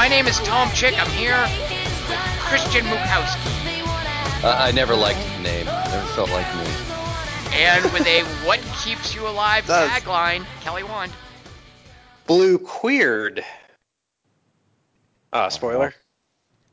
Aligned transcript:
My 0.00 0.08
name 0.08 0.26
is 0.26 0.38
Tom 0.38 0.70
Chick. 0.70 0.94
I'm 0.98 1.10
here 1.10 1.38
with 2.08 2.18
Christian 2.38 2.86
Mukowski. 2.86 3.84
Uh, 4.42 4.56
I 4.58 4.72
never 4.72 4.94
liked 4.94 5.20
the 5.36 5.42
name. 5.42 5.66
Never 5.66 6.06
felt 6.14 6.30
like 6.30 6.46
me. 6.56 6.64
And 7.52 7.84
with 7.92 8.06
a 8.06 8.22
What 8.46 8.60
Keeps 8.82 9.14
You 9.14 9.28
Alive 9.28 9.66
Does. 9.66 9.90
tagline, 9.90 10.46
Kelly 10.62 10.84
Wand. 10.84 11.12
Blue 12.26 12.56
queered. 12.56 13.44
Ah, 15.34 15.50
spoiler. 15.50 15.94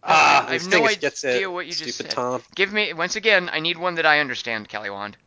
Ah, 0.01 0.47
I 0.47 0.53
have 0.53 0.69
no 0.69 0.87
thing 0.87 0.97
gets 1.01 1.25
it. 1.25 1.35
idea 1.35 1.51
what 1.51 1.65
you 1.65 1.73
just 1.73 1.95
Stupid 1.95 2.11
said. 2.11 2.15
Tom. 2.15 2.43
Give 2.55 2.71
me, 2.71 2.93
once 2.93 3.17
again, 3.17 3.49
I 3.51 3.59
need 3.59 3.77
one 3.77 3.95
that 3.95 4.05
I 4.05 4.21
understand, 4.21 4.69
Kelly 4.69 4.89
Wand. 4.89 5.17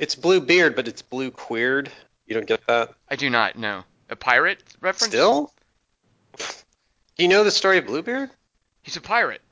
It's 0.00 0.16
blue 0.16 0.40
beard, 0.40 0.74
but 0.74 0.88
it's 0.88 1.00
blue 1.00 1.30
queered. 1.30 1.92
You 2.26 2.34
don't 2.34 2.46
get 2.48 2.66
that? 2.66 2.92
I 3.08 3.14
do 3.14 3.30
not 3.30 3.56
know. 3.56 3.84
A 4.10 4.16
pirate 4.16 4.64
reference? 4.80 5.12
Still? 5.12 5.52
Do 7.16 7.22
you 7.22 7.28
know 7.28 7.44
the 7.44 7.50
story 7.50 7.78
of 7.78 7.86
Bluebeard? 7.86 8.30
He's 8.82 8.96
a 8.96 9.00
pirate. 9.00 9.42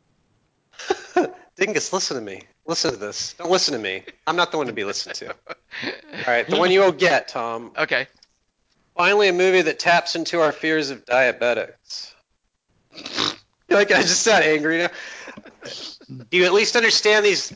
Dingus, 1.56 1.92
listen 1.92 2.16
to 2.16 2.22
me. 2.22 2.42
Listen 2.66 2.92
to 2.92 2.96
this. 2.96 3.34
Don't 3.34 3.50
listen 3.50 3.74
to 3.74 3.80
me. 3.80 4.04
I'm 4.26 4.36
not 4.36 4.50
the 4.50 4.56
one 4.56 4.66
to 4.66 4.72
be 4.72 4.84
listened 4.84 5.14
to. 5.16 5.28
All 5.30 6.24
right, 6.26 6.48
the 6.48 6.56
one 6.56 6.70
you 6.70 6.80
will 6.80 6.92
get, 6.92 7.28
Tom. 7.28 7.72
Okay. 7.76 8.06
Finally, 8.96 9.28
a 9.28 9.32
movie 9.32 9.62
that 9.62 9.78
taps 9.78 10.14
into 10.16 10.40
our 10.40 10.52
fears 10.52 10.90
of 10.90 11.04
diabetics. 11.04 12.12
like 13.68 13.92
I 13.92 14.02
just 14.02 14.22
sound 14.22 14.44
angry 14.44 14.78
now. 14.78 14.88
Do 16.08 16.36
you 16.36 16.44
at 16.44 16.52
least 16.52 16.76
understand 16.76 17.24
these 17.24 17.54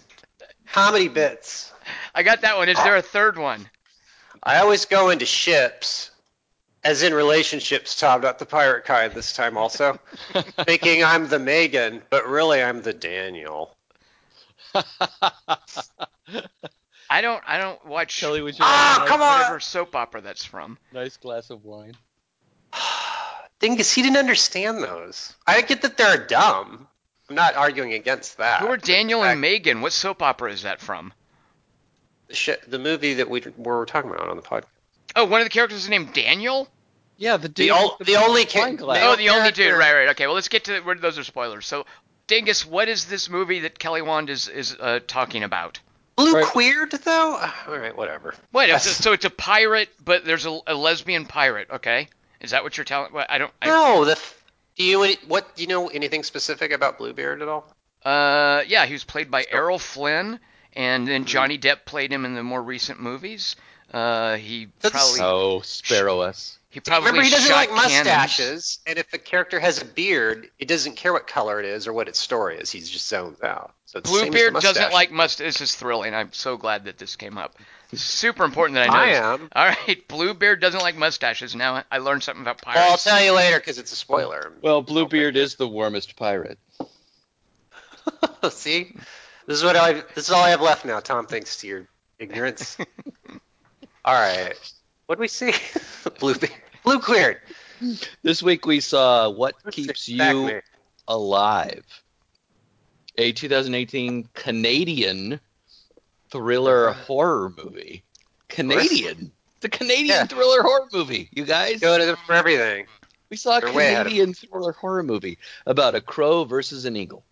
comedy 0.72 1.08
bits? 1.08 1.72
I 2.14 2.22
got 2.22 2.42
that 2.42 2.56
one. 2.56 2.68
Is 2.68 2.76
there 2.76 2.96
a 2.96 3.02
third 3.02 3.36
one? 3.38 3.68
I 4.42 4.58
always 4.58 4.84
go 4.84 5.10
into 5.10 5.26
ships, 5.26 6.10
as 6.84 7.02
in 7.02 7.14
relationships, 7.14 7.98
Tom, 7.98 8.20
not 8.20 8.38
the 8.38 8.46
pirate 8.46 8.84
kind 8.84 9.12
this 9.12 9.32
time 9.32 9.56
also, 9.56 9.98
thinking 10.64 11.02
I'm 11.02 11.28
the 11.28 11.38
Megan, 11.38 12.02
but 12.10 12.26
really 12.28 12.62
I'm 12.62 12.82
the 12.82 12.92
Daniel. 12.92 13.76
I 17.10 17.20
don't. 17.20 17.42
I 17.46 17.58
don't 17.58 17.84
watch 17.86 18.18
Kelly, 18.20 18.42
would 18.42 18.54
you 18.58 18.64
Ah, 18.64 18.96
like 19.00 19.08
come 19.08 19.20
nice, 19.20 19.28
on! 19.34 19.38
whatever 19.40 19.60
soap 19.60 19.94
opera 19.94 20.20
that's 20.20 20.44
from. 20.44 20.78
nice 20.92 21.16
glass 21.16 21.50
of 21.50 21.64
wine? 21.64 21.94
Dingus, 23.60 23.92
he 23.92 24.02
didn't 24.02 24.16
understand 24.16 24.78
those. 24.82 25.34
I 25.46 25.60
get 25.62 25.82
that 25.82 25.96
they're 25.96 26.26
dumb. 26.26 26.88
I'm 27.30 27.36
not 27.36 27.54
arguing 27.56 27.92
against 27.94 28.38
that. 28.38 28.60
Who 28.60 28.66
are 28.68 28.76
Daniel 28.76 29.22
I- 29.22 29.32
and 29.32 29.40
Megan? 29.40 29.80
What 29.80 29.92
soap 29.92 30.22
opera 30.22 30.52
is 30.52 30.62
that 30.62 30.80
from? 30.80 31.12
The, 32.28 32.34
sh- 32.34 32.50
the 32.66 32.78
movie 32.78 33.14
that 33.14 33.30
we 33.30 33.42
were 33.56 33.86
talking 33.86 34.10
about 34.10 34.28
on 34.28 34.36
the 34.36 34.42
podcast. 34.42 34.64
Oh, 35.16 35.24
one 35.26 35.40
of 35.40 35.44
the 35.46 35.50
characters 35.50 35.84
is 35.84 35.88
named 35.88 36.12
Daniel. 36.12 36.68
Yeah, 37.16 37.36
the 37.36 37.48
dude. 37.48 37.66
The, 37.66 37.70
ol- 37.70 37.96
with 37.98 38.08
the 38.08 38.16
only 38.16 38.46
wine 38.54 38.76
ca- 38.76 38.84
glass. 38.84 39.00
Oh, 39.04 39.16
the 39.16 39.28
only 39.30 39.50
dude. 39.52 39.72
Right, 39.72 39.94
right. 39.94 40.08
Okay. 40.10 40.26
Well, 40.26 40.34
let's 40.34 40.48
get 40.48 40.64
to 40.64 40.80
where 40.80 40.94
those 40.96 41.18
are 41.18 41.24
spoilers. 41.24 41.66
So, 41.66 41.86
Dingus, 42.26 42.66
what 42.66 42.88
is 42.88 43.04
this 43.06 43.28
movie 43.30 43.60
that 43.60 43.78
Kelly 43.78 44.02
Wand 44.02 44.30
is 44.30 44.48
is 44.48 44.76
uh, 44.80 45.00
talking 45.06 45.44
about? 45.44 45.78
Blue 46.16 46.32
Right. 46.34 46.44
queered 46.44 46.90
though. 46.92 47.36
All 47.68 47.76
right, 47.78 47.96
whatever. 47.96 48.34
Wait, 48.52 48.68
Yes. 48.68 48.84
so, 48.84 48.90
so 48.90 49.12
it's 49.12 49.24
a 49.24 49.30
pirate, 49.30 49.88
but 50.04 50.24
there's 50.24 50.46
a, 50.46 50.58
a 50.68 50.74
lesbian 50.74 51.26
pirate. 51.26 51.68
Okay, 51.70 52.08
is 52.40 52.52
that 52.52 52.62
what 52.62 52.76
you're 52.76 52.84
telling? 52.84 53.12
Well, 53.12 53.26
I 53.28 53.38
don't. 53.38 53.52
I, 53.62 53.66
No, 53.66 54.04
the. 54.04 54.18
Do 54.76 54.84
you 54.84 55.02
any- 55.02 55.18
what? 55.28 55.54
Do 55.56 55.62
you 55.62 55.68
know 55.68 55.88
anything 55.88 56.22
specific 56.24 56.72
about 56.72 56.98
Bluebeard 56.98 57.42
at 57.42 57.48
all? 57.48 57.64
Uh, 58.04 58.62
yeah, 58.66 58.86
he 58.86 58.92
was 58.92 59.04
played 59.04 59.30
by 59.30 59.42
So- 59.42 59.48
Errol 59.52 59.78
Flynn, 59.78 60.38
and 60.74 61.02
Mm-hmm. 61.04 61.10
then 61.10 61.24
Johnny 61.26 61.58
Depp 61.58 61.84
played 61.84 62.12
him 62.12 62.24
in 62.24 62.34
the 62.34 62.42
more 62.42 62.62
recent 62.62 63.00
movies. 63.00 63.56
Uh, 63.92 64.36
he 64.36 64.68
That's- 64.80 64.90
probably 65.16 65.20
Oh, 65.20 65.60
spare 65.60 66.08
us. 66.10 66.58
He 66.74 66.80
probably 66.80 67.10
Remember, 67.10 67.24
he 67.24 67.30
doesn't 67.30 67.48
shot 67.48 67.56
like 67.56 67.68
cannons. 67.68 68.06
mustaches, 68.06 68.80
and 68.84 68.98
if 68.98 69.12
a 69.14 69.18
character 69.18 69.60
has 69.60 69.80
a 69.80 69.84
beard, 69.84 70.50
it 70.58 70.66
doesn't 70.66 70.96
care 70.96 71.12
what 71.12 71.28
color 71.28 71.60
it 71.60 71.66
is 71.66 71.86
or 71.86 71.92
what 71.92 72.08
its 72.08 72.18
story 72.18 72.56
is. 72.56 72.68
He 72.68 72.80
just 72.80 73.06
zones 73.06 73.40
out. 73.42 73.74
So 73.86 74.00
it's 74.00 74.10
the 74.10 74.18
same 74.18 74.32
Bluebeard 74.32 74.54
doesn't 74.54 74.92
like 74.92 75.12
must. 75.12 75.38
This 75.38 75.60
is 75.60 75.72
thrilling. 75.72 76.14
I'm 76.14 76.32
so 76.32 76.56
glad 76.56 76.86
that 76.86 76.98
this 76.98 77.14
came 77.14 77.38
up. 77.38 77.54
Super 77.92 78.42
important 78.42 78.74
that 78.74 78.90
I 78.90 78.92
know. 78.92 78.98
I 78.98 79.34
am. 79.34 79.48
All 79.54 79.68
right, 79.68 80.02
Bluebeard 80.08 80.60
doesn't 80.60 80.80
like 80.80 80.96
mustaches. 80.96 81.54
Now 81.54 81.84
I 81.92 81.98
learned 81.98 82.24
something 82.24 82.42
about 82.42 82.60
pirates. 82.60 82.80
Well, 82.80 82.90
I'll 82.90 82.98
tell 82.98 83.24
you 83.24 83.32
later 83.32 83.60
because 83.60 83.78
it's 83.78 83.92
a 83.92 83.96
spoiler. 83.96 84.52
Well, 84.60 84.82
Bluebeard 84.82 85.36
is 85.36 85.54
the 85.54 85.68
warmest 85.68 86.16
pirate. 86.16 86.58
See, 88.50 88.96
this 89.46 89.58
is 89.58 89.62
what 89.62 89.76
I. 89.76 89.92
This 90.16 90.24
is 90.26 90.30
all 90.30 90.42
I 90.42 90.50
have 90.50 90.60
left 90.60 90.84
now. 90.84 90.98
Tom, 90.98 91.26
thanks 91.26 91.60
to 91.60 91.68
your 91.68 91.86
ignorance. 92.18 92.76
all 94.04 94.14
right, 94.14 94.54
what 95.06 95.14
do 95.14 95.20
we 95.20 95.28
see? 95.28 95.52
Blue, 96.18 96.34
blue 96.84 97.00
cleared. 97.00 97.40
This 98.22 98.42
week 98.42 98.66
we 98.66 98.80
saw 98.80 99.28
What 99.28 99.56
Keeps 99.72 100.08
Back 100.10 100.34
You. 100.34 100.60
Alive, 101.08 101.84
a 103.18 103.32
2018 103.32 104.28
Canadian 104.34 105.40
thriller 106.30 106.90
uh-huh. 106.90 107.04
horror 107.04 107.52
movie. 107.62 108.02
Canadian. 108.48 109.32
The 109.60 109.68
Canadian 109.68 110.06
Yeah. 110.06 110.26
thriller 110.26 110.62
horror 110.62 110.88
movie, 110.92 111.28
you 111.32 111.44
guys. 111.44 111.80
Go 111.80 111.98
to 111.98 112.06
them 112.06 112.16
for 112.26 112.34
everything. 112.34 112.86
We 113.30 113.36
saw 113.36 113.58
a 113.58 113.60
They're 113.60 113.70
Canadian 113.70 114.32
thriller 114.32 114.72
horror 114.72 115.02
movie 115.02 115.38
about 115.66 115.94
a 115.94 116.00
crow 116.00 116.44
versus 116.44 116.84
an 116.84 116.96
eagle. 116.96 117.24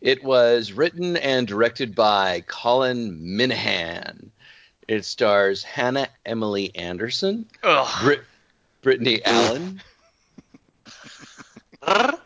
It 0.00 0.22
was 0.22 0.72
written 0.72 1.16
and 1.16 1.46
directed 1.46 1.94
by 1.94 2.44
Colin 2.46 3.18
Minihan. 3.20 4.30
It 4.86 5.04
stars 5.04 5.62
Hannah 5.62 6.08
Emily 6.24 6.74
Anderson, 6.76 7.46
Ugh. 7.62 7.86
Brit- 8.82 9.00
Brittany 9.00 9.22
Allen, 9.24 9.80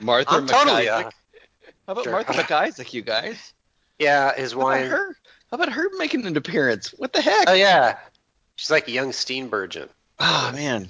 Martha 0.00 0.30
I'm 0.30 0.46
totally. 0.46 0.86
MacIsaac. 0.86 1.04
Uh, 1.06 1.10
How 1.86 1.92
about 1.92 2.04
Sure. 2.04 2.12
Martha 2.12 2.32
MacIsaac, 2.42 2.92
you 2.92 3.02
guys? 3.02 3.52
yeah, 3.98 4.34
his 4.34 4.52
How 4.52 4.58
wine. 4.60 4.88
her? 4.90 5.16
How 5.50 5.56
about 5.56 5.70
her 5.72 5.88
making 5.98 6.26
an 6.26 6.36
appearance? 6.36 6.90
What 6.96 7.12
the 7.12 7.20
heck? 7.20 7.48
Oh 7.48 7.52
yeah, 7.52 7.98
she's 8.56 8.70
like 8.70 8.88
a 8.88 8.90
young 8.92 9.10
Steenburgen. 9.10 9.88
Oh 10.18 10.50
man, 10.54 10.88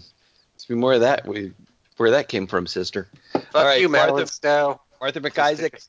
let's 0.54 0.66
be 0.66 0.74
more 0.74 0.94
of 0.94 1.00
that. 1.00 1.26
We, 1.26 1.52
where 1.96 2.10
that 2.12 2.28
came 2.28 2.46
from, 2.46 2.66
sister. 2.66 3.08
Fuck 3.32 3.44
All 3.54 3.64
right, 3.64 3.80
you, 3.80 3.88
Martha- 3.88 4.26
Stowe. 4.26 4.80
Martha 5.00 5.20
MacIsaac, 5.20 5.88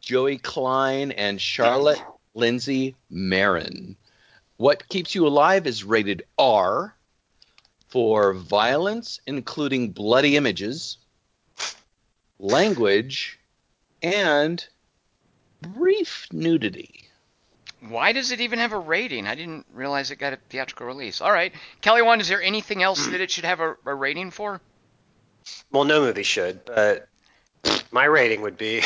Joey 0.00 0.36
Klein, 0.38 1.12
and 1.12 1.40
Charlotte 1.40 2.00
Lindsay 2.34 2.94
Marron. 3.08 3.96
What 4.58 4.86
Keeps 4.88 5.14
You 5.14 5.26
Alive 5.26 5.66
is 5.66 5.82
rated 5.84 6.24
R 6.38 6.94
for 7.90 8.32
violence, 8.32 9.20
including 9.26 9.90
bloody 9.90 10.36
images, 10.36 10.98
language, 12.38 13.38
and 14.02 14.66
brief 15.60 16.28
nudity. 16.32 17.08
Why 17.80 18.12
does 18.12 18.30
it 18.30 18.40
even 18.40 18.58
have 18.58 18.72
a 18.72 18.78
rating? 18.78 19.26
I 19.26 19.34
didn't 19.34 19.66
realize 19.72 20.10
it 20.10 20.16
got 20.16 20.32
a 20.32 20.38
theatrical 20.48 20.86
release. 20.86 21.20
All 21.20 21.32
right, 21.32 21.52
Kelly 21.80 22.02
Wand, 22.02 22.20
is 22.20 22.28
there 22.28 22.42
anything 22.42 22.82
else 22.82 23.06
that 23.06 23.20
it 23.20 23.30
should 23.30 23.44
have 23.44 23.60
a, 23.60 23.76
a 23.84 23.94
rating 23.94 24.30
for? 24.30 24.60
Well, 25.72 25.84
no 25.84 26.00
movie 26.00 26.22
should, 26.22 26.64
but 26.64 27.08
my 27.90 28.04
rating 28.04 28.42
would 28.42 28.58
be 28.58 28.82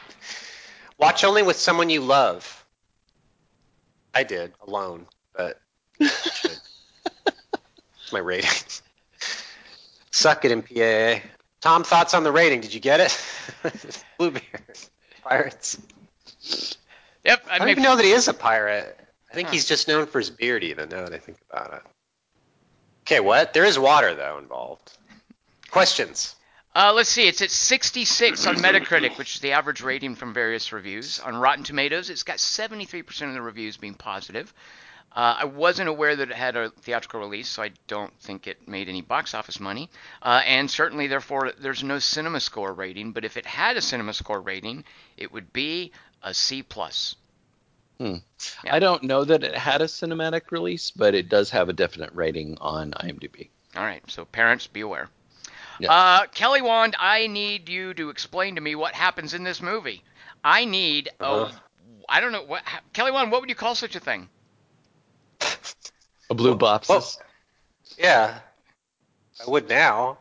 watch 0.98 1.24
only 1.24 1.42
with 1.42 1.56
someone 1.56 1.90
you 1.90 2.00
love. 2.00 2.64
I 4.14 4.24
did 4.24 4.52
alone, 4.66 5.06
but 5.34 5.60
you 5.98 6.08
should. 6.08 6.26
It's 6.26 6.31
my 8.12 8.18
rating. 8.18 8.50
Suck 10.10 10.44
it, 10.44 10.52
MPAA. 10.52 11.22
Tom, 11.60 11.84
thoughts 11.84 12.12
on 12.14 12.22
the 12.24 12.32
rating? 12.32 12.60
Did 12.60 12.74
you 12.74 12.80
get 12.80 13.00
it? 13.00 13.24
Bluebeard. 14.18 14.42
Pirates. 15.22 15.78
Yep, 17.24 17.44
I 17.48 17.54
I 17.54 17.58
don't 17.58 17.68
even 17.68 17.82
know 17.84 17.96
that 17.96 18.04
he 18.04 18.10
is 18.12 18.28
a 18.28 18.34
pirate. 18.34 18.98
I 19.30 19.34
think 19.34 19.48
Huh. 19.48 19.52
he's 19.52 19.64
just 19.64 19.88
known 19.88 20.06
for 20.06 20.18
his 20.18 20.28
beard, 20.30 20.64
even 20.64 20.88
now 20.88 21.04
that 21.04 21.14
I 21.14 21.18
think 21.18 21.38
about 21.50 21.72
it. 21.74 21.82
Okay, 23.04 23.20
what? 23.20 23.54
There 23.54 23.64
is 23.64 23.78
water, 23.78 24.14
though, 24.14 24.38
involved. 24.38 24.92
Questions? 25.70 26.34
Uh, 26.74 26.92
let's 26.94 27.10
see. 27.10 27.28
It's 27.28 27.42
at 27.42 27.50
66 27.50 28.46
on 28.46 28.56
Metacritic, 28.56 29.18
which 29.18 29.34
is 29.34 29.40
the 29.40 29.52
average 29.52 29.82
rating 29.82 30.14
from 30.14 30.32
various 30.32 30.72
reviews. 30.72 31.20
On 31.20 31.36
Rotten 31.36 31.64
Tomatoes, 31.64 32.08
it's 32.08 32.22
got 32.22 32.38
73% 32.38 33.28
of 33.28 33.34
the 33.34 33.42
reviews 33.42 33.76
being 33.76 33.94
positive. 33.94 34.52
Uh, 35.14 35.36
I 35.40 35.44
wasn't 35.44 35.90
aware 35.90 36.16
that 36.16 36.30
it 36.30 36.34
had 36.34 36.56
a 36.56 36.70
theatrical 36.70 37.20
release, 37.20 37.48
so 37.48 37.62
I 37.62 37.72
don't 37.86 38.18
think 38.20 38.46
it 38.46 38.66
made 38.66 38.88
any 38.88 39.02
box 39.02 39.34
office 39.34 39.60
money. 39.60 39.90
Uh, 40.22 40.40
and 40.46 40.70
certainly, 40.70 41.06
therefore, 41.06 41.52
there's 41.60 41.84
no 41.84 41.98
Cinema 41.98 42.40
Score 42.40 42.72
rating. 42.72 43.12
But 43.12 43.26
if 43.26 43.36
it 43.36 43.44
had 43.44 43.76
a 43.76 43.82
Cinema 43.82 44.14
Score 44.14 44.40
rating, 44.40 44.84
it 45.18 45.30
would 45.30 45.52
be 45.52 45.92
a 46.22 46.32
C 46.32 46.62
plus. 46.62 47.16
Yeah. 48.64 48.74
I 48.74 48.78
don't 48.78 49.02
know 49.02 49.24
that 49.24 49.44
it 49.44 49.54
had 49.54 49.82
a 49.82 49.86
cinematic 49.86 50.50
release, 50.50 50.90
but 50.90 51.14
it 51.14 51.28
does 51.28 51.50
have 51.50 51.68
a 51.68 51.74
definite 51.74 52.10
rating 52.14 52.56
on 52.60 52.92
IMDb. 52.92 53.50
All 53.76 53.84
right, 53.84 54.02
so 54.10 54.24
parents, 54.24 54.66
be 54.66 54.80
aware. 54.80 55.08
Yeah. 55.78 55.92
Uh, 55.92 56.26
Kelly 56.26 56.62
Wand, 56.62 56.96
I 56.98 57.26
need 57.26 57.68
you 57.68 57.94
to 57.94 58.10
explain 58.10 58.54
to 58.56 58.60
me 58.60 58.74
what 58.74 58.94
happens 58.94 59.34
in 59.34 59.42
this 59.44 59.60
movie. 59.62 60.02
I 60.44 60.64
need, 60.64 61.10
oh, 61.20 61.42
Uh-huh. 61.44 61.58
I 62.08 62.20
don't 62.20 62.32
know 62.32 62.42
what 62.42 62.62
Kelly 62.92 63.10
Wand. 63.12 63.30
What 63.32 63.40
would 63.40 63.48
you 63.48 63.54
call 63.54 63.74
such 63.74 63.96
a 63.96 64.00
thing? 64.00 64.28
A 66.30 66.34
blue 66.34 66.56
bopsis. 66.56 66.88
Well, 66.88 67.12
yeah. 67.98 68.38
I 69.44 69.50
would 69.50 69.68
now. 69.68 70.18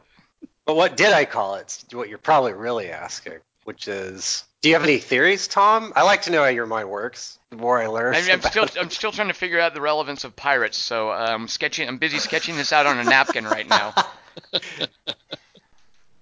But 0.65 0.75
what 0.75 0.95
did 0.95 1.11
I 1.11 1.25
call 1.25 1.55
it? 1.55 1.83
What 1.91 2.07
you're 2.09 2.17
probably 2.17 2.53
really 2.53 2.89
asking, 2.91 3.39
which 3.63 3.87
is, 3.87 4.43
do 4.61 4.69
you 4.69 4.75
have 4.75 4.83
any 4.83 4.99
theories, 4.99 5.47
Tom? 5.47 5.91
I 5.95 6.03
like 6.03 6.21
to 6.23 6.31
know 6.31 6.43
how 6.43 6.49
your 6.49 6.65
mind 6.67 6.89
works. 6.89 7.39
The 7.49 7.57
more 7.57 7.79
I 7.81 7.87
learn, 7.87 8.15
I'm, 8.15 8.29
I'm 8.31 8.41
still 8.41 8.63
it. 8.65 8.77
I'm 8.79 8.89
still 8.89 9.11
trying 9.11 9.27
to 9.27 9.33
figure 9.33 9.59
out 9.59 9.73
the 9.73 9.81
relevance 9.81 10.23
of 10.23 10.35
pirates. 10.35 10.77
So 10.77 11.09
I'm 11.11 11.47
sketching. 11.47 11.87
I'm 11.87 11.97
busy 11.97 12.19
sketching 12.19 12.55
this 12.55 12.71
out 12.71 12.85
on 12.85 12.99
a 12.99 13.03
napkin 13.03 13.43
right 13.45 13.67
now. 13.67 13.93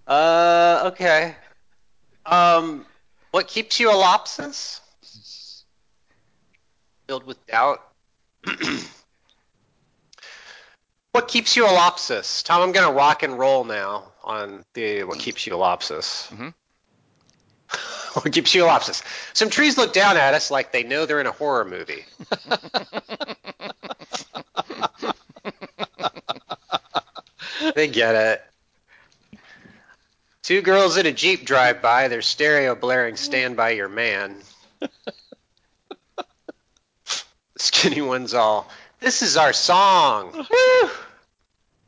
Uh, 0.08 0.82
okay. 0.86 1.36
Um, 2.26 2.84
what 3.30 3.48
keeps 3.48 3.80
you 3.80 3.92
a 3.92 3.94
lopsis? 3.94 4.80
Filled 7.08 7.28
with 7.28 7.46
doubt. 7.46 7.80
what 11.12 11.28
keeps 11.28 11.56
you 11.56 11.66
a 11.66 11.70
lopsis? 11.70 12.44
Tom, 12.44 12.64
I'm 12.64 12.72
gonna 12.72 12.92
rock 12.92 13.22
and 13.22 13.38
roll 13.38 13.64
now 13.64 14.06
on 14.24 14.66
the 14.74 15.04
what 15.04 15.20
keeps 15.20 15.46
you 15.46 15.54
a 15.54 15.60
lopsis. 15.60 16.28
Mhm. 16.30 16.56
what 18.24 18.34
keeps 18.34 18.56
you 18.56 18.66
a 18.66 18.68
lopsis? 18.68 19.04
Some 19.34 19.52
trees 19.52 19.78
look 19.78 19.94
down 19.94 20.18
at 20.18 20.34
us 20.34 20.50
like 20.50 20.72
they 20.72 20.82
know 20.82 21.06
they're 21.06 21.22
in 21.22 21.28
a 21.28 21.32
horror 21.32 21.66
movie. 21.66 22.04
they 27.75 27.88
get 27.88 28.16
it. 28.16 28.42
Two 30.44 30.62
girls 30.62 30.98
in 30.98 31.06
a 31.06 31.12
Jeep 31.12 31.45
drive 31.45 31.81
by, 31.81 32.07
their 32.07 32.21
stereo 32.21 32.75
blaring 32.75 33.16
Stand 33.18 33.56
By 33.56 33.71
Your 33.71 33.89
Man. 33.89 34.36
the 34.80 34.89
skinny 37.57 38.01
one's 38.01 38.33
all, 38.33 38.69
This 39.00 39.21
is 39.21 39.38
our 39.38 39.54
song. 39.54 40.31
Woo! 40.33 40.89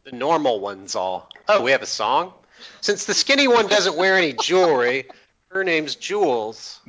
The 0.03 0.11
normal 0.11 0.59
one's 0.59 0.95
all, 0.95 1.29
Oh, 1.47 1.61
we 1.61 1.71
have 1.71 1.81
a 1.81 1.87
song? 1.87 2.33
Since 2.81 3.05
the 3.05 3.13
skinny 3.13 3.47
one 3.47 3.67
doesn't 3.67 3.97
wear 3.97 4.15
any 4.17 4.33
jewelry, 4.33 5.05
her 5.49 5.63
name's 5.63 5.95
Jules. 5.95 6.79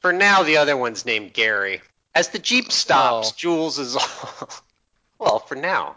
For 0.00 0.12
now, 0.12 0.42
the 0.42 0.58
other 0.58 0.76
one's 0.76 1.04
named 1.06 1.32
Gary. 1.32 1.80
As 2.14 2.28
the 2.28 2.38
Jeep 2.38 2.70
stops, 2.70 3.30
Oh. 3.30 3.34
Jules 3.36 3.78
is 3.78 3.96
all. 3.96 4.48
well, 5.18 5.38
for 5.38 5.54
now. 5.54 5.96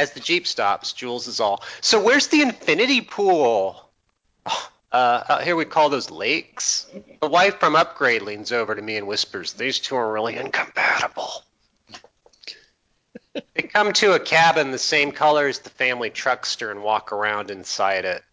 As 0.00 0.12
the 0.12 0.20
Jeep 0.20 0.46
stops, 0.46 0.94
Jules 0.94 1.26
is 1.26 1.40
all. 1.40 1.62
So 1.82 2.02
where's 2.02 2.28
the 2.28 2.40
infinity 2.40 3.02
pool? 3.02 3.90
Uh, 4.90 5.22
out 5.28 5.44
here 5.44 5.54
we 5.54 5.66
call 5.66 5.90
those 5.90 6.10
lakes. 6.10 6.86
The 7.20 7.28
wife 7.28 7.60
from 7.60 7.76
Upgrade 7.76 8.22
leans 8.22 8.50
over 8.50 8.74
to 8.74 8.80
me 8.80 8.96
and 8.96 9.06
whispers, 9.06 9.52
These 9.52 9.78
two 9.78 9.96
are 9.96 10.10
really 10.10 10.36
incompatible. 10.36 11.30
they 13.34 13.62
come 13.62 13.92
to 13.92 14.14
a 14.14 14.18
cabin 14.18 14.70
the 14.70 14.78
same 14.78 15.12
color 15.12 15.46
as 15.46 15.58
the 15.58 15.68
family 15.68 16.08
truckster 16.08 16.70
and 16.70 16.82
walk 16.82 17.12
around 17.12 17.50
inside 17.50 18.06
it. 18.06 18.24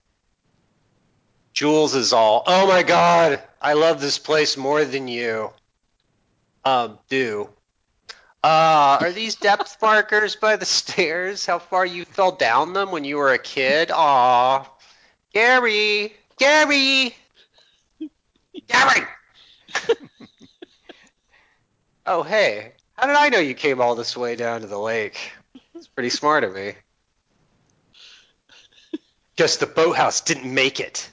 Jules 1.52 1.96
is 1.96 2.14
all, 2.14 2.44
Oh 2.48 2.66
my 2.66 2.82
god, 2.82 3.44
I 3.62 3.74
love 3.74 4.00
this 4.00 4.20
place 4.20 4.56
more 4.56 4.86
than 4.86 5.10
you. 5.10 5.52
Um, 6.64 6.98
do. 7.10 7.50
Uh, 8.44 8.98
are 9.02 9.12
these 9.12 9.36
depth 9.36 9.78
markers 9.82 10.36
by 10.36 10.56
the 10.56 10.66
stairs? 10.66 11.46
How 11.46 11.60
far 11.60 11.86
you 11.86 12.06
fell 12.06 12.32
down 12.32 12.74
them 12.74 12.92
when 12.92 13.04
you 13.04 13.18
were 13.18 13.34
a 13.34 13.40
kid? 13.40 13.92
Aw. 13.92 14.70
Gary! 15.34 16.14
Gary! 16.38 17.16
Gary! 18.68 19.08
oh, 22.06 22.24
hey. 22.24 22.74
How 22.98 23.06
did 23.06 23.16
I 23.16 23.30
know 23.30 23.40
you 23.40 23.54
came 23.54 23.82
all 23.82 23.96
this 23.96 24.18
way 24.18 24.36
down 24.36 24.62
to 24.62 24.68
the 24.68 24.80
lake? 24.80 25.32
It's 25.76 25.88
pretty 25.88 26.10
smart 26.10 26.44
of 26.44 26.56
me. 26.56 26.74
Guess 29.36 29.58
the 29.58 29.68
boathouse 29.68 30.22
didn't 30.22 30.52
make 30.52 30.80
it. 30.80 31.12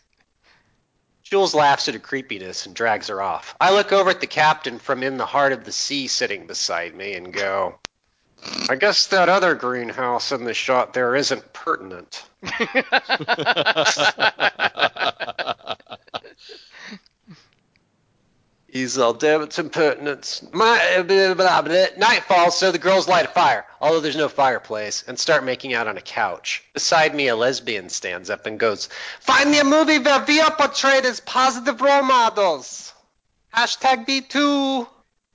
Jules 1.34 1.52
laughs 1.52 1.88
at 1.88 1.94
her 1.94 2.00
creepiness 2.00 2.64
and 2.64 2.76
drags 2.76 3.08
her 3.08 3.20
off. 3.20 3.56
I 3.60 3.72
look 3.72 3.92
over 3.92 4.08
at 4.08 4.20
the 4.20 4.26
captain 4.28 4.78
from 4.78 5.02
in 5.02 5.16
the 5.16 5.26
heart 5.26 5.52
of 5.52 5.64
the 5.64 5.72
sea 5.72 6.06
sitting 6.06 6.46
beside 6.46 6.94
me 6.94 7.14
and 7.14 7.32
go, 7.32 7.80
I 8.70 8.76
guess 8.76 9.08
that 9.08 9.28
other 9.28 9.56
greenhouse 9.56 10.30
in 10.30 10.44
the 10.44 10.54
shot 10.54 10.92
there 10.92 11.16
isn't 11.16 11.52
pertinent. 11.52 12.22
He's 18.74 18.98
all, 18.98 19.14
damn, 19.14 19.40
it's 19.42 19.60
impertinence. 19.60 20.42
My, 20.52 21.04
blah, 21.06 21.34
blah, 21.34 21.62
blah. 21.62 21.86
Night 21.96 22.24
falls, 22.24 22.58
so 22.58 22.72
the 22.72 22.78
girls 22.78 23.06
light 23.06 23.26
a 23.26 23.28
fire, 23.28 23.64
although 23.80 24.00
there's 24.00 24.16
no 24.16 24.28
fireplace, 24.28 25.04
and 25.06 25.16
start 25.16 25.44
making 25.44 25.74
out 25.74 25.86
on 25.86 25.96
a 25.96 26.00
couch. 26.00 26.64
Beside 26.72 27.14
me, 27.14 27.28
a 27.28 27.36
lesbian 27.36 27.88
stands 27.88 28.30
up 28.30 28.46
and 28.46 28.58
goes, 28.58 28.88
Find 29.20 29.48
me 29.48 29.60
a 29.60 29.64
movie 29.64 30.00
where 30.00 30.24
we 30.26 30.40
are 30.40 30.50
portrayed 30.50 31.04
as 31.04 31.20
positive 31.20 31.80
role 31.80 32.02
models. 32.02 32.92
Hashtag 33.54 34.08
B2. 34.08 34.88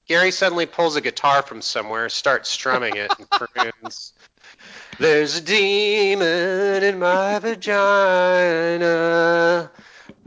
Gary 0.05 0.31
suddenly 0.31 0.65
pulls 0.65 0.97
a 0.97 1.01
guitar 1.01 1.41
from 1.41 1.61
somewhere, 1.61 2.09
starts 2.09 2.49
strumming 2.49 2.97
it, 2.97 3.09
and 3.17 3.29
croons. 3.55 4.11
There's 4.99 5.37
a 5.37 5.41
demon 5.41 6.83
in 6.83 6.99
my 6.99 7.39
vagina. 7.39 8.91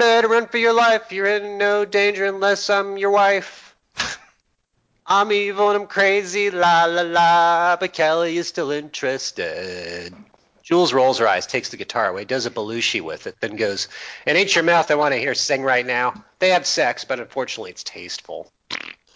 Better 0.02 0.26
run 0.26 0.49
for 0.49 0.58
your 0.58 0.72
life. 0.72 1.12
You're 1.12 1.28
in 1.28 1.58
no 1.58 1.84
danger 1.84 2.25
unless 2.25 2.69
I'm 2.69 2.99
your 2.99 3.12
wife. 3.12 3.76
I'm 5.06 5.31
evil 5.31 5.70
and 5.70 5.82
I'm 5.82 5.87
crazy, 5.87 6.50
la 6.50 6.87
la 6.87 7.02
la. 7.02 7.76
But 7.78 7.93
Kelly 7.93 8.37
is 8.37 8.49
still 8.49 8.72
interested. 8.72 10.12
Jules 10.64 10.93
rolls 10.93 11.20
her 11.20 11.28
eyes, 11.28 11.46
takes 11.46 11.69
the 11.69 11.76
guitar 11.76 12.08
away, 12.08 12.25
does 12.25 12.46
a 12.46 12.50
Belushi 12.50 13.00
with 13.00 13.28
it, 13.28 13.37
then 13.40 13.54
goes, 13.54 13.87
It 14.26 14.34
ain't 14.34 14.56
your 14.56 14.64
mouth 14.64 14.90
I 14.90 14.96
want 14.96 15.14
to 15.14 15.20
hear 15.20 15.37
sing 15.37 15.62
right 15.62 15.87
now. 15.87 16.25
They 16.40 16.48
have 16.48 16.66
sex, 16.66 17.05
but 17.05 17.20
unfortunately 17.20 17.70
it's 17.70 17.84
tasteful. 17.84 18.50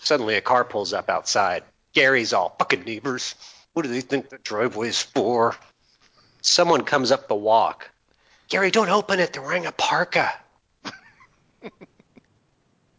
Suddenly 0.03 0.37
a 0.37 0.41
car 0.41 0.65
pulls 0.65 0.93
up 0.93 1.11
outside. 1.11 1.65
Gary's 1.95 2.33
all, 2.33 2.55
fucking 2.61 2.85
neighbors. 2.85 3.35
What 3.73 3.83
do 3.83 3.89
they 3.89 4.03
think 4.03 4.29
the 4.29 4.39
driveway's 4.39 5.03
for? 5.03 5.57
Someone 6.43 6.83
comes 6.83 7.11
up 7.11 7.27
the 7.27 7.35
walk. 7.35 7.91
Gary, 8.49 8.71
don't 8.71 8.89
open 8.89 9.19
it. 9.19 9.33
They're 9.33 9.43
wearing 9.43 9.67
a 9.67 9.73
parka. 9.73 10.33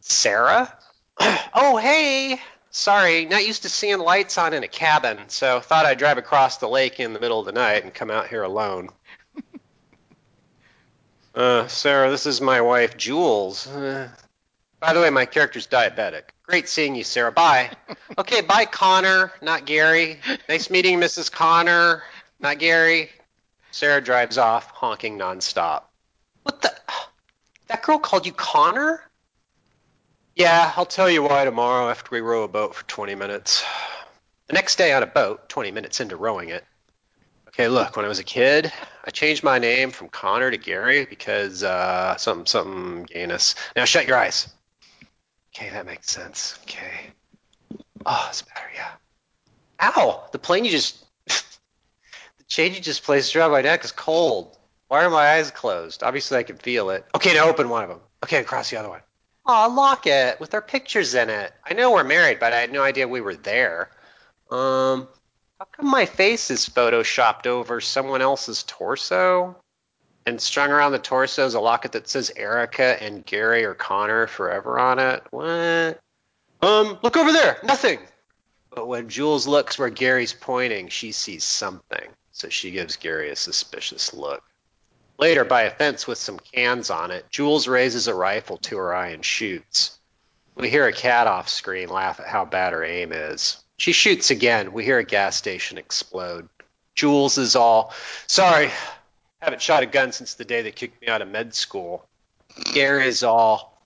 Sarah? 0.02 0.72
oh, 1.20 1.80
hey. 1.82 2.40
Sorry, 2.70 3.26
not 3.26 3.48
used 3.48 3.64
to 3.64 3.70
seeing 3.70 3.98
lights 3.98 4.38
on 4.38 4.54
in 4.54 4.64
a 4.64 4.68
cabin, 4.68 5.18
so 5.30 5.60
thought 5.60 5.88
I'd 5.88 5.98
drive 5.98 6.20
across 6.20 6.58
the 6.58 6.70
lake 6.70 7.00
in 7.00 7.14
the 7.14 7.20
middle 7.20 7.40
of 7.40 7.48
the 7.48 7.52
night 7.52 7.84
and 7.84 7.92
come 7.92 8.12
out 8.12 8.28
here 8.28 8.44
alone. 8.44 8.90
uh, 11.36 11.68
Sarah, 11.68 12.12
this 12.12 12.28
is 12.28 12.40
my 12.40 12.62
wife, 12.62 12.96
Jules. 12.96 13.66
Uh, 13.66 14.10
by 14.80 14.94
the 14.94 15.02
way, 15.02 15.10
my 15.10 15.26
character's 15.26 15.66
diabetic. 15.66 16.24
Great 16.44 16.70
seeing 16.70 16.94
you, 16.94 17.04
Sarah. 17.04 17.32
Bye. 17.32 17.72
okay, 18.18 18.42
bye, 18.42 18.66
Connor, 18.66 19.32
not 19.42 19.66
Gary. 19.66 20.20
Nice 20.48 20.70
meeting 20.70 21.00
Mrs. 21.00 21.32
Connor, 21.32 22.04
not 22.40 22.60
Gary. 22.60 23.10
Sarah 23.72 24.02
drives 24.02 24.38
off, 24.38 24.70
honking 24.70 25.18
nonstop. 25.18 25.84
What 26.44 26.62
the? 26.62 26.74
That 27.68 27.84
girl 27.84 28.00
called 28.00 28.26
you 28.26 28.32
Connor? 28.32 29.02
Yeah, 30.36 30.72
I'll 30.76 30.86
tell 30.86 31.10
you 31.10 31.24
why 31.24 31.44
tomorrow 31.46 31.90
after 31.90 32.10
we 32.12 32.22
row 32.22 32.44
a 32.44 32.48
boat 32.48 32.76
for 32.76 32.86
20 32.86 33.16
minutes. 33.16 33.64
The 34.48 34.54
next 34.54 34.78
day 34.78 34.94
on 34.94 35.04
a 35.04 35.08
boat, 35.08 35.50
20 35.50 35.72
minutes 35.72 36.00
into 36.00 36.16
rowing 36.16 36.50
it. 36.50 36.64
Okay, 37.50 37.68
look, 37.68 37.96
when 37.96 38.06
I 38.06 38.08
was 38.08 38.20
a 38.20 38.24
kid, 38.24 38.72
I 39.04 39.10
changed 39.10 39.44
my 39.44 39.58
name 39.58 39.92
from 39.92 40.10
Connor 40.10 40.52
to 40.52 40.58
Gary 40.58 41.06
because 41.06 41.64
uh, 41.64 42.16
something, 42.18 42.46
something 42.46 43.04
gayness. 43.04 43.56
Now 43.76 43.86
shut 43.86 44.08
your 44.08 44.18
eyes. 44.18 44.48
Okay, 45.56 45.70
that 45.72 45.86
makes 45.86 46.12
sense. 46.12 46.58
Okay. 46.64 47.08
Oh, 48.06 48.28
it's 48.30 48.44
better, 48.44 48.70
yeah. 48.76 48.92
Ow! 49.82 50.28
The 50.32 50.40
plane 50.40 50.66
you 50.66 50.72
just. 50.72 51.04
the 51.28 52.44
chain 52.48 52.74
you 52.74 52.80
just 52.80 53.04
placed 53.04 53.36
around 53.36 53.52
my 53.52 53.62
neck 53.62 53.84
is 53.84 53.92
cold. 53.92 54.57
Why 54.88 55.04
are 55.04 55.10
my 55.10 55.34
eyes 55.34 55.52
closed? 55.52 56.04
Obviously, 56.04 56.38
I 56.38 56.44
can 56.44 56.58
feel 56.58 56.90
it. 56.90 57.06
Okay, 57.16 57.34
now 57.34 57.50
open 57.50 57.70
one 57.70 57.84
of 57.84 57.90
them. 57.90 58.00
Okay, 58.24 58.44
cross 58.44 58.70
the 58.70 58.78
other 58.78 58.90
one. 58.90 59.02
Aw, 59.46 59.66
locket 59.68 60.40
with 60.40 60.54
our 60.54 60.62
pictures 60.62 61.14
in 61.16 61.30
it. 61.30 61.54
I 61.66 61.74
know 61.74 61.92
we're 61.92 62.04
married, 62.04 62.40
but 62.40 62.54
I 62.54 62.60
had 62.60 62.72
no 62.72 62.84
idea 62.84 63.08
we 63.08 63.22
were 63.22 63.36
there. 63.36 63.90
Um, 64.50 65.08
how 65.60 65.66
come 65.72 65.90
my 65.90 66.06
face 66.06 66.52
is 66.52 66.68
photoshopped 66.68 67.48
over 67.48 67.82
someone 67.82 68.22
else's 68.22 68.64
torso? 68.64 69.56
And 70.26 70.42
strung 70.42 70.72
around 70.72 70.92
the 70.92 71.00
torso 71.00 71.46
is 71.46 71.54
a 71.54 71.60
locket 71.62 71.94
that 71.94 72.10
says 72.10 72.32
Erica 72.36 73.02
and 73.02 73.26
Gary 73.26 73.64
or 73.64 73.74
Connor 73.74 74.28
forever 74.28 74.78
on 74.78 75.00
it. 75.00 75.24
What? 75.32 76.02
Um, 76.62 77.00
look 77.02 77.16
over 77.16 77.32
there. 77.32 77.60
Nothing. 77.64 78.00
But 78.70 78.88
when 78.88 79.08
Jules 79.08 79.48
looks 79.48 79.80
where 79.80 79.90
Gary's 79.90 80.34
pointing, 80.34 80.90
she 80.90 81.14
sees 81.14 81.46
something. 81.46 82.10
So 82.32 82.50
she 82.50 82.72
gives 82.72 82.98
Gary 82.98 83.30
a 83.30 83.36
suspicious 83.36 84.14
look. 84.14 84.44
Later, 85.20 85.44
by 85.44 85.64
a 85.64 85.72
fence 85.72 86.06
with 86.06 86.18
some 86.18 86.40
cans 86.40 86.90
on 86.90 87.12
it, 87.12 87.26
Jules 87.30 87.68
raises 87.68 88.08
a 88.08 88.14
rifle 88.14 88.58
to 88.58 88.78
her 88.78 88.94
eye 88.94 89.10
and 89.10 89.26
shoots. 89.26 89.98
We 90.56 90.70
hear 90.70 90.88
a 90.88 90.94
cat 90.94 91.28
off 91.28 91.50
screen 91.50 91.90
laugh 91.90 92.20
at 92.20 92.28
how 92.28 92.46
bad 92.46 92.74
her 92.74 92.84
aim 92.84 93.12
is. 93.12 93.64
She 93.78 93.92
shoots 93.92 94.32
again. 94.32 94.74
We 94.74 94.84
hear 94.84 95.00
a 95.00 95.04
gas 95.04 95.36
station 95.36 95.78
explode. 95.78 96.50
Jules 96.96 97.38
is 97.38 97.56
all, 97.56 97.94
sorry, 98.26 98.72
haven't 99.40 99.62
shot 99.62 99.84
a 99.84 99.88
gun 99.88 100.12
since 100.12 100.34
the 100.34 100.46
day 100.46 100.62
they 100.64 100.72
kicked 100.72 101.00
me 101.02 101.08
out 101.08 101.22
of 101.22 101.28
med 101.28 101.54
school. 101.54 102.08
Gary 102.74 103.08
is 103.08 103.24
all, 103.24 103.82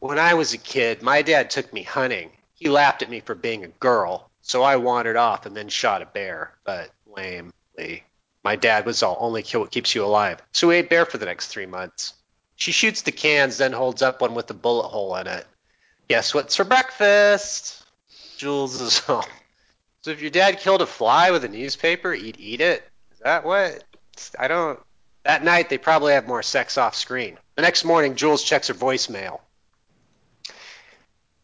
when 0.00 0.18
I 0.18 0.34
was 0.34 0.52
a 0.52 0.58
kid, 0.58 1.00
my 1.00 1.22
dad 1.22 1.50
took 1.50 1.72
me 1.72 1.82
hunting. 1.82 2.30
He 2.54 2.68
laughed 2.68 3.02
at 3.02 3.10
me 3.10 3.20
for 3.20 3.34
being 3.34 3.64
a 3.64 3.68
girl, 3.68 4.30
so 4.42 4.62
I 4.62 4.76
wandered 4.76 5.16
off 5.16 5.46
and 5.46 5.56
then 5.56 5.68
shot 5.68 6.02
a 6.02 6.06
bear, 6.06 6.54
but 6.64 6.90
lamely. 7.06 8.04
My 8.44 8.56
dad 8.56 8.84
was 8.84 9.02
all, 9.02 9.16
only 9.20 9.42
kill 9.42 9.62
what 9.62 9.70
keeps 9.70 9.94
you 9.94 10.04
alive. 10.04 10.42
So 10.52 10.68
we 10.68 10.76
ate 10.76 10.90
bear 10.90 11.06
for 11.06 11.16
the 11.16 11.24
next 11.24 11.48
three 11.48 11.66
months. 11.66 12.12
She 12.56 12.72
shoots 12.72 13.02
the 13.02 13.10
cans, 13.10 13.56
then 13.56 13.72
holds 13.72 14.02
up 14.02 14.20
one 14.20 14.34
with 14.34 14.50
a 14.50 14.54
bullet 14.54 14.88
hole 14.88 15.16
in 15.16 15.26
it. 15.26 15.46
Guess 16.08 16.34
what's 16.34 16.54
for 16.54 16.64
breakfast? 16.64 17.82
Jules 18.36 18.80
is 18.80 19.02
all. 19.08 19.26
So 20.02 20.10
if 20.10 20.20
your 20.20 20.30
dad 20.30 20.60
killed 20.60 20.82
a 20.82 20.86
fly 20.86 21.30
with 21.30 21.44
a 21.44 21.48
newspaper, 21.48 22.12
he'd 22.12 22.38
eat 22.38 22.60
it? 22.60 22.86
Is 23.12 23.20
that 23.20 23.44
what? 23.44 23.82
I 24.38 24.48
don't. 24.48 24.78
That 25.24 25.42
night, 25.42 25.70
they 25.70 25.78
probably 25.78 26.12
have 26.12 26.28
more 26.28 26.42
sex 26.42 26.76
off 26.76 26.94
screen. 26.94 27.38
The 27.56 27.62
next 27.62 27.84
morning, 27.84 28.14
Jules 28.14 28.44
checks 28.44 28.68
her 28.68 28.74
voicemail. 28.74 29.40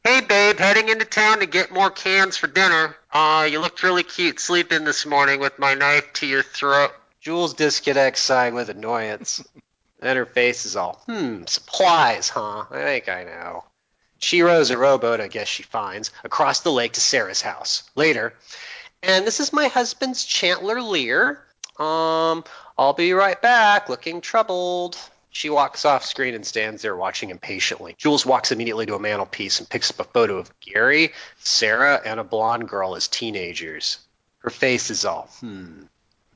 Hey, 0.02 0.23
babe, 0.23 0.59
heading 0.59 0.88
into 0.88 1.04
town 1.04 1.40
to 1.40 1.47
get 1.47 1.73
more 1.73 1.90
cans 1.90 2.35
for 2.35 2.47
dinner. 2.47 2.97
Uh, 3.12 3.47
you 3.50 3.61
looked 3.61 3.83
really 3.83 4.02
cute 4.02 4.40
sleeping 4.40 4.85
this 4.85 5.04
morning 5.04 5.40
with 5.40 5.59
my 5.59 5.75
knife 5.75 6.11
to 6.14 6.26
your 6.26 6.42
throat. 6.42 6.92
Jules 7.21 7.52
disconnects, 7.52 8.23
sighing 8.23 8.54
with 8.54 8.71
annoyance. 8.71 9.45
then 10.00 10.16
her 10.16 10.25
face 10.25 10.64
is 10.64 10.75
all, 10.75 11.02
hmm, 11.04 11.42
supplies, 11.45 12.30
huh? 12.30 12.64
I 12.71 12.83
think 12.83 13.11
I 13.11 13.25
know. 13.25 13.64
She 14.19 14.40
rows 14.40 14.71
a 14.71 14.78
rowboat, 14.78 15.21
I 15.21 15.28
guess 15.28 15.49
she 15.49 15.64
finds, 15.64 16.11
across 16.25 16.61
the 16.61 16.73
lake 16.73 16.95
to 16.95 17.00
Sarah's 17.02 17.42
house. 17.42 17.83
Later, 17.95 18.33
and 19.02 19.26
this 19.26 19.38
is 19.38 19.52
my 19.52 19.69
husband's 19.69 20.25
Chandler 20.25 20.80
Lear. 20.80 21.45
Um, 21.78 22.42
I'll 22.78 22.95
be 22.95 23.12
right 23.12 23.40
back, 23.40 23.90
looking 23.90 24.23
troubled. 24.23 24.97
She 25.31 25.49
walks 25.49 25.85
off 25.85 26.05
screen 26.05 26.35
and 26.35 26.45
stands 26.45 26.83
there 26.83 26.97
watching 26.97 27.31
impatiently. 27.31 27.95
Jules 27.97 28.27
walks 28.27 28.51
immediately 28.51 28.87
to 28.87 28.97
a 28.97 28.99
mantelpiece 28.99 29.61
and 29.61 29.69
picks 29.69 29.91
up 29.91 30.01
a 30.01 30.05
photo 30.05 30.39
of 30.39 30.53
Gary, 30.61 31.13
Sarah, 31.39 32.01
and 32.05 32.19
a 32.19 32.25
blonde 32.25 32.69
girl 32.69 32.97
as 32.97 33.07
teenagers. 33.07 33.99
Her 34.39 34.51
face 34.51 34.91
is 34.91 35.05
all, 35.05 35.29
hmm. 35.41 35.83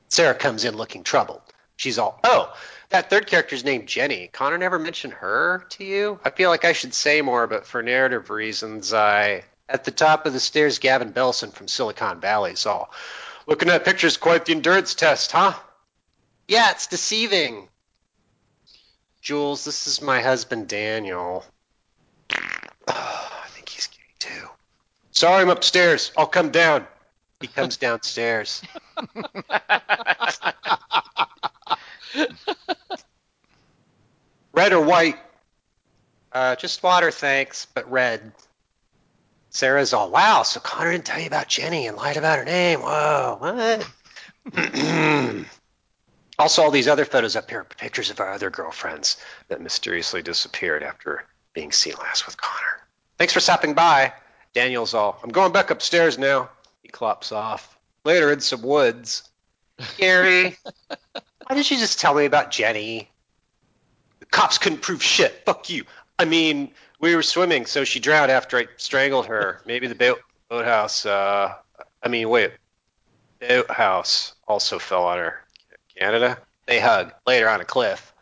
Sarah 0.07 0.35
comes 0.35 0.63
in 0.63 0.77
looking 0.77 1.03
troubled. 1.03 1.41
She's 1.75 1.99
all, 1.99 2.19
oh, 2.23 2.55
that 2.89 3.09
third 3.09 3.27
character's 3.27 3.65
named 3.65 3.87
Jenny. 3.87 4.29
Connor 4.31 4.57
never 4.57 4.79
mentioned 4.79 5.13
her 5.13 5.65
to 5.71 5.83
you? 5.83 6.19
I 6.23 6.29
feel 6.29 6.49
like 6.49 6.63
I 6.63 6.71
should 6.71 6.93
say 6.93 7.21
more, 7.21 7.47
but 7.47 7.65
for 7.65 7.83
narrative 7.83 8.29
reasons, 8.29 8.93
I. 8.93 9.43
At 9.67 9.83
the 9.83 9.91
top 9.91 10.25
of 10.25 10.33
the 10.33 10.39
stairs, 10.39 10.77
Gavin 10.79 11.11
Belson 11.11 11.51
from 11.51 11.67
Silicon 11.67 12.21
Valley 12.21 12.51
is 12.51 12.65
all, 12.65 12.91
looking 13.47 13.69
at 13.69 13.83
pictures 13.83 14.15
quite 14.15 14.45
the 14.45 14.53
endurance 14.53 14.93
test, 14.93 15.31
huh? 15.31 15.53
Yeah, 16.47 16.71
it's 16.71 16.87
deceiving. 16.87 17.67
Jules, 19.25 19.65
this 19.65 19.87
is 19.87 20.01
my 20.03 20.21
husband 20.21 20.67
Daniel. 20.67 21.43
I 22.29 23.47
think 23.47 23.67
he's 23.69 23.87
gay 23.87 23.97
too. 24.19 24.49
Sorry, 25.09 25.41
I'm 25.41 25.49
upstairs. 25.49 26.11
I'll 26.15 26.27
come 26.27 26.51
down. 26.51 26.85
He 27.41 27.47
comes 27.47 27.77
downstairs. 27.77 28.61
red 34.53 34.73
or 34.73 34.85
white? 34.85 35.17
Uh, 36.31 36.55
just 36.57 36.83
water, 36.83 37.09
thanks, 37.09 37.65
but 37.73 37.91
red. 37.91 38.31
Sarah's 39.49 39.91
all, 39.93 40.11
wow, 40.11 40.43
so 40.43 40.59
Connor 40.59 40.91
didn't 40.91 41.05
tell 41.05 41.19
you 41.19 41.25
about 41.25 41.47
Jenny 41.47 41.87
and 41.87 41.97
lied 41.97 42.17
about 42.17 42.37
her 42.37 42.45
name. 42.45 42.81
Whoa, 42.81 43.37
what? 43.39 43.89
Also, 46.37 46.61
all 46.63 46.71
these 46.71 46.87
other 46.87 47.05
photos 47.05 47.35
up 47.35 47.49
here 47.49 47.61
are 47.61 47.63
pictures 47.63 48.09
of 48.09 48.19
our 48.19 48.31
other 48.31 48.49
girlfriends 48.49 49.17
that 49.47 49.61
mysteriously 49.61 50.21
disappeared 50.21 50.83
after 50.83 51.25
being 51.53 51.71
seen 51.71 51.93
last 51.99 52.25
with 52.25 52.35
Connor. 52.35 52.81
Thanks 53.17 53.33
for 53.33 53.39
stopping 53.39 53.73
by. 53.73 54.13
Daniel's 54.53 54.93
all, 54.93 55.19
I'm 55.23 55.29
going 55.29 55.53
back 55.53 55.69
upstairs 55.69 56.17
now. 56.17 56.49
He 56.81 56.89
clops 56.89 57.31
off. 57.31 57.77
Later 58.03 58.31
in 58.31 58.41
some 58.41 58.61
woods. 58.61 59.29
Gary, 59.97 60.57
why 60.87 61.55
didn't 61.55 61.71
you 61.71 61.77
just 61.77 61.99
tell 61.99 62.13
me 62.13 62.25
about 62.25 62.51
Jenny? 62.51 63.09
The 64.19 64.25
cops 64.25 64.57
couldn't 64.57 64.81
prove 64.81 65.03
shit. 65.03 65.43
Fuck 65.45 65.69
you. 65.69 65.85
I 66.19 66.25
mean, 66.25 66.71
we 66.99 67.15
were 67.15 67.23
swimming, 67.23 67.65
so 67.65 67.83
she 67.83 67.99
drowned 67.99 68.31
after 68.31 68.57
I 68.57 68.67
strangled 68.77 69.25
her. 69.27 69.61
Maybe 69.65 69.87
the 69.87 69.95
boat, 69.95 70.19
boathouse, 70.49 71.05
uh, 71.05 71.53
I 72.03 72.07
mean, 72.07 72.29
wait. 72.29 72.51
Boathouse 73.39 74.35
also 74.47 74.79
fell 74.79 75.05
on 75.05 75.17
her. 75.17 75.44
Canada. 75.97 76.37
They 76.65 76.79
hug 76.79 77.13
later 77.25 77.49
on 77.49 77.61
a 77.61 77.65
cliff. 77.65 78.13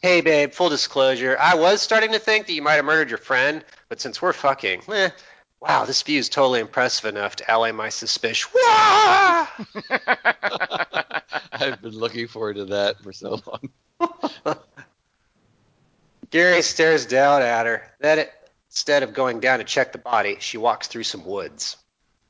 Hey, 0.00 0.22
babe, 0.22 0.52
full 0.52 0.70
disclosure, 0.70 1.36
I 1.38 1.54
was 1.54 1.82
starting 1.82 2.12
to 2.12 2.18
think 2.18 2.46
that 2.46 2.54
you 2.54 2.62
might 2.62 2.74
have 2.74 2.84
murdered 2.84 3.10
your 3.10 3.18
friend, 3.18 3.62
but 3.90 4.00
since 4.00 4.22
we're 4.22 4.32
fucking, 4.32 4.82
eh, 4.90 5.10
wow, 5.60 5.84
this 5.84 6.02
view 6.02 6.18
is 6.18 6.30
totally 6.30 6.60
impressive 6.60 7.04
enough 7.04 7.36
to 7.36 7.44
allay 7.54 7.72
my 7.72 7.90
suspicion. 7.90 8.50
I've 11.52 11.82
been 11.82 11.92
looking 11.92 12.26
forward 12.26 12.56
to 12.56 12.64
that 12.66 13.02
for 13.02 13.12
so 13.12 13.40
long. 13.46 13.70
Gary 16.30 16.62
stares 16.62 17.04
down 17.06 17.42
at 17.42 17.66
her. 17.66 17.82
Then, 18.00 18.20
it, 18.20 18.32
instead 18.70 19.02
of 19.02 19.12
going 19.12 19.40
down 19.40 19.58
to 19.58 19.64
check 19.64 19.92
the 19.92 19.98
body, 19.98 20.38
she 20.40 20.58
walks 20.58 20.88
through 20.88 21.04
some 21.04 21.24
woods. 21.24 21.76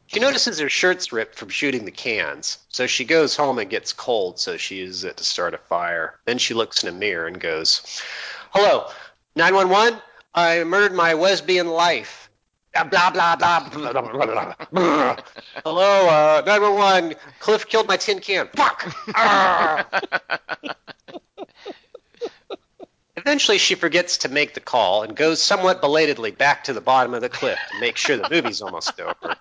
She 0.07 0.21
notices 0.21 0.59
her 0.61 0.69
shirt's 0.69 1.13
ripped 1.13 1.37
from 1.37 1.49
shooting 1.49 1.85
the 1.85 1.91
cans, 1.91 2.59
so 2.69 2.87
she 2.87 3.05
goes 3.05 3.37
home 3.37 3.59
and 3.59 3.69
gets 3.69 3.93
cold, 3.93 4.39
so 4.39 4.57
she 4.57 4.77
uses 4.77 5.05
it 5.05 5.17
to 5.17 5.25
start 5.25 5.55
a 5.55 5.59
fire. 5.59 6.19
Then 6.25 6.39
she 6.39 6.55
looks 6.55 6.83
in 6.83 6.89
a 6.89 6.93
mirror 6.93 7.27
and 7.27 7.41
goes, 7.41 8.01
Hello, 8.51 8.89
911? 9.35 10.01
I 10.35 10.63
murdered 10.65 10.95
my 10.95 11.15
lesbian 11.15 11.69
life. 11.69 12.31
Blah, 12.73 12.85
blah, 12.85 13.11
blah, 13.11 13.37
blah, 13.37 13.69
blah, 13.69 13.93
blah, 13.93 14.27
blah, 14.27 14.55
blah. 14.71 15.17
Hello, 15.65 16.09
uh, 16.09 16.43
911. 16.47 17.17
Cliff 17.41 17.67
killed 17.67 17.89
my 17.89 17.97
tin 17.97 18.21
can. 18.21 18.49
Fuck! 18.55 18.93
Eventually, 23.17 23.59
she 23.59 23.75
forgets 23.75 24.19
to 24.19 24.29
make 24.29 24.53
the 24.55 24.61
call 24.61 25.03
and 25.03 25.17
goes 25.17 25.43
somewhat 25.43 25.81
belatedly 25.81 26.33
back 26.33 26.65
to 26.65 26.73
the 26.73 26.81
bottom 26.81 27.15
of 27.15 27.23
the 27.23 27.29
cliff 27.29 27.59
to 27.73 27.81
make 27.81 27.97
sure 27.97 28.17
the 28.17 28.29
movie's 28.31 28.61
almost 28.61 29.01
over. 29.01 29.37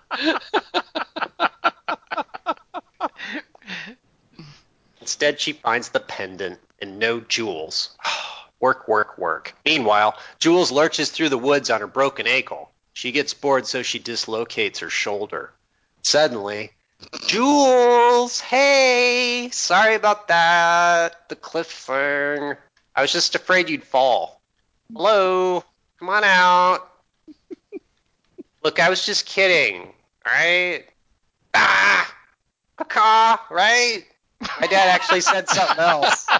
Instead, 5.00 5.40
she 5.40 5.52
finds 5.52 5.90
the 5.90 6.00
pendant 6.00 6.58
and 6.80 6.98
no 6.98 7.20
jewels. 7.20 7.96
work, 8.60 8.88
work, 8.88 9.18
work. 9.18 9.54
Meanwhile, 9.64 10.18
Jules 10.38 10.72
lurches 10.72 11.10
through 11.10 11.28
the 11.28 11.38
woods 11.38 11.70
on 11.70 11.80
her 11.80 11.86
broken 11.86 12.26
ankle. 12.26 12.70
She 12.94 13.12
gets 13.12 13.34
bored, 13.34 13.66
so 13.66 13.82
she 13.82 13.98
dislocates 13.98 14.78
her 14.80 14.90
shoulder. 14.90 15.52
Suddenly, 16.02 16.72
Jules, 17.26 18.40
hey, 18.40 19.50
sorry 19.52 19.94
about 19.94 20.28
that. 20.28 21.28
The 21.28 21.36
cliff 21.36 21.70
thing. 21.70 22.54
I 22.96 23.02
was 23.02 23.12
just 23.12 23.34
afraid 23.34 23.68
you'd 23.68 23.84
fall. 23.84 24.40
Hello, 24.90 25.62
come 25.98 26.08
on 26.08 26.24
out. 26.24 26.90
Look, 28.64 28.80
I 28.80 28.88
was 28.88 29.04
just 29.04 29.26
kidding. 29.26 29.82
All 29.82 30.32
right. 30.32 30.82
Ah, 31.52 32.14
caw, 32.88 33.38
right? 33.50 34.02
My 34.60 34.66
dad 34.66 34.88
actually 34.88 35.20
said 35.20 35.46
something 35.48 35.78
else. 35.78 36.26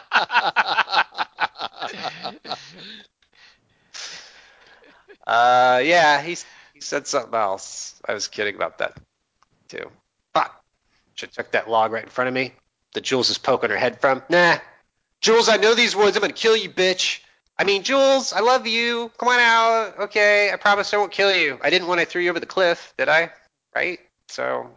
uh, 5.26 5.82
yeah, 5.84 6.22
he 6.22 6.36
he 6.72 6.80
said 6.80 7.06
something 7.06 7.34
else. 7.34 8.00
I 8.08 8.14
was 8.14 8.28
kidding 8.28 8.54
about 8.54 8.78
that 8.78 8.96
too. 9.68 9.90
Fuck. 10.32 10.64
Should 11.14 11.32
check 11.32 11.52
that 11.52 11.68
log 11.68 11.92
right 11.92 12.04
in 12.04 12.08
front 12.10 12.28
of 12.28 12.34
me 12.34 12.52
The 12.94 13.00
Jules 13.02 13.28
is 13.28 13.36
poking 13.38 13.68
her 13.70 13.76
head 13.76 14.00
from. 14.00 14.22
Nah, 14.30 14.58
Jules, 15.20 15.48
I 15.48 15.56
know 15.56 15.74
these 15.74 15.96
words. 15.96 16.16
I'm 16.16 16.20
gonna 16.20 16.32
kill 16.32 16.56
you, 16.56 16.70
bitch. 16.70 17.20
I 17.58 17.64
mean, 17.64 17.82
Jules, 17.82 18.32
I 18.32 18.40
love 18.40 18.66
you. 18.66 19.10
Come 19.18 19.28
on 19.28 19.40
out. 19.40 19.98
Okay, 20.00 20.52
I 20.52 20.56
promise 20.56 20.92
I 20.92 20.98
won't 20.98 21.12
kill 21.12 21.34
you. 21.34 21.58
I 21.62 21.70
didn't 21.70 21.88
when 21.88 21.98
I 21.98 22.04
threw 22.04 22.22
you 22.22 22.30
over 22.30 22.40
the 22.40 22.46
cliff, 22.46 22.92
did 22.98 23.08
I? 23.08 23.32
Right? 23.74 23.98
So, 24.28 24.70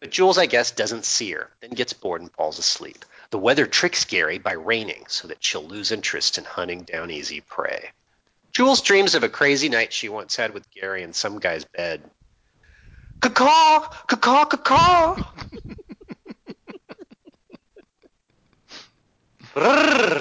but 0.00 0.10
Jules, 0.10 0.36
I 0.36 0.46
guess, 0.46 0.70
doesn't 0.70 1.06
see 1.06 1.32
her, 1.32 1.50
then 1.60 1.70
gets 1.70 1.92
bored 1.94 2.20
and 2.20 2.30
falls 2.32 2.58
asleep. 2.58 3.04
The 3.30 3.38
weather 3.38 3.66
tricks 3.66 4.04
Gary 4.04 4.38
by 4.38 4.52
raining 4.52 5.04
so 5.08 5.28
that 5.28 5.42
she'll 5.42 5.64
lose 5.64 5.92
interest 5.92 6.38
in 6.38 6.44
hunting 6.44 6.82
down 6.82 7.10
easy 7.10 7.40
prey. 7.40 7.90
Jules 8.52 8.82
dreams 8.82 9.14
of 9.14 9.22
a 9.22 9.28
crazy 9.28 9.68
night 9.68 9.92
she 9.92 10.08
once 10.08 10.36
had 10.36 10.54
with 10.54 10.70
Gary 10.70 11.02
in 11.02 11.12
some 11.12 11.38
guy's 11.38 11.64
bed. 11.64 12.02
Caw, 13.20 13.88
caw, 14.08 14.44
caw, 14.44 14.44
caw. 14.44 15.16
Jeez. 19.56 20.16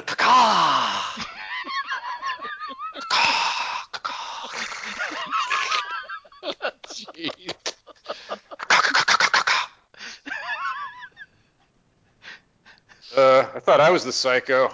thought 13.66 13.82
I 13.82 13.90
was 13.90 14.06
the 14.06 14.14
psycho. 14.14 14.70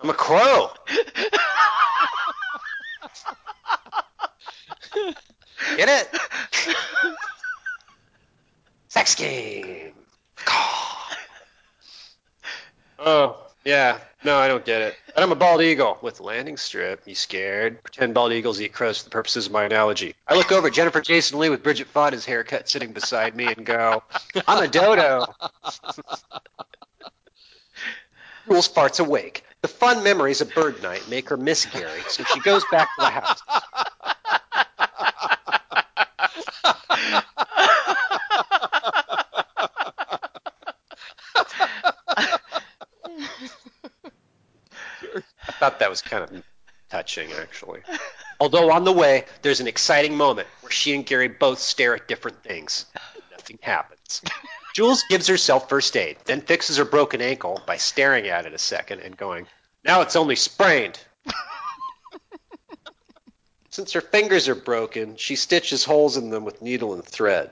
I'm 0.00 0.10
a 0.10 0.14
crow. 0.14 0.70
Get 5.78 5.88
it? 5.88 6.08
Sex 8.88 9.14
game. 9.14 9.92
Oh, 12.98 13.46
yeah. 13.64 13.98
No, 14.24 14.36
I 14.36 14.48
don't 14.48 14.64
get 14.64 14.82
it. 14.82 14.96
But 15.14 15.22
I'm 15.22 15.30
a 15.30 15.36
bald 15.36 15.62
eagle 15.62 15.96
with 16.02 16.18
landing 16.18 16.56
strip. 16.56 17.02
You 17.06 17.14
scared? 17.14 17.80
Pretend 17.84 18.12
bald 18.12 18.32
eagles 18.32 18.60
eat 18.60 18.72
crows 18.72 18.98
for 18.98 19.04
the 19.04 19.10
purposes 19.10 19.46
of 19.46 19.52
my 19.52 19.62
analogy. 19.62 20.16
I 20.26 20.34
look 20.34 20.50
over 20.50 20.66
at 20.66 20.72
Jennifer 20.72 21.00
Jason 21.00 21.38
Leigh 21.38 21.50
with 21.50 21.62
Bridget 21.62 21.86
Fonda's 21.86 22.24
haircut 22.24 22.68
sitting 22.68 22.92
beside 22.92 23.36
me 23.36 23.46
and 23.46 23.64
go, 23.64 24.02
I'm 24.48 24.64
a 24.64 24.66
dodo. 24.66 25.26
Jules 28.48 28.68
farts 28.68 28.98
awake. 28.98 29.44
The 29.62 29.68
fun 29.68 30.02
memories 30.02 30.40
of 30.40 30.52
bird 30.52 30.82
night 30.82 31.08
make 31.08 31.28
her 31.28 31.36
miss 31.36 31.66
Gary, 31.66 32.02
so 32.08 32.24
she 32.24 32.40
goes 32.40 32.64
back 32.72 32.88
to 32.96 33.02
the 33.02 33.10
house. 33.10 33.40
I 45.44 45.52
thought 45.58 45.78
that 45.80 45.90
was 45.90 46.02
kind 46.02 46.24
of 46.24 46.42
touching, 46.88 47.32
actually. 47.32 47.80
Although 48.40 48.70
on 48.70 48.84
the 48.84 48.92
way, 48.92 49.24
there's 49.42 49.60
an 49.60 49.66
exciting 49.66 50.16
moment 50.16 50.48
where 50.60 50.70
she 50.70 50.94
and 50.94 51.04
Gary 51.04 51.28
both 51.28 51.58
stare 51.58 51.94
at 51.96 52.06
different 52.06 52.42
things. 52.42 52.86
Nothing 53.32 53.58
happens. 53.62 54.22
Jules 54.74 55.02
gives 55.08 55.26
herself 55.26 55.68
first 55.68 55.96
aid, 55.96 56.18
then 56.24 56.40
fixes 56.40 56.76
her 56.76 56.84
broken 56.84 57.20
ankle 57.20 57.60
by 57.66 57.76
staring 57.76 58.28
at 58.28 58.46
it 58.46 58.52
a 58.52 58.58
second 58.58 59.00
and 59.00 59.16
going, 59.16 59.46
Now 59.84 60.02
it's 60.02 60.14
only 60.16 60.36
sprained. 60.36 61.00
Since 63.78 63.92
her 63.92 64.00
fingers 64.00 64.48
are 64.48 64.56
broken, 64.56 65.14
she 65.16 65.36
stitches 65.36 65.84
holes 65.84 66.16
in 66.16 66.30
them 66.30 66.44
with 66.44 66.60
needle 66.60 66.94
and 66.94 67.04
thread. 67.04 67.48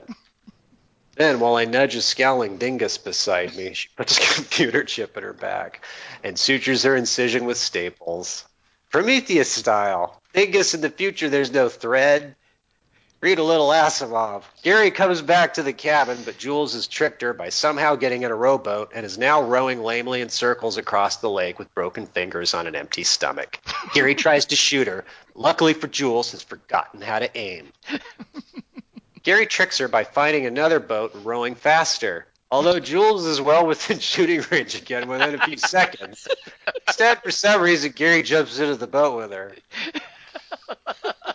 Then, 1.15 1.39
while 1.39 1.55
I 1.55 1.67
nudge 1.67 1.95
a 1.95 2.03
scowling 2.03 2.57
dingus 2.57 2.99
beside 2.99 3.55
me, 3.55 3.75
she 3.75 3.91
puts 3.95 4.19
a 4.19 4.21
computer 4.35 4.83
chip 4.83 5.17
in 5.17 5.23
her 5.23 5.33
back 5.33 5.85
and 6.25 6.37
sutures 6.37 6.83
her 6.83 6.97
incision 6.97 7.45
with 7.45 7.59
staples. 7.59 8.45
Prometheus 8.91 9.53
style. 9.53 10.21
Dingus 10.33 10.75
in 10.75 10.81
the 10.81 10.91
future, 10.91 11.29
there's 11.29 11.53
no 11.53 11.69
thread. 11.69 12.35
Read 13.27 13.41
a 13.41 13.43
little 13.43 13.71
Asimov. 13.71 14.45
Gary 14.63 14.93
comes 14.93 15.21
back 15.21 15.55
to 15.55 15.65
the 15.65 15.73
cabin, 15.73 16.17
but 16.25 16.39
Jules 16.39 16.75
has 16.75 16.87
tricked 16.87 17.23
her 17.23 17.33
by 17.33 17.49
somehow 17.49 17.97
getting 17.97 18.23
in 18.23 18.31
a 18.31 18.37
rowboat 18.37 18.93
and 18.95 19.05
is 19.05 19.19
now 19.19 19.43
rowing 19.43 19.83
lamely 19.83 20.21
in 20.21 20.29
circles 20.29 20.77
across 20.77 21.17
the 21.17 21.29
lake 21.29 21.59
with 21.59 21.75
broken 21.75 22.07
fingers 22.07 22.55
on 22.55 22.69
an 22.69 22.77
empty 22.77 23.03
stomach. 23.03 23.59
Gary 23.93 24.15
tries 24.15 24.45
to 24.45 24.55
shoot 24.55 24.87
her. 24.87 25.05
Luckily 25.35 25.75
for 25.75 25.89
Jules, 25.89 26.31
has 26.31 26.43
forgotten 26.45 27.01
how 27.01 27.19
to 27.19 27.37
aim. 27.37 27.73
Gary 29.25 29.47
tricks 29.47 29.79
her 29.79 29.89
by 29.89 30.05
finding 30.05 30.47
another 30.47 30.79
boat 30.79 31.13
and 31.13 31.27
rowing 31.27 31.57
faster. 31.57 32.29
Although 32.53 32.79
Jules 32.79 33.27
is 33.27 33.41
well 33.41 33.67
within 33.67 33.99
shooting 34.13 34.45
range 34.53 34.77
again 34.77 35.09
within 35.09 35.35
a 35.35 35.45
few 35.45 35.57
seconds. 35.57 36.29
Instead, 36.87 37.25
for 37.25 37.33
some 37.33 37.61
reason, 37.61 37.91
Gary 37.91 38.23
jumps 38.23 38.61
into 38.61 38.77
the 38.77 38.87
boat 38.87 39.17
with 39.17 39.33
her. 39.33 39.57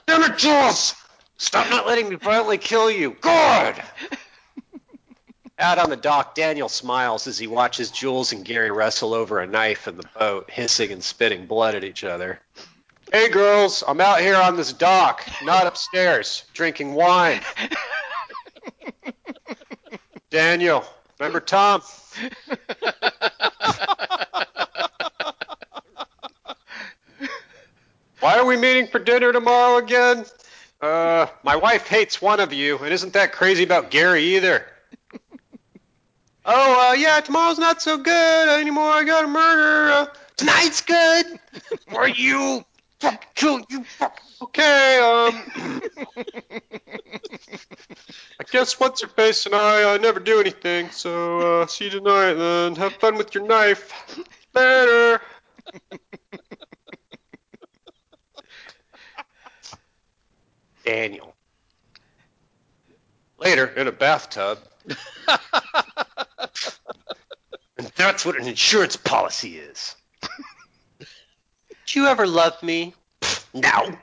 Damn 0.07 0.23
it, 0.23 0.37
Jules! 0.37 0.95
Stop 1.41 1.69
not 1.71 1.87
letting 1.87 2.07
me 2.07 2.15
violently 2.17 2.59
kill 2.59 2.91
you. 2.91 3.17
Good! 3.19 3.73
Out 5.59 5.79
on 5.79 5.89
the 5.89 5.97
dock, 5.97 6.35
Daniel 6.35 6.69
smiles 6.69 7.25
as 7.25 7.39
he 7.39 7.47
watches 7.47 7.89
Jules 7.89 8.31
and 8.31 8.45
Gary 8.45 8.69
wrestle 8.69 9.15
over 9.15 9.39
a 9.39 9.47
knife 9.47 9.87
in 9.87 9.97
the 9.97 10.07
boat, 10.19 10.51
hissing 10.51 10.91
and 10.91 11.03
spitting 11.03 11.47
blood 11.47 11.73
at 11.73 11.83
each 11.83 12.03
other. 12.03 12.39
Hey, 13.11 13.27
girls, 13.27 13.83
I'm 13.87 13.99
out 13.99 14.21
here 14.21 14.35
on 14.35 14.55
this 14.55 14.71
dock, 14.71 15.27
not 15.43 15.65
upstairs, 15.65 16.43
drinking 16.53 16.93
wine. 16.93 17.41
Daniel, 20.29 20.85
remember 21.19 21.39
Tom? 21.39 21.81
Why 28.19 28.37
are 28.37 28.45
we 28.45 28.57
meeting 28.57 28.85
for 28.85 28.99
dinner 28.99 29.33
tomorrow 29.33 29.77
again? 29.77 30.23
Uh, 30.81 31.27
my 31.43 31.55
wife 31.55 31.87
hates 31.87 32.21
one 32.21 32.39
of 32.39 32.51
you, 32.53 32.77
and 32.79 32.91
isn't 32.91 33.13
that 33.13 33.31
crazy 33.31 33.63
about 33.63 33.91
Gary 33.91 34.35
either? 34.35 34.65
oh, 36.45 36.89
uh, 36.89 36.93
yeah, 36.93 37.19
tomorrow's 37.21 37.59
not 37.59 37.81
so 37.81 37.97
good 37.97 38.59
anymore. 38.59 38.91
I 38.91 39.03
got 39.03 39.25
a 39.25 39.27
murder. 39.27 39.91
Uh, 39.91 40.07
tonight's 40.37 40.81
good. 40.81 41.39
Are 41.95 42.07
you? 42.07 42.65
Fuck, 42.99 43.35
kill 43.35 43.61
you. 43.69 43.83
Fuck. 43.83 44.19
Okay, 44.41 44.97
um. 44.97 45.81
I 48.39 48.43
guess 48.51 48.79
what's 48.79 49.03
her 49.03 49.07
face 49.07 49.45
and 49.45 49.53
I 49.53 49.93
uh, 49.93 49.97
never 49.97 50.19
do 50.19 50.39
anything, 50.39 50.89
so 50.89 51.61
uh, 51.61 51.67
see 51.67 51.85
you 51.85 51.91
tonight 51.91 52.33
then. 52.33 52.75
Have 52.75 52.93
fun 52.93 53.17
with 53.17 53.35
your 53.35 53.45
knife. 53.45 53.93
Later. 54.55 55.21
Daniel. 60.85 61.35
Later, 63.37 63.65
in 63.65 63.87
a 63.87 63.91
bathtub. 63.91 64.59
and 67.77 67.91
that's 67.95 68.25
what 68.25 68.39
an 68.39 68.47
insurance 68.47 68.95
policy 68.95 69.57
is. 69.57 69.95
Did 70.99 71.95
you 71.95 72.07
ever 72.07 72.27
love 72.27 72.61
me? 72.61 72.93
No. 73.53 73.69
How 73.69 73.97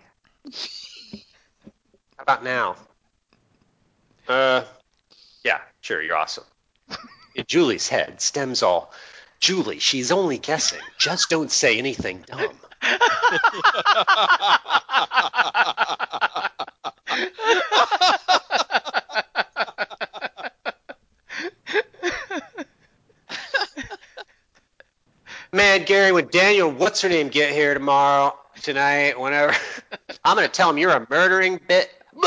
about 2.19 2.45
now? 2.45 2.77
Uh, 4.29 4.65
yeah, 5.45 5.61
sure, 5.81 6.03
you're 6.03 6.17
awesome. 6.17 6.45
In 7.35 7.45
Julie's 7.47 7.89
head 7.89 8.21
stems 8.21 8.63
all. 8.63 8.93
Julie, 9.41 9.79
she's 9.79 10.11
only 10.11 10.39
guessing. 10.39 10.81
Just 10.99 11.31
don't 11.31 11.51
say 11.51 11.79
anything 11.79 12.25
dumb. 12.27 12.59
Man, 25.53 25.85
Gary, 25.85 26.13
when 26.13 26.29
Daniel, 26.29 26.71
what's 26.71 27.01
her 27.01 27.09
name, 27.09 27.29
get 27.29 27.53
here 27.53 27.73
tomorrow, 27.73 28.39
tonight, 28.63 29.19
whenever, 29.19 29.55
I'm 30.25 30.37
gonna 30.37 30.49
tell 30.49 30.71
him 30.71 30.79
you're 30.79 30.93
a 30.93 31.07
murdering 31.09 31.61
bit. 31.67 31.91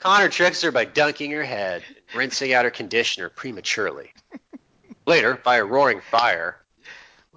Connor 0.00 0.28
tricks 0.28 0.62
her 0.62 0.72
by 0.72 0.86
dunking 0.86 1.30
her 1.30 1.44
head, 1.44 1.82
rinsing 2.14 2.52
out 2.52 2.64
her 2.64 2.70
conditioner 2.70 3.28
prematurely. 3.28 4.12
Later, 5.06 5.40
by 5.44 5.56
a 5.56 5.64
roaring 5.64 6.00
fire. 6.00 6.56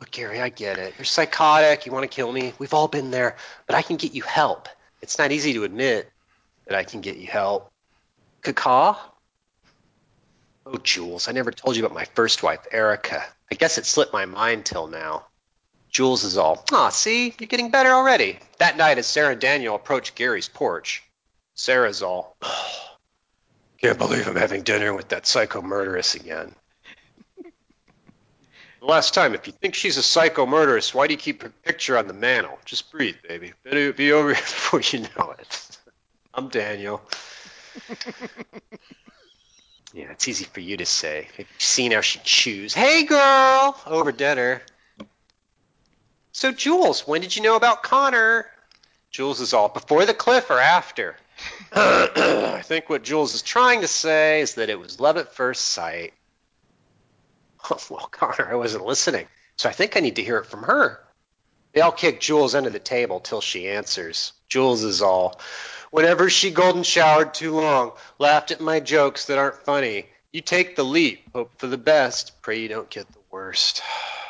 Look, 0.04 0.12
Gary, 0.12 0.42
I 0.42 0.50
get 0.50 0.80
it. 0.80 0.96
You're 0.98 1.06
psychotic. 1.06 1.86
You 1.86 1.94
want 1.94 2.04
to 2.04 2.14
kill 2.14 2.30
me. 2.30 2.52
We've 2.60 2.74
all 2.74 2.90
been 2.90 3.10
there, 3.10 3.38
but 3.68 3.78
I 3.78 3.82
can 3.82 3.96
get 3.96 4.14
you 4.14 4.22
help. 4.22 4.68
It's 5.02 5.18
not 5.18 5.32
easy 5.32 5.54
to 5.54 5.64
admit 5.64 6.12
that 6.68 6.78
I 6.78 6.84
can 6.84 7.00
get 7.00 7.16
you 7.16 7.28
help. 7.28 7.72
Cacaw? 8.42 8.98
Oh, 10.66 10.76
Jules, 10.84 11.30
I 11.30 11.32
never 11.32 11.52
told 11.52 11.78
you 11.78 11.86
about 11.86 11.96
my 11.96 12.04
first 12.04 12.44
wife, 12.44 12.68
Erica. 12.70 13.24
I 13.50 13.56
guess 13.56 13.78
it 13.78 13.86
slipped 13.86 14.12
my 14.12 14.26
mind 14.26 14.66
till 14.66 14.88
now. 14.88 15.28
Jules 15.90 16.26
is 16.26 16.38
all, 16.38 16.66
ah, 16.74 16.90
see, 16.90 17.34
you're 17.40 17.48
getting 17.48 17.72
better 17.72 17.92
already. 17.92 18.40
That 18.58 18.76
night, 18.76 18.98
as 18.98 19.08
Sarah 19.08 19.32
and 19.32 19.40
Daniel 19.40 19.74
approach 19.74 20.16
Gary's 20.16 20.50
porch, 20.50 21.02
Sarah's 21.54 22.02
all, 22.02 22.36
oh, 22.42 22.98
can't 23.82 23.98
believe 23.98 24.28
I'm 24.28 24.36
having 24.36 24.64
dinner 24.64 24.94
with 24.94 25.08
that 25.10 25.26
psycho 25.26 25.62
murderess 25.62 26.16
again. 26.16 26.54
The 28.84 28.90
last 28.90 29.14
time, 29.14 29.34
if 29.34 29.48
you 29.48 29.54
think 29.54 29.76
she's 29.76 29.96
a 29.96 30.04
psycho 30.04 30.46
murderess, 30.46 30.94
why 30.94 31.08
do 31.08 31.14
you 31.14 31.18
keep 31.18 31.42
her 31.44 31.54
picture 31.64 31.98
on 31.98 32.06
the 32.06 32.14
mantle? 32.14 32.60
Just 32.66 32.92
breathe, 32.92 33.16
baby. 33.26 33.54
Better 33.64 33.94
be 33.94 34.12
over 34.12 34.34
here 34.34 34.36
before 34.44 34.82
you 34.82 35.08
know 35.16 35.34
it. 35.40 35.78
I'm 36.34 36.50
Daniel. 36.50 37.02
Yeah, 39.96 40.10
it's 40.10 40.28
easy 40.28 40.46
for 40.46 40.60
you 40.60 40.76
to 40.78 40.88
say. 40.88 41.28
Have 41.38 41.46
you 41.46 41.60
seen 41.60 41.92
how 41.92 42.02
she 42.02 42.18
chews? 42.24 42.74
Hey, 42.74 43.04
girl! 43.04 43.80
Over 43.86 44.12
dinner. 44.12 44.64
So, 46.32 46.52
Jules, 46.52 47.06
when 47.08 47.22
did 47.22 47.36
you 47.36 47.44
know 47.44 47.56
about 47.56 47.84
Connor? 47.84 48.48
Jules 49.12 49.40
is 49.40 49.54
all 49.54 49.70
before 49.70 50.08
the 50.08 50.16
cliff 50.16 50.50
or 50.50 50.60
after? 50.60 51.16
I 51.74 52.62
think 52.64 52.90
what 52.90 53.04
Jules 53.04 53.36
is 53.36 53.44
trying 53.44 53.82
to 53.82 53.88
say 53.88 54.42
is 54.42 54.56
that 54.56 54.72
it 54.72 54.80
was 54.80 55.00
love 55.00 55.18
at 55.18 55.36
first 55.36 55.66
sight. 55.66 56.14
Well, 57.90 58.10
Connor, 58.12 58.50
I 58.52 58.56
wasn't 58.56 58.86
listening, 58.86 59.28
so 59.58 59.70
I 59.70 59.72
think 59.72 59.96
I 59.96 60.02
need 60.02 60.18
to 60.18 60.24
hear 60.24 60.38
it 60.38 60.46
from 60.46 60.64
her. 60.64 61.00
They 61.74 61.82
all 61.82 61.92
kick 61.92 62.20
Jules 62.20 62.56
under 62.56 62.70
the 62.70 62.80
table 62.80 63.20
till 63.20 63.42
she 63.42 63.68
answers. 63.68 64.34
Jules 64.48 64.84
is 64.84 65.02
all, 65.02 65.40
whenever 65.92 66.30
she 66.30 66.52
golden 66.52 66.84
showered 66.84 67.34
too 67.34 67.54
long, 67.54 67.94
laughed 68.20 68.52
at 68.52 68.62
my 68.62 68.80
jokes 68.80 69.26
that 69.26 69.38
aren't 69.38 69.64
funny. 69.64 70.08
You 70.32 70.42
take 70.42 70.76
the 70.76 70.84
leap, 70.84 71.24
hope 71.34 71.52
for 71.58 71.68
the 71.68 71.78
best, 71.78 72.42
pray 72.42 72.60
you 72.60 72.68
don't 72.68 72.90
get 72.90 73.08
the 73.12 73.20
worst. 73.32 73.82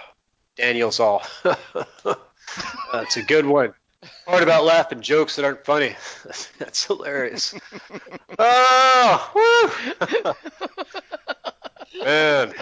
Daniel's 0.55 0.99
all. 0.99 1.23
That's 2.93 3.17
a 3.17 3.23
good 3.23 3.45
one. 3.45 3.73
Part 4.25 4.43
about 4.43 4.65
laughing 4.65 5.01
jokes 5.01 5.35
that 5.37 5.45
aren't 5.45 5.65
funny. 5.65 5.95
That's 6.59 6.85
hilarious. 6.85 7.55
Oh! 8.37 10.35
Man. 12.03 12.53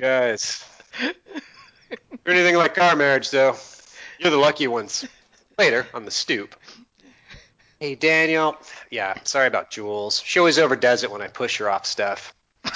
Guys. 0.00 0.64
You're 1.00 2.34
anything 2.34 2.56
like 2.56 2.78
our 2.78 2.96
marriage, 2.96 3.30
though. 3.30 3.56
You're 4.18 4.30
the 4.30 4.36
lucky 4.36 4.66
ones. 4.66 5.06
Later, 5.58 5.86
on 5.92 6.04
the 6.04 6.10
stoop. 6.10 6.54
Hey, 7.78 7.94
Daniel. 7.94 8.56
Yeah, 8.90 9.14
sorry 9.24 9.48
about 9.48 9.70
Jules. 9.70 10.22
She 10.24 10.38
always 10.38 10.58
overdoes 10.58 11.04
it 11.04 11.10
when 11.10 11.20
I 11.20 11.28
push 11.28 11.58
her 11.58 11.68
off 11.68 11.84
stuff. 11.84 12.32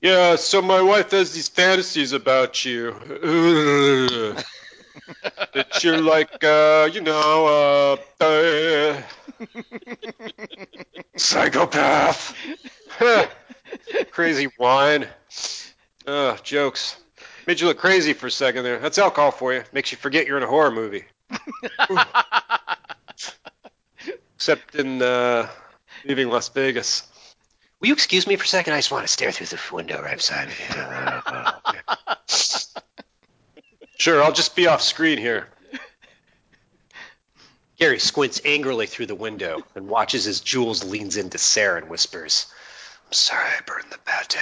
Yeah, 0.00 0.36
so 0.36 0.62
my 0.62 0.80
wife 0.80 1.10
has 1.10 1.32
these 1.32 1.48
fantasies 1.48 2.12
about 2.12 2.64
you. 2.64 2.92
that 5.52 5.82
you're 5.82 6.00
like, 6.00 6.44
uh, 6.44 6.88
you 6.92 7.00
know, 7.00 7.96
uh, 8.20 8.24
uh 8.24 9.02
psychopath. 11.16 12.34
crazy 14.10 14.48
wine. 14.58 15.06
Uh, 16.06 16.36
jokes. 16.38 16.96
Made 17.46 17.60
you 17.60 17.66
look 17.66 17.78
crazy 17.78 18.12
for 18.12 18.26
a 18.26 18.30
second 18.30 18.64
there. 18.64 18.78
That's 18.78 18.98
alcohol 18.98 19.30
for 19.30 19.54
you. 19.54 19.62
Makes 19.72 19.92
you 19.92 19.98
forget 19.98 20.26
you're 20.26 20.36
in 20.36 20.42
a 20.42 20.46
horror 20.46 20.70
movie. 20.70 21.04
Except 24.36 24.74
in 24.74 25.02
uh, 25.02 25.48
leaving 26.04 26.28
Las 26.28 26.48
Vegas. 26.50 27.04
Will 27.80 27.88
you 27.88 27.94
excuse 27.94 28.26
me 28.26 28.36
for 28.36 28.44
a 28.44 28.46
second? 28.46 28.74
I 28.74 28.78
just 28.78 28.90
want 28.90 29.06
to 29.06 29.12
stare 29.12 29.30
through 29.30 29.46
the 29.46 29.60
window 29.72 30.02
right 30.02 30.16
beside 30.16 30.48
me. 30.48 30.54
sure, 33.98 34.22
I'll 34.22 34.32
just 34.32 34.56
be 34.56 34.66
off 34.66 34.82
screen 34.82 35.18
here. 35.18 35.48
Gary 37.78 38.00
squints 38.00 38.40
angrily 38.44 38.86
through 38.86 39.06
the 39.06 39.14
window 39.14 39.62
and 39.76 39.88
watches 39.88 40.26
as 40.26 40.40
Jules 40.40 40.82
leans 40.82 41.16
into 41.16 41.38
Sarah 41.38 41.80
and 41.80 41.88
whispers, 41.88 42.46
I'm 43.06 43.12
sorry 43.12 43.46
I 43.46 43.60
burned 43.64 43.90
the 43.90 43.98
pate. 44.04 44.36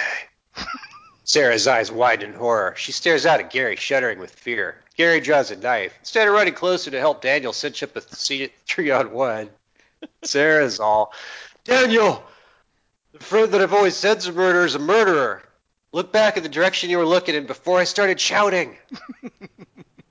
Sarah's 1.23 1.67
eyes 1.67 1.91
widen 1.91 2.31
in 2.31 2.35
horror. 2.35 2.73
She 2.77 2.91
stares 2.91 3.27
out 3.27 3.39
at 3.39 3.51
Gary, 3.51 3.75
shuddering 3.75 4.17
with 4.17 4.31
fear. 4.31 4.81
Gary 4.95 5.19
draws 5.19 5.51
a 5.51 5.55
knife. 5.55 5.93
Instead 5.99 6.27
of 6.27 6.33
running 6.33 6.55
closer 6.55 6.89
to 6.89 6.99
help 6.99 7.21
Daniel 7.21 7.53
cinch 7.53 7.83
up 7.83 7.95
a 7.95 8.01
three 8.01 8.89
on 8.89 9.11
one, 9.11 9.49
Sarah's 10.23 10.79
all, 10.79 11.13
Daniel, 11.63 12.23
the 13.11 13.19
friend 13.19 13.51
that 13.51 13.61
I've 13.61 13.73
always 13.73 13.95
said's 13.95 14.27
a 14.27 14.31
murderer 14.31 14.65
is 14.65 14.73
a 14.73 14.79
murderer. 14.79 15.43
Look 15.91 16.11
back 16.11 16.37
in 16.37 16.43
the 16.43 16.49
direction 16.49 16.89
you 16.89 16.97
were 16.97 17.05
looking 17.05 17.35
in 17.35 17.45
before 17.45 17.77
I 17.77 17.83
started 17.83 18.19
shouting. 18.19 18.77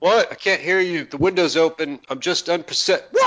What? 0.07 0.31
I 0.31 0.35
can't 0.35 0.61
hear 0.61 0.79
you. 0.79 1.05
The 1.05 1.17
window's 1.17 1.57
open. 1.57 1.99
I'm 2.09 2.21
just 2.21 2.47
unpercent. 2.47 3.03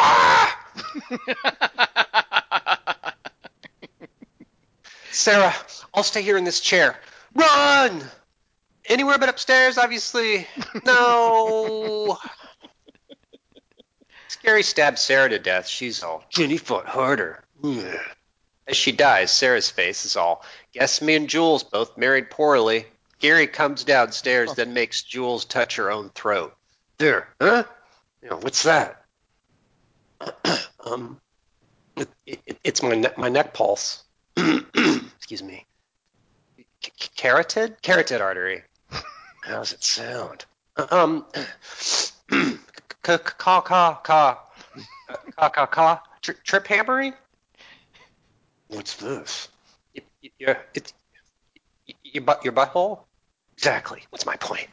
Sarah, 5.11 5.55
I'll 5.93 6.03
stay 6.03 6.23
here 6.23 6.39
in 6.39 6.45
this 6.45 6.61
chair. 6.61 6.97
Run! 7.35 8.03
Anywhere 8.87 9.19
but 9.19 9.29
upstairs, 9.29 9.77
obviously. 9.77 10.47
No. 10.87 12.17
Scary 14.29 14.63
stabs 14.63 15.03
Sarah 15.03 15.29
to 15.29 15.39
death. 15.39 15.69
She's 15.69 16.03
all, 16.03 16.25
Jenny 16.31 16.57
fought 16.57 16.87
harder. 16.87 17.45
As 18.67 18.77
she 18.77 18.93
dies, 18.93 19.31
Sarah's 19.31 19.69
face 19.69 20.07
is 20.07 20.17
all, 20.17 20.43
guess 20.73 21.03
me 21.03 21.15
and 21.15 21.29
Jules 21.29 21.63
both 21.63 21.99
married 21.99 22.31
poorly. 22.31 22.87
Gary 23.19 23.47
comes 23.47 23.85
downstairs, 23.85 24.49
oh. 24.53 24.55
then 24.55 24.73
makes 24.73 25.03
Jules 25.03 25.45
touch 25.45 25.77
her 25.77 25.91
own 25.91 26.09
throat. 26.11 26.57
There, 27.01 27.29
huh? 27.41 27.65
You 28.23 28.29
know, 28.29 28.37
what's 28.37 28.65
that? 28.65 29.07
um, 30.85 31.19
it, 31.97 32.11
it, 32.27 32.59
it's 32.63 32.83
my 32.83 32.95
ne- 32.95 33.15
my 33.17 33.31
neck 33.31 33.55
pulse. 33.55 34.05
Excuse 34.37 35.43
me. 35.43 35.65
carotid? 37.17 37.81
Carotid 37.81 38.21
artery. 38.21 38.65
How's 39.41 39.73
it 39.73 39.83
sound? 39.83 40.45
Um, 40.91 41.25
ca 43.03 43.17
ca 43.17 43.61
ca 43.63 43.95
ca 44.03 44.39
ca 45.49 45.67
ca 45.67 46.03
trip 46.45 46.67
hammering. 46.67 47.15
What's 48.69 48.97
this? 48.97 49.49
Your 50.39 50.57
butt, 52.25 52.45
your 52.45 52.53
butthole. 52.53 53.05
Exactly. 53.57 54.03
What's 54.11 54.27
my 54.27 54.37
point? 54.37 54.69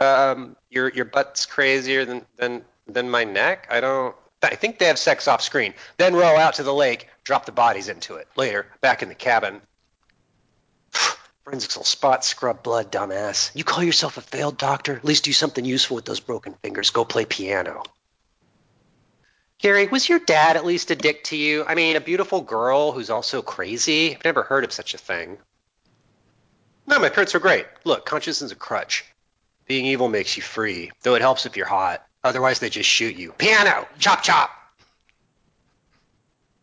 Um, 0.00 0.56
your 0.70 0.88
your 0.88 1.04
butt's 1.04 1.46
crazier 1.46 2.04
than 2.04 2.26
than 2.36 2.64
than 2.86 3.10
my 3.10 3.24
neck. 3.24 3.68
I 3.70 3.80
don't. 3.80 4.16
I 4.42 4.54
think 4.54 4.78
they 4.78 4.86
have 4.86 4.98
sex 4.98 5.28
off 5.28 5.42
screen. 5.42 5.74
Then 5.98 6.14
row 6.14 6.36
out 6.36 6.54
to 6.54 6.62
the 6.62 6.72
lake, 6.72 7.08
drop 7.24 7.44
the 7.44 7.52
bodies 7.52 7.88
into 7.88 8.14
it. 8.14 8.26
Later, 8.36 8.66
back 8.80 9.02
in 9.02 9.10
the 9.10 9.14
cabin. 9.14 9.60
Forensics 11.44 11.76
will 11.76 11.84
spot 11.84 12.24
scrub 12.24 12.62
blood, 12.62 12.90
dumbass. 12.90 13.50
You 13.54 13.64
call 13.64 13.82
yourself 13.82 14.16
a 14.16 14.22
failed 14.22 14.56
doctor? 14.56 14.96
At 14.96 15.04
least 15.04 15.24
do 15.24 15.32
something 15.32 15.64
useful 15.64 15.96
with 15.96 16.06
those 16.06 16.20
broken 16.20 16.54
fingers. 16.62 16.88
Go 16.90 17.04
play 17.04 17.26
piano. 17.26 17.82
Gary, 19.58 19.86
was 19.88 20.08
your 20.08 20.20
dad 20.20 20.56
at 20.56 20.64
least 20.64 20.90
a 20.90 20.96
dick 20.96 21.24
to 21.24 21.36
you? 21.36 21.66
I 21.66 21.74
mean, 21.74 21.96
a 21.96 22.00
beautiful 22.00 22.40
girl 22.40 22.92
who's 22.92 23.10
also 23.10 23.42
crazy? 23.42 24.16
I've 24.16 24.24
never 24.24 24.42
heard 24.42 24.64
of 24.64 24.72
such 24.72 24.94
a 24.94 24.98
thing. 24.98 25.36
No, 26.86 26.98
my 26.98 27.10
parents 27.10 27.34
were 27.34 27.40
great. 27.40 27.66
Look, 27.84 28.06
conscience 28.06 28.40
is 28.40 28.52
a 28.52 28.56
crutch. 28.56 29.04
Being 29.70 29.86
evil 29.86 30.08
makes 30.08 30.36
you 30.36 30.42
free, 30.42 30.90
though 31.02 31.14
it 31.14 31.22
helps 31.22 31.46
if 31.46 31.56
you're 31.56 31.64
hot. 31.64 32.04
Otherwise, 32.24 32.58
they 32.58 32.70
just 32.70 32.90
shoot 32.90 33.14
you. 33.14 33.30
Piano! 33.30 33.86
Chop 34.00 34.20
chop! 34.20 34.50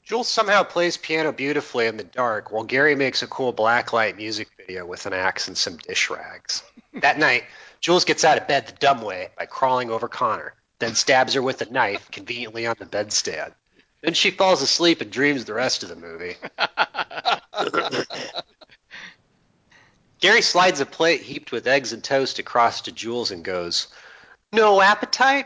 Jules 0.03 0.27
somehow 0.27 0.63
plays 0.63 0.97
piano 0.97 1.31
beautifully 1.31 1.87
in 1.87 1.95
the 1.95 2.03
dark, 2.03 2.51
while 2.51 2.65
Gary 2.65 2.95
makes 2.95 3.23
a 3.23 3.27
cool 3.27 3.53
blacklight 3.53 4.17
music 4.17 4.49
video 4.57 4.85
with 4.85 5.05
an 5.05 5.13
axe 5.13 5.47
and 5.47 5.57
some 5.57 5.77
dish 5.77 6.09
rags. 6.09 6.63
that 6.95 7.17
night, 7.17 7.45
Jules 7.79 8.03
gets 8.03 8.25
out 8.25 8.39
of 8.39 8.47
bed 8.49 8.67
the 8.67 8.73
dumb 8.73 9.01
way 9.01 9.29
by 9.37 9.45
crawling 9.45 9.89
over 9.89 10.09
Connor 10.09 10.53
then 10.79 10.93
stabs 10.93 11.33
her 11.33 11.41
with 11.41 11.61
a 11.61 11.71
knife 11.71 12.11
conveniently 12.11 12.67
on 12.67 12.75
the 12.77 12.85
bedstand. 12.85 13.53
Then 14.01 14.15
she 14.15 14.31
falls 14.31 14.61
asleep 14.61 14.99
and 14.99 15.09
dreams 15.09 15.45
the 15.45 15.53
rest 15.53 15.81
of 15.81 15.87
the 15.87 15.95
movie. 15.95 16.35
Gary 20.19 20.41
slides 20.41 20.79
a 20.79 20.85
plate 20.85 21.21
heaped 21.21 21.51
with 21.51 21.67
eggs 21.67 21.93
and 21.93 22.03
toast 22.03 22.39
across 22.39 22.81
to 22.81 22.91
Jules 22.91 23.29
and 23.29 23.43
goes, 23.43 23.87
No 24.51 24.81
appetite? 24.81 25.45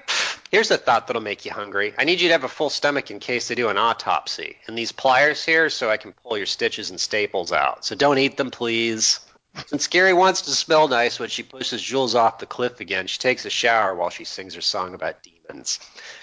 Here's 0.50 0.72
a 0.72 0.78
thought 0.78 1.08
that'll 1.08 1.22
make 1.22 1.44
you 1.46 1.52
hungry. 1.52 1.94
I 1.98 2.06
need 2.06 2.22
you 2.22 2.30
to 2.30 2.34
have 2.34 2.46
a 2.46 2.50
full 2.50 2.70
stomach 2.70 3.12
in 3.12 3.20
case 3.20 3.48
they 3.48 3.56
do 3.56 3.70
an 3.70 3.78
autopsy. 3.78 4.58
And 4.68 4.78
these 4.78 4.92
pliers 4.92 5.44
here 5.44 5.70
so 5.70 5.90
I 5.90 5.98
can 5.98 6.14
pull 6.14 6.38
your 6.38 6.46
stitches 6.46 6.90
and 6.90 7.00
staples 7.00 7.52
out. 7.52 7.84
So 7.84 7.96
don't 7.96 8.18
eat 8.18 8.38
them, 8.38 8.50
please. 8.50 9.20
Since 9.68 9.88
Gary 9.88 10.14
wants 10.14 10.44
to 10.44 10.52
smell 10.52 10.88
nice 10.88 11.20
when 11.20 11.28
she 11.28 11.44
pushes 11.44 11.82
Jules 11.82 12.16
off 12.16 12.40
the 12.40 12.46
cliff 12.46 12.80
again, 12.80 13.08
she 13.08 13.20
takes 13.20 13.46
a 13.46 13.50
shower 13.50 13.94
while 13.94 14.10
she 14.10 14.24
sings 14.24 14.56
her 14.56 14.62
song 14.62 14.94
about 14.94 15.24
demons. 15.24 15.80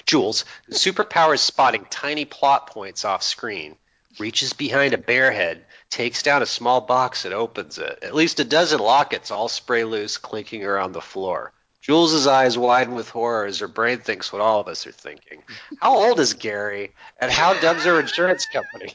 Jules, 0.06 0.46
whose 0.66 0.78
superpower 0.78 1.34
is 1.34 1.42
spotting 1.42 1.86
tiny 1.90 2.24
plot 2.24 2.68
points 2.68 3.04
off 3.04 3.22
screen, 3.22 3.76
reaches 4.18 4.54
behind 4.54 4.94
a 4.94 4.98
bear 4.98 5.30
head, 5.30 5.66
takes 5.90 6.22
down 6.22 6.42
a 6.42 6.46
small 6.46 6.80
box 6.80 7.24
and 7.24 7.34
opens 7.34 7.78
it. 7.78 7.98
At 8.02 8.14
least 8.14 8.40
a 8.40 8.44
dozen 8.44 8.80
lockets 8.80 9.30
all 9.30 9.48
spray 9.48 9.84
loose, 9.84 10.18
clinking 10.18 10.64
around 10.64 10.92
the 10.92 11.00
floor. 11.00 11.52
Jules's 11.80 12.26
eyes 12.26 12.58
widen 12.58 12.94
with 12.94 13.08
horror 13.08 13.46
as 13.46 13.60
her 13.60 13.68
brain 13.68 13.98
thinks 13.98 14.32
what 14.32 14.42
all 14.42 14.60
of 14.60 14.68
us 14.68 14.86
are 14.86 14.92
thinking. 14.92 15.42
How 15.80 15.96
old 15.96 16.20
is 16.20 16.34
Gary? 16.34 16.92
And 17.20 17.30
how 17.30 17.58
dumb's 17.60 17.84
her 17.84 17.98
insurance 17.98 18.46
company? 18.46 18.92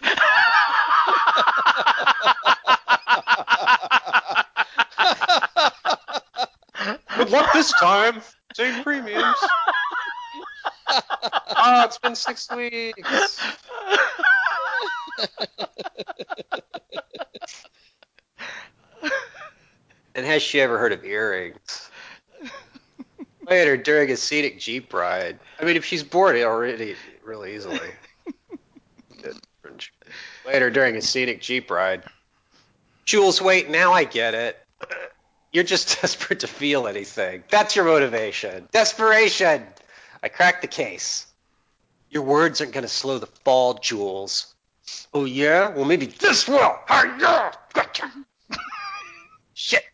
Good 7.16 7.30
luck 7.30 7.52
this 7.52 7.72
time. 7.72 8.20
Same 8.54 8.82
premiums. 8.82 9.36
oh, 10.88 11.82
it's 11.84 11.98
been 11.98 12.14
six 12.14 12.50
weeks. 12.50 13.40
And 20.14 20.24
has 20.24 20.42
she 20.42 20.60
ever 20.60 20.78
heard 20.78 20.92
of 20.92 21.04
earrings? 21.04 21.90
Later, 23.48 23.76
during 23.76 24.10
a 24.10 24.16
scenic 24.16 24.58
Jeep 24.58 24.92
ride. 24.92 25.38
I 25.60 25.64
mean, 25.64 25.76
if 25.76 25.84
she's 25.84 26.02
bored 26.02 26.36
already 26.36 26.96
really 27.22 27.54
easily. 27.54 27.90
Later, 30.46 30.70
during 30.70 30.96
a 30.96 31.02
scenic 31.02 31.40
Jeep 31.40 31.70
ride. 31.70 32.04
Jules, 33.04 33.40
wait, 33.40 33.70
now 33.70 33.92
I 33.92 34.04
get 34.04 34.34
it. 34.34 34.58
You're 35.52 35.64
just 35.64 36.00
desperate 36.02 36.40
to 36.40 36.46
feel 36.46 36.86
anything. 36.86 37.44
That's 37.50 37.76
your 37.76 37.84
motivation. 37.84 38.68
Desperation. 38.72 39.64
I 40.22 40.28
cracked 40.28 40.62
the 40.62 40.68
case. 40.68 41.26
Your 42.10 42.22
words 42.22 42.60
aren't 42.60 42.72
going 42.72 42.82
to 42.82 42.88
slow 42.88 43.18
the 43.18 43.26
fall, 43.26 43.74
Jules. 43.74 44.53
Oh, 45.12 45.24
yeah? 45.24 45.68
Well, 45.70 45.84
maybe 45.84 46.06
this 46.06 46.48
will. 46.48 46.76
Hi, 46.86 47.16
yeah. 47.18 47.52
Gotcha. 47.72 48.10
Shit. 49.54 49.84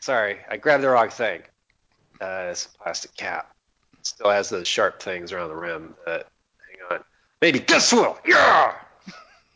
Sorry, 0.00 0.38
I 0.48 0.56
grabbed 0.56 0.82
the 0.82 0.88
wrong 0.88 1.10
thing. 1.10 1.42
Uh, 2.20 2.48
it's 2.50 2.66
a 2.66 2.82
plastic 2.82 3.14
cap. 3.16 3.54
It 3.98 4.06
still 4.06 4.30
has 4.30 4.48
those 4.48 4.66
sharp 4.66 5.02
things 5.02 5.32
around 5.32 5.48
the 5.48 5.56
rim. 5.56 5.94
But 6.04 6.28
hang 6.68 6.98
on. 6.98 7.04
Maybe 7.40 7.58
this 7.58 7.92
will. 7.92 8.18
Yeah. 8.26 8.74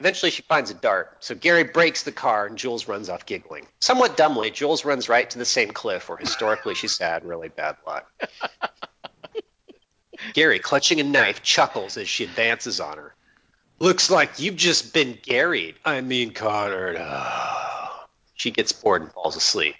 Eventually, 0.00 0.31
she 0.31 0.42
finds 0.42 0.70
a 0.70 0.74
dart. 0.74 1.16
So 1.20 1.35
Gary 1.35 1.64
breaks 1.64 2.03
the 2.03 2.12
car, 2.12 2.46
and 2.46 2.59
Jules 2.59 2.88
runs 2.88 3.09
off 3.09 3.27
giggling. 3.27 3.66
Somewhat 3.81 4.16
dumbly, 4.16 4.50
Jules 4.50 4.85
runs 4.85 5.09
right 5.09 5.29
to 5.31 5.38
the 5.38 5.44
same 5.44 5.70
cliff 5.70 6.09
where 6.09 6.18
historically 6.18 6.74
she's 6.74 6.98
had 6.98 7.24
really 7.24 7.48
bad 7.48 7.77
luck. 7.87 8.11
Gary, 10.35 10.59
clutching 10.59 11.00
a 11.00 11.05
knife, 11.05 11.42
chuckles 11.42 11.96
as 11.96 12.09
she 12.09 12.24
advances 12.24 12.81
on 12.81 12.98
her. 12.98 13.14
Looks 13.85 14.09
like 14.11 14.40
you've 14.40 14.57
just 14.57 14.94
been 14.94 15.18
Garried. 15.20 15.75
I 15.85 16.01
mean, 16.01 16.33
Conard. 16.33 16.97
Uh, 16.99 17.90
she 18.35 18.51
gets 18.51 18.73
bored 18.73 19.03
and 19.03 19.12
falls 19.12 19.37
asleep. 19.37 19.75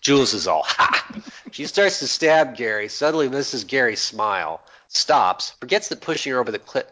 Jules 0.00 0.32
is 0.32 0.46
all 0.46 0.62
ha. 0.64 1.20
She 1.50 1.66
starts 1.66 1.98
to 1.98 2.06
stab 2.06 2.56
Gary, 2.56 2.86
suddenly 2.86 3.28
misses 3.28 3.64
Gary's 3.64 4.00
smile, 4.00 4.60
stops, 4.86 5.50
forgets 5.58 5.88
that 5.88 6.00
pushing 6.00 6.34
her 6.34 6.38
over 6.38 6.52
the 6.52 6.60
cliff 6.60 6.86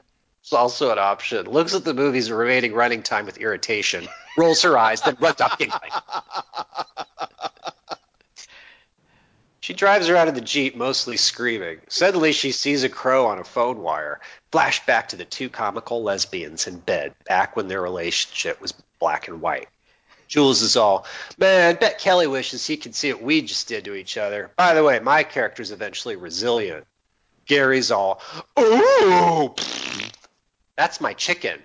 is 0.44 0.52
also 0.52 0.90
an 0.90 0.98
option, 0.98 1.48
looks 1.48 1.72
at 1.72 1.84
the 1.84 1.94
movie's 1.94 2.32
remaining 2.32 2.74
running 2.74 3.04
time 3.04 3.26
with 3.26 3.38
irritation, 3.38 4.08
rolls 4.36 4.62
her 4.62 4.76
eyes, 4.76 5.00
then 5.02 5.16
runs 5.20 5.40
giggling. 5.58 5.92
She 9.66 9.74
drives 9.74 10.06
her 10.06 10.14
out 10.14 10.28
of 10.28 10.36
the 10.36 10.40
Jeep, 10.40 10.76
mostly 10.76 11.16
screaming. 11.16 11.80
Suddenly, 11.88 12.30
she 12.30 12.52
sees 12.52 12.84
a 12.84 12.88
crow 12.88 13.26
on 13.26 13.40
a 13.40 13.44
phone 13.44 13.82
wire. 13.82 14.20
Flashback 14.52 15.08
to 15.08 15.16
the 15.16 15.24
two 15.24 15.48
comical 15.48 16.04
lesbians 16.04 16.68
in 16.68 16.78
bed, 16.78 17.16
back 17.24 17.56
when 17.56 17.66
their 17.66 17.82
relationship 17.82 18.60
was 18.60 18.70
black 19.00 19.26
and 19.26 19.42
white. 19.42 19.66
Jules 20.28 20.62
is 20.62 20.76
all, 20.76 21.04
man, 21.36 21.74
bet 21.80 21.98
Kelly 21.98 22.28
wishes 22.28 22.64
he 22.64 22.76
could 22.76 22.94
see 22.94 23.12
what 23.12 23.24
we 23.24 23.42
just 23.42 23.66
did 23.66 23.84
to 23.86 23.96
each 23.96 24.16
other. 24.16 24.52
By 24.54 24.72
the 24.72 24.84
way, 24.84 25.00
my 25.00 25.24
character's 25.24 25.72
eventually 25.72 26.14
resilient. 26.14 26.86
Gary's 27.44 27.90
all, 27.90 28.20
ooh, 28.56 29.52
that's 30.76 31.00
my 31.00 31.12
chicken. 31.12 31.60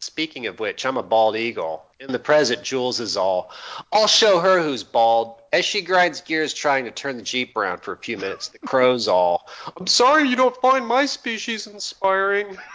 Speaking 0.00 0.46
of 0.46 0.60
which, 0.60 0.84
I'm 0.84 0.98
a 0.98 1.02
bald 1.02 1.36
eagle. 1.36 1.86
In 2.00 2.12
the 2.12 2.18
present, 2.18 2.62
Jules 2.62 3.00
is 3.00 3.16
all, 3.16 3.50
I'll 3.90 4.06
show 4.06 4.40
her 4.40 4.60
who's 4.60 4.84
bald. 4.84 5.39
As 5.52 5.64
she 5.64 5.82
grinds 5.82 6.20
gears 6.20 6.54
trying 6.54 6.84
to 6.84 6.92
turn 6.92 7.16
the 7.16 7.22
Jeep 7.22 7.56
around 7.56 7.82
for 7.82 7.92
a 7.92 7.96
few 7.96 8.16
minutes, 8.16 8.48
the 8.48 8.60
crow's 8.60 9.08
all, 9.08 9.48
I'm 9.76 9.88
sorry 9.88 10.28
you 10.28 10.36
don't 10.36 10.56
find 10.58 10.86
my 10.86 11.06
species 11.06 11.66
inspiring. 11.66 12.56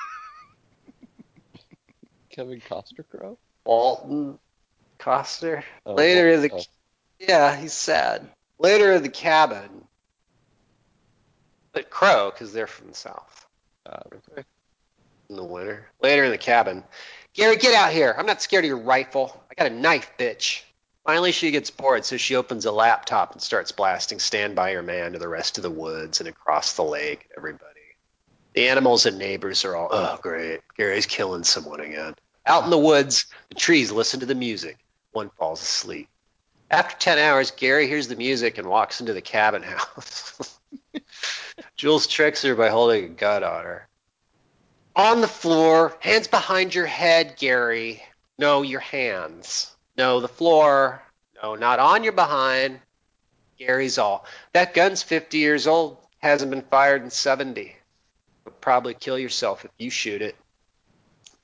Kevin 2.29 2.59
Costner 2.59 3.05
Crow? 3.09 3.38
Walton 3.65 4.38
Coster. 4.97 5.63
Oh, 5.85 5.93
Later 5.93 6.29
in 6.29 6.41
the 6.41 6.51
oh. 6.53 6.59
yeah, 7.17 7.55
he's 7.55 7.71
sad. 7.71 8.27
Later 8.59 8.91
in 8.91 9.03
the 9.03 9.09
cabin, 9.09 9.85
but 11.71 11.89
Crow 11.89 12.29
because 12.31 12.51
they're 12.51 12.67
from 12.67 12.89
the 12.89 12.93
south 12.93 13.45
Uh, 13.85 13.99
okay. 14.31 14.43
in 15.29 15.38
the 15.38 15.43
winter. 15.43 15.88
Later 16.01 16.25
in 16.25 16.31
the 16.31 16.38
cabin, 16.38 16.83
Gary, 17.33 17.55
get 17.55 17.73
out 17.73 17.93
here! 17.93 18.13
I'm 18.17 18.25
not 18.25 18.41
scared 18.41 18.65
of 18.65 18.67
your 18.67 18.79
rifle. 18.79 19.41
I 19.49 19.53
got 19.55 19.71
a 19.71 19.75
knife, 19.75 20.11
bitch. 20.19 20.63
Finally, 21.06 21.32
she 21.32 21.52
gets 21.52 21.70
bored, 21.70 22.04
so 22.04 22.18
she 22.18 22.36
opens 22.36 22.65
a 22.65 22.72
laptop 22.72 23.32
and 23.34 23.41
starts 23.41 23.72
blasting 23.72 24.18
"Stand 24.18 24.56
by 24.56 24.72
Your 24.72 24.82
Man" 24.82 25.13
to 25.13 25.20
the 25.20 25.28
rest 25.28 25.58
of 25.58 25.62
the 25.62 25.70
woods 25.70 26.20
and 26.20 26.28
across 26.28 26.74
the 26.74 26.84
lake. 26.84 27.30
Everybody, 27.38 27.82
the 28.54 28.68
animals 28.70 29.06
and 29.06 29.20
neighbors 29.20 29.63
are 29.65 29.76
all, 29.76 29.89
oh 29.91 30.18
great, 30.20 30.62
Gary's 30.76 31.06
killing 31.06 31.44
someone 31.44 31.80
again. 31.80 32.15
Out 32.48 32.63
in 32.63 32.72
the 32.72 32.78
woods, 32.78 33.28
the 33.50 33.56
trees 33.56 33.91
listen 33.91 34.20
to 34.22 34.26
the 34.26 34.34
music. 34.34 34.80
One 35.12 35.30
falls 35.38 35.62
asleep. 35.62 36.10
After 36.72 36.98
10 36.98 37.20
hours, 37.20 37.52
Gary 37.52 37.88
hears 37.88 38.08
the 38.08 38.15
music 38.15 38.58
and 38.58 38.68
walks 38.68 39.00
into 39.00 39.13
the 39.13 39.22
cabin 39.22 39.62
house. 39.62 40.60
Jules 41.76 42.08
tricks 42.08 42.41
her 42.41 42.56
by 42.56 42.70
holding 42.70 43.06
a 43.06 43.10
gun 43.10 43.44
on 43.44 43.63
her. 43.63 43.88
On 44.96 45.22
the 45.22 45.28
floor, 45.28 45.96
hands 46.00 46.28
behind 46.28 46.74
your 46.74 46.88
head, 46.88 47.36
Gary. 47.38 48.02
No, 48.39 48.63
your 48.63 48.80
hands. 48.80 49.74
No, 49.97 50.19
the 50.19 50.27
floor. 50.27 51.01
No, 51.41 51.55
not 51.55 51.79
on 51.79 52.03
your 52.03 52.13
behind. 52.13 52.79
Gary's 53.58 53.97
all. 53.97 54.25
That 54.53 54.73
gun's 54.73 55.03
50 55.03 55.38
years 55.38 55.67
old. 55.67 55.97
Hasn't 56.19 56.51
been 56.51 56.63
fired 56.63 57.03
in 57.03 57.10
70. 57.10 57.75
You'll 58.45 58.53
probably 58.62 58.93
kill 58.93 59.17
yourself 59.17 59.63
if 59.63 59.71
you 59.77 59.89
shoot 59.89 60.21
it. 60.21 60.36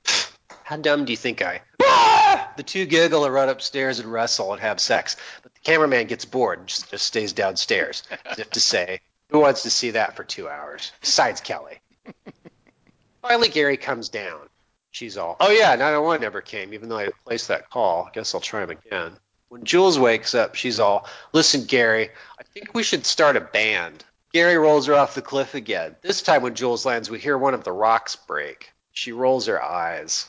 How 0.64 0.76
dumb 0.76 1.04
do 1.04 1.12
you 1.12 1.16
think 1.16 1.40
I? 1.40 1.62
Ah! 1.82 2.52
The 2.56 2.62
two 2.62 2.84
giggle 2.84 3.24
and 3.24 3.32
run 3.32 3.48
upstairs 3.48 3.98
and 3.98 4.12
wrestle 4.12 4.52
and 4.52 4.60
have 4.60 4.80
sex, 4.80 5.16
but 5.42 5.54
the 5.54 5.60
cameraman 5.60 6.06
gets 6.06 6.24
bored 6.24 6.58
and 6.58 6.68
just, 6.68 6.90
just 6.90 7.06
stays 7.06 7.32
downstairs, 7.32 8.02
as 8.26 8.38
if 8.38 8.50
to 8.50 8.60
say, 8.60 9.00
"Who 9.28 9.38
wants 9.38 9.62
to 9.62 9.70
see 9.70 9.92
that 9.92 10.16
for 10.16 10.24
two 10.24 10.48
hours?" 10.48 10.92
Besides 11.00 11.40
Kelly. 11.40 11.80
Finally, 13.22 13.48
Gary 13.48 13.76
comes 13.76 14.08
down. 14.08 14.48
She's 14.92 15.16
all, 15.16 15.36
"Oh 15.40 15.50
yeah, 15.50 15.74
901 15.74 16.20
never 16.20 16.42
came, 16.42 16.74
even 16.74 16.88
though 16.88 16.98
I 16.98 17.08
placed 17.24 17.48
that 17.48 17.70
call. 17.70 18.04
I 18.04 18.10
Guess 18.12 18.34
I'll 18.34 18.40
try 18.40 18.62
him 18.62 18.70
again." 18.70 19.18
When 19.48 19.64
Jules 19.64 19.98
wakes 19.98 20.34
up, 20.34 20.54
she's 20.54 20.78
all, 20.78 21.08
"Listen, 21.32 21.64
Gary, 21.64 22.10
I 22.38 22.42
think 22.42 22.74
we 22.74 22.82
should 22.82 23.04
start 23.06 23.36
a 23.36 23.40
band." 23.40 24.04
Gary 24.32 24.56
rolls 24.56 24.86
her 24.86 24.94
off 24.94 25.14
the 25.14 25.22
cliff 25.22 25.54
again. 25.54 25.96
This 26.02 26.22
time, 26.22 26.42
when 26.42 26.54
Jules 26.54 26.86
lands, 26.86 27.10
we 27.10 27.18
hear 27.18 27.36
one 27.36 27.54
of 27.54 27.64
the 27.64 27.72
rocks 27.72 28.16
break. 28.16 28.72
She 28.92 29.12
rolls 29.12 29.46
her 29.46 29.62
eyes. 29.62 30.26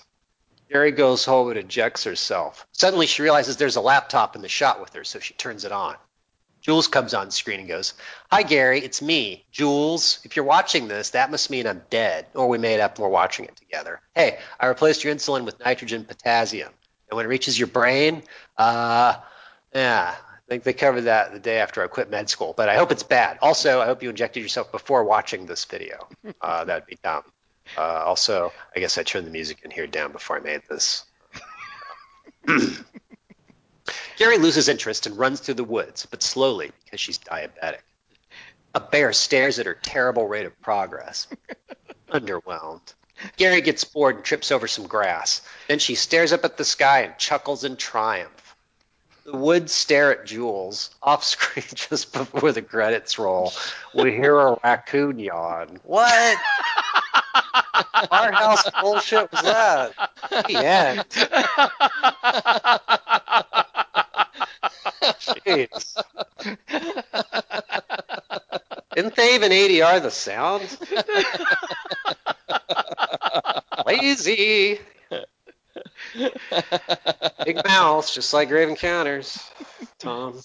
Gary 0.70 0.92
goes 0.92 1.26
home 1.26 1.50
and 1.50 1.60
ejects 1.60 2.06
herself. 2.06 2.66
Suddenly, 2.72 3.08
she 3.08 3.22
realizes 3.22 3.58
there's 3.58 3.76
a 3.76 3.82
laptop 3.82 4.36
in 4.36 4.42
the 4.42 4.50
shot 4.50 4.80
with 4.80 4.94
her, 4.94 5.04
so 5.04 5.20
she 5.20 5.34
turns 5.34 5.66
it 5.66 5.72
on. 5.72 5.96
Jules 6.64 6.88
comes 6.88 7.14
on 7.14 7.30
screen 7.30 7.60
and 7.60 7.68
goes, 7.68 7.94
Hi, 8.32 8.42
Gary, 8.42 8.80
it's 8.80 9.02
me, 9.02 9.44
Jules. 9.52 10.20
If 10.24 10.38
you're 10.38 10.46
watching 10.46 10.88
this, 10.88 11.10
that 11.10 11.30
must 11.30 11.50
mean 11.50 11.68
I'm 11.68 11.82
dead, 11.90 12.26
or 12.34 12.48
we 12.48 12.58
made 12.58 12.80
up 12.80 12.96
and 12.96 13.04
we're 13.04 13.10
watching 13.10 13.44
it 13.46 13.56
together. 13.58 14.00
Hey, 14.16 14.40
I 14.58 14.68
replaced 14.68 15.04
your 15.04 15.14
insulin 15.14 15.44
with 15.44 15.60
nitrogen 15.60 16.06
potassium. 16.06 16.72
And 17.10 17.18
when 17.18 17.26
it 17.26 17.30
reaches 17.30 17.60
your 17.60 17.68
brain, 17.68 18.24
uh, 18.58 19.16
yeah, 19.76 20.16
I 20.16 20.50
think 20.50 20.64
they 20.64 20.72
covered 20.72 21.02
that 21.02 21.34
the 21.34 21.40
day 21.40 21.58
after 21.60 21.84
I 21.84 21.88
quit 21.88 22.10
med 22.10 22.30
school, 22.30 22.54
but 22.56 22.70
I 22.70 22.76
hope 22.76 22.94
it's 22.94 23.04
bad. 23.04 23.40
Also, 23.42 23.82
I 23.82 23.86
hope 23.86 24.02
you 24.02 24.10
injected 24.10 24.42
yourself 24.42 24.72
before 24.72 25.04
watching 25.04 25.46
this 25.46 25.66
video. 25.66 26.08
Uh, 26.40 26.64
that'd 26.64 26.86
be 26.86 26.98
dumb. 27.04 27.24
Uh, 27.78 27.82
also, 28.06 28.54
I 28.74 28.80
guess 28.80 28.98
I 28.98 29.04
turned 29.04 29.28
the 29.28 29.32
music 29.32 29.60
in 29.64 29.72
here 29.72 29.88
down 29.88 30.14
before 30.14 30.38
I 30.38 30.40
made 30.40 30.62
this. 30.70 31.04
Gary 34.18 34.38
loses 34.38 34.70
interest 34.70 35.06
and 35.06 35.18
runs 35.18 35.40
through 35.40 35.56
the 35.56 35.64
woods, 35.64 36.06
but 36.06 36.24
slowly 36.24 36.72
because 36.84 37.00
she's 37.00 37.20
diabetic. 37.20 37.82
A 38.76 38.80
bear 38.80 39.14
stares 39.14 39.60
at 39.60 39.66
her 39.66 39.76
terrible 39.76 40.28
rate 40.28 40.46
of 40.46 40.60
progress. 40.62 41.28
Underwhelmed. 42.10 42.94
Gary 43.38 43.62
gets 43.62 43.84
bored 43.84 44.16
and 44.18 44.26
trips 44.26 44.52
over 44.52 44.68
some 44.68 44.88
grass. 44.88 45.42
Then 45.68 45.80
she 45.80 45.96
stares 45.96 46.34
up 46.34 46.44
at 46.44 46.58
the 46.58 46.66
sky 46.66 47.02
and 47.02 47.18
chuckles 47.18 47.64
in 47.64 47.78
triumph. 47.78 48.56
The 49.26 49.38
woods 49.38 49.72
stare 49.72 50.12
at 50.12 50.26
Jules. 50.26 50.90
Off 51.02 51.24
screen, 51.24 51.66
just 51.74 52.12
before 52.12 52.52
the 52.52 52.62
credits 52.62 53.18
roll, 53.18 53.54
we 53.94 54.12
hear 54.12 54.38
a 54.38 54.60
raccoon 54.64 55.20
yawn. 55.20 55.80
What? 55.84 56.38
Our 58.12 58.32
house 58.32 58.70
bullshit 58.82 59.32
was 59.32 59.42
that? 59.42 59.94
The 60.30 60.58
end. 60.66 61.06
Jeez. 65.04 65.96
Didn't 68.96 69.16
they 69.16 69.36
even 69.36 69.52
ADR 69.52 70.02
the 70.02 70.12
sound? 70.12 70.78
Lazy. 73.88 74.80
Big 77.46 77.62
mouths, 77.66 78.14
just 78.14 78.34
like 78.34 78.50
Grave 78.50 78.70
Encounters. 78.70 79.40
Tom. 80.00 80.40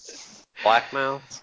Black 0.63 0.93
mouths. 0.93 1.43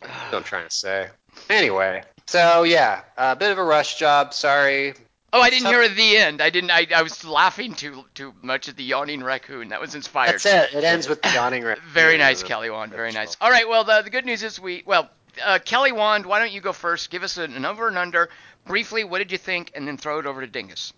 What 0.00 0.34
I'm 0.34 0.44
trying 0.44 0.68
to 0.68 0.74
say. 0.74 1.08
Anyway, 1.50 2.02
so 2.26 2.62
yeah, 2.62 3.02
a 3.16 3.34
bit 3.34 3.50
of 3.50 3.58
a 3.58 3.64
rush 3.64 3.98
job. 3.98 4.32
Sorry. 4.32 4.94
Oh, 5.32 5.40
I 5.42 5.50
didn't 5.50 5.64
So- 5.64 5.70
hear 5.70 5.88
the 5.88 6.16
end. 6.16 6.40
I 6.40 6.50
didn't. 6.50 6.70
I, 6.70 6.86
I 6.94 7.02
was 7.02 7.24
laughing 7.24 7.74
too 7.74 8.04
too 8.14 8.34
much 8.42 8.68
at 8.68 8.76
the 8.76 8.84
yawning 8.84 9.22
raccoon. 9.22 9.68
That 9.68 9.80
was 9.80 9.94
inspired. 9.94 10.34
That's 10.40 10.46
it. 10.46 10.74
It 10.74 10.84
ends 10.84 11.08
with 11.08 11.20
the 11.20 11.30
yawning 11.30 11.64
raccoon. 11.64 11.84
Very 11.90 12.16
nice, 12.16 12.42
Kelly 12.42 12.70
Wand. 12.70 12.92
Very 12.92 13.12
nice. 13.12 13.36
All 13.40 13.50
right. 13.50 13.68
Well, 13.68 13.84
the, 13.84 14.02
the 14.02 14.10
good 14.10 14.24
news 14.24 14.42
is 14.42 14.58
we. 14.58 14.82
Well, 14.86 15.10
uh, 15.44 15.58
Kelly 15.64 15.92
Wand, 15.92 16.24
why 16.24 16.38
don't 16.38 16.52
you 16.52 16.60
go 16.60 16.72
first? 16.72 17.10
Give 17.10 17.22
us 17.22 17.36
an, 17.36 17.54
an 17.54 17.64
over 17.64 17.88
and 17.88 17.98
under. 17.98 18.30
Briefly, 18.66 19.04
what 19.04 19.18
did 19.18 19.30
you 19.32 19.38
think, 19.38 19.72
and 19.74 19.86
then 19.86 19.96
throw 19.96 20.18
it 20.18 20.26
over 20.26 20.40
to 20.40 20.46
Dingus. 20.46 20.92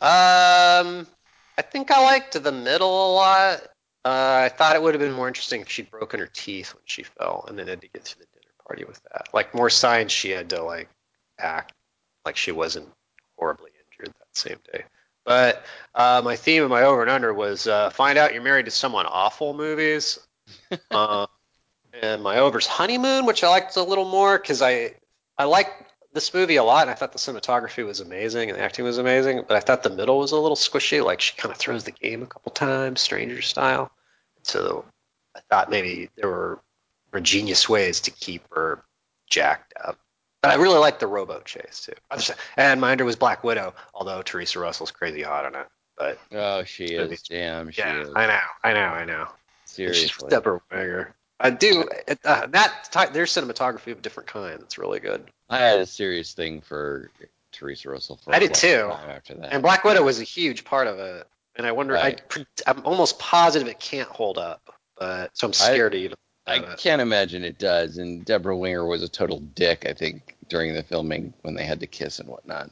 Um, 0.00 1.06
I 1.56 1.62
think 1.62 1.90
I 1.90 2.02
liked 2.04 2.42
the 2.42 2.52
middle 2.52 3.12
a 3.12 3.14
lot. 3.14 3.62
Uh, 4.04 4.42
I 4.44 4.48
thought 4.50 4.76
it 4.76 4.82
would 4.82 4.94
have 4.94 5.00
been 5.00 5.12
more 5.14 5.26
interesting 5.26 5.62
if 5.62 5.68
she'd 5.70 5.90
broken 5.90 6.20
her 6.20 6.26
teeth 6.26 6.74
when 6.74 6.82
she 6.84 7.02
fell, 7.02 7.44
and 7.48 7.58
then 7.58 7.66
had 7.66 7.80
to 7.80 7.88
get 7.88 8.04
to 8.04 8.18
the 8.18 8.26
dinner 8.34 8.52
party 8.66 8.84
with 8.84 9.00
that. 9.12 9.28
Like 9.32 9.54
more 9.54 9.70
signs 9.70 10.12
she 10.12 10.30
had 10.30 10.50
to 10.50 10.62
like 10.62 10.88
act 11.38 11.72
like 12.24 12.36
she 12.36 12.52
wasn't 12.52 12.88
horribly 13.36 13.70
injured 13.90 14.14
that 14.18 14.36
same 14.36 14.58
day. 14.72 14.84
But 15.24 15.64
uh, 15.94 16.22
my 16.24 16.36
theme 16.36 16.62
of 16.62 16.70
my 16.70 16.82
over 16.82 17.02
and 17.02 17.10
under 17.10 17.34
was 17.34 17.66
uh, 17.66 17.90
find 17.90 18.16
out 18.16 18.32
you're 18.32 18.42
married 18.42 18.66
to 18.66 18.70
someone 18.70 19.06
awful 19.06 19.54
movies. 19.54 20.20
uh, 20.90 21.26
and 22.02 22.22
my 22.22 22.38
over's 22.38 22.66
honeymoon, 22.66 23.26
which 23.26 23.42
I 23.42 23.48
liked 23.48 23.76
a 23.76 23.82
little 23.82 24.08
more 24.08 24.38
because 24.38 24.62
I 24.62 24.94
I 25.36 25.44
liked 25.44 25.92
this 26.12 26.32
movie 26.32 26.56
a 26.56 26.64
lot. 26.64 26.82
And 26.82 26.90
I 26.90 26.94
thought 26.94 27.12
the 27.12 27.18
cinematography 27.18 27.84
was 27.84 28.00
amazing 28.00 28.50
and 28.50 28.58
the 28.58 28.62
acting 28.62 28.84
was 28.84 28.98
amazing, 28.98 29.44
but 29.46 29.56
I 29.56 29.60
thought 29.60 29.82
the 29.82 29.90
middle 29.90 30.18
was 30.18 30.32
a 30.32 30.38
little 30.38 30.56
squishy. 30.56 31.04
Like 31.04 31.20
she 31.20 31.36
kind 31.36 31.52
of 31.52 31.58
throws 31.58 31.84
the 31.84 31.90
game 31.92 32.22
a 32.22 32.26
couple 32.26 32.52
times, 32.52 33.00
Stranger 33.00 33.42
style. 33.42 33.90
So 34.42 34.84
I 35.34 35.40
thought 35.50 35.70
maybe 35.70 36.08
there 36.16 36.28
were 36.28 36.60
ingenious 37.12 37.68
ways 37.68 38.00
to 38.02 38.10
keep 38.10 38.42
her 38.52 38.84
jacked 39.28 39.74
up. 39.82 39.98
But 40.46 40.52
I 40.52 40.62
really 40.62 40.78
liked 40.78 41.00
the 41.00 41.08
rowboat 41.08 41.44
chase 41.44 41.86
too. 41.86 42.34
And 42.56 42.80
my 42.80 42.92
under 42.92 43.04
was 43.04 43.16
Black 43.16 43.42
Widow, 43.42 43.74
although 43.92 44.22
Theresa 44.22 44.60
Russell's 44.60 44.92
crazy 44.92 45.22
hot 45.22 45.44
on 45.44 45.56
it. 45.56 45.66
But 45.98 46.18
oh, 46.32 46.62
she 46.62 46.84
is. 46.84 47.22
Damn, 47.22 47.70
she 47.70 47.80
yeah, 47.80 48.02
is. 48.02 48.10
I 48.14 48.26
know, 48.26 48.40
I 48.62 48.72
know, 48.72 48.80
I 48.80 49.04
know. 49.04 49.28
Seriously, 49.64 50.30
Debra 50.30 50.60
Winger. 50.70 51.14
I 51.40 51.50
do. 51.50 51.88
Uh, 52.24 52.46
that 52.46 52.88
type, 52.92 53.12
there's 53.12 53.32
cinematography 53.32 53.90
of 53.90 53.98
a 53.98 54.00
different 54.00 54.28
kind. 54.28 54.60
It's 54.60 54.78
really 54.78 55.00
good. 55.00 55.24
I 55.50 55.58
had 55.58 55.80
a 55.80 55.86
serious 55.86 56.32
thing 56.32 56.60
for 56.60 57.10
Theresa 57.50 57.90
Russell. 57.90 58.20
For 58.22 58.34
I 58.34 58.38
did 58.38 58.54
too. 58.54 58.92
After 59.08 59.34
that, 59.34 59.52
and 59.52 59.62
Black 59.62 59.82
Widow 59.82 60.04
was 60.04 60.20
a 60.20 60.24
huge 60.24 60.64
part 60.64 60.86
of 60.86 60.98
it. 61.00 61.26
And 61.56 61.66
I 61.66 61.72
wonder. 61.72 61.94
Right. 61.94 62.20
I, 62.36 62.70
I'm 62.70 62.84
almost 62.84 63.18
positive 63.18 63.66
it 63.66 63.80
can't 63.80 64.08
hold 64.08 64.38
up. 64.38 64.62
But 64.96 65.36
so 65.36 65.48
I'm 65.48 65.52
scared 65.52 65.92
I, 65.92 65.96
to 65.96 66.04
even. 66.04 66.16
I 66.46 66.56
it. 66.56 66.78
can't 66.78 67.02
imagine 67.02 67.44
it 67.44 67.58
does. 67.58 67.98
And 67.98 68.24
Debra 68.24 68.56
Winger 68.56 68.86
was 68.86 69.02
a 69.02 69.08
total 69.08 69.40
dick. 69.40 69.86
I 69.88 69.92
think 69.92 70.36
during 70.48 70.74
the 70.74 70.82
filming 70.82 71.32
when 71.42 71.54
they 71.54 71.64
had 71.64 71.80
to 71.80 71.86
kiss 71.86 72.18
and 72.18 72.28
whatnot. 72.28 72.70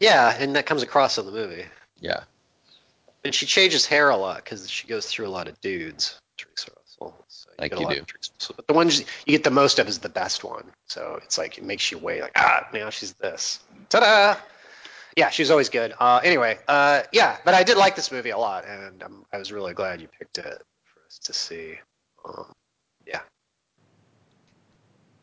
Yeah, 0.00 0.36
and 0.38 0.54
that 0.56 0.66
comes 0.66 0.82
across 0.82 1.18
in 1.18 1.26
the 1.26 1.32
movie. 1.32 1.64
Yeah. 2.00 2.24
And 3.24 3.34
she 3.34 3.46
changes 3.46 3.86
hair 3.86 4.10
a 4.10 4.16
lot 4.16 4.44
because 4.44 4.70
she 4.70 4.86
goes 4.86 5.06
through 5.06 5.26
a 5.26 5.30
lot 5.30 5.48
of 5.48 5.60
dudes. 5.60 6.20
Theresa 6.36 6.70
Russell. 6.76 7.24
So 7.28 7.50
you 7.50 7.54
like 7.58 7.80
you 7.80 7.88
do. 7.88 8.04
But 8.54 8.66
the 8.66 8.74
ones 8.74 9.00
you 9.00 9.32
get 9.32 9.44
the 9.44 9.50
most 9.50 9.78
of 9.78 9.88
is 9.88 9.98
the 9.98 10.08
best 10.08 10.44
one. 10.44 10.64
So 10.86 11.18
it's 11.24 11.38
like 11.38 11.58
it 11.58 11.64
makes 11.64 11.90
you 11.90 11.98
wait. 11.98 12.20
Like 12.20 12.32
ah, 12.36 12.68
now 12.72 12.90
she's 12.90 13.14
this. 13.14 13.60
Ta-da! 13.88 14.38
Yeah, 15.16 15.30
she's 15.30 15.50
always 15.50 15.70
good. 15.70 15.94
Uh, 15.98 16.20
anyway, 16.22 16.58
uh, 16.68 17.02
yeah, 17.10 17.38
but 17.44 17.54
I 17.54 17.62
did 17.62 17.78
like 17.78 17.96
this 17.96 18.12
movie 18.12 18.30
a 18.30 18.38
lot, 18.38 18.66
and 18.66 19.02
um, 19.02 19.24
I 19.32 19.38
was 19.38 19.50
really 19.50 19.72
glad 19.72 20.02
you 20.02 20.08
picked 20.08 20.36
it 20.36 20.44
for 20.44 21.00
us 21.06 21.18
to 21.24 21.32
see. 21.32 21.78
Um, 22.22 22.52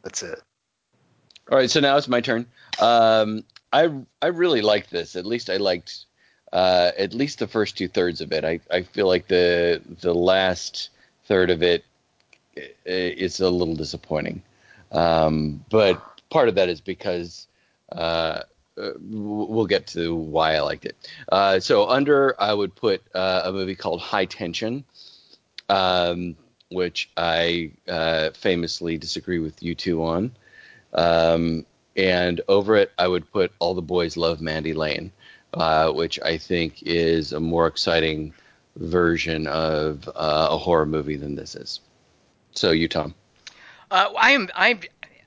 that's 0.04 0.24
it. 0.24 0.42
All 1.52 1.58
right, 1.58 1.70
so 1.70 1.80
now 1.80 1.98
it's 1.98 2.08
my 2.08 2.22
turn. 2.22 2.46
Um, 2.80 3.44
I 3.72 3.90
I 4.22 4.28
really 4.28 4.62
liked 4.62 4.92
this. 4.92 5.16
At 5.16 5.26
least 5.26 5.50
I 5.50 5.58
liked 5.58 6.06
uh, 6.54 6.92
at 6.98 7.14
least 7.14 7.40
the 7.40 7.48
first 7.48 7.78
two 7.78 7.88
thirds 7.88 8.22
of 8.22 8.32
it. 8.32 8.46
I, 8.46 8.60
I 8.72 8.84
feel 8.84 9.08
like 9.08 9.28
the 9.28 9.82
the 10.02 10.14
last 10.14 10.90
third 11.26 11.50
of 11.50 11.64
it 11.64 11.84
is 12.86 13.40
a 13.40 13.50
little 13.50 13.76
disappointing. 13.76 14.42
Um, 14.92 15.66
but 15.70 16.02
part 16.30 16.50
of 16.50 16.56
that 16.56 16.70
is 16.70 16.80
because 16.80 17.48
uh, 17.92 18.42
we'll 18.78 19.66
get 19.66 19.88
to 19.88 20.16
why 20.16 20.56
I 20.56 20.62
liked 20.62 20.86
it. 20.86 20.96
Uh, 21.32 21.60
so 21.60 21.90
under 21.90 22.40
I 22.40 22.54
would 22.54 22.76
put 22.76 23.02
uh, 23.16 23.42
a 23.46 23.52
movie 23.52 23.76
called 23.76 24.02
High 24.02 24.26
Tension, 24.26 24.84
um, 25.70 26.36
which 26.74 27.10
I 27.16 27.72
uh, 27.88 28.32
famously 28.32 28.98
disagree 28.98 29.40
with 29.40 29.62
you 29.62 29.76
two 29.76 30.04
on. 30.04 30.32
Um, 30.94 31.66
and 31.96 32.42
over 32.48 32.76
it, 32.76 32.92
I 32.98 33.08
would 33.08 33.32
put 33.32 33.52
All 33.60 33.74
the 33.74 33.82
Boys 33.82 34.18
Love 34.18 34.42
Mandy 34.42 34.74
Lane, 34.74 35.12
uh, 35.54 35.92
which 35.92 36.20
I 36.22 36.38
think 36.38 36.82
is 36.84 37.34
a 37.34 37.40
more 37.40 37.68
exciting 37.68 38.34
version 38.76 39.48
of 39.48 40.08
uh, 40.08 40.48
a 40.52 40.58
horror 40.58 40.86
movie 40.86 41.18
than 41.18 41.36
this 41.36 41.56
is. 41.56 41.80
So 42.52 42.72
you, 42.72 42.88
Tom. 42.88 43.14
Uh, 43.92 44.12
I 44.18 44.32
am 44.32 44.50
I 44.56 44.80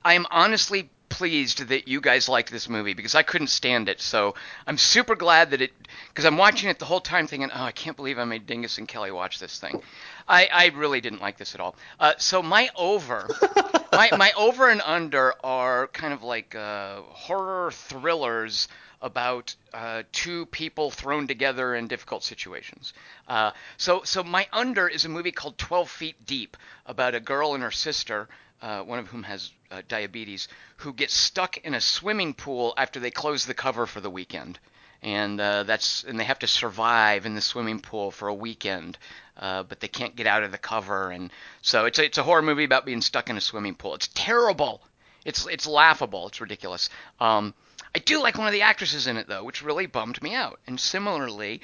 I 0.04 0.14
am 0.14 0.26
honestly 0.30 0.90
pleased 1.09 1.68
that 1.68 1.88
you 1.88 2.00
guys 2.00 2.28
liked 2.28 2.50
this 2.50 2.68
movie 2.68 2.94
because 2.94 3.14
I 3.14 3.22
couldn't 3.22 3.46
stand 3.46 3.88
it. 3.88 4.00
So 4.00 4.35
I'm 4.66 4.76
super 4.76 5.14
glad 5.14 5.50
that 5.50 5.62
it 5.62 5.72
because 6.16 6.24
I'm 6.24 6.38
watching 6.38 6.70
it 6.70 6.79
the 6.79 6.87
whole 6.87 7.02
time 7.02 7.26
thinking, 7.26 7.50
oh, 7.55 7.62
I 7.62 7.72
can't 7.72 7.94
believe 7.94 8.18
I 8.18 8.24
made 8.24 8.46
Dingus 8.46 8.79
and 8.79 8.88
Kelly 8.88 9.11
watch 9.11 9.38
this 9.38 9.59
thing. 9.59 9.83
I, 10.26 10.48
I 10.50 10.66
really 10.68 11.02
didn't 11.02 11.20
like 11.20 11.37
this 11.37 11.55
at 11.55 11.61
all. 11.61 11.76
Uh, 12.00 12.14
so 12.16 12.42
my 12.42 12.70
over, 12.74 13.29
my 13.92 14.09
my 14.16 14.33
over 14.35 14.70
and 14.70 14.81
under 14.81 15.35
are 15.44 15.88
kind 15.88 16.14
of 16.14 16.22
like 16.22 16.55
uh, 16.55 17.02
horror 17.02 17.70
thrillers 17.70 18.66
about 19.02 19.55
uh, 19.74 20.05
two 20.11 20.46
people 20.46 20.90
thrown 20.90 21.26
together 21.26 21.74
in 21.74 21.87
difficult 21.87 22.24
situations. 22.24 22.94
Uh, 23.29 23.50
so, 23.76 24.00
so 24.05 24.24
my 24.24 24.48
under 24.55 24.88
is 24.88 25.05
a 25.05 25.11
movie 25.11 25.33
called 25.33 25.59
Twelve 25.59 25.90
Feet 25.90 26.24
Deep 26.24 26.57
about 26.87 27.14
a 27.14 27.20
girl 27.20 27.52
and 27.52 27.62
her 27.62 27.70
sister, 27.70 28.26
uh, 28.62 28.81
one 28.81 28.98
of 28.98 29.09
whom 29.09 29.24
has 29.24 29.52
uh, 29.70 29.83
diabetes, 29.87 30.48
who 30.79 30.94
get 30.94 31.11
stuck 31.11 31.59
in 31.59 31.74
a 31.74 31.81
swimming 31.83 32.33
pool 32.33 32.72
after 32.79 32.98
they 32.98 33.11
close 33.11 33.44
the 33.44 33.52
cover 33.52 33.85
for 33.85 34.00
the 34.00 34.09
weekend. 34.09 34.59
And 35.02 35.40
uh, 35.40 35.62
that's 35.64 36.04
and 36.04 36.18
they 36.18 36.24
have 36.24 36.38
to 36.40 36.46
survive 36.46 37.26
in 37.26 37.35
the 37.35 37.40
swimming 37.40 37.80
pool 37.80 38.11
for 38.11 38.28
a 38.28 38.35
weekend, 38.35 38.98
uh, 39.37 39.62
but 39.62 39.80
they 39.80 39.88
can't 39.88 40.16
get 40.16 40.26
out 40.26 40.42
of 40.42 40.52
the 40.52 40.59
cover. 40.59 41.11
And 41.11 41.30
so 41.62 41.85
it's 41.85 41.98
a, 41.98 42.04
it's 42.04 42.18
a 42.18 42.22
horror 42.22 42.42
movie 42.42 42.64
about 42.64 42.87
being 42.87 43.02
stuck 43.02 43.30
in 43.30 43.37
a 43.37 43.40
swimming 43.40 43.74
pool. 43.74 43.94
It's 43.94 44.09
terrible. 44.14 44.82
It's 45.24 45.46
it's 45.46 45.66
laughable. 45.66 46.28
It's 46.28 46.40
ridiculous. 46.40 46.88
Um, 47.20 47.54
I 47.94 47.98
do 47.98 48.20
like 48.22 48.37
one 48.37 48.46
of 48.46 48.52
the 48.52 48.62
actresses 48.62 49.06
in 49.06 49.16
it 49.16 49.26
though, 49.26 49.44
which 49.44 49.62
really 49.62 49.87
bummed 49.87 50.22
me 50.22 50.35
out. 50.35 50.61
And 50.66 50.78
similarly, 50.78 51.62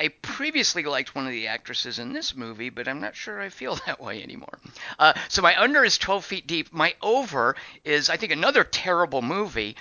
I 0.00 0.08
previously 0.08 0.84
liked 0.84 1.14
one 1.14 1.26
of 1.26 1.32
the 1.32 1.48
actresses 1.48 1.98
in 1.98 2.14
this 2.14 2.34
movie, 2.34 2.70
but 2.70 2.88
I'm 2.88 3.02
not 3.02 3.14
sure 3.14 3.38
I 3.38 3.50
feel 3.50 3.74
that 3.86 4.00
way 4.00 4.22
anymore. 4.22 4.58
Uh, 4.98 5.12
so 5.28 5.42
my 5.42 5.60
under 5.60 5.84
is 5.84 5.98
12 5.98 6.24
feet 6.24 6.46
deep. 6.46 6.72
My 6.72 6.94
over 7.02 7.54
is, 7.84 8.08
I 8.08 8.16
think, 8.16 8.32
another 8.32 8.64
terrible 8.64 9.20
movie, 9.20 9.76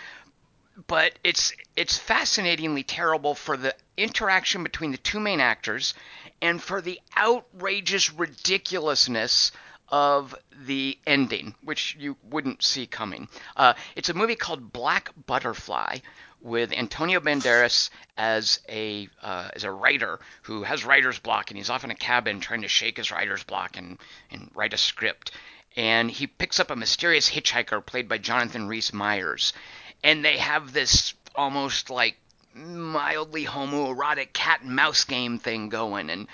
but 0.87 1.17
it's 1.23 1.53
it's 1.75 1.97
fascinatingly 1.97 2.83
terrible 2.83 3.35
for 3.35 3.57
the 3.57 3.75
interaction 3.97 4.63
between 4.63 4.91
the 4.91 4.97
two 4.97 5.19
main 5.19 5.39
actors 5.39 5.93
and 6.41 6.61
for 6.61 6.81
the 6.81 6.99
outrageous 7.17 8.11
ridiculousness 8.13 9.51
of 9.89 10.35
the 10.65 10.97
ending, 11.07 11.55
which 11.63 11.95
you 11.99 12.15
wouldn't 12.23 12.63
see 12.63 12.85
coming. 12.85 13.27
Uh, 13.55 13.73
it's 13.95 14.09
a 14.09 14.13
movie 14.13 14.35
called 14.35 14.71
Black 14.71 15.09
Butterfly 15.25 15.99
with 16.41 16.71
Antonio 16.71 17.19
Banderas 17.19 17.89
as 18.17 18.59
a 18.69 19.09
uh, 19.21 19.49
as 19.53 19.63
a 19.63 19.71
writer 19.71 20.19
who 20.43 20.63
has 20.63 20.85
writer's 20.85 21.19
block 21.19 21.49
and 21.49 21.57
he's 21.57 21.69
off 21.69 21.83
in 21.83 21.91
a 21.91 21.95
cabin 21.95 22.39
trying 22.39 22.61
to 22.61 22.67
shake 22.67 22.97
his 22.97 23.11
writer's 23.11 23.43
block 23.43 23.77
and 23.77 23.97
and 24.31 24.49
write 24.53 24.73
a 24.73 24.77
script. 24.77 25.31
And 25.75 26.09
he 26.09 26.27
picks 26.27 26.59
up 26.59 26.71
a 26.71 26.75
mysterious 26.75 27.29
hitchhiker 27.29 27.85
played 27.85 28.07
by 28.07 28.17
Jonathan 28.17 28.67
Rhys 28.67 28.91
Meyers, 28.93 29.53
and 30.03 30.23
they 30.23 30.37
have 30.37 30.73
this 30.73 31.13
almost 31.35 31.89
like 31.89 32.17
mildly 32.53 33.45
homoerotic 33.45 34.33
cat 34.33 34.61
and 34.61 34.75
mouse 34.75 35.03
game 35.03 35.39
thing 35.39 35.69
going 35.69 36.09
and 36.09 36.27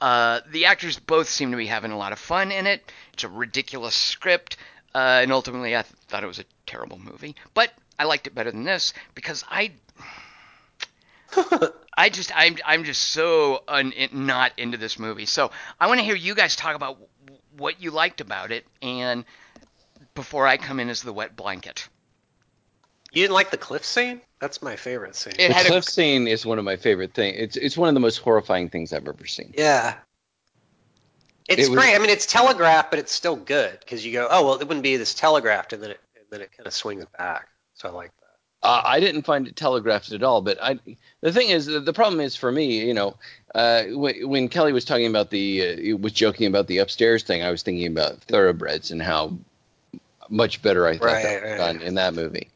uh, 0.00 0.40
the 0.50 0.66
actors 0.66 0.98
both 0.98 1.28
seem 1.28 1.50
to 1.50 1.56
be 1.56 1.66
having 1.66 1.90
a 1.90 1.96
lot 1.96 2.12
of 2.12 2.18
fun 2.18 2.52
in 2.52 2.66
it. 2.66 2.92
It's 3.12 3.24
a 3.24 3.28
ridiculous 3.28 3.94
script, 3.94 4.56
uh, 4.94 5.20
and 5.22 5.32
ultimately 5.32 5.74
I 5.74 5.82
th- 5.82 5.94
thought 6.08 6.22
it 6.22 6.26
was 6.26 6.38
a 6.38 6.44
terrible 6.66 6.98
movie. 6.98 7.34
But 7.54 7.72
I 7.98 8.04
liked 8.04 8.26
it 8.26 8.34
better 8.34 8.50
than 8.50 8.64
this 8.64 8.92
because 9.14 9.42
I, 9.48 9.72
I 11.96 12.10
just 12.10 12.30
I'm 12.36 12.58
I'm 12.64 12.84
just 12.84 13.02
so 13.02 13.62
un, 13.68 13.94
not 14.12 14.52
into 14.58 14.76
this 14.76 14.98
movie. 14.98 15.26
So 15.26 15.50
I 15.80 15.86
want 15.86 16.00
to 16.00 16.04
hear 16.04 16.16
you 16.16 16.34
guys 16.34 16.56
talk 16.56 16.76
about 16.76 16.98
what 17.56 17.80
you 17.80 17.90
liked 17.90 18.20
about 18.20 18.52
it, 18.52 18.66
and 18.82 19.24
before 20.14 20.46
I 20.46 20.58
come 20.58 20.78
in 20.78 20.90
as 20.90 21.02
the 21.02 21.12
wet 21.12 21.36
blanket. 21.36 21.88
You 23.12 23.22
didn't 23.22 23.34
like 23.34 23.50
the 23.50 23.56
cliff 23.56 23.84
scene? 23.84 24.20
That's 24.40 24.62
my 24.62 24.76
favorite 24.76 25.16
scene. 25.16 25.34
It 25.38 25.48
the 25.48 25.70
cliff 25.70 25.88
a... 25.88 25.90
scene 25.90 26.28
is 26.28 26.44
one 26.44 26.58
of 26.58 26.64
my 26.64 26.76
favorite 26.76 27.14
things. 27.14 27.36
It's 27.38 27.56
it's 27.56 27.76
one 27.76 27.88
of 27.88 27.94
the 27.94 28.00
most 28.00 28.18
horrifying 28.18 28.68
things 28.68 28.92
I've 28.92 29.06
ever 29.08 29.26
seen. 29.26 29.54
Yeah. 29.56 29.94
It's 31.48 31.68
it 31.68 31.70
was... 31.70 31.78
great. 31.78 31.94
I 31.94 31.98
mean, 31.98 32.10
it's 32.10 32.26
telegraphed, 32.26 32.90
but 32.90 32.98
it's 32.98 33.12
still 33.12 33.36
good 33.36 33.78
because 33.80 34.04
you 34.04 34.12
go, 34.12 34.28
oh 34.30 34.44
well, 34.44 34.54
it 34.54 34.66
wouldn't 34.66 34.82
be 34.82 34.96
this 34.96 35.14
telegraphed, 35.14 35.72
and 35.72 35.82
then 35.82 35.90
it 35.92 36.00
and 36.16 36.24
then 36.30 36.40
it 36.40 36.50
kind 36.56 36.66
of 36.66 36.74
swings 36.74 37.06
back. 37.16 37.48
So 37.74 37.88
I 37.88 37.92
like 37.92 38.10
that. 38.20 38.68
Uh, 38.68 38.82
I 38.84 39.00
didn't 39.00 39.22
find 39.22 39.46
it 39.46 39.54
telegraphed 39.54 40.12
at 40.12 40.22
all, 40.22 40.42
but 40.42 40.58
I. 40.62 40.78
The 41.20 41.32
thing 41.32 41.48
is, 41.50 41.66
the 41.66 41.92
problem 41.92 42.20
is 42.20 42.36
for 42.36 42.50
me, 42.52 42.86
you 42.86 42.94
know, 42.94 43.16
uh, 43.54 43.84
when, 43.84 44.28
when, 44.28 44.48
Kelly 44.48 44.72
was 44.72 44.84
talking 44.84 45.06
about 45.06 45.30
the, 45.30 45.92
uh, 45.92 45.96
was 45.96 46.12
joking 46.12 46.46
about 46.46 46.66
the 46.66 46.78
upstairs 46.78 47.22
thing, 47.22 47.42
I 47.42 47.50
was 47.50 47.62
thinking 47.62 47.86
about 47.86 48.20
Thoroughbreds 48.22 48.90
and 48.90 49.02
how 49.02 49.36
much 50.28 50.62
better 50.62 50.86
I 50.86 50.98
thought 50.98 51.06
right, 51.06 51.22
that 51.22 51.42
was 51.42 51.58
done 51.58 51.82
in 51.82 51.94
that 51.94 52.14
movie. 52.14 52.48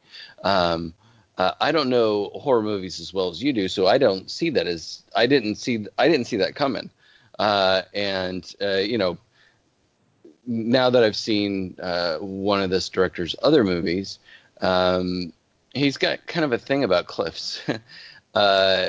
Um, 0.43 0.95
uh, 1.38 1.53
I 1.61 1.72
don't 1.72 1.88
know 1.88 2.30
horror 2.34 2.62
movies 2.62 3.01
as 3.01 3.14
well 3.14 3.30
as 3.30 3.43
you 3.43 3.53
do, 3.53 3.68
so 3.68 3.86
I 3.86 3.99
don't 3.99 4.30
see 4.30 4.51
that 4.51 4.66
as 4.66 5.03
I 5.16 5.26
didn't 5.26 5.57
see 5.57 5.86
I 5.97 6.09
didn't 6.09 6.26
see 6.26 6.36
that 6.36 6.55
coming. 6.55 6.91
uh, 7.41 7.82
and 7.95 8.55
uh, 8.61 8.76
you 8.76 8.99
know, 8.99 9.16
now 10.47 10.91
that 10.91 11.03
I've 11.03 11.16
seen 11.16 11.76
uh, 11.82 12.18
one 12.18 12.61
of 12.61 12.68
this 12.70 12.88
director's 12.91 13.34
other 13.43 13.64
movies, 13.64 14.18
um, 14.61 15.32
he's 15.74 15.97
got 15.97 16.26
kind 16.26 16.45
of 16.45 16.53
a 16.53 16.59
thing 16.59 16.84
about 16.84 17.07
cliffs. 17.07 17.62
uh, 18.34 18.88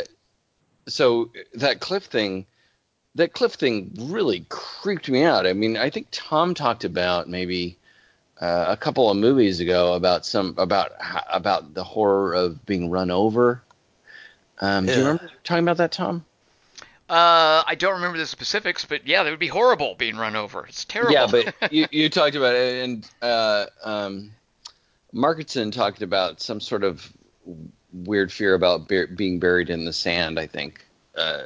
so 0.87 1.31
that 1.53 1.79
cliff 1.79 2.05
thing, 2.05 2.45
that 3.15 3.31
cliff 3.31 3.53
thing 3.53 3.91
really 3.97 4.45
creeped 4.49 5.09
me 5.09 5.23
out. 5.23 5.47
I 5.47 5.53
mean, 5.53 5.77
I 5.77 5.89
think 5.89 6.07
Tom 6.11 6.53
talked 6.53 6.83
about 6.83 7.29
maybe 7.29 7.77
uh, 8.41 8.65
a 8.69 8.77
couple 8.77 9.09
of 9.09 9.17
movies 9.17 9.59
ago 9.59 9.93
about 9.93 10.25
some 10.25 10.55
about 10.57 10.91
about 11.31 11.73
the 11.73 11.83
horror 11.83 12.33
of 12.33 12.65
being 12.65 12.89
run 12.89 13.11
over. 13.11 13.61
Um, 14.59 14.85
Do 14.87 14.93
you 14.93 14.99
remember 14.99 15.29
talking 15.43 15.63
about 15.63 15.77
that, 15.77 15.91
Tom? 15.91 16.25
Uh, 17.09 17.61
I 17.67 17.75
don't 17.75 17.95
remember 17.95 18.17
the 18.17 18.25
specifics, 18.25 18.85
but 18.85 19.05
yeah, 19.05 19.23
that 19.23 19.29
would 19.29 19.39
be 19.39 19.47
horrible 19.47 19.95
being 19.95 20.15
run 20.15 20.35
over. 20.35 20.65
It's 20.65 20.85
terrible. 20.85 21.13
Yeah, 21.13 21.27
but 21.27 21.53
you, 21.71 21.85
you 21.91 22.09
talked 22.09 22.35
about 22.35 22.55
it, 22.55 22.83
and 22.83 23.09
uh, 23.21 23.65
um, 23.83 24.31
Markinson 25.13 25.71
talked 25.71 26.01
about 26.01 26.39
some 26.39 26.61
sort 26.61 26.83
of 26.83 27.11
weird 27.91 28.31
fear 28.31 28.53
about 28.53 28.87
bur- 28.87 29.07
being 29.07 29.39
buried 29.39 29.69
in 29.69 29.83
the 29.83 29.91
sand. 29.91 30.39
I 30.39 30.47
think 30.47 30.85
uh, 31.17 31.43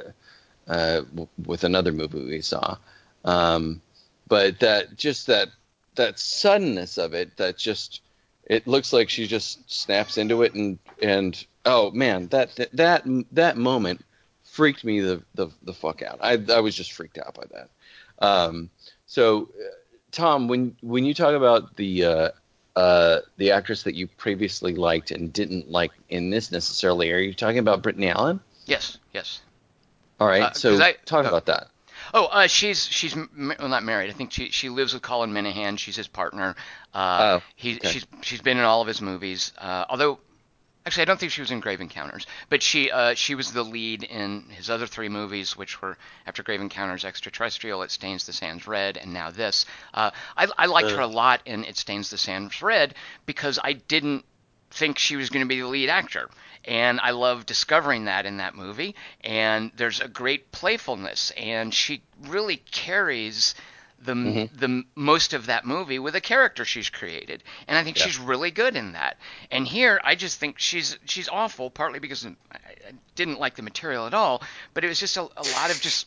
uh, 0.68 1.00
w- 1.00 1.28
with 1.44 1.64
another 1.64 1.90
movie 1.90 2.24
we 2.24 2.42
saw, 2.42 2.76
um, 3.24 3.80
but 4.28 4.60
that 4.60 4.96
just 4.96 5.26
that 5.26 5.48
that 5.96 6.18
suddenness 6.18 6.98
of 6.98 7.14
it, 7.14 7.36
that 7.36 7.56
just 7.58 8.02
it 8.44 8.66
looks 8.66 8.92
like 8.92 9.08
she 9.08 9.26
just 9.26 9.70
snaps 9.72 10.18
into 10.18 10.42
it, 10.42 10.54
and 10.54 10.78
and 11.02 11.44
oh 11.64 11.90
man, 11.90 12.28
that 12.28 12.54
that 12.72 13.02
that, 13.32 13.56
moment 13.56 14.04
freaked 14.44 14.84
me 14.84 15.00
the, 15.00 15.22
the 15.34 15.48
the 15.62 15.72
fuck 15.72 16.02
out. 16.02 16.18
I 16.22 16.38
I 16.52 16.60
was 16.60 16.74
just 16.74 16.92
freaked 16.92 17.18
out 17.18 17.34
by 17.34 17.44
that. 17.52 17.70
Um, 18.24 18.70
so, 19.06 19.48
uh, 19.60 19.64
Tom, 20.12 20.48
when 20.48 20.76
when 20.82 21.04
you 21.04 21.12
talk 21.14 21.34
about 21.34 21.76
the 21.76 22.04
uh, 22.04 22.28
uh, 22.76 23.20
the 23.36 23.50
actress 23.50 23.82
that 23.82 23.94
you 23.94 24.06
previously 24.06 24.74
liked 24.74 25.10
and 25.10 25.32
didn't 25.32 25.70
like 25.70 25.92
in 26.08 26.30
this 26.30 26.52
necessarily, 26.52 27.12
are 27.12 27.18
you 27.18 27.34
talking 27.34 27.58
about 27.58 27.82
Brittany 27.82 28.08
Allen? 28.08 28.40
yes, 28.66 28.98
yes. 29.12 29.40
All 30.18 30.26
right, 30.26 30.42
Uh, 30.44 30.52
so 30.52 30.80
I- 30.82 30.96
talk 31.04 31.24
oh. 31.26 31.28
about 31.28 31.46
that. 31.46 31.68
Oh, 32.14 32.26
uh, 32.26 32.46
she's 32.46 32.86
she's 32.86 33.14
well, 33.16 33.68
not 33.68 33.82
married. 33.82 34.10
I 34.10 34.12
think 34.12 34.32
she 34.32 34.50
she 34.50 34.68
lives 34.68 34.94
with 34.94 35.02
Colin 35.02 35.32
Minihan. 35.32 35.78
She's 35.78 35.96
his 35.96 36.08
partner. 36.08 36.56
Uh, 36.94 37.40
Oh, 37.40 37.42
he 37.56 37.76
okay. 37.76 37.88
she's 37.88 38.06
she's 38.22 38.40
been 38.40 38.58
in 38.58 38.64
all 38.64 38.80
of 38.80 38.88
his 38.88 39.00
movies. 39.00 39.52
Uh, 39.58 39.84
although, 39.88 40.18
actually, 40.84 41.02
I 41.02 41.04
don't 41.06 41.18
think 41.18 41.32
she 41.32 41.40
was 41.40 41.50
in 41.50 41.60
Grave 41.60 41.80
Encounters, 41.80 42.26
but 42.48 42.62
she 42.62 42.90
uh, 42.90 43.14
she 43.14 43.34
was 43.34 43.52
the 43.52 43.62
lead 43.62 44.02
in 44.02 44.48
his 44.50 44.70
other 44.70 44.86
three 44.86 45.08
movies, 45.08 45.56
which 45.56 45.80
were 45.82 45.98
after 46.26 46.42
Grave 46.42 46.60
Encounters, 46.60 47.04
Extraterrestrial, 47.04 47.82
It 47.82 47.90
Stains 47.90 48.26
the 48.26 48.32
Sands 48.32 48.66
Red, 48.66 48.96
and 48.96 49.12
now 49.12 49.30
this. 49.30 49.66
Uh, 49.92 50.10
I 50.36 50.48
I 50.56 50.66
liked 50.66 50.90
her 50.90 51.00
a 51.00 51.06
lot 51.06 51.40
in 51.44 51.64
It 51.64 51.76
Stains 51.76 52.10
the 52.10 52.18
Sands 52.18 52.62
Red 52.62 52.94
because 53.26 53.58
I 53.62 53.74
didn't 53.74 54.24
think 54.76 54.98
she 54.98 55.16
was 55.16 55.30
going 55.30 55.44
to 55.44 55.48
be 55.48 55.60
the 55.60 55.66
lead 55.66 55.88
actor. 55.88 56.28
And 56.64 57.00
I 57.00 57.10
love 57.10 57.46
discovering 57.46 58.06
that 58.06 58.26
in 58.26 58.38
that 58.38 58.54
movie. 58.54 58.94
And 59.22 59.70
there's 59.76 60.00
a 60.00 60.08
great 60.08 60.50
playfulness, 60.52 61.32
and 61.36 61.72
she 61.72 62.02
really 62.26 62.56
carries 62.56 63.54
the 63.98 64.12
mm-hmm. 64.12 64.56
the 64.56 64.84
most 64.94 65.32
of 65.32 65.46
that 65.46 65.64
movie 65.64 65.98
with 65.98 66.14
a 66.14 66.20
character 66.20 66.64
she's 66.64 66.90
created. 66.90 67.42
And 67.66 67.78
I 67.78 67.84
think 67.84 67.98
Yeah. 67.98 68.06
she's 68.06 68.18
really 68.18 68.50
good 68.50 68.76
in 68.76 68.92
that. 68.92 69.16
And 69.50 69.66
here, 69.66 70.00
I 70.04 70.16
just 70.16 70.38
think 70.38 70.58
she's 70.58 70.98
she's 71.06 71.28
awful, 71.28 71.70
partly 71.70 71.98
because 71.98 72.26
I, 72.26 72.56
I 72.56 72.92
didn't 73.14 73.40
like 73.40 73.56
the 73.56 73.62
material 73.62 74.06
at 74.06 74.14
all, 74.14 74.42
but 74.74 74.84
it 74.84 74.88
was 74.88 75.00
just 75.00 75.16
a, 75.16 75.22
a 75.22 75.46
lot 75.54 75.70
of 75.70 75.80
just 75.80 76.06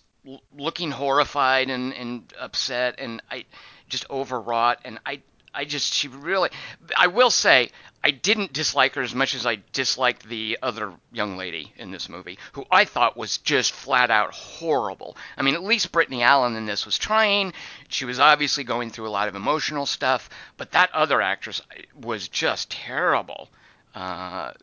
looking 0.55 0.91
horrified 0.91 1.70
and, 1.70 1.93
and 1.93 2.34
upset 2.39 2.95
and 2.97 3.22
I 3.32 3.45
just 3.88 4.09
overwrought 4.09 4.80
and 4.84 4.99
I 5.05 5.22
I 5.53 5.65
just 5.65 5.93
she 5.93 6.07
really 6.07 6.49
I 6.95 7.07
will 7.07 7.31
say 7.31 7.71
I 8.03 8.11
didn't 8.11 8.53
dislike 8.53 8.95
her 8.95 9.01
as 9.01 9.13
much 9.13 9.35
as 9.35 9.45
I 9.45 9.57
disliked 9.73 10.27
the 10.27 10.57
other 10.61 10.93
young 11.11 11.37
lady 11.37 11.73
in 11.75 11.91
this 11.91 12.07
movie 12.07 12.37
who 12.53 12.65
I 12.71 12.85
thought 12.85 13.17
was 13.17 13.37
just 13.39 13.71
flat 13.71 14.09
out 14.09 14.33
horrible. 14.33 15.17
I 15.37 15.41
mean 15.41 15.55
at 15.55 15.63
least 15.63 15.91
Brittany 15.91 16.23
Allen 16.23 16.55
in 16.55 16.65
this 16.65 16.85
was 16.85 16.97
trying. 16.97 17.53
She 17.87 18.05
was 18.05 18.19
obviously 18.19 18.63
going 18.63 18.89
through 18.89 19.07
a 19.07 19.09
lot 19.09 19.27
of 19.27 19.35
emotional 19.35 19.85
stuff, 19.85 20.29
but 20.57 20.71
that 20.71 20.93
other 20.93 21.21
actress 21.21 21.61
was 21.99 22.27
just 22.27 22.71
terrible. 22.71 23.49
Uh, 23.95 24.53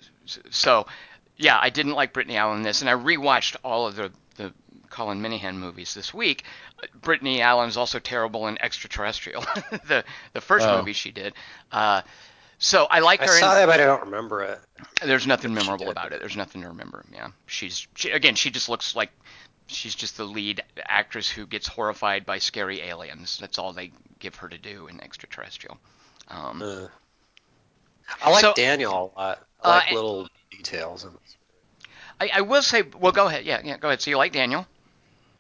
so 0.50 0.86
yeah, 1.36 1.58
I 1.60 1.70
didn't 1.70 1.92
like 1.92 2.12
Brittany 2.12 2.36
Allen 2.36 2.58
in 2.58 2.62
this 2.62 2.80
and 2.80 2.88
I 2.88 2.94
rewatched 2.94 3.56
all 3.62 3.86
of 3.86 3.96
the 3.96 4.12
Colin 4.96 5.20
Minihan 5.20 5.56
movies 5.56 5.92
this 5.92 6.14
week. 6.14 6.44
Brittany 7.02 7.42
Allen 7.42 7.68
is 7.68 7.76
also 7.76 7.98
terrible 7.98 8.46
in 8.48 8.56
Extraterrestrial, 8.62 9.42
the 9.86 10.04
the 10.32 10.40
first 10.40 10.66
Oh. 10.66 10.78
movie 10.78 10.94
she 10.94 11.12
did. 11.12 11.34
Uh, 11.70 12.00
so 12.58 12.86
I 12.90 13.00
like 13.00 13.20
her. 13.20 13.26
I 13.26 13.28
her. 13.28 13.38
saw 13.38 13.50
in, 13.52 13.58
that, 13.58 13.66
but 13.66 13.80
I 13.80 13.84
don't 13.84 14.04
remember 14.06 14.42
it. 14.42 14.58
There's 15.04 15.26
nothing 15.26 15.54
But 15.54 15.64
memorable 15.64 15.90
about 15.90 16.12
it. 16.12 16.20
There's 16.20 16.36
nothing 16.36 16.62
to 16.62 16.68
remember. 16.68 17.04
Yeah, 17.12 17.28
she's 17.44 17.86
she, 17.94 18.10
again. 18.10 18.36
She 18.36 18.48
just 18.48 18.70
looks 18.70 18.96
like 18.96 19.10
she's 19.66 19.94
just 19.94 20.16
the 20.16 20.24
lead 20.24 20.62
actress 20.88 21.28
who 21.28 21.46
gets 21.46 21.66
horrified 21.68 22.24
by 22.24 22.38
scary 22.38 22.80
aliens. 22.80 23.36
That's 23.38 23.58
all 23.58 23.74
they 23.74 23.92
give 24.18 24.36
her 24.36 24.48
to 24.48 24.56
do 24.56 24.86
in 24.86 25.02
Extraterrestrial. 25.02 25.76
Um, 26.28 26.62
Uh, 26.62 26.86
I 28.22 28.30
like 28.30 28.40
So- 28.40 28.54
Daniel 28.54 29.12
a 29.14 29.20
lot. 29.20 29.46
I 29.62 29.68
Uh, 29.68 29.70
like 29.72 29.86
and- 29.88 29.94
little 29.96 30.28
details. 30.50 31.06
I, 32.18 32.30
I 32.36 32.40
will 32.40 32.62
say, 32.62 32.80
well, 32.80 33.12
go 33.12 33.26
ahead. 33.26 33.44
Yeah, 33.44 33.60
yeah, 33.62 33.76
go 33.76 33.88
ahead. 33.88 34.00
So 34.00 34.08
you 34.08 34.16
like 34.16 34.32
Daniel? 34.32 34.66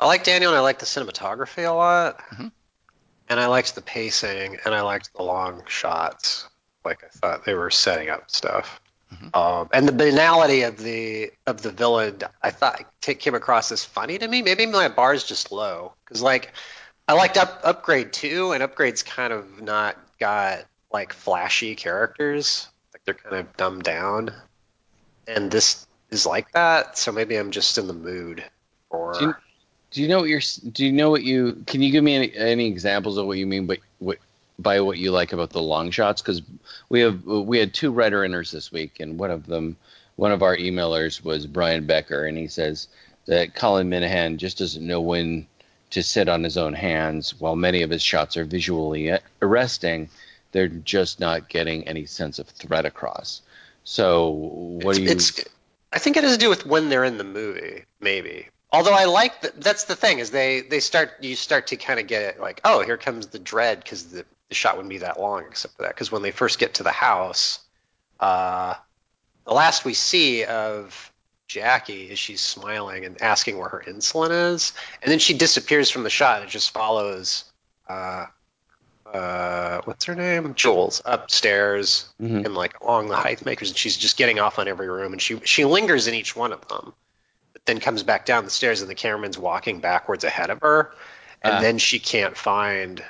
I 0.00 0.06
like 0.06 0.24
Daniel, 0.24 0.50
and 0.52 0.58
I 0.58 0.62
like 0.62 0.78
the 0.78 0.86
cinematography 0.86 1.66
a 1.68 1.72
lot. 1.72 2.18
Mhm. 2.30 2.52
And 3.28 3.40
I 3.40 3.46
liked 3.46 3.74
the 3.74 3.82
pacing, 3.82 4.58
and 4.64 4.74
I 4.74 4.82
liked 4.82 5.12
the 5.14 5.22
long 5.22 5.62
shots. 5.66 6.48
Like 6.84 7.02
I 7.02 7.08
thought 7.08 7.44
they 7.44 7.54
were 7.54 7.70
setting 7.70 8.08
up 8.10 8.30
stuff. 8.30 8.80
Mhm. 9.12 9.36
Um, 9.36 9.68
and 9.72 9.88
the 9.88 9.92
banality 9.92 10.62
of 10.62 10.78
the 10.78 11.32
of 11.46 11.62
the 11.62 11.70
villain, 11.70 12.20
I 12.42 12.50
thought 12.50 12.84
came 13.00 13.34
across 13.34 13.72
as 13.72 13.84
funny 13.84 14.18
to 14.18 14.26
me. 14.28 14.42
Maybe 14.42 14.66
my 14.66 14.88
bar 14.88 15.14
is 15.14 15.24
just 15.24 15.50
low 15.52 15.94
because 16.04 16.22
like 16.22 16.52
I 17.08 17.12
liked 17.14 17.36
up, 17.36 17.60
Upgrade 17.62 18.12
too, 18.12 18.52
and 18.52 18.62
Upgrade's 18.62 19.02
kind 19.02 19.32
of 19.32 19.60
not 19.62 19.96
got 20.18 20.64
like 20.92 21.12
flashy 21.12 21.74
characters. 21.76 22.68
Like 22.92 23.04
they're 23.04 23.14
kind 23.14 23.36
of 23.36 23.56
dumbed 23.56 23.84
down, 23.84 24.32
and 25.26 25.50
this 25.50 25.86
is 26.10 26.26
like 26.26 26.50
that. 26.52 26.98
So 26.98 27.12
maybe 27.12 27.36
I'm 27.36 27.50
just 27.52 27.78
in 27.78 27.86
the 27.86 27.92
mood 27.94 28.44
for. 28.90 29.12
Do 29.14 29.24
you- 29.26 29.34
Do 29.90 30.02
you 30.02 30.08
know 30.08 30.20
what 30.20 30.28
you're? 30.28 30.42
Do 30.72 30.84
you 30.84 30.92
know 30.92 31.10
what 31.10 31.22
you? 31.22 31.62
Can 31.66 31.82
you 31.82 31.90
give 31.90 32.04
me 32.04 32.14
any, 32.14 32.34
any 32.34 32.66
examples 32.66 33.16
of 33.16 33.26
what 33.26 33.38
you 33.38 33.46
mean 33.46 33.66
by 33.66 33.78
what 33.98 34.18
by 34.58 34.80
what 34.80 34.98
you 34.98 35.10
like 35.10 35.32
about 35.32 35.50
the 35.50 35.62
long 35.62 35.90
shots? 35.90 36.22
Because 36.22 36.42
we 36.88 37.00
have 37.00 37.24
we 37.24 37.58
had 37.58 37.72
two 37.72 37.92
writer 37.92 38.20
inners 38.20 38.50
this 38.50 38.72
week, 38.72 39.00
and 39.00 39.18
one 39.18 39.30
of 39.30 39.46
them, 39.46 39.76
one 40.16 40.32
of 40.32 40.42
our 40.42 40.56
emailers 40.56 41.24
was 41.24 41.46
Brian 41.46 41.86
Becker, 41.86 42.26
and 42.26 42.36
he 42.36 42.48
says 42.48 42.88
that 43.26 43.54
Colin 43.54 43.90
Minihan 43.90 44.36
just 44.36 44.58
doesn't 44.58 44.86
know 44.86 45.00
when 45.00 45.46
to 45.90 46.02
sit 46.02 46.28
on 46.28 46.42
his 46.42 46.56
own 46.56 46.74
hands. 46.74 47.38
While 47.38 47.56
many 47.56 47.82
of 47.82 47.90
his 47.90 48.02
shots 48.02 48.36
are 48.36 48.44
visually 48.44 49.16
arresting, 49.40 50.08
they're 50.52 50.68
just 50.68 51.20
not 51.20 51.48
getting 51.48 51.86
any 51.86 52.06
sense 52.06 52.38
of 52.38 52.48
threat 52.48 52.84
across. 52.84 53.42
So 53.84 54.28
what 54.82 54.96
it's, 54.96 54.98
do 54.98 55.02
you? 55.04 55.10
it's 55.10 55.44
I 55.92 55.98
think 55.98 56.16
it 56.16 56.24
has 56.24 56.32
to 56.32 56.38
do 56.38 56.48
with 56.48 56.66
when 56.66 56.88
they're 56.88 57.04
in 57.04 57.18
the 57.18 57.24
movie, 57.24 57.84
maybe. 58.00 58.48
Although 58.72 58.94
I 58.94 59.04
like 59.04 59.40
that. 59.42 59.60
That's 59.60 59.84
the 59.84 59.96
thing 59.96 60.18
is 60.18 60.30
they 60.30 60.60
they 60.60 60.80
start 60.80 61.12
you 61.20 61.36
start 61.36 61.68
to 61.68 61.76
kind 61.76 62.00
of 62.00 62.06
get 62.06 62.22
it 62.22 62.40
like 62.40 62.60
oh 62.64 62.82
here 62.82 62.96
comes 62.96 63.28
the 63.28 63.38
dread 63.38 63.82
because 63.82 64.04
the, 64.10 64.24
the 64.48 64.54
shot 64.54 64.76
wouldn't 64.76 64.90
be 64.90 64.98
that 64.98 65.20
long 65.20 65.44
except 65.44 65.76
for 65.76 65.82
that 65.82 65.94
because 65.94 66.10
when 66.12 66.22
they 66.22 66.30
first 66.32 66.58
get 66.58 66.74
to 66.74 66.82
the 66.82 66.90
house, 66.90 67.60
uh, 68.20 68.74
the 69.46 69.54
last 69.54 69.84
we 69.84 69.94
see 69.94 70.44
of 70.44 71.12
Jackie 71.48 72.10
is 72.10 72.18
she's 72.18 72.40
smiling 72.40 73.04
and 73.04 73.22
asking 73.22 73.56
where 73.56 73.68
her 73.68 73.84
insulin 73.86 74.52
is, 74.52 74.72
and 75.00 75.10
then 75.12 75.20
she 75.20 75.34
disappears 75.34 75.90
from 75.90 76.02
the 76.02 76.10
shot 76.10 76.42
it 76.42 76.48
just 76.48 76.70
follows. 76.70 77.44
Uh, 77.88 78.26
uh, 79.06 79.80
what's 79.84 80.04
her 80.06 80.16
name? 80.16 80.54
Jules 80.54 81.00
upstairs 81.04 82.12
Mhm. 82.20 82.44
and 82.44 82.54
like 82.54 82.80
along 82.80 83.08
the 83.08 83.16
height 83.16 83.44
makers, 83.46 83.68
and 83.68 83.78
she's 83.78 83.96
just 83.96 84.16
getting 84.16 84.40
off 84.40 84.58
on 84.58 84.66
every 84.66 84.88
room, 84.88 85.12
and 85.12 85.22
she 85.22 85.40
she 85.44 85.64
lingers 85.64 86.08
in 86.08 86.14
each 86.14 86.34
one 86.34 86.52
of 86.52 86.66
them, 86.66 86.92
then 87.66 87.80
comes 87.80 88.02
back 88.02 88.24
down 88.26 88.44
the 88.44 88.50
stairs, 88.50 88.80
and 88.80 88.90
the 88.90 88.94
cameraman's 88.94 89.38
walking 89.38 89.80
backwards 89.80 90.24
ahead 90.24 90.50
of 90.50 90.60
her, 90.60 90.92
and 91.42 91.54
Ah. 91.56 91.60
then 91.60 91.78
she 91.78 91.98
can't 91.98 92.36
find 92.36 93.04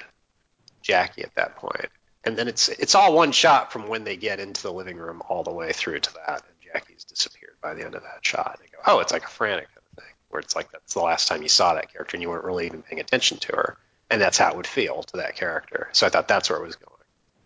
Jackie 0.83 1.23
at 1.23 1.35
that 1.35 1.57
point. 1.57 1.91
and 2.25 2.37
then 2.37 2.49
it's 2.49 2.69
it's 2.69 2.97
all 2.97 3.13
one 3.15 3.31
shot 3.31 3.71
from 3.73 3.87
when 3.87 4.03
they 4.03 4.17
get 4.17 4.41
into 4.41 4.61
the 4.61 4.73
living 4.73 4.97
room 4.97 5.23
all 5.29 5.45
the 5.45 5.53
way 5.53 5.73
through 5.73 6.01
to 6.01 6.13
that, 6.15 6.43
and 6.49 6.61
Jackie's 6.61 7.05
disappeared 7.05 7.55
by 7.61 7.73
the 7.73 7.85
end 7.85 7.95
of 7.95 8.03
that 8.03 8.19
shot. 8.23 8.59
And 8.61 8.69
go, 8.73 8.79
oh, 8.85 8.99
it's 8.99 9.13
like 9.13 9.23
a 9.23 9.29
frantic 9.29 9.69
kind 9.69 9.87
of 9.97 10.03
thing, 10.05 10.13
where 10.31 10.41
it's 10.41 10.57
like 10.57 10.73
that's 10.73 10.95
the 10.95 11.01
last 11.03 11.29
time 11.29 11.43
you 11.43 11.49
saw 11.49 11.75
that 11.75 11.93
character, 11.93 12.17
and 12.17 12.23
you 12.23 12.29
weren't 12.29 12.45
really 12.45 12.67
even 12.67 12.83
paying 12.83 12.99
attention 13.01 13.39
to 13.39 13.53
her, 13.55 13.77
and 14.11 14.21
that's 14.21 14.39
how 14.39 14.51
it 14.51 14.57
would 14.57 14.67
feel 14.67 15.05
to 15.05 15.19
that 15.19 15.37
character. 15.37 15.89
So 15.93 16.05
I 16.05 16.11
thought 16.11 16.27
that's 16.27 16.51
where 16.51 16.59
it 16.59 16.67
was 16.67 16.75
going. 16.75 16.97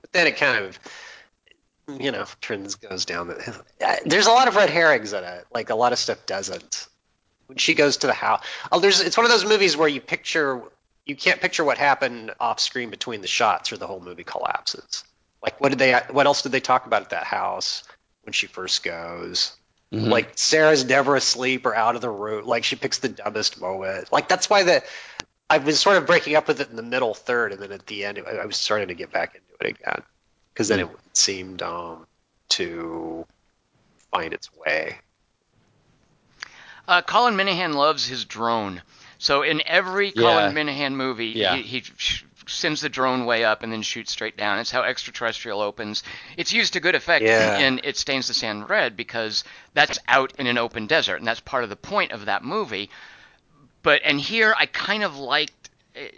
But 0.01 0.13
then 0.13 0.27
it 0.27 0.39
kind 0.39 0.65
of 0.65 0.79
you 1.99 2.13
know, 2.13 2.25
turns 2.41 2.77
goes 2.77 3.05
down. 3.05 3.35
There's 4.07 4.29
a 4.29 4.31
lot 4.31 4.47
of 4.49 4.55
red 4.57 4.71
herrings 4.71 5.13
in 5.13 5.25
it. 5.25 5.45
Like 5.53 5.69
a 5.71 5.75
lot 5.75 5.93
of 5.93 5.99
stuff 5.99 6.25
doesn't 6.25 6.87
when 7.51 7.59
she 7.59 7.75
goes 7.75 7.97
to 7.97 8.07
the 8.07 8.13
house. 8.13 8.45
Oh, 8.71 8.79
there's 8.79 9.01
it's 9.01 9.17
one 9.17 9.27
of 9.27 9.33
those 9.33 9.45
movies 9.45 9.77
where 9.77 9.89
you 9.89 10.01
picture 10.01 10.63
you 11.05 11.17
can't 11.17 11.41
picture 11.41 11.65
what 11.65 11.79
happened 11.79 12.31
off 12.39 12.61
screen 12.61 12.91
between 12.91 13.23
the 13.23 13.27
shots, 13.27 13.73
or 13.73 13.77
the 13.77 13.89
whole 13.89 13.99
movie 13.99 14.23
collapses. 14.23 15.03
Like, 15.43 15.61
what 15.61 15.71
did 15.71 15.81
they? 15.81 16.01
What 16.11 16.27
else 16.27 16.43
did 16.43 16.53
they 16.53 16.61
talk 16.61 16.87
about 16.87 17.03
at 17.03 17.11
that 17.11 17.25
house 17.25 17.83
when 18.23 18.33
she 18.33 18.47
first 18.47 18.85
goes? 18.85 19.57
Mhm. 19.93 20.11
Like 20.11 20.39
Sarah's 20.39 20.85
never 20.85 21.17
asleep 21.17 21.67
or 21.67 21.75
out 21.75 21.97
of 21.97 22.03
the 22.03 22.09
room. 22.09 22.47
Like 22.47 22.63
she 22.63 22.77
picks 22.77 22.99
the 22.99 23.09
dumbest 23.09 23.61
moment. 23.61 24.13
Like 24.13 24.29
that's 24.29 24.49
why 24.49 24.63
the 24.63 24.85
I 25.51 25.59
was 25.59 25.81
sort 25.81 25.97
of 25.97 26.07
breaking 26.07 26.37
up 26.37 26.47
with 26.47 26.61
it 26.61 26.71
in 26.71 26.77
the 26.77 26.85
middle 26.85 27.15
third, 27.15 27.51
and 27.51 27.61
then 27.61 27.73
at 27.73 27.85
the 27.87 28.05
end, 28.05 28.23
I 28.25 28.31
I 28.31 28.47
was 28.47 28.57
starting 28.57 28.87
to 28.89 28.95
get 28.95 29.11
back 29.11 29.35
into 29.35 29.55
it 29.61 29.81
again 29.81 30.03
because 30.55 30.69
then 30.69 30.79
it 30.79 30.89
seemed 31.15 31.63
um, 31.63 32.07
to 32.51 33.27
find 34.13 34.33
its 34.33 34.51
way. 34.55 34.99
Uh, 36.91 37.03
Colin 37.03 37.35
Minihan 37.37 37.75
loves 37.75 38.07
his 38.07 38.25
drone. 38.25 38.83
So 39.19 39.43
in 39.43 39.63
every 39.67 40.09
Yeah. 40.09 40.23
Colin 40.23 40.55
Minihan 40.55 40.95
movie, 40.95 41.27
Yeah. 41.29 41.55
he, 41.57 41.63
he 41.63 41.83
sh- 41.97 42.25
sends 42.49 42.81
the 42.81 42.89
drone 42.89 43.27
way 43.27 43.45
up 43.45 43.63
and 43.63 43.73
then 43.73 43.83
shoots 43.83 44.11
straight 44.11 44.37
down. 44.37 44.59
It's 44.59 44.73
how 44.73 44.83
Extraterrestrial 44.83 45.61
opens. 45.61 46.03
It's 46.37 46.53
used 46.53 46.73
to 46.73 46.81
good 46.81 46.97
effect 46.97 47.25
Yeah. 47.25 47.59
in 47.59 47.81
It 47.85 47.97
Stains 47.97 48.27
the 48.27 48.35
Sand 48.35 48.69
Red 48.69 48.97
because 48.97 49.45
that's 49.73 50.01
out 50.09 50.33
in 50.39 50.49
an 50.49 50.59
open 50.59 50.89
desert, 50.89 51.17
and 51.17 51.27
that's 51.29 51.39
part 51.41 51.63
of 51.63 51.71
the 51.71 51.77
point 51.77 52.11
of 52.11 52.25
that 52.25 52.43
movie. 52.43 52.91
But 53.85 54.01
and 54.05 54.21
here 54.21 54.53
I 54.59 54.67
kind 54.67 55.05
of 55.05 55.17
liked. 55.17 55.71
eh, 55.95 56.09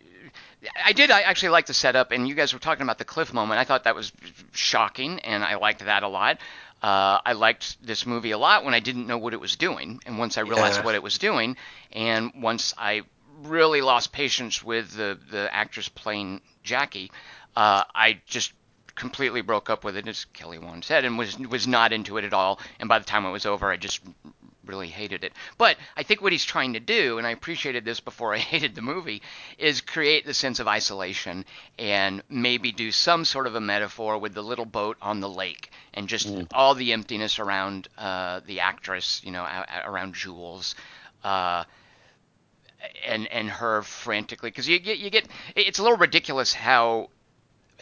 I 0.85 0.93
did. 0.93 1.11
I 1.11 1.23
actually 1.23 1.51
like 1.51 1.67
the 1.67 1.75
setup, 1.75 2.13
and 2.13 2.27
you 2.29 2.35
guys 2.35 2.53
were 2.55 2.61
talking 2.61 2.83
about 2.83 2.97
the 2.99 3.05
cliff 3.05 3.33
moment. 3.35 3.61
I 3.61 3.65
thought 3.65 3.85
that 3.85 3.95
was 3.97 4.13
shocking, 4.53 5.19
and 5.21 5.45
I 5.45 5.57
liked 5.57 5.85
that 5.85 6.03
a 6.05 6.09
lot. 6.09 6.39
Uh, 6.83 7.21
I 7.25 7.33
liked 7.35 7.85
this 7.87 8.05
movie 8.07 8.33
a 8.33 8.39
lot 8.39 8.65
when 8.65 8.75
I 8.75 8.81
didn't 8.81 9.07
know 9.07 9.19
what 9.19 9.35
it 9.35 9.41
was 9.41 9.55
doing, 9.57 10.01
and 10.05 10.19
once 10.19 10.37
I 10.37 10.41
realized 10.41 10.79
Yeah. 10.79 10.85
what 10.85 10.95
it 10.97 11.03
was 11.03 11.17
doing, 11.19 11.57
and 11.93 12.33
once 12.43 12.75
I 12.77 13.03
really 13.45 13.81
lost 13.81 14.13
patience 14.13 14.63
with 14.65 14.93
the 14.97 15.19
the 15.31 15.49
actress 15.55 15.89
playing 15.89 16.41
Jackie, 16.65 17.11
uh, 17.57 17.85
I 17.95 18.21
just 18.27 18.53
completely 18.95 19.41
broke 19.43 19.71
up 19.71 19.85
with 19.85 19.97
it, 19.97 20.07
as 20.09 20.25
Kelly 20.27 20.59
Wand 20.59 20.85
said, 20.85 21.05
and 21.05 21.17
was 21.17 21.39
was 21.39 21.67
not 21.69 21.93
into 21.93 22.17
it 22.19 22.25
at 22.25 22.33
all. 22.33 22.59
And 22.81 22.89
by 22.89 22.99
the 22.99 23.05
time 23.05 23.25
it 23.27 23.31
was 23.31 23.47
over, 23.47 23.71
I 23.71 23.77
just 23.77 24.01
really 24.65 24.89
hated 24.89 25.25
it. 25.25 25.33
But 25.59 25.77
I 25.97 26.03
think 26.03 26.21
what 26.23 26.33
he's 26.33 26.45
trying 26.45 26.75
to 26.75 26.81
do, 26.81 27.19
and 27.19 27.27
I 27.27 27.31
appreciated 27.31 27.85
this 27.85 28.01
before 28.01 28.35
I 28.35 28.39
hated 28.39 28.75
the 28.75 28.83
movie, 28.83 29.23
is 29.59 29.81
create 29.81 30.25
the 30.25 30.35
sense 30.35 30.61
of 30.61 30.69
isolation 30.69 31.45
and 31.79 32.23
maybe 32.29 32.73
do 32.73 32.93
some 32.93 33.25
sort 33.25 33.47
of 33.47 33.55
a 33.55 33.61
metaphor 33.61 34.19
with 34.19 34.35
the 34.35 34.43
little 34.43 34.65
boat 34.65 34.97
on 35.03 35.21
the 35.21 35.29
lake 35.29 35.71
and 35.95 36.09
just 36.09 36.33
all 36.55 36.75
the 36.75 36.93
emptiness 36.93 37.39
around 37.39 37.89
uh, 37.99 38.41
the 38.47 38.61
actress, 38.61 39.21
you 39.25 39.33
know, 39.33 39.43
a- 39.45 39.83
around 39.91 40.15
Jules. 40.15 40.75
Uh, 41.25 41.65
and 43.07 43.29
and 43.29 43.49
her 43.49 43.83
frantically 43.83 44.51
because 44.51 44.69
you 44.69 44.79
get 44.81 44.99
you 44.99 45.09
get 45.09 45.25
it's 45.55 45.79
a 45.79 45.83
little 45.85 45.97
ridiculous 45.99 46.53
how 46.53 47.09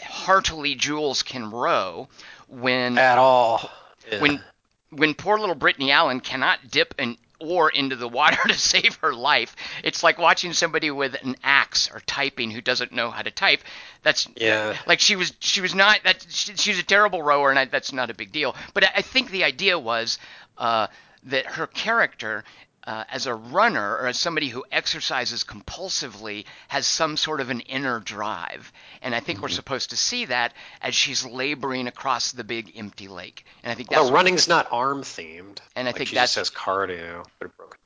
heartily 0.03 0.74
Jules 0.74 1.22
can 1.22 1.51
row 1.51 2.07
when 2.49 2.99
At 2.99 3.16
all. 3.16 3.70
when 4.18 4.43
when 4.91 5.14
poor 5.14 5.38
little 5.38 5.55
Brittany 5.55 5.91
Allen 5.91 6.20
cannot 6.20 6.70
dip 6.70 6.95
an 6.99 7.16
oar 7.41 7.70
into 7.70 7.97
the 7.97 8.09
water 8.09 8.36
to 8.49 8.55
save 8.55 8.97
her 8.97 9.14
life. 9.14 9.57
It's 9.82 10.03
like 10.03 10.18
watching 10.18 10.53
somebody 10.53 10.91
with 10.91 11.16
an 11.22 11.36
axe 11.43 11.91
or 11.93 12.01
typing 12.01 12.51
who 12.51 12.61
doesn't 12.61 12.93
know 12.93 13.11
how 13.11 13.22
to 13.22 13.30
type. 13.30 13.61
That's 14.03 14.28
Yeah. 14.36 14.76
like 14.86 15.01
she 15.01 15.16
was 15.16 15.32
she 15.41 15.61
was 15.61 15.74
not 15.74 16.01
that 16.05 16.26
she, 16.28 16.55
she's 16.57 16.78
a 16.78 16.82
terrible 16.84 17.22
rower 17.22 17.51
and 17.51 17.59
I, 17.59 17.64
that's 17.64 17.93
not 17.93 18.11
a 18.11 18.14
big 18.14 18.30
deal. 18.32 18.55
But 18.74 18.84
I, 18.84 18.88
I 18.97 19.03
think 19.03 19.30
the 19.30 19.45
idea 19.45 19.78
was 19.78 20.18
uh, 20.59 20.88
that 21.24 21.47
her 21.47 21.66
character. 21.66 22.45
Uh, 22.91 23.05
as 23.09 23.26
a 23.26 23.34
runner 23.34 23.88
or 24.01 24.09
as 24.09 24.18
somebody 24.18 24.49
who 24.49 24.64
exercises 24.72 25.45
compulsively 25.45 26.45
has 26.66 26.84
some 26.88 27.16
sort 27.16 27.41
of 27.41 27.49
an 27.49 27.61
inner 27.61 28.01
drive 28.01 28.72
and 29.01 29.14
i 29.14 29.20
think 29.20 29.41
we're 29.41 29.49
supposed 29.61 29.91
to 29.91 29.97
see 29.97 30.24
that 30.24 30.53
as 30.82 30.93
she's 30.93 31.24
laboring 31.24 31.86
across 31.86 32.32
the 32.32 32.43
big 32.43 32.72
empty 32.76 33.07
lake 33.07 33.45
and 33.62 33.70
i 33.70 33.74
think 33.76 33.88
that's 33.91 34.03
Well, 34.03 34.12
running's 34.12 34.49
not 34.49 34.66
arm 34.72 35.03
themed. 35.03 35.59
And 35.76 35.86
I 35.86 35.91
like 35.91 35.99
think 35.99 36.09
she 36.09 36.14
that's- 36.16 36.34
just 36.34 36.51
says 36.51 36.51
cardio. 36.51 37.24
But 37.38 37.47
a 37.47 37.49
broken. 37.51 37.78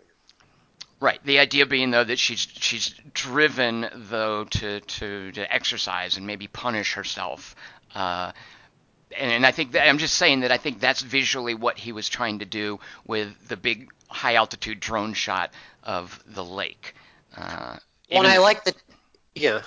Right. 1.00 1.20
The 1.24 1.38
idea 1.38 1.66
being 1.66 1.90
though 1.90 2.04
that 2.12 2.18
she's 2.18 2.46
she's 2.66 2.94
driven 3.12 3.86
though 3.94 4.44
to 4.44 4.80
to, 4.80 5.32
to 5.32 5.54
exercise 5.54 6.16
and 6.16 6.26
maybe 6.26 6.46
punish 6.46 6.94
herself. 6.94 7.54
Uh, 7.94 8.32
and, 9.18 9.30
and 9.30 9.46
I 9.46 9.50
think 9.50 9.72
that 9.72 9.88
I'm 9.88 9.98
just 9.98 10.14
saying 10.14 10.40
that 10.40 10.52
I 10.52 10.58
think 10.58 10.80
that's 10.80 11.00
visually 11.00 11.54
what 11.54 11.78
he 11.78 11.92
was 11.92 12.08
trying 12.08 12.40
to 12.40 12.44
do 12.44 12.80
with 13.06 13.32
the 13.48 13.56
big 13.56 13.90
high 14.08 14.34
altitude 14.34 14.80
drone 14.80 15.14
shot 15.14 15.52
of 15.82 16.22
the 16.26 16.44
lake. 16.44 16.94
Uh, 17.36 17.76
Well, 18.10 18.20
and 18.20 18.28
I 18.28 18.38
like 18.38 18.64
the. 18.64 18.74
Yeah. 19.34 19.62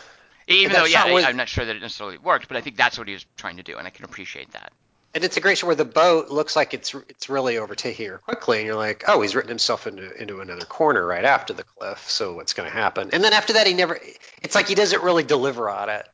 even 0.47 0.73
though 0.73 0.85
yeah, 0.85 1.11
was- 1.11 1.25
I, 1.25 1.29
am 1.29 1.37
not 1.37 1.49
sure 1.49 1.65
that 1.65 1.75
it 1.75 1.81
necessarily 1.81 2.17
worked, 2.17 2.47
but 2.47 2.57
I 2.57 2.61
think 2.61 2.77
that's 2.77 2.97
what 2.97 3.07
he 3.07 3.13
was 3.13 3.25
trying 3.35 3.57
to 3.57 3.63
do, 3.63 3.77
and 3.77 3.85
I 3.85 3.89
can 3.89 4.05
appreciate 4.05 4.51
that. 4.51 4.71
And 5.13 5.23
it's 5.23 5.35
a 5.35 5.41
great 5.41 5.57
shot 5.57 5.67
where 5.67 5.75
the 5.75 5.85
boat 5.85 6.29
looks 6.29 6.55
like 6.55 6.73
it's 6.75 6.93
it's 7.09 7.27
really 7.27 7.57
overtaking 7.57 8.07
her 8.09 8.17
quickly, 8.19 8.59
and 8.59 8.67
you're 8.67 8.75
like, 8.75 9.05
oh, 9.07 9.21
he's 9.21 9.35
written 9.35 9.49
himself 9.49 9.87
into 9.87 10.13
into 10.21 10.41
another 10.41 10.65
corner 10.65 11.03
right 11.05 11.25
after 11.25 11.53
the 11.53 11.63
cliff. 11.63 12.09
So 12.09 12.35
what's 12.35 12.53
going 12.53 12.69
to 12.69 12.75
happen? 12.75 13.09
And 13.13 13.23
then 13.23 13.33
after 13.33 13.53
that, 13.53 13.65
he 13.65 13.73
never. 13.73 13.99
It's 14.43 14.53
like 14.53 14.67
he 14.67 14.75
doesn't 14.75 15.01
really 15.01 15.23
deliver 15.23 15.69
on 15.69 15.89
it. 15.89 16.07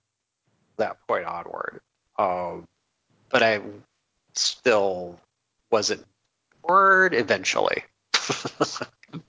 That 0.77 1.05
point 1.05 1.25
onward, 1.25 1.81
um, 2.17 2.65
but 3.33 3.43
I 3.43 3.59
still 4.35 5.19
wasn't 5.71 6.05
bored 6.61 7.13
eventually. 7.13 7.83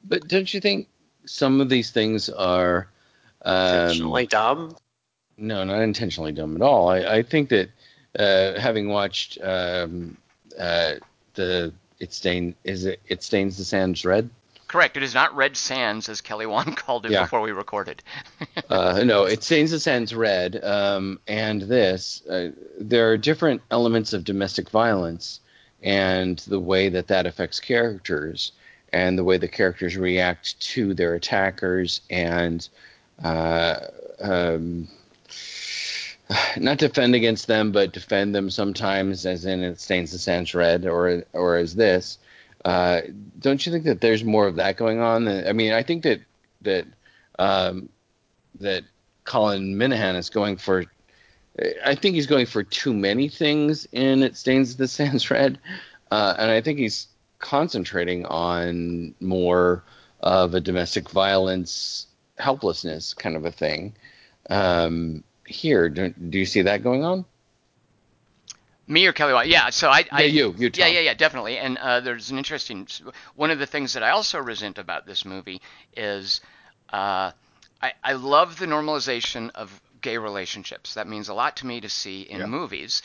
But 0.05 0.29
don't 0.29 0.53
you 0.55 0.61
think 0.61 0.89
some 1.27 1.61
of 1.61 1.69
these 1.69 1.91
things 1.91 2.31
are 2.31 2.89
um, 3.45 3.75
Intentionally 3.81 4.27
dumb. 4.27 4.77
no, 5.37 5.65
not 5.65 5.81
intentionally 5.83 6.33
dumb 6.33 6.57
at 6.57 6.63
all. 6.63 6.89
I, 6.89 6.99
I 7.17 7.23
think 7.23 7.51
that 7.51 7.71
uh, 8.19 8.59
having 8.61 8.89
watched 8.89 9.39
um, 9.43 10.17
uh, 10.59 10.95
the 11.35 11.73
it 12.01 12.13
stain 12.15 12.55
is 12.65 12.87
it 12.87 13.01
it 13.09 13.23
stains 13.23 13.59
the 13.59 13.65
sands 13.65 14.05
red. 14.05 14.31
Correct. 14.75 14.97
It 14.97 15.05
is 15.05 15.15
not 15.15 15.37
red 15.37 15.57
sands 15.57 16.09
as 16.09 16.21
Kelly 16.21 16.47
Wan 16.47 16.75
called 16.75 17.07
it 17.07 17.13
Yeah. 17.13 17.23
before 17.23 17.41
we 17.43 17.53
recorded. 17.53 18.03
Uh, 18.69 19.03
no, 19.05 19.23
it 19.25 19.45
stains 19.45 19.71
the 19.71 19.79
sands 19.79 20.13
red. 20.13 20.65
Um, 20.65 21.21
and 21.29 21.63
this, 21.63 22.27
uh, 22.27 22.51
there 22.81 23.09
are 23.11 23.17
different 23.17 23.63
elements 23.71 24.13
of 24.13 24.25
domestic 24.25 24.71
violence 24.71 25.39
and 25.83 26.39
the 26.41 26.59
way 26.59 26.89
that 26.89 27.07
that 27.07 27.27
affects 27.27 27.61
characters 27.61 28.51
and 28.93 29.17
the 29.17 29.23
way 29.23 29.37
the 29.37 29.47
characters 29.47 29.97
react 29.97 30.59
to 30.73 30.93
their 30.93 31.15
attackers 31.15 32.01
and 32.11 32.69
uh, 33.23 33.77
um, 34.21 34.89
not 36.57 36.79
defend 36.79 37.15
against 37.15 37.47
them, 37.47 37.71
but 37.71 37.93
defend 37.93 38.35
them 38.35 38.51
sometimes, 38.51 39.25
as 39.25 39.45
in 39.45 39.63
it 39.63 39.79
stains 39.81 40.11
the 40.11 40.19
sands 40.19 40.53
red, 40.53 40.85
or 40.85 41.23
or 41.33 41.57
as 41.59 41.77
this. 41.77 42.19
Uh, 42.65 43.03
don't 43.39 43.65
you 43.65 43.73
think 43.73 43.85
that 43.85 44.01
there's 44.01 44.25
more 44.25 44.47
of 44.47 44.57
that 44.57 44.77
going 44.77 45.01
on? 45.01 45.29
I 45.29 45.53
mean, 45.53 45.73
I 45.73 45.83
think 45.83 46.03
that 46.05 46.21
that 46.63 46.87
um, 47.39 47.89
that 48.61 48.85
Colin 49.25 49.77
Minihan 49.77 50.17
is 50.17 50.31
going 50.31 50.57
for. 50.57 50.85
I 51.85 51.95
think 51.95 52.17
he's 52.17 52.27
going 52.27 52.47
for 52.47 52.65
too 52.65 52.93
many 52.93 53.29
things 53.29 53.87
in 53.93 54.23
It 54.23 54.37
Stains 54.37 54.77
the 54.77 54.89
Sands 54.89 55.31
Red, 55.31 55.59
uh, 56.11 56.35
and 56.39 56.51
I 56.51 56.61
think 56.61 56.79
he's 56.79 57.07
concentrating 57.39 58.25
on 58.27 59.15
more 59.21 59.85
of 60.21 60.55
a 60.55 60.61
domestic 60.61 61.11
violence 61.11 62.07
helplessness 62.39 63.15
kind 63.15 63.37
of 63.37 63.45
a 63.45 63.53
thing. 63.53 63.95
Um, 64.51 65.23
here, 65.47 65.89
do, 65.89 66.09
do 66.09 66.39
you 66.39 66.47
see 66.47 66.63
that 66.63 66.83
going 66.83 67.05
on? 67.05 67.25
Me 68.87 69.07
or 69.07 69.13
Kelly 69.13 69.33
Wand? 69.33 69.49
Yeah. 69.49 69.71
So 69.71 69.89
I, 69.89 70.05
I 70.13 70.23
yeah, 70.23 70.27
you, 70.27 70.55
you. 70.59 70.71
Yeah, 70.75 70.87
Tom. 70.87 70.95
yeah, 70.95 71.01
yeah, 71.01 71.15
definitely. 71.15 71.59
And 71.59 71.79
uh, 71.79 72.01
there's 72.01 72.31
an 72.31 72.39
interesting 72.39 72.87
one 73.35 73.51
of 73.51 73.59
the 73.59 73.67
things 73.67 73.95
that 73.95 74.03
I 74.03 74.11
also 74.11 74.41
resent 74.41 74.79
about 74.79 75.07
this 75.07 75.25
movie 75.25 75.61
is 75.97 76.41
uh, 76.93 77.33
I, 77.83 77.93
I 78.03 78.13
love 78.15 78.59
the 78.59 78.67
normalization 78.67 79.51
of 79.55 79.81
gay 80.01 80.19
relationships. 80.19 80.95
That 80.95 81.09
means 81.09 81.29
a 81.29 81.35
lot 81.35 81.57
to 81.59 81.67
me 81.67 81.81
to 81.81 81.89
see 81.89 82.23
in 82.23 82.41
Yeah. 82.41 82.47
movies. 82.47 83.03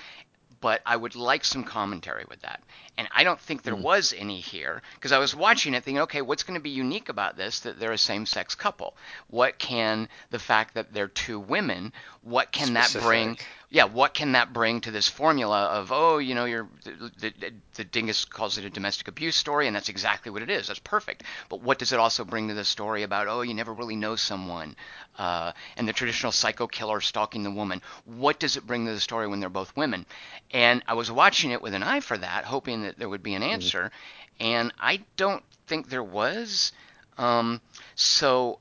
But 0.61 0.81
I 0.85 0.97
would 0.97 1.15
like 1.15 1.45
some 1.45 1.63
commentary 1.63 2.25
with 2.27 2.41
that. 2.41 2.61
And 2.97 3.07
I 3.15 3.23
don't 3.23 3.39
think 3.39 3.63
there 3.63 3.77
was 3.77 4.13
any 4.17 4.41
here 4.41 4.81
because 4.95 5.13
I 5.13 5.17
was 5.17 5.33
watching 5.33 5.73
it 5.73 5.85
thinking, 5.85 6.01
okay, 6.01 6.21
what's 6.21 6.43
going 6.43 6.59
to 6.59 6.61
be 6.61 6.69
unique 6.69 7.07
about 7.07 7.37
this 7.37 7.61
that 7.61 7.79
they're 7.79 7.93
a 7.93 7.97
same 7.97 8.25
sex 8.25 8.55
couple? 8.55 8.97
What 9.29 9.57
can 9.57 10.09
the 10.31 10.39
fact 10.39 10.73
that 10.73 10.93
they're 10.93 11.07
two 11.07 11.39
women, 11.39 11.93
what 12.23 12.51
can 12.51 12.73
that 12.73 12.91
bring? 12.91 13.37
Yeah, 13.71 13.83
what 13.83 14.15
can 14.15 14.31
that 14.31 14.51
bring 14.51 14.81
to 14.81 14.89
this 14.89 15.07
formula 15.07 15.65
of 15.65 15.91
oh, 15.91 16.17
you 16.17 16.33
know, 16.33 16.45
you're 16.45 16.67
the, 16.83 17.31
the, 17.39 17.53
the 17.75 17.83
dingus 17.83 18.25
calls 18.25 18.57
it 18.57 18.65
a 18.65 18.69
domestic 18.69 19.07
abuse 19.07 19.35
story, 19.35 19.67
and 19.67 19.75
that's 19.75 19.89
exactly 19.89 20.31
what 20.31 20.41
it 20.41 20.49
is. 20.49 20.67
That's 20.67 20.79
perfect. 20.79 21.23
But 21.49 21.61
what 21.61 21.77
does 21.77 21.93
it 21.93 21.99
also 21.99 22.25
bring 22.25 22.47
to 22.47 22.55
the 22.55 22.65
story 22.65 23.03
about 23.03 23.27
oh, 23.27 23.41
you 23.41 23.53
never 23.53 23.71
really 23.71 23.95
know 23.95 24.15
someone, 24.15 24.75
uh, 25.19 25.51
and 25.77 25.87
the 25.87 25.93
traditional 25.93 26.31
psycho 26.31 26.65
killer 26.65 26.99
stalking 26.99 27.43
the 27.43 27.51
woman? 27.51 27.83
What 28.05 28.39
does 28.39 28.57
it 28.57 28.65
bring 28.65 28.87
to 28.87 28.93
the 28.93 28.99
story 28.99 29.27
when 29.27 29.39
they're 29.39 29.49
both 29.49 29.77
women? 29.77 30.07
And 30.49 30.83
I 30.87 30.95
was 30.95 31.11
watching 31.11 31.51
it 31.51 31.61
with 31.61 31.75
an 31.75 31.83
eye 31.83 31.99
for 31.99 32.17
that, 32.17 32.45
hoping 32.45 32.81
that 32.81 32.97
there 32.97 33.09
would 33.09 33.23
be 33.23 33.35
an 33.35 33.43
answer, 33.43 33.91
and 34.39 34.73
I 34.79 35.03
don't 35.15 35.43
think 35.67 35.89
there 35.89 36.03
was. 36.03 36.71
Um, 37.19 37.61
so 37.93 38.59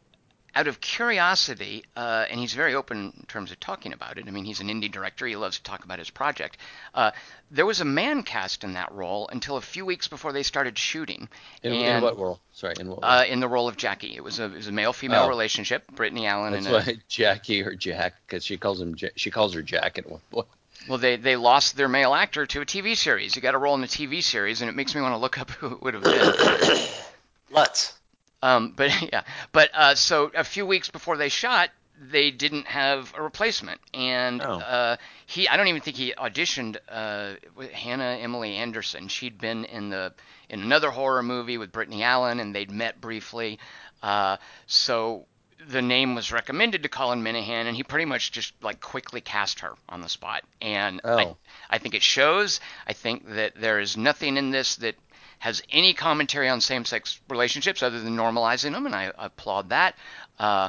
out 0.58 0.66
of 0.66 0.80
curiosity, 0.80 1.84
uh, 1.96 2.24
and 2.28 2.40
he's 2.40 2.52
very 2.52 2.74
open 2.74 3.12
in 3.16 3.26
terms 3.26 3.52
of 3.52 3.60
talking 3.60 3.92
about 3.92 4.18
it. 4.18 4.24
I 4.26 4.32
mean, 4.32 4.44
he's 4.44 4.58
an 4.58 4.66
indie 4.66 4.90
director. 4.90 5.24
He 5.24 5.36
loves 5.36 5.58
to 5.58 5.62
talk 5.62 5.84
about 5.84 6.00
his 6.00 6.10
project. 6.10 6.56
Uh, 6.92 7.12
there 7.52 7.64
was 7.64 7.80
a 7.80 7.84
man 7.84 8.24
cast 8.24 8.64
in 8.64 8.72
that 8.72 8.90
role 8.90 9.28
until 9.30 9.56
a 9.56 9.60
few 9.60 9.86
weeks 9.86 10.08
before 10.08 10.32
they 10.32 10.42
started 10.42 10.76
shooting. 10.76 11.28
In, 11.62 11.72
in 11.74 12.02
what 12.02 12.18
role? 12.18 12.40
Sorry, 12.52 12.74
in 12.80 12.88
what 12.88 13.00
role? 13.04 13.08
Uh, 13.08 13.24
in 13.28 13.38
the 13.38 13.46
role 13.46 13.68
of 13.68 13.76
Jackie. 13.76 14.16
It 14.16 14.24
was 14.24 14.40
a, 14.40 14.46
a 14.46 14.72
male-female 14.72 15.26
Oh. 15.26 15.28
relationship. 15.28 15.84
Brittany 15.92 16.26
Allen 16.26 16.52
That's 16.54 16.66
and 16.66 16.74
a, 16.74 16.78
why 16.78 16.96
Jackie 17.08 17.62
or 17.62 17.76
Jack, 17.76 18.14
because 18.26 18.44
she 18.44 18.56
calls 18.56 18.80
him, 18.80 18.96
she 19.14 19.30
calls 19.30 19.54
her 19.54 19.62
Jack 19.62 19.96
at 19.96 20.10
one 20.10 20.20
point. 20.32 20.48
well, 20.88 20.98
they 20.98 21.14
they 21.14 21.36
lost 21.36 21.76
their 21.76 21.88
male 21.88 22.14
actor 22.14 22.46
to 22.46 22.60
a 22.62 22.66
TV 22.66 22.96
series. 22.96 23.32
He 23.34 23.40
got 23.40 23.54
a 23.54 23.58
role 23.58 23.76
in 23.76 23.84
a 23.84 23.86
TV 23.86 24.24
series, 24.24 24.60
and 24.60 24.68
it 24.68 24.74
makes 24.74 24.92
me 24.92 25.02
want 25.02 25.12
to 25.12 25.18
look 25.18 25.38
up 25.38 25.50
who 25.60 25.68
it 25.72 25.82
would 25.82 25.94
have 25.94 26.02
been. 26.02 26.86
Let's. 27.50 27.94
Um, 28.42 28.72
but 28.76 28.90
yeah, 29.12 29.22
but 29.52 29.70
uh, 29.74 29.94
so 29.94 30.30
a 30.34 30.44
few 30.44 30.66
weeks 30.66 30.90
before 30.90 31.16
they 31.16 31.28
shot, 31.28 31.70
they 32.00 32.30
didn't 32.30 32.66
have 32.68 33.12
a 33.16 33.22
replacement, 33.22 33.80
and 33.92 34.40
Oh. 34.40 34.58
uh, 34.60 34.96
he 35.26 35.48
I 35.48 35.56
don't 35.56 35.66
even 35.68 35.80
think 35.80 35.96
he 35.96 36.12
auditioned 36.16 36.76
uh, 36.88 37.34
Hannah 37.72 38.18
Emily 38.20 38.54
Anderson. 38.56 39.08
She'd 39.08 39.38
been 39.38 39.64
in 39.64 39.90
the 39.90 40.12
in 40.48 40.62
another 40.62 40.90
horror 40.90 41.22
movie 41.22 41.58
with 41.58 41.72
Brittany 41.72 42.02
Allen, 42.04 42.38
and 42.40 42.54
they'd 42.54 42.70
met 42.70 43.00
briefly. 43.00 43.58
Uh, 44.02 44.36
so 44.66 45.26
the 45.66 45.82
name 45.82 46.14
was 46.14 46.30
recommended 46.30 46.84
to 46.84 46.88
Colin 46.88 47.22
Minihan, 47.24 47.66
and 47.66 47.74
he 47.76 47.82
pretty 47.82 48.04
much 48.04 48.30
just 48.30 48.54
like 48.62 48.80
quickly 48.80 49.20
cast 49.20 49.58
her 49.60 49.72
on 49.88 50.00
the 50.00 50.08
spot. 50.08 50.44
And 50.62 51.00
I, 51.04 51.24
Oh. 51.24 51.36
I 51.68 51.78
think 51.78 51.94
it 51.96 52.02
shows. 52.02 52.60
I 52.86 52.92
think 52.92 53.28
that 53.34 53.54
there 53.56 53.80
is 53.80 53.96
nothing 53.96 54.36
in 54.36 54.50
this 54.50 54.76
that 54.76 54.94
has 55.38 55.62
any 55.70 55.94
commentary 55.94 56.48
on 56.48 56.60
same-sex 56.60 57.20
relationships 57.28 57.82
other 57.82 58.00
than 58.00 58.16
normalizing 58.16 58.72
them, 58.72 58.86
and 58.86 58.94
I 58.94 59.12
applaud 59.16 59.70
that. 59.70 59.94
Uh, 60.38 60.68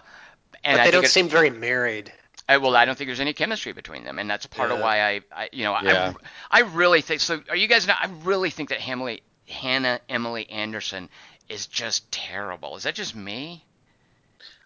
and 0.63 0.75
But 0.77 0.81
I 0.81 0.83
they 0.83 0.83
think 0.83 0.93
don't 0.93 1.05
it- 1.05 1.09
seem 1.09 1.29
very 1.29 1.49
married. 1.49 2.11
I, 2.47 2.57
well, 2.57 2.75
I 2.75 2.85
don't 2.85 2.97
think 2.97 3.07
there's 3.07 3.19
any 3.19 3.33
chemistry 3.33 3.73
between 3.73 4.03
them, 4.03 4.17
and 4.17 4.27
that's 4.27 4.47
part 4.47 4.71
of 4.71 4.79
why 4.79 5.01
I, 5.01 5.21
I 5.31 5.49
you 5.51 5.63
know, 5.65 5.77
Yeah. 5.83 6.13
I, 6.49 6.61
I 6.61 6.63
really 6.63 7.01
think. 7.01 7.21
So, 7.21 7.41
are 7.47 7.55
you 7.55 7.67
guys? 7.67 7.85
Not, 7.85 7.97
I 8.01 8.09
really 8.23 8.49
think 8.49 8.69
that 8.69 8.79
Hamley, 8.79 9.21
Hannah 9.47 9.99
Emily 10.09 10.49
Anderson 10.49 11.09
is 11.47 11.67
just 11.67 12.11
terrible. 12.11 12.75
Is 12.75 12.83
that 12.83 12.95
just 12.95 13.15
me? 13.15 13.63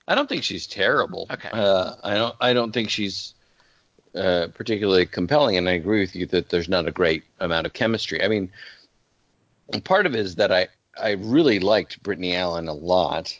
I 0.08 0.16
don't 0.16 0.30
think 0.30 0.44
she's 0.46 0.66
terrible. 0.66 1.28
Okay. 1.30 1.50
Uh, 1.52 1.96
I 2.02 2.14
don't. 2.14 2.36
I 2.40 2.54
don't 2.54 2.72
think 2.72 2.90
she's 2.90 3.34
uh, 4.16 4.48
particularly 4.54 5.06
compelling, 5.06 5.58
and 5.58 5.68
I 5.68 5.74
agree 5.74 6.00
with 6.00 6.16
you 6.16 6.26
that 6.28 6.48
there's 6.48 6.70
not 6.70 6.88
a 6.88 6.92
great 6.92 7.24
amount 7.42 7.66
of 7.68 7.74
chemistry. 7.74 8.24
I 8.24 8.30
mean, 8.30 8.50
part 9.84 10.06
of 10.06 10.14
it 10.16 10.20
is 10.20 10.36
that 10.36 10.52
I 10.52 10.68
I 11.02 11.12
really 11.12 11.60
liked 11.60 12.04
Brittany 12.04 12.36
Allen 12.36 12.68
a 12.68 12.74
lot, 12.74 13.38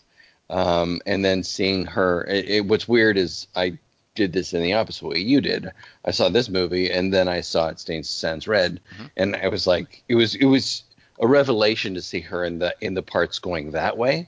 um, 0.50 1.02
and 1.06 1.24
then 1.24 1.44
seeing 1.44 1.86
her. 1.86 2.24
It, 2.26 2.50
it, 2.50 2.66
what's 2.66 2.88
weird 2.88 3.18
is 3.18 3.48
I 3.56 3.78
did 4.16 4.34
this 4.34 4.54
in 4.54 4.62
the 4.62 4.74
opposite 4.74 5.06
way 5.08 5.18
you 5.20 5.42
did. 5.42 5.72
I 6.06 6.12
saw 6.12 6.30
this 6.30 6.50
movie, 6.50 6.92
and 6.92 7.14
then 7.14 7.28
I 7.28 7.42
saw 7.42 7.68
it 7.70 7.80
stains 7.80 8.10
Sands 8.10 8.48
Red, 8.48 8.80
Mhm. 8.98 9.10
and 9.18 9.36
I 9.36 9.48
was 9.48 9.68
like, 9.68 10.04
it 10.08 10.16
was 10.16 10.36
it 10.36 10.46
was 10.46 10.84
a 11.20 11.28
revelation 11.28 11.94
to 11.94 12.02
see 12.02 12.20
her 12.22 12.44
in 12.44 12.60
the 12.60 12.76
in 12.82 12.94
the 12.96 13.04
parts 13.04 13.38
going 13.40 13.72
that 13.72 13.98
way 13.98 14.28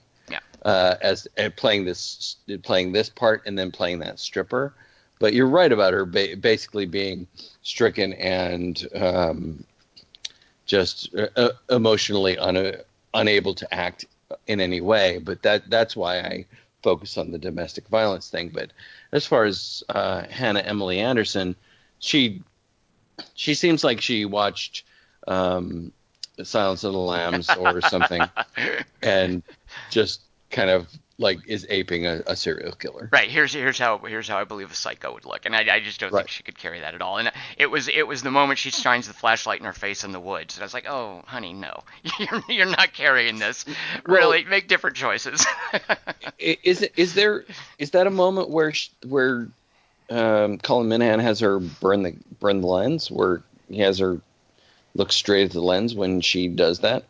uh, 0.64 0.96
as 1.02 1.28
uh, 1.38 1.50
playing 1.56 1.86
this 1.86 2.38
playing 2.64 2.92
this 2.92 3.10
part 3.10 3.44
and 3.46 3.58
then 3.58 3.72
playing 3.72 4.00
that 4.00 4.20
stripper. 4.20 4.74
But 5.20 5.34
you're 5.34 5.48
right 5.48 5.72
about 5.72 5.94
her 5.94 6.06
ba- 6.06 6.36
basically 6.40 6.86
being 6.86 7.26
stricken 7.64 8.14
and 8.14 8.88
um, 8.96 9.64
just 10.66 11.14
uh, 11.16 11.28
uh, 11.36 11.50
emotionally 11.70 12.38
un- 12.38 12.78
unable 13.14 13.54
to 13.56 13.74
act 13.74 14.06
in 14.48 14.60
any 14.60 14.82
way. 14.82 15.20
But 15.20 15.42
that 15.44 15.70
that's 15.70 15.96
why 15.96 16.20
I 16.20 16.46
focus 16.84 17.18
on 17.18 17.32
the 17.32 17.38
domestic 17.38 17.88
violence 17.88 18.30
thing. 18.30 18.50
But 18.50 18.72
as 19.12 19.26
far 19.26 19.46
as 19.46 19.84
uh, 19.90 20.24
Hannah 20.30 20.62
Emily 20.62 21.00
Anderson, 21.00 21.56
she 22.00 22.44
she 23.34 23.54
seems 23.54 23.84
like 23.84 24.02
she 24.02 24.26
watched 24.26 24.84
um, 25.28 25.92
Silence 26.44 26.84
of 26.84 26.94
the 26.94 27.00
Lambs 27.00 27.50
or 27.56 27.82
something 27.82 28.22
and 29.02 29.42
just 29.90 30.22
kind 30.50 30.70
of 30.70 30.88
like 31.18 31.40
is 31.48 31.66
aping 31.70 32.06
a, 32.06 32.22
a 32.28 32.36
serial 32.36 32.74
killer. 32.74 33.10
Right. 33.12 33.30
Here's 33.30 33.54
here's 33.54 33.80
how 33.80 34.00
here's 34.00 34.28
how 34.28 34.38
I 34.38 34.44
believe 34.44 34.72
a 34.72 34.76
psycho 34.76 35.14
would 35.14 35.26
look, 35.26 35.46
and 35.46 35.56
I, 35.56 35.76
I 35.76 35.80
just 35.80 36.00
don't 36.00 36.12
think 36.12 36.28
she 36.28 36.44
could 36.44 36.58
carry 36.58 36.82
that 36.82 36.94
at 36.94 37.02
all. 37.02 37.18
And 37.18 37.32
it 37.58 37.68
was 37.68 37.88
it 37.88 38.08
was 38.08 38.22
the 38.22 38.32
moment 38.32 38.60
she 38.60 38.72
shines 38.72 39.08
the 39.08 39.14
flashlight 39.14 39.60
in 39.60 39.66
her 39.66 39.74
face 39.74 40.04
in 40.04 40.12
the 40.12 40.20
woods, 40.20 40.56
and 40.56 40.64
I 40.64 40.66
was 40.66 40.74
like, 40.74 40.88
oh, 40.88 41.24
honey, 41.26 41.54
no, 41.54 41.84
you're 42.20 42.44
you're 42.50 42.66
not 42.66 42.94
carrying 42.94 43.40
this. 43.40 43.66
Really, 44.06 44.44
make 44.44 44.68
different 44.68 44.98
choices. 44.98 45.46
Is 46.40 46.82
it 46.82 46.94
is 46.98 47.14
there 47.14 47.46
is 47.80 47.92
that 47.92 48.08
a 48.08 48.12
moment 48.12 48.50
where 48.50 48.74
sh- 48.74 48.90
where 49.08 49.48
um, 50.10 50.58
Colin 50.58 50.90
Minihan 50.90 51.22
has 51.22 51.40
her 51.40 51.60
burn 51.60 52.04
the 52.04 52.16
burn 52.40 52.62
the 52.62 52.68
lens, 52.68 53.10
where 53.10 53.42
he 53.70 53.80
has 53.80 54.00
her 54.00 54.20
look 54.94 55.12
straight 55.12 55.46
at 55.46 55.52
the 55.52 55.62
lens 55.62 55.96
when 55.96 56.22
she 56.22 56.48
does 56.48 56.80
that? 56.80 57.06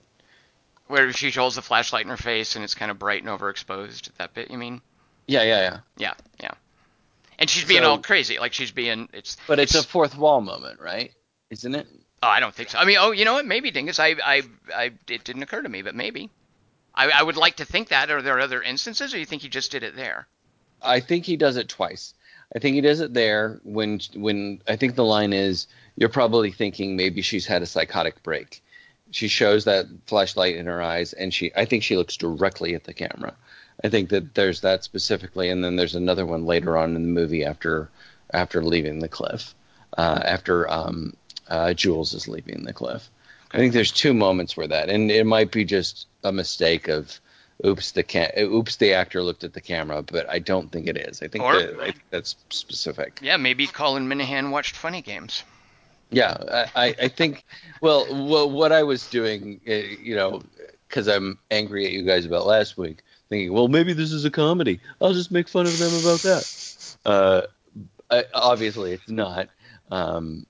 Where 0.88 1.12
she 1.14 1.32
holds 1.32 1.56
the 1.56 1.62
flashlight 1.62 2.04
in 2.06 2.10
her 2.10 2.18
face 2.18 2.56
and 2.56 2.64
it's 2.64 2.76
kind 2.76 2.92
of 2.92 3.00
bright 3.00 3.24
and 3.24 3.30
overexposed. 3.30 4.12
That 4.18 4.34
bit, 4.34 4.52
you 4.52 4.58
mean? 4.58 4.82
Yeah, 5.28 5.42
yeah, 5.44 5.62
yeah. 5.62 5.78
Yeah, 5.98 6.14
yeah. 6.42 6.52
And 7.40 7.50
she's 7.50 7.66
being 7.66 7.82
So- 7.82 7.90
all 7.92 7.98
crazy, 8.00 8.38
like 8.40 8.54
she's 8.54 8.72
being. 8.72 9.10
It's. 9.14 9.38
But 9.48 9.60
it's 9.60 9.76
a 9.76 9.84
fourth 9.84 10.16
wall 10.18 10.42
moment, 10.42 10.80
right? 10.80 11.12
Isn't 11.50 11.76
it? 11.76 11.88
Oh, 12.24 12.28
I 12.28 12.40
don't 12.40 12.54
think 12.56 12.70
so. 12.70 12.78
I 12.78 12.86
mean, 12.86 12.98
oh, 13.00 13.12
you 13.12 13.26
know 13.26 13.34
what? 13.34 13.46
Maybe, 13.46 13.72
Dingus. 13.72 14.00
I, 14.00 14.16
I, 14.24 14.44
I. 14.74 14.92
It 15.10 15.24
didn't 15.24 15.44
occur 15.44 15.62
to 15.62 15.70
me, 15.70 15.82
but 15.82 15.96
maybe. 15.96 16.30
I, 16.94 17.10
I 17.10 17.24
would 17.24 17.36
like 17.36 17.58
to 17.58 17.66
think 17.66 17.90
that. 17.90 18.10
Are 18.10 18.22
there 18.22 18.40
other 18.40 18.62
instances, 18.62 19.14
or 19.14 19.18
you 19.18 19.26
think 19.26 19.42
he 19.42 19.50
just 19.50 19.72
did 19.72 19.84
it 19.84 19.96
there? 19.96 20.28
I 20.82 21.00
think 21.02 21.26
he 21.26 21.36
does 21.36 21.58
it 21.58 21.68
twice. 21.68 22.14
I 22.56 22.60
think 22.60 22.76
he 22.76 22.82
does 22.82 23.00
it 23.02 23.14
there 23.14 23.60
when 23.64 24.00
when 24.14 24.62
I 24.68 24.76
think 24.76 24.96
the 24.96 25.04
line 25.04 25.34
is 25.34 25.68
you're 25.98 26.10
probably 26.10 26.52
thinking 26.52 26.96
maybe 26.96 27.22
she's 27.22 27.46
had 27.46 27.62
a 27.64 27.66
psychotic 27.66 28.22
break. 28.24 28.64
She 29.16 29.30
shows 29.30 29.64
that 29.64 29.86
flashlight 30.08 30.58
in 30.58 30.66
her 30.66 30.82
eyes 30.82 31.14
and 31.14 31.34
she 31.34 31.50
I 31.56 31.64
think 31.64 31.84
she 31.84 31.96
looks 31.96 32.18
directly 32.18 32.76
at 32.76 32.84
the 32.84 32.94
camera. 32.94 33.34
I 33.82 33.88
think 33.88 34.10
that 34.10 34.36
there's 34.36 34.60
that 34.60 34.84
specifically 34.84 35.48
and 35.50 35.64
then 35.64 35.78
there's 35.78 35.96
another 35.96 36.26
one 36.26 36.46
later 36.46 36.76
on 36.76 36.98
in 36.98 37.02
the 37.02 37.20
movie 37.22 37.46
after 37.46 37.90
after 38.34 38.62
leaving 38.62 39.00
the 39.00 39.08
cliff. 39.08 39.56
Uh, 39.98 40.20
after 40.26 40.70
um, 40.70 41.14
uh, 41.48 41.74
Jules 41.74 42.14
is 42.14 42.28
leaving 42.28 42.66
the 42.66 42.74
cliff. 42.74 43.10
I 43.54 43.58
think 43.58 43.72
there's 43.72 43.94
two 43.94 44.14
moments 44.14 44.58
where 44.58 44.68
that 44.68 44.90
and 44.90 45.10
it 45.10 45.26
might 45.26 45.50
be 45.50 45.64
just 45.64 46.08
a 46.26 46.34
mistake 46.34 46.90
of 46.90 47.18
oops 47.66 47.94
the 47.94 48.04
ca- 48.04 48.38
oops 48.38 48.76
the 48.76 48.92
actor 48.92 49.24
looked 49.24 49.46
at 49.46 49.54
the 49.54 49.62
camera 49.62 50.02
but 50.04 50.30
i 50.30 50.40
don't 50.40 50.74
think 50.74 50.88
it 50.88 50.98
is 50.98 51.22
i 51.24 51.30
think, 51.30 51.42
Or- 51.42 51.58
that, 51.58 51.80
I 51.80 51.86
think 51.86 52.04
that's 52.10 52.36
specific 52.50 53.20
Yeah, 53.22 53.38
maybe 53.38 53.66
Colin 53.66 54.10
Minihan 54.10 54.50
watched 54.50 54.76
Funny 54.76 55.02
Games. 55.02 55.44
Yeah 56.12 56.38
i, 56.76 56.88
I- 56.88 56.96
I 57.04 57.08
think 57.08 57.44
well, 57.82 58.06
well 58.28 58.50
what 58.50 58.72
i 58.72 58.84
was 58.84 59.10
doing 59.10 59.60
uh, 59.68 59.72
you 59.74 60.16
know 60.16 60.42
because 60.88 61.08
i'm 61.08 61.38
angry 61.52 61.86
at 61.86 61.92
you 61.92 62.04
guys 62.04 62.26
about 62.26 62.46
last 62.46 62.78
week 62.78 63.02
thinking 63.30 63.52
well 63.54 63.68
maybe 63.68 63.94
this 63.94 64.12
is 64.12 64.24
a 64.26 64.32
comedy 64.32 64.80
i'll 65.02 65.14
just 65.14 65.32
make 65.32 65.48
fun 65.48 65.66
of 65.66 65.78
them 65.78 65.92
about 66.02 66.20
that 66.22 66.98
uh, 67.06 67.42
I, 68.12 68.24
obviously 68.34 68.94
it's 68.94 69.10
not 69.10 69.50
um, 69.92 70.46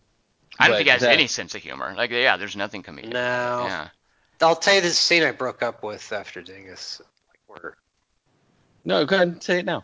I 0.60 0.68
don't 0.68 0.78
think 0.78 0.88
he 0.88 0.92
has 0.92 1.02
that- 1.02 1.12
any 1.12 1.28
sense 1.28 1.54
of 1.56 1.62
humor. 1.62 1.94
Like, 1.98 2.12
yeah, 2.12 2.38
there's 2.38 2.56
nothing 2.56 2.82
comedic. 2.84 3.10
No. 3.12 3.66
Yeah. 3.68 3.90
I'll 4.42 4.56
tell 4.56 4.76
you 4.76 4.80
the 4.82 4.90
scene 4.92 5.24
I 5.24 5.32
broke 5.32 5.62
up 5.62 5.84
with 5.84 6.14
after 6.14 6.42
Dingus. 6.42 7.02
Like 7.30 7.40
where 7.62 7.76
no 8.86 9.06
go 9.06 9.16
ahead 9.18 9.28
and 9.28 9.44
say 9.44 9.60
it 9.60 9.66
now 9.66 9.84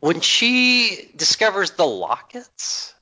when 0.00 0.20
she 0.20 1.10
discovers 1.16 1.72
the 1.72 1.86
lockets, 1.86 2.94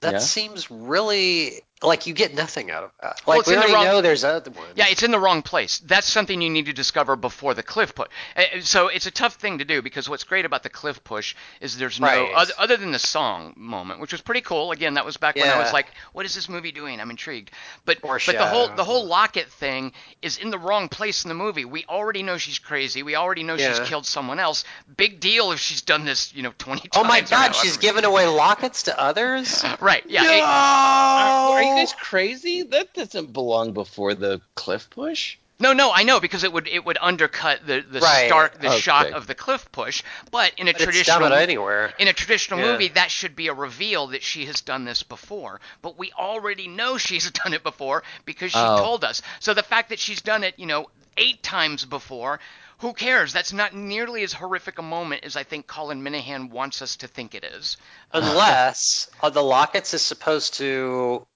that 0.00 0.12
Yeah. 0.14 0.18
seems 0.18 0.70
really 0.70 1.62
like 1.82 2.06
you 2.06 2.14
get 2.14 2.34
nothing 2.34 2.70
out 2.70 2.82
of 2.84 2.90
that. 3.00 3.20
Well, 3.24 3.36
Like 3.38 3.46
it's 3.46 3.48
we 3.48 3.54
the 3.68 3.72
wrong- 3.72 3.84
know 3.84 4.00
there's 4.00 4.24
other 4.24 4.50
ones. 4.50 4.72
Yeah, 4.74 4.86
it's 4.88 5.02
in 5.02 5.10
the 5.12 5.18
wrong 5.20 5.42
place. 5.42 5.78
That's 5.78 6.08
something 6.08 6.40
you 6.40 6.50
need 6.50 6.66
to 6.66 6.72
discover 6.72 7.14
before 7.14 7.54
the 7.54 7.62
cliff 7.62 7.94
push. 7.94 8.08
Uh, 8.36 8.40
uh, 8.56 8.60
so 8.62 8.88
it's 8.88 9.06
a 9.06 9.10
tough 9.12 9.34
thing 9.34 9.58
to 9.58 9.64
do 9.64 9.80
because 9.80 10.08
what's 10.08 10.24
great 10.24 10.44
about 10.44 10.62
the 10.64 10.70
cliff 10.70 11.02
push 11.04 11.36
is 11.60 11.78
there's 11.78 12.00
no 12.00 12.06
Right. 12.08 12.32
other, 12.34 12.52
other 12.58 12.76
than 12.76 12.90
the 12.90 12.98
song 12.98 13.54
moment, 13.56 14.00
which 14.00 14.10
was 14.12 14.20
pretty 14.20 14.40
cool. 14.40 14.72
Again, 14.72 14.94
that 14.94 15.04
was 15.04 15.16
back 15.16 15.36
when 15.36 15.48
I 15.48 15.58
was 15.58 15.72
like, 15.72 15.86
"What 16.12 16.26
is 16.26 16.34
this 16.34 16.48
movie 16.48 16.72
doing?" 16.72 17.00
I'm 17.00 17.10
intrigued. 17.10 17.50
But 17.84 18.00
but 18.02 18.24
the 18.26 18.46
whole 18.46 18.68
the 18.68 18.84
whole 18.84 19.06
locket 19.06 19.46
thing 19.48 19.92
is 20.20 20.36
in 20.38 20.50
the 20.50 20.58
wrong 20.58 20.88
place 20.88 21.24
in 21.24 21.28
the 21.28 21.34
movie. 21.34 21.64
We 21.64 21.84
already 21.88 22.22
know 22.24 22.38
she's 22.38 22.58
crazy. 22.58 23.02
We 23.04 23.14
already 23.14 23.42
know 23.44 23.54
Yeah. 23.54 23.74
she's 23.74 23.88
killed 23.88 24.06
someone 24.06 24.40
else. 24.40 24.64
Big 24.96 25.20
deal 25.20 25.52
if 25.52 25.60
she's 25.60 25.82
done 25.82 26.04
this, 26.04 26.32
you 26.34 26.42
know, 26.42 26.52
20 26.58 26.88
times. 26.88 27.04
Oh 27.04 27.04
my 27.08 27.20
God, 27.20 27.54
she's 27.54 27.76
giving 27.76 28.04
away 28.04 28.26
lockets 28.26 28.84
to 28.84 28.98
others. 28.98 29.64
Right. 29.80 30.02
Yeah. 30.08 30.22
No! 30.22 31.56
it- 31.58 31.67
you 31.68 31.74
guys 31.76 31.92
crazy 31.92 32.62
that 32.62 32.94
doesn't 32.94 33.32
belong 33.32 33.72
before 33.72 34.14
the 34.14 34.40
cliff 34.54 34.88
push 34.90 35.36
No, 35.60 35.72
no, 35.72 35.90
I 35.92 36.04
know 36.04 36.20
because 36.20 36.44
it 36.44 36.52
would 36.52 36.68
it 36.68 36.84
would 36.84 36.98
undercut 37.00 37.66
the 37.66 37.80
the 37.80 38.00
Right. 38.00 38.26
start 38.26 38.60
the 38.60 38.68
Okay. 38.68 38.78
shot 38.78 39.06
of 39.12 39.26
the 39.26 39.34
cliff 39.34 39.70
push. 39.72 40.02
But 40.30 40.52
in 40.56 40.68
a 40.68 40.72
But 40.72 40.82
it's 40.82 40.84
traditional 40.84 41.28
done 41.30 41.32
it 41.32 41.42
anywhere. 41.42 41.92
in 41.98 42.06
a 42.06 42.12
traditional 42.12 42.60
Yeah. 42.60 42.72
movie, 42.72 42.88
that 42.88 43.10
should 43.10 43.34
be 43.34 43.48
a 43.48 43.54
reveal 43.54 44.06
that 44.08 44.22
she 44.22 44.46
has 44.46 44.60
done 44.60 44.84
this 44.84 45.02
before. 45.02 45.60
But 45.82 45.98
we 45.98 46.12
already 46.12 46.68
know 46.68 46.96
she's 47.06 47.30
done 47.32 47.54
it 47.54 47.64
before 47.64 48.04
because 48.24 48.52
she 48.52 48.58
Oh. 48.58 48.76
told 48.76 49.04
us. 49.04 49.20
So 49.40 49.52
the 49.52 49.64
fact 49.64 49.88
that 49.88 49.98
she's 49.98 50.22
done 50.22 50.44
it, 50.44 50.54
you 50.58 50.66
know, 50.66 50.86
eight 51.16 51.42
times 51.42 51.84
before, 51.84 52.38
who 52.78 52.92
cares? 52.92 53.32
That's 53.32 53.52
not 53.52 53.74
nearly 53.74 54.22
as 54.22 54.32
horrific 54.32 54.78
a 54.78 54.82
moment 54.82 55.24
as 55.24 55.34
I 55.36 55.42
think 55.42 55.66
Colin 55.66 56.04
Minihan 56.04 56.50
wants 56.50 56.82
us 56.82 56.94
to 56.98 57.08
think 57.08 57.34
it 57.34 57.42
is. 57.42 57.76
Unless 58.12 59.10
uh, 59.20 59.30
the 59.30 59.42
lockets 59.42 59.92
is 59.94 60.02
supposed 60.02 60.54
to 60.54 61.26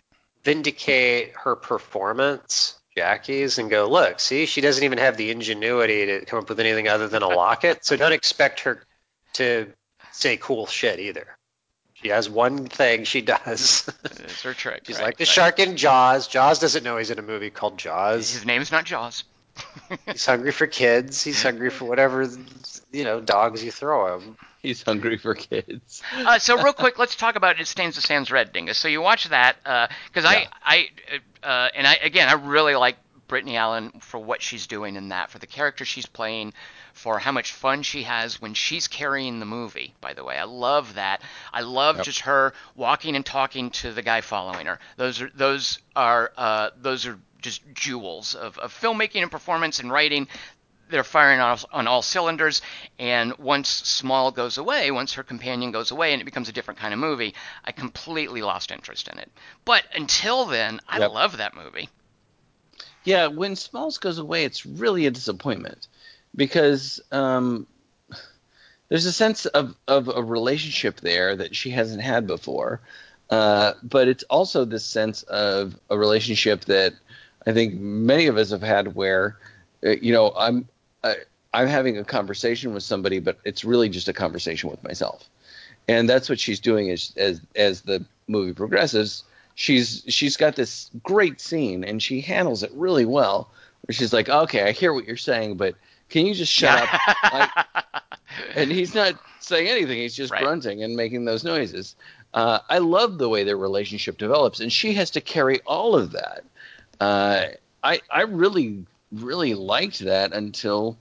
vindicate 0.45 1.33
her 1.45 1.57
performance, 1.57 2.79
Jackie's, 2.97 3.59
and 3.59 3.71
go, 3.71 3.89
look, 3.89 4.21
see, 4.21 4.47
she 4.47 4.61
doesn't 4.61 4.85
even 4.85 4.99
have 4.99 5.17
the 5.17 5.31
ingenuity 5.31 6.07
to 6.07 6.25
come 6.25 6.41
up 6.41 6.49
with 6.49 6.61
anything 6.61 6.89
other 6.89 7.09
than 7.09 7.23
a 7.23 7.29
locket. 7.37 7.85
So 7.85 7.97
don't 7.97 8.13
expect 8.13 8.61
her 8.61 8.83
to 9.35 9.73
say 10.13 10.37
cool 10.37 10.67
shit 10.67 11.01
either. 11.01 11.27
She 11.95 12.09
has 12.09 12.29
one 12.29 12.67
thing 12.67 13.05
she 13.05 13.23
does. 13.23 13.89
It's 14.05 14.43
her 14.43 14.55
trick. 14.55 14.83
She's 14.87 14.97
right, 14.97 15.07
like 15.07 15.19
the 15.19 15.23
right. 15.23 15.29
shark 15.29 15.59
in 15.61 15.77
Jaws. 15.77 16.27
Jaws 16.27 16.59
doesn't 16.59 16.83
know 16.83 16.97
he's 16.97 17.11
in 17.11 17.19
a 17.21 17.23
movie 17.23 17.51
called 17.51 17.79
Jaws. 17.79 18.33
His 18.33 18.45
name's 18.45 18.73
not 18.73 18.85
Jaws. 18.85 19.23
He's 20.07 20.25
hungry 20.27 20.53
for 20.53 20.67
kids. 20.67 21.23
He's 21.23 21.43
hungry 21.43 21.71
for 21.71 21.85
whatever 21.85 22.27
you 22.93 23.05
know 23.05 23.21
dogs 23.21 23.63
you 23.63 23.71
throw 23.71 24.17
him. 24.19 24.37
He's 24.61 24.83
hungry 24.83 25.19
for 25.19 25.35
kids. 25.35 26.03
uh, 26.17 26.39
so 26.39 26.63
real 26.63 26.73
quick, 26.73 26.99
let's 26.99 27.17
talk 27.17 27.35
about 27.37 27.61
It 27.61 27.67
Stains 27.67 27.97
the 27.97 28.01
Sands 28.01 28.31
Red, 28.31 28.53
Dingus. 28.53 28.79
So 28.79 28.89
you 28.89 29.01
watch 29.03 29.25
that 29.31 29.57
because 29.63 30.25
Yeah. 30.25 30.47
I, 30.65 30.89
I, 31.43 31.47
uh, 31.47 31.69
and 31.75 31.87
I 31.87 31.95
again, 31.97 32.29
I 32.29 32.35
really 32.35 32.75
like 32.77 32.97
Brittany 33.29 33.57
Allen 33.57 33.91
for 34.01 34.21
what 34.21 34.41
she's 34.43 34.67
doing 34.67 34.95
in 34.97 35.09
that, 35.09 35.31
for 35.31 35.39
the 35.39 35.47
character 35.47 35.85
she's 35.85 36.07
playing, 36.07 36.53
for 36.93 37.19
how 37.19 37.33
much 37.33 37.53
fun 37.53 37.83
she 37.83 38.03
has 38.05 38.41
when 38.41 38.55
she's 38.55 38.87
carrying 38.89 39.41
the 39.41 39.47
movie. 39.47 39.95
By 40.01 40.13
the 40.15 40.23
way, 40.23 40.37
I 40.39 40.45
love 40.45 40.95
that. 40.95 41.23
I 41.53 41.63
love 41.63 41.97
Yep. 41.97 42.05
just 42.05 42.21
her 42.21 42.53
walking 42.77 43.17
and 43.17 43.25
talking 43.27 43.71
to 43.71 43.93
the 43.93 44.03
guy 44.03 44.21
following 44.21 44.67
her. 44.67 44.79
Those 44.97 45.21
are 45.23 45.31
those 45.35 45.79
are 45.97 46.31
uh, 46.37 46.71
those 46.81 47.07
are 47.07 47.19
just 47.43 47.63
jewels 47.75 48.35
of, 48.35 48.59
of 48.59 48.73
filmmaking 48.73 49.23
and 49.23 49.31
performance 49.31 49.81
and 49.81 49.91
writing 49.91 50.29
they're 50.93 51.03
firing 51.03 51.41
on, 51.41 51.59
on 51.73 51.89
all 51.89 52.03
cylinders. 52.03 52.63
And 52.99 53.37
once 53.39 53.69
Small 53.69 54.31
goes 54.31 54.59
away, 54.59 54.91
once 54.93 55.15
her 55.15 55.23
companion 55.25 55.73
goes 55.73 55.91
away, 55.91 56.13
and 56.13 56.23
it 56.23 56.25
becomes 56.27 56.49
a 56.49 56.53
different 56.53 56.79
kind 56.79 56.95
of 56.95 57.01
movie, 57.01 57.35
I 57.65 57.73
completely 57.73 58.43
lost 58.43 58.71
interest 58.71 59.09
in 59.09 59.19
it. 59.19 59.31
But 59.65 59.85
until 59.95 60.45
then, 60.45 60.81
I 60.87 60.99
Yep. 60.99 61.11
love 61.11 61.37
that 61.39 61.57
movie. 61.57 61.89
Yeah, 63.05 63.27
when 63.29 63.57
Smalls 63.57 63.99
goes 63.99 64.19
away, 64.19 64.45
it's 64.45 64.65
really 64.65 65.07
a 65.07 65.11
disappointment 65.11 65.89
because 66.37 67.01
um, 67.11 67.67
there's 68.89 69.07
a 69.07 69.13
sense 69.13 69.47
of, 69.47 69.75
of 69.89 70.09
a 70.09 70.23
relationship 70.23 71.01
there 71.01 71.35
that 71.35 71.57
she 71.57 71.71
hasn't 71.71 72.03
had 72.03 72.27
before. 72.27 72.81
Uh, 73.31 73.73
but 73.83 74.09
it's 74.09 74.25
also 74.25 74.65
this 74.65 74.85
sense 74.85 75.23
of 75.23 75.75
a 75.89 75.97
relationship 75.99 76.67
that 76.67 76.93
I 77.47 77.53
think 77.53 77.75
many 77.75 78.27
of 78.27 78.37
us 78.37 78.51
have 78.51 78.63
had 78.63 78.95
where, 78.95 79.39
uh, 79.85 79.91
you 79.91 80.13
know, 80.13 80.33
I'm 80.37 80.69
I, 81.03 81.17
I'm 81.53 81.67
having 81.69 81.99
a 81.99 82.05
conversation 82.05 82.73
with 82.75 82.83
somebody, 82.83 83.19
but 83.19 83.39
it's 83.45 83.65
really 83.65 83.89
just 83.89 84.09
a 84.09 84.13
conversation 84.13 84.71
with 84.71 84.83
myself, 84.85 85.29
and 85.89 86.09
that's 86.09 86.29
what 86.29 86.39
she's 86.41 86.61
doing 86.61 86.91
as 86.91 87.13
as 87.17 87.41
as 87.57 87.83
the 87.83 88.05
movie 88.29 88.53
progresses. 88.53 89.25
She's 89.55 90.05
she's 90.09 90.37
got 90.37 90.57
this 90.57 90.91
great 91.03 91.41
scene, 91.41 91.85
and 91.85 92.03
she 92.03 92.21
handles 92.21 92.63
it 92.63 92.71
really 92.75 93.05
well. 93.05 93.51
Where 93.87 93.95
she's 93.95 94.13
like, 94.13 94.29
okay, 94.29 94.63
I 94.63 94.71
hear 94.73 94.93
what 94.93 95.07
you're 95.07 95.17
saying, 95.17 95.57
but 95.57 95.75
can 96.09 96.25
you 96.27 96.35
just 96.35 96.53
shut 96.53 96.79
up? 96.83 97.01
Like, 97.33 97.51
and 98.57 98.71
he's 98.71 98.95
not 98.95 99.15
saying 99.41 99.67
anything. 99.69 99.99
He's 99.99 100.15
just 100.15 100.33
Right. 100.33 100.43
grunting 100.43 100.83
and 100.83 100.95
making 100.95 101.25
those 101.25 101.45
noises. 101.45 101.97
Uh, 102.35 102.61
I 102.69 102.79
love 102.79 103.19
the 103.19 103.29
way 103.29 103.45
their 103.45 103.57
relationship 103.57 104.19
develops, 104.19 104.61
and 104.61 104.73
she 104.73 104.93
has 104.95 105.11
to 105.13 105.21
carry 105.21 105.61
all 105.67 105.97
of 105.97 106.13
that. 106.13 106.45
Uh, 107.03 107.49
I 107.83 108.01
I 108.11 108.23
really 108.23 108.87
really 109.11 109.55
liked 109.55 109.99
that 110.01 110.33
until 110.33 110.97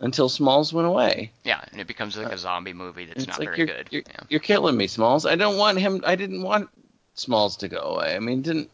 until 0.00 0.28
Smalls 0.28 0.72
went 0.72 0.88
away. 0.88 1.30
yeah, 1.44 1.60
and 1.70 1.80
it 1.80 1.86
becomes 1.86 2.16
like 2.16 2.32
a 2.32 2.38
zombie 2.38 2.72
movie 2.72 3.06
that's 3.06 3.18
It's 3.18 3.26
not 3.28 3.38
like 3.38 3.48
very 3.48 3.58
you're, 3.58 3.66
good. 3.66 3.88
You're, 3.90 4.02
yeah. 4.06 4.20
you're 4.28 4.40
killing 4.40 4.76
me, 4.76 4.86
Smalls. 4.86 5.24
I 5.26 5.36
don't 5.36 5.56
want 5.56 5.78
him. 5.78 6.02
I 6.04 6.16
didn't 6.16 6.42
want 6.42 6.68
Smalls 7.14 7.56
to 7.58 7.68
go 7.68 7.78
away. 7.78 8.16
I 8.16 8.18
mean, 8.18 8.42
didn't 8.42 8.70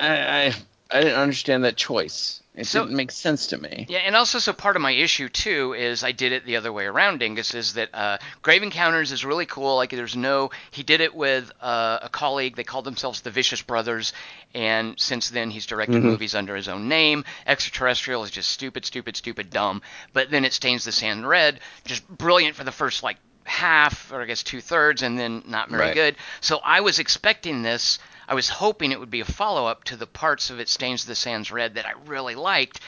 I? 0.00 0.48
I, 0.48 0.54
I 0.90 1.00
didn't 1.00 1.18
understand 1.18 1.64
that 1.64 1.76
choice. 1.76 2.41
It 2.54 2.66
So- 2.66 2.82
didn't 2.82 2.96
make 2.96 3.10
sense 3.10 3.46
to 3.46 3.56
me. 3.56 3.86
Yeah, 3.88 4.00
and 4.00 4.14
also 4.14 4.38
so 4.38 4.52
part 4.52 4.76
of 4.76 4.82
my 4.82 4.90
issue 4.90 5.30
too 5.30 5.72
is 5.72 6.04
I 6.04 6.12
did 6.12 6.32
it 6.32 6.44
the 6.44 6.56
other 6.56 6.70
way 6.70 6.84
around. 6.84 7.18
Dingus 7.20 7.54
is 7.54 7.72
that 7.74 7.88
uh, 7.94 8.18
Grave 8.42 8.62
Encounters 8.62 9.10
is 9.10 9.24
really 9.24 9.46
cool. 9.46 9.76
Like 9.76 9.88
there's 9.88 10.14
no 10.14 10.50
he 10.70 10.82
did 10.82 11.00
it 11.00 11.14
with 11.14 11.50
uh, 11.62 12.00
a 12.02 12.10
colleague. 12.10 12.56
They 12.56 12.64
called 12.64 12.84
themselves 12.84 13.22
the 13.22 13.30
Vicious 13.30 13.62
Brothers, 13.62 14.12
and 14.54 15.00
since 15.00 15.30
then 15.30 15.50
he's 15.50 15.64
directed 15.64 16.02
Mhm. 16.02 16.06
movies 16.06 16.34
under 16.34 16.54
his 16.54 16.68
own 16.68 16.88
name. 16.88 17.24
Extraterrestrial 17.46 18.22
is 18.22 18.30
just 18.30 18.50
stupid, 18.50 18.84
stupid, 18.84 19.16
stupid, 19.16 19.48
dumb. 19.48 19.80
But 20.12 20.30
then 20.30 20.44
it 20.44 20.52
stains 20.52 20.84
the 20.84 20.92
sand 20.92 21.26
red, 21.26 21.58
just 21.86 22.06
brilliant 22.06 22.54
for 22.54 22.64
the 22.64 22.72
first 22.72 23.02
like 23.02 23.16
half 23.44 24.12
or 24.12 24.22
I 24.22 24.26
guess 24.26 24.42
two 24.42 24.60
thirds, 24.60 25.02
and 25.02 25.18
then 25.18 25.42
not 25.46 25.68
very 25.68 25.80
Right. 25.82 25.94
good. 25.94 26.16
So 26.40 26.58
I 26.64 26.80
was 26.80 26.98
expecting 26.98 27.62
this. 27.62 27.98
I 28.28 28.34
was 28.34 28.48
hoping 28.48 28.92
it 28.92 29.00
would 29.00 29.10
be 29.10 29.20
a 29.20 29.24
follow 29.24 29.66
up 29.66 29.84
to 29.84 29.96
the 29.96 30.06
parts 30.06 30.50
of 30.50 30.60
it 30.60 30.68
stains 30.68 31.04
the 31.04 31.14
sands 31.14 31.50
red 31.50 31.74
that 31.74 31.86
I 31.86 31.92
really 32.06 32.34
liked, 32.34 32.80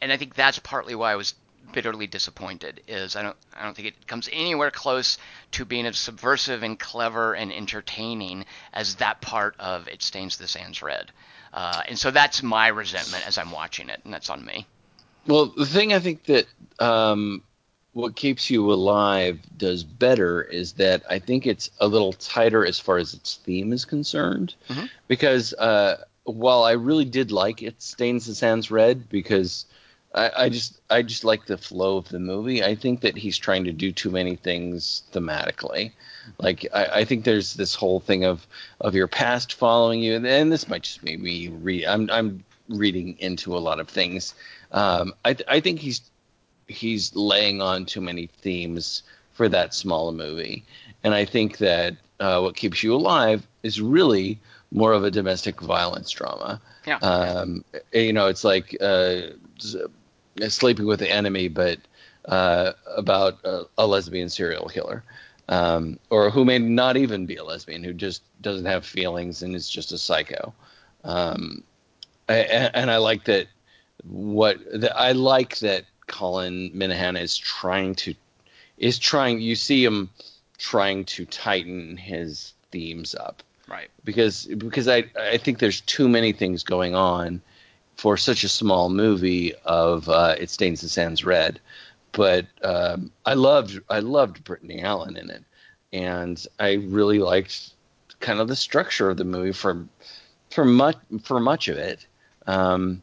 and 0.00 0.12
I 0.12 0.16
think 0.16 0.34
that's 0.34 0.58
partly 0.58 0.94
why 0.94 1.12
I 1.12 1.16
was 1.16 1.34
bitterly 1.72 2.06
disappointed. 2.06 2.80
Is 2.88 3.14
I 3.14 3.22
don't 3.22 3.36
I 3.54 3.62
don't 3.64 3.74
think 3.74 3.88
it 3.88 4.06
comes 4.06 4.28
anywhere 4.32 4.70
close 4.70 5.18
to 5.52 5.64
being 5.64 5.86
as 5.86 5.98
subversive 5.98 6.62
and 6.62 6.78
clever 6.78 7.34
and 7.34 7.52
entertaining 7.52 8.46
as 8.72 8.96
that 8.96 9.20
part 9.20 9.54
of 9.58 9.86
it 9.88 10.02
stains 10.02 10.38
the 10.38 10.48
sands 10.48 10.82
red. 10.82 11.12
Uh, 11.52 11.82
and 11.88 11.98
so 11.98 12.10
that's 12.10 12.42
my 12.42 12.68
resentment 12.68 13.26
as 13.26 13.38
I'm 13.38 13.50
watching 13.50 13.88
it, 13.90 14.00
and 14.04 14.12
that's 14.12 14.30
on 14.30 14.44
me. 14.44 14.66
Well, 15.26 15.46
the 15.46 15.66
thing 15.66 15.92
I 15.92 15.98
think 15.98 16.24
that 16.24 16.46
um, 16.78 17.42
what 17.98 18.14
keeps 18.14 18.48
you 18.48 18.72
alive 18.72 19.40
does 19.56 19.82
better 19.82 20.42
is 20.42 20.74
that 20.74 21.02
I 21.10 21.18
think 21.18 21.48
it's 21.48 21.68
a 21.80 21.88
little 21.88 22.12
tighter 22.12 22.64
as 22.64 22.78
far 22.78 22.98
as 22.98 23.12
its 23.12 23.40
theme 23.42 23.72
is 23.72 23.84
concerned. 23.84 24.54
Mhm. 24.68 24.88
Because 25.08 25.52
uh, 25.54 26.04
while 26.22 26.62
I 26.62 26.72
really 26.72 27.04
did 27.04 27.32
like 27.32 27.60
it, 27.60 27.82
stains 27.82 28.26
the 28.26 28.36
sands 28.36 28.70
red 28.70 29.08
because 29.08 29.66
I, 30.14 30.30
I 30.44 30.48
just 30.48 30.80
I 30.88 31.02
just 31.02 31.24
like 31.24 31.46
the 31.46 31.58
flow 31.58 31.96
of 31.96 32.08
the 32.08 32.20
movie. 32.20 32.62
I 32.62 32.76
think 32.76 33.00
that 33.00 33.16
he's 33.16 33.36
trying 33.36 33.64
to 33.64 33.72
do 33.72 33.90
too 33.90 34.10
many 34.10 34.36
things 34.36 35.02
thematically. 35.12 35.90
Like 36.38 36.68
I, 36.72 36.84
I 37.00 37.04
think 37.04 37.24
there's 37.24 37.54
this 37.54 37.74
whole 37.74 37.98
thing 37.98 38.24
of 38.24 38.46
of 38.80 38.94
your 38.94 39.08
past 39.08 39.54
following 39.54 40.00
you, 40.00 40.14
and 40.24 40.52
this 40.52 40.68
might 40.68 40.84
just 40.84 41.04
be 41.04 41.16
me 41.16 41.48
read. 41.48 41.84
I'm 41.86 42.08
I'm 42.10 42.44
reading 42.68 43.16
into 43.18 43.56
a 43.56 43.58
lot 43.58 43.80
of 43.80 43.88
things. 43.88 44.34
Um, 44.70 45.14
I 45.24 45.34
th- 45.34 45.48
I 45.48 45.58
think 45.58 45.80
he's 45.80 46.00
he's 46.68 47.14
laying 47.16 47.60
on 47.60 47.84
too 47.86 48.00
many 48.00 48.26
themes 48.26 49.02
for 49.32 49.48
that 49.48 49.74
small 49.74 50.08
a 50.08 50.12
movie, 50.12 50.64
and 51.04 51.14
I 51.14 51.24
think 51.24 51.58
that 51.58 51.96
uh, 52.20 52.40
what 52.40 52.56
keeps 52.56 52.82
you 52.82 52.94
alive 52.94 53.46
is 53.62 53.80
really 53.80 54.38
more 54.70 54.92
of 54.92 55.04
a 55.04 55.10
domestic 55.10 55.60
violence 55.60 56.10
drama. 56.10 56.60
Yeah. 56.86 56.98
Um, 56.98 57.64
you 57.92 58.12
know, 58.12 58.26
it's 58.26 58.44
like 58.44 58.76
uh, 58.80 59.20
sleeping 60.48 60.86
with 60.86 61.00
the 61.00 61.10
enemy, 61.10 61.48
but 61.48 61.78
uh, 62.26 62.72
about 62.96 63.38
a, 63.44 63.64
a 63.78 63.86
lesbian 63.86 64.28
serial 64.28 64.68
killer, 64.68 65.02
um, 65.48 65.98
or 66.10 66.30
who 66.30 66.44
may 66.44 66.58
not 66.58 66.96
even 66.96 67.26
be 67.26 67.36
a 67.36 67.44
lesbian, 67.44 67.82
who 67.82 67.92
just 67.92 68.22
doesn't 68.42 68.66
have 68.66 68.84
feelings 68.84 69.42
and 69.42 69.54
is 69.54 69.68
just 69.68 69.92
a 69.92 69.98
psycho. 69.98 70.52
Um, 71.04 71.62
a- 72.28 72.76
and 72.76 72.90
I 72.90 72.98
like 72.98 73.24
that. 73.24 73.46
What 74.04 74.58
the, 74.72 74.96
I 74.96 75.12
like 75.12 75.58
that 75.58 75.84
Colin 76.08 76.70
Minihan 76.74 77.20
is 77.20 77.36
trying 77.36 77.94
to 77.96 78.14
is 78.76 78.98
trying. 78.98 79.40
You 79.40 79.54
see 79.54 79.84
him 79.84 80.10
trying 80.58 81.04
to 81.04 81.24
tighten 81.24 81.96
his 81.96 82.52
themes 82.72 83.14
up 83.14 83.42
Right. 83.68 83.88
because 84.04 84.46
because 84.46 84.88
I 84.88 85.04
I 85.18 85.36
think 85.38 85.58
there's 85.58 85.80
too 85.82 86.08
many 86.08 86.32
things 86.32 86.64
going 86.64 86.94
on 86.94 87.40
for 87.96 88.16
such 88.16 88.44
a 88.44 88.48
small 88.48 88.88
movie 88.90 89.54
of 89.64 90.08
uh, 90.08 90.34
it 90.38 90.50
stains 90.50 90.80
the 90.80 90.88
sands 90.88 91.24
red. 91.24 91.60
But 92.12 92.46
um, 92.64 93.12
I 93.26 93.34
loved 93.34 93.80
I 93.90 94.00
loved 94.00 94.42
Brittany 94.44 94.80
Allen 94.82 95.16
in 95.16 95.30
it, 95.30 95.44
and 95.92 96.44
I 96.58 96.74
really 96.74 97.18
liked 97.18 97.70
kind 98.20 98.40
of 98.40 98.48
the 98.48 98.56
structure 98.56 99.10
of 99.10 99.16
the 99.16 99.24
movie 99.24 99.52
for 99.52 99.86
for 100.50 100.64
much 100.64 100.96
for 101.22 101.38
much 101.38 101.68
of 101.68 101.76
it. 101.76 102.06
Um, 102.46 103.02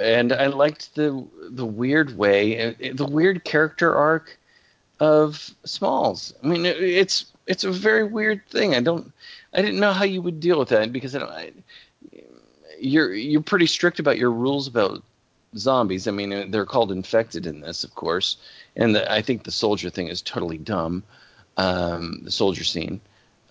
and 0.00 0.32
I 0.32 0.46
liked 0.46 0.94
the 0.94 1.26
the 1.50 1.66
weird 1.66 2.16
way, 2.16 2.74
the 2.92 3.06
weird 3.06 3.44
character 3.44 3.94
arc 3.94 4.38
of 4.98 5.50
Smalls. 5.64 6.34
I 6.42 6.46
mean, 6.46 6.66
it's 6.66 7.26
it's 7.46 7.64
a 7.64 7.70
very 7.70 8.04
weird 8.04 8.46
thing. 8.48 8.74
I 8.74 8.80
don't, 8.80 9.12
I 9.52 9.62
didn't 9.62 9.80
know 9.80 9.92
how 9.92 10.04
you 10.04 10.22
would 10.22 10.40
deal 10.40 10.58
with 10.58 10.68
that 10.70 10.92
because 10.92 11.14
I. 11.14 11.22
I, 11.22 11.52
you're 12.80 13.12
you're 13.12 13.42
pretty 13.42 13.66
strict 13.66 13.98
about 13.98 14.16
your 14.18 14.30
rules 14.30 14.66
about 14.66 15.02
zombies. 15.56 16.08
I 16.08 16.12
mean, 16.12 16.50
they're 16.50 16.66
called 16.66 16.92
infected 16.92 17.46
in 17.46 17.60
this, 17.60 17.84
of 17.84 17.94
course, 17.94 18.36
and 18.76 18.94
the, 18.94 19.10
I 19.10 19.22
think 19.22 19.44
the 19.44 19.50
soldier 19.50 19.90
thing 19.90 20.08
is 20.08 20.22
totally 20.22 20.58
dumb. 20.58 21.04
Um, 21.56 22.22
the 22.24 22.30
soldier 22.30 22.64
scene. 22.64 23.00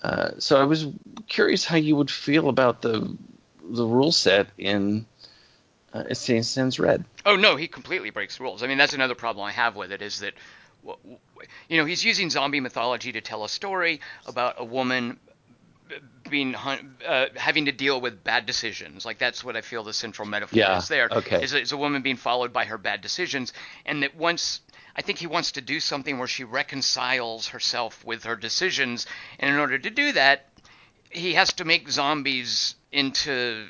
Uh, 0.02 0.32
so 0.40 0.60
I 0.60 0.64
was 0.64 0.88
curious 1.28 1.64
how 1.66 1.76
you 1.76 1.96
would 1.96 2.10
feel 2.10 2.50
about 2.50 2.82
the 2.82 3.16
the 3.70 3.86
rule 3.86 4.12
set 4.12 4.48
in 4.58 5.06
uh, 5.94 6.04
it 6.10 6.16
sends 6.16 6.80
red. 6.80 7.04
Oh 7.26 7.36
no, 7.36 7.56
he 7.56 7.68
completely 7.68 8.10
breaks 8.10 8.40
rules. 8.40 8.64
I 8.64 8.68
mean, 8.68 8.78
that's 8.78 8.94
another 8.94 9.16
problem 9.16 9.46
I 9.46 9.52
have 9.52 9.76
with 9.76 9.92
it 9.92 10.02
is 10.02 10.20
that, 10.20 10.34
you 11.68 11.78
know, 11.78 11.86
he's 11.86 12.04
using 12.04 12.30
zombie 12.30 12.60
mythology 12.60 13.12
to 13.14 13.22
tell 13.22 13.44
a 13.44 13.50
story 13.50 14.02
about 14.26 14.56
a 14.58 14.66
woman 14.66 15.20
being 16.30 16.56
uh, 16.56 17.26
having 17.36 17.66
to 17.66 17.72
deal 17.72 18.00
with 18.00 18.24
bad 18.24 18.46
decisions. 18.46 19.06
Like 19.06 19.18
that's 19.18 19.44
what 19.44 19.56
I 19.56 19.62
feel 19.62 19.84
the 19.84 19.94
central 19.94 20.28
metaphor 20.28 20.58
yeah, 20.58 20.78
is 20.78 20.88
there. 20.88 21.10
Okay. 21.12 21.44
Is, 21.44 21.54
is 21.54 21.72
a 21.72 21.78
woman 21.78 22.02
being 22.02 22.18
followed 22.18 22.54
by 22.54 22.66
her 22.66 22.78
bad 22.78 23.02
decisions, 23.02 23.54
and 23.86 24.04
that 24.04 24.16
once 24.16 24.62
I 24.96 25.02
think 25.02 25.18
he 25.18 25.28
wants 25.28 25.54
to 25.54 25.62
do 25.62 25.80
something 25.80 26.18
where 26.18 26.28
she 26.28 26.44
reconciles 26.44 27.48
herself 27.48 28.04
with 28.06 28.26
her 28.26 28.36
decisions, 28.36 29.08
and 29.40 29.52
in 29.52 29.60
order 29.60 29.80
to 29.80 29.90
do 29.90 30.12
that, 30.12 30.48
he 31.10 31.34
has 31.34 31.54
to 31.54 31.66
make 31.66 31.90
zombies 31.90 32.76
into 32.92 33.68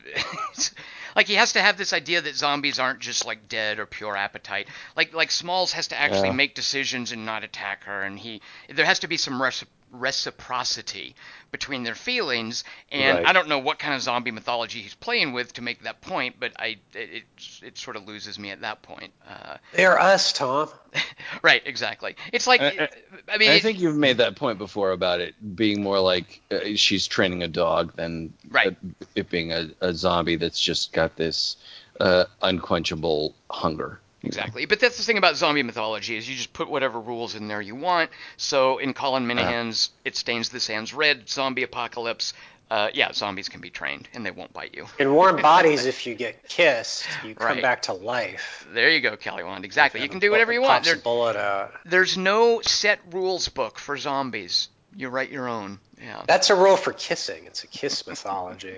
like 1.15 1.27
he 1.27 1.35
has 1.35 1.53
to 1.53 1.61
have 1.61 1.77
this 1.77 1.93
idea 1.93 2.21
that 2.21 2.35
zombies 2.35 2.79
aren't 2.79 2.99
just 2.99 3.25
like 3.25 3.47
dead 3.47 3.79
or 3.79 3.85
pure 3.85 4.15
appetite. 4.15 4.67
Like 4.95 5.13
like 5.13 5.31
Smalls 5.31 5.73
has 5.73 5.87
to 5.89 5.99
actually 5.99 6.29
Yeah. 6.29 6.33
make 6.33 6.55
decisions 6.55 7.11
and 7.11 7.25
not 7.25 7.43
attack 7.43 7.83
her, 7.85 8.01
and 8.01 8.17
he 8.19 8.41
there 8.69 8.85
has 8.85 8.99
to 8.99 9.07
be 9.07 9.17
some 9.17 9.39
reci- 9.39 9.65
reciprocity 9.91 11.15
between 11.51 11.83
their 11.83 11.95
feelings. 11.95 12.63
And 12.91 13.17
Right. 13.19 13.27
I 13.27 13.33
don't 13.33 13.47
know 13.47 13.59
what 13.59 13.79
kind 13.79 13.95
of 13.95 14.01
zombie 14.01 14.31
mythology 14.31 14.81
he's 14.81 14.93
playing 14.93 15.33
with 15.33 15.53
to 15.53 15.61
make 15.61 15.83
that 15.83 16.01
point, 16.01 16.35
but 16.39 16.51
I 16.59 16.77
it 16.93 17.09
it, 17.11 17.23
it 17.63 17.77
sort 17.77 17.95
of 17.95 18.07
loses 18.07 18.37
me 18.37 18.51
at 18.51 18.61
that 18.61 18.81
point. 18.81 19.11
Uh, 19.27 19.57
They're 19.73 19.99
us, 19.99 20.33
Tom. 20.33 20.69
right, 21.41 21.61
exactly. 21.65 22.15
It's 22.33 22.47
like 22.47 22.61
I- 22.61 22.67
I- 22.67 22.89
I 23.33 23.37
mean, 23.37 23.49
I 23.49 23.55
it- 23.55 23.61
think 23.63 23.79
you've 23.79 23.95
made 23.97 24.17
that 24.17 24.35
point 24.35 24.57
before 24.57 24.91
about 24.91 25.21
it 25.21 25.35
being 25.55 25.81
more 25.81 25.99
like 25.99 26.41
uh, 26.51 26.75
she's 26.75 27.07
training 27.07 27.43
a 27.43 27.47
dog 27.47 27.95
than 27.95 28.33
Right. 28.49 28.67
uh, 28.67 29.05
it 29.15 29.29
being 29.29 29.51
a, 29.51 29.69
a 29.81 29.93
zombie 29.93 30.35
that's 30.35 30.59
just 30.59 30.93
got 30.93 31.15
this 31.15 31.57
uh, 31.99 32.25
unquenchable 32.41 33.33
hunger. 33.49 33.99
Exactly. 34.23 34.65
But 34.65 34.79
that's 34.79 34.97
the 34.97 35.03
thing 35.03 35.17
about 35.17 35.37
zombie 35.37 35.63
mythology 35.63 36.17
is 36.17 36.27
you 36.29 36.35
just 36.35 36.51
put 36.53 36.69
whatever 36.69 36.99
rules 36.99 37.35
in 37.35 37.47
there 37.47 37.61
you 37.61 37.75
want. 37.75 38.09
So 38.37 38.77
in 38.77 38.93
Colin 38.93 39.25
Minihan's 39.25 39.91
It 40.03 40.15
Stains 40.17 40.49
the 40.49 40.59
Sands 40.59 40.93
Red 40.93 41.29
zombie 41.29 41.63
apocalypse, 41.63 42.33
uh, 42.69 42.89
yeah, 42.93 43.11
zombies 43.13 43.47
can 43.49 43.61
be 43.61 43.69
trained 43.69 44.09
and 44.13 44.25
they 44.25 44.31
won't 44.31 44.51
bite 44.53 44.75
you. 44.75 44.85
In 44.99 45.13
warm 45.13 45.41
bodies, 45.41 45.85
if 45.85 46.05
you 46.05 46.15
get 46.15 46.47
kissed, 46.49 47.05
you 47.25 47.33
come 47.33 47.47
Right. 47.47 47.61
back 47.61 47.83
to 47.83 47.93
life. 47.93 48.67
There 48.73 48.89
you 48.89 48.99
go, 48.99 49.15
Kelly 49.15 49.43
Wand. 49.43 49.63
Exactly. 49.63 50.01
You 50.01 50.09
can 50.09 50.19
do 50.19 50.31
whatever 50.31 50.51
you 50.53 50.61
want. 50.61 50.83
Pops 50.83 50.89
a 50.89 50.93
There, 50.95 51.01
bullet 51.01 51.35
out. 51.37 51.73
there's 51.85 52.17
no 52.17 52.59
set 52.61 52.99
rules 53.11 53.47
book 53.47 53.79
for 53.79 53.95
zombies. 53.97 54.67
You 54.95 55.07
write 55.09 55.29
your 55.31 55.47
own. 55.47 55.79
Yeah. 56.01 56.23
That's 56.27 56.49
a 56.49 56.55
rule 56.55 56.75
for 56.77 56.91
kissing. 56.93 57.45
It's 57.45 57.63
a 57.63 57.67
kiss 57.67 58.05
mythology. 58.05 58.75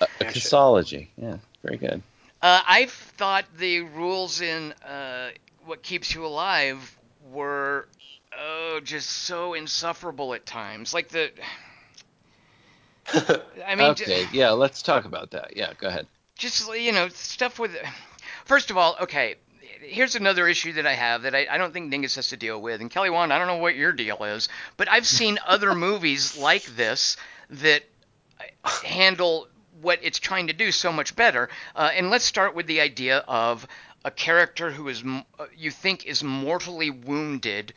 A, 0.00 0.04
a 0.20 0.24
kissology. 0.24 1.08
Yeah, 1.16 1.36
very 1.62 1.76
good. 1.76 2.02
Uh, 2.42 2.62
I've 2.66 2.92
thought 2.92 3.46
the 3.58 3.80
rules 3.80 4.40
in 4.40 4.72
uh, 4.84 5.30
What 5.64 5.82
Keeps 5.82 6.14
You 6.14 6.24
Alive 6.26 6.96
were 7.32 7.88
oh 8.38 8.80
just 8.84 9.10
so 9.10 9.54
insufferable 9.54 10.34
at 10.34 10.46
times. 10.46 10.94
Like 10.94 11.08
the 11.08 11.30
I 13.66 13.74
mean 13.74 13.94
j- 13.94 14.06
okay, 14.06 14.26
yeah, 14.32 14.50
let's 14.50 14.82
talk 14.82 15.04
about 15.04 15.30
that. 15.32 15.56
Yeah, 15.56 15.72
go 15.78 15.88
ahead. 15.88 16.06
just 16.36 16.72
you 16.76 16.92
know 16.92 17.08
stuff 17.08 17.58
with 17.58 17.76
first 18.44 18.70
of 18.70 18.76
all 18.76 18.96
okay 19.00 19.36
here's 19.80 20.14
another 20.16 20.48
issue 20.48 20.72
that 20.74 20.86
i 20.86 20.94
have 20.94 21.22
that 21.22 21.34
i, 21.34 21.46
I 21.50 21.58
don't 21.58 21.72
think 21.72 21.90
dingus 21.90 22.16
has 22.16 22.28
to 22.28 22.36
deal 22.36 22.60
with 22.60 22.80
and 22.80 22.90
kelly 22.90 23.10
Wand, 23.10 23.32
i 23.32 23.38
don't 23.38 23.46
know 23.46 23.56
what 23.58 23.76
your 23.76 23.92
deal 23.92 24.22
is 24.24 24.48
but 24.76 24.88
i've 24.90 25.06
seen 25.06 25.38
other 25.46 25.74
movies 25.88 26.36
like 26.36 26.64
this 26.64 27.16
that 27.50 27.82
handle 28.84 29.48
what 29.82 29.98
it's 30.02 30.18
trying 30.18 30.46
to 30.48 30.52
do 30.52 30.72
so 30.72 30.92
much 30.92 31.14
better 31.16 31.48
uh, 31.76 31.90
and 31.94 32.10
let's 32.10 32.24
start 32.24 32.54
with 32.54 32.66
the 32.66 32.80
idea 32.80 33.18
of 33.28 33.66
a 34.04 34.10
character 34.10 34.70
who 34.70 34.88
is, 34.88 35.02
uh, 35.38 35.46
you 35.56 35.70
think 35.70 36.06
is 36.06 36.22
mortally 36.22 36.90
wounded 36.90 37.72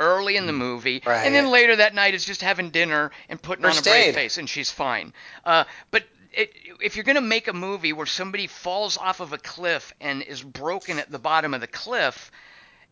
early 0.00 0.36
in 0.36 0.46
the 0.46 0.52
movie 0.52 1.02
Right. 1.04 1.24
and 1.26 1.34
then 1.34 1.50
later 1.50 1.76
that 1.76 1.94
night 1.94 2.14
is 2.14 2.24
just 2.24 2.40
having 2.42 2.70
dinner 2.70 3.10
and 3.28 3.40
putting 3.40 3.64
First 3.64 3.86
on 3.86 3.92
a 3.92 3.94
brave 3.94 4.08
aid. 4.08 4.14
face 4.14 4.38
and 4.38 4.48
she's 4.48 4.70
fine 4.70 5.12
uh, 5.44 5.64
but 5.90 6.04
it, 6.32 6.52
if 6.80 6.94
you're 6.94 7.04
going 7.04 7.16
to 7.16 7.20
make 7.20 7.48
a 7.48 7.52
movie 7.52 7.92
where 7.92 8.06
somebody 8.06 8.46
falls 8.46 8.96
off 8.96 9.20
of 9.20 9.32
a 9.32 9.38
cliff 9.38 9.92
and 10.00 10.22
is 10.22 10.42
broken 10.42 10.98
at 10.98 11.10
the 11.10 11.18
bottom 11.18 11.52
of 11.54 11.60
the 11.60 11.66
cliff 11.66 12.30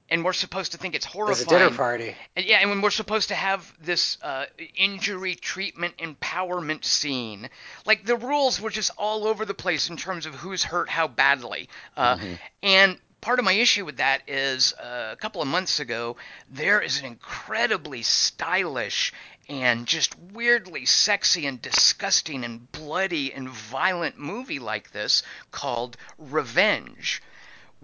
and 0.09 0.25
we're 0.25 0.33
supposed 0.33 0.73
to 0.73 0.79
think 0.79 0.95
it's 0.95 1.05
There's 1.07 1.15
horrifying 1.15 1.47
a 1.63 1.65
dinner 1.65 1.77
party. 1.77 2.17
and 2.37 2.47
yeah, 2.47 2.59
and 2.61 2.71
when 2.71 2.81
we're 2.81 2.91
supposed 2.91 3.29
to 3.29 3.35
have 3.35 3.73
this 3.81 4.19
uh, 4.23 4.47
injury 4.77 5.35
treatment 5.35 5.97
empowerment 5.99 6.85
scene, 6.85 7.49
like 7.85 8.05
the 8.07 8.17
rules 8.17 8.61
were 8.61 8.71
just 8.71 8.91
all 8.97 9.27
over 9.27 9.45
the 9.45 9.55
place 9.55 9.91
in 9.91 9.97
terms 9.97 10.27
of 10.27 10.35
who's 10.35 10.63
hurt 10.65 10.89
how 10.89 11.09
badly. 11.09 11.69
Uh, 11.97 12.19
And 12.63 12.99
part 13.21 13.39
of 13.39 13.45
my 13.45 13.53
issue 13.53 13.85
with 13.85 13.97
that 13.97 14.23
is 14.29 14.73
uh, 14.75 15.11
a 15.13 15.17
couple 15.17 15.43
of 15.43 15.49
months 15.49 15.81
ago, 15.81 16.17
there 16.51 16.81
is 16.81 17.01
an 17.01 17.07
incredibly 17.07 18.03
stylish 18.03 19.13
and 19.49 19.87
just 19.87 20.17
weirdly 20.33 20.85
sexy 20.87 21.47
and 21.47 21.63
disgusting 21.63 22.45
and 22.45 22.71
bloody 22.73 23.33
and 23.33 23.49
violent 23.49 24.19
movie 24.19 24.59
like 24.59 24.91
this 24.93 25.23
called 25.53 25.97
Revenge 26.19 27.23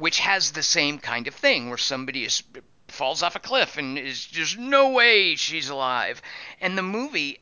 which 0.03 0.19
has 0.19 0.51
the 0.51 0.65
same 0.65 0.99
kind 0.99 1.29
of 1.29 1.35
thing 1.37 1.69
where 1.69 1.79
somebody 1.79 2.25
is 2.25 2.43
falls 2.89 3.23
off 3.23 3.37
a 3.37 3.39
cliff 3.39 3.77
and 3.79 3.97
is 3.97 4.27
just 4.27 4.59
no 4.59 4.91
way 4.91 5.37
she's 5.37 5.69
alive. 5.69 6.21
And 6.61 6.77
the 6.77 6.83
movie 6.83 7.39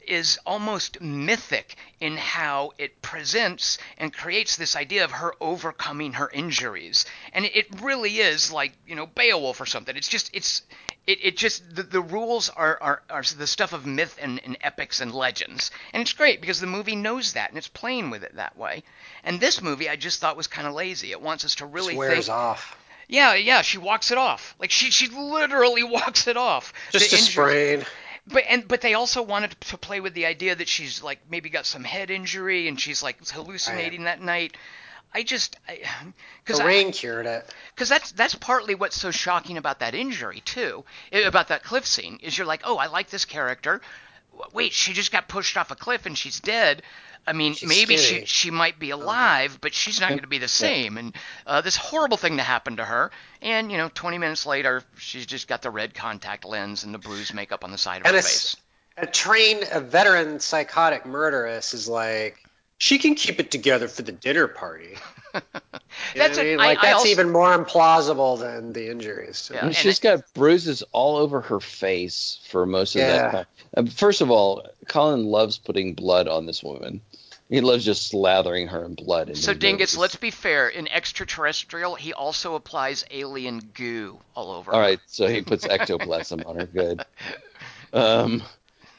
is 0.00 0.38
almost 0.46 1.02
mythic 1.02 1.76
in 2.00 2.16
how 2.16 2.72
it 2.78 3.02
presents 3.02 3.76
and 3.98 4.14
creates 4.14 4.56
this 4.56 4.74
idea 4.74 5.04
of 5.04 5.10
her 5.10 5.34
overcoming 5.42 6.14
her 6.14 6.30
injuries. 6.32 7.04
And 7.34 7.44
it 7.44 7.66
really 7.82 8.18
is 8.18 8.50
like 8.50 8.72
you 8.86 8.94
know 8.94 9.06
beowulf 9.06 9.60
or 9.60 9.66
something. 9.66 9.94
It's 9.94 10.08
just 10.08 10.30
it's 10.32 10.62
it, 11.06 11.18
it 11.24 11.36
just 11.36 11.74
the, 11.74 11.82
the 11.82 12.00
rules 12.00 12.48
are, 12.50 12.78
are 12.80 13.02
are 13.10 13.22
the 13.36 13.46
stuff 13.46 13.72
of 13.72 13.86
myth 13.86 14.18
and, 14.20 14.40
and 14.44 14.56
epics 14.62 15.00
and 15.00 15.12
legends 15.14 15.70
and 15.92 16.00
it's 16.00 16.12
great 16.12 16.40
because 16.40 16.60
the 16.60 16.66
movie 16.66 16.96
knows 16.96 17.34
that 17.34 17.50
and 17.50 17.58
it's 17.58 17.68
playing 17.68 18.10
with 18.10 18.22
it 18.22 18.36
that 18.36 18.56
way 18.56 18.82
and 19.22 19.40
this 19.40 19.60
movie 19.62 19.88
i 19.88 19.96
just 19.96 20.20
thought 20.20 20.36
was 20.36 20.46
kind 20.46 20.66
of 20.66 20.74
lazy 20.74 21.10
it 21.12 21.20
wants 21.20 21.44
us 21.44 21.56
to 21.56 21.66
really 21.66 21.94
Swears 21.94 22.26
think 22.26 22.36
off. 22.36 22.76
yeah 23.08 23.34
yeah 23.34 23.62
she 23.62 23.78
walks 23.78 24.10
it 24.10 24.18
off 24.18 24.54
like 24.58 24.70
she 24.70 24.90
she 24.90 25.08
literally 25.08 25.82
walks 25.98 26.26
it 26.26 26.36
off 26.36 26.72
Just 26.90 27.12
a 27.12 27.16
sprain. 27.16 27.84
but 28.26 28.44
and 28.48 28.66
but 28.66 28.80
they 28.80 28.94
also 28.94 29.22
wanted 29.22 29.50
to 29.60 29.76
play 29.78 30.00
with 30.00 30.14
the 30.14 30.26
idea 30.26 30.54
that 30.54 30.68
she's 30.68 31.02
like 31.02 31.18
maybe 31.30 31.50
got 31.50 31.66
some 31.66 31.84
head 31.84 32.10
injury 32.10 32.68
and 32.68 32.80
she's 32.80 33.02
like 33.02 33.26
hallucinating 33.28 34.04
that 34.04 34.22
night. 34.22 34.56
I 35.14 35.22
just 35.22 35.56
because 36.44 36.58
The 36.58 36.64
rain 36.64 36.92
cured 36.92 37.26
it. 37.26 37.54
because 37.74 37.88
that's 37.88 38.12
that's 38.12 38.34
partly 38.34 38.74
what's 38.74 39.00
so 39.00 39.10
shocking 39.10 39.56
about 39.58 39.78
that 39.80 39.94
injury 39.94 40.40
too, 40.44 40.84
about 41.12 41.48
that 41.48 41.62
cliff 41.62 41.86
scene 41.86 42.18
is 42.22 42.36
you're 42.36 42.46
like, 42.46 42.62
oh, 42.64 42.76
I 42.78 42.86
like 42.86 43.10
this 43.10 43.24
character. 43.24 43.80
Wait, 44.52 44.72
she 44.72 44.92
just 44.92 45.12
got 45.12 45.28
pushed 45.28 45.56
off 45.56 45.70
a 45.70 45.76
cliff 45.76 46.06
and 46.06 46.18
she's 46.18 46.40
dead. 46.40 46.82
I 47.26 47.32
mean, 47.32 47.54
She's 47.54 47.68
maybe 47.68 47.96
she 47.96 48.24
she 48.26 48.50
might 48.50 48.78
be 48.78 48.90
alive, 48.90 49.58
but 49.60 49.72
she's 49.72 50.00
not 50.00 50.10
going 50.10 50.22
to 50.22 50.26
be 50.26 50.38
the 50.38 50.48
same. 50.48 50.98
And 50.98 51.14
uh, 51.46 51.60
this 51.62 51.76
horrible 51.76 52.16
thing 52.18 52.36
to 52.36 52.42
happen 52.42 52.76
to 52.76 52.84
her, 52.84 53.12
and 53.40 53.70
you 53.72 53.78
know, 53.78 53.88
20 53.94 54.18
minutes 54.18 54.44
later, 54.44 54.82
she's 54.98 55.24
just 55.24 55.48
got 55.48 55.62
the 55.62 55.70
red 55.70 55.94
contact 55.94 56.44
lens 56.44 56.84
and 56.84 56.92
the 56.92 56.98
bruise 56.98 57.32
makeup 57.32 57.64
on 57.64 57.70
the 57.70 57.78
side 57.78 58.02
of 58.02 58.06
And 58.06 58.16
her 58.16 58.20
face. 58.20 58.56
a 58.98 59.06
trained, 59.06 59.66
a 59.72 59.80
veteran 59.80 60.38
psychotic 60.40 61.06
murderess 61.06 61.72
is 61.74 61.88
like, 61.88 62.43
she 62.84 62.98
can 62.98 63.14
keep 63.14 63.40
it 63.40 63.50
together 63.50 63.88
for 63.88 64.02
the 64.02 64.12
dinner 64.12 64.46
party. 64.46 64.96
You 66.14 66.20
know 66.20 66.26
That's 66.26 66.36
what 66.38 66.44
I 66.46 66.48
a- 66.48 66.50
mean? 66.50 66.58
Like 66.58 66.78
I 66.78 66.82
that's 66.82 66.94
also- 66.98 67.08
even 67.08 67.30
more 67.30 67.56
implausible 67.56 68.38
than 68.38 68.72
the 68.72 68.88
injuries. 68.90 69.48
Yeah. 69.52 69.58
And 69.60 69.66
and 69.68 69.76
she's 69.76 69.98
it- 69.98 70.02
got 70.02 70.34
bruises 70.34 70.82
all 70.92 71.16
over 71.16 71.40
her 71.40 71.60
face 71.60 72.40
for 72.50 72.66
most 72.66 72.94
of 72.94 73.00
Yeah. 73.00 73.06
that 73.16 73.32
time. 73.32 73.46
Uh, 73.86 73.90
First 73.90 74.20
of 74.20 74.30
all, 74.30 74.66
Colin 74.88 75.24
loves 75.26 75.56
putting 75.58 75.94
blood 75.94 76.28
on 76.28 76.46
this 76.46 76.62
woman. 76.62 77.00
He 77.48 77.60
loves 77.60 77.84
just 77.84 78.12
slathering 78.12 78.68
her 78.68 78.84
in 78.84 78.94
blood. 78.94 79.28
in 79.28 79.34
So 79.36 79.52
his 79.52 79.58
Dingus, 79.60 79.92
movies. 79.94 80.00
let's 80.00 80.16
be 80.16 80.30
fair. 80.30 80.68
In 80.68 80.86
extraterrestrial, 80.88 81.94
he 81.94 82.12
also 82.12 82.54
applies 82.54 83.04
alien 83.10 83.60
goo 83.74 84.18
all 84.36 84.50
over. 84.52 84.72
All 84.72 84.78
her. 84.78 84.84
right, 84.84 85.00
so 85.06 85.26
he 85.28 85.42
puts 85.42 85.64
ectoplasm 85.66 86.42
on 86.46 86.56
her. 86.56 86.66
Good. 86.66 87.04
Um, 87.92 88.42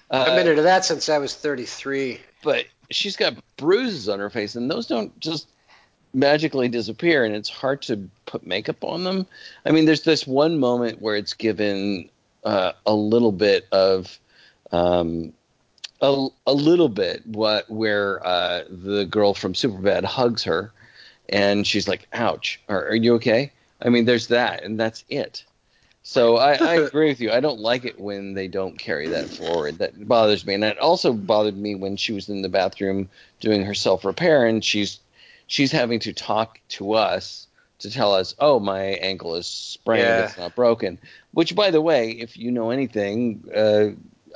I've 0.09 0.27
uh, 0.29 0.36
been 0.36 0.47
into 0.47 0.61
that 0.63 0.86
since 0.86 1.09
I 1.09 1.17
was 1.17 1.33
33. 1.36 2.21
But 2.45 2.67
she's 2.91 3.17
got 3.17 3.35
bruises 3.57 4.07
on 4.07 4.19
her 4.19 4.29
face, 4.29 4.55
and 4.55 4.71
those 4.71 4.87
don't 4.87 5.19
just 5.19 5.49
magically 6.13 6.69
disappear, 6.69 7.25
and 7.25 7.35
it's 7.35 7.49
hard 7.49 7.81
to 7.81 8.07
put 8.25 8.47
makeup 8.47 8.81
on 8.83 9.03
them. 9.03 9.25
I 9.65 9.71
mean, 9.71 9.83
there's 9.85 10.03
this 10.03 10.25
one 10.25 10.59
moment 10.59 11.01
where 11.01 11.17
it's 11.17 11.33
given 11.33 12.09
uh, 12.45 12.71
a 12.85 12.93
little 12.93 13.33
bit 13.33 13.67
of. 13.73 14.17
Um, 14.71 15.33
a, 16.01 16.27
a 16.45 16.53
little 16.53 16.89
bit 16.89 17.25
what 17.25 17.69
where 17.69 18.25
uh, 18.27 18.63
the 18.69 19.05
girl 19.05 19.33
from 19.33 19.53
Superbad 19.53 20.03
hugs 20.03 20.43
her, 20.43 20.71
and 21.29 21.65
she's 21.65 21.87
like, 21.87 22.05
"Ouch! 22.11 22.59
Are, 22.67 22.87
are 22.87 22.95
you 22.95 23.15
okay?" 23.15 23.51
I 23.81 23.89
mean, 23.89 24.03
there's 24.03 24.27
that, 24.27 24.63
and 24.63 24.77
that's 24.79 25.05
it. 25.09 25.45
So 26.08 26.38
I, 26.38 26.53
I 26.53 26.74
agree 26.86 27.08
with 27.08 27.20
you. 27.20 27.32
I 27.32 27.39
don't 27.39 27.60
like 27.60 27.84
it 27.84 27.99
when 27.99 28.36
they 28.36 28.47
don't 28.47 28.78
carry 28.78 29.10
that 29.10 29.32
forward. 29.32 29.80
That 29.80 30.08
bothers 30.08 30.45
me, 30.45 30.53
and 30.53 30.64
it 30.64 30.78
also 30.78 31.12
bothered 31.12 31.58
me 31.58 31.74
when 31.74 31.97
she 31.97 32.14
was 32.14 32.30
in 32.30 32.43
the 32.43 32.49
bathroom 32.49 33.10
doing 33.39 33.64
her 33.64 33.74
self 33.74 34.06
repair, 34.06 34.45
and 34.45 34.64
she's 34.64 34.99
she's 35.47 35.72
having 35.72 35.99
to 36.01 36.14
talk 36.14 36.60
to 36.70 36.93
us 36.93 37.47
to 37.80 37.89
tell 37.89 38.14
us, 38.14 38.36
"Oh, 38.38 38.60
my 38.60 38.82
ankle 38.82 39.36
is 39.36 39.47
sprained; 39.47 40.20
Yeah. 40.20 40.26
it's 40.26 40.38
not 40.38 40.53
broken." 40.56 40.99
Which, 41.34 41.56
by 41.56 41.72
the 41.72 41.82
way, 41.82 42.12
if 42.12 42.38
you 42.38 42.51
know 42.51 42.70
anything, 42.70 43.43
uh, 43.53 43.88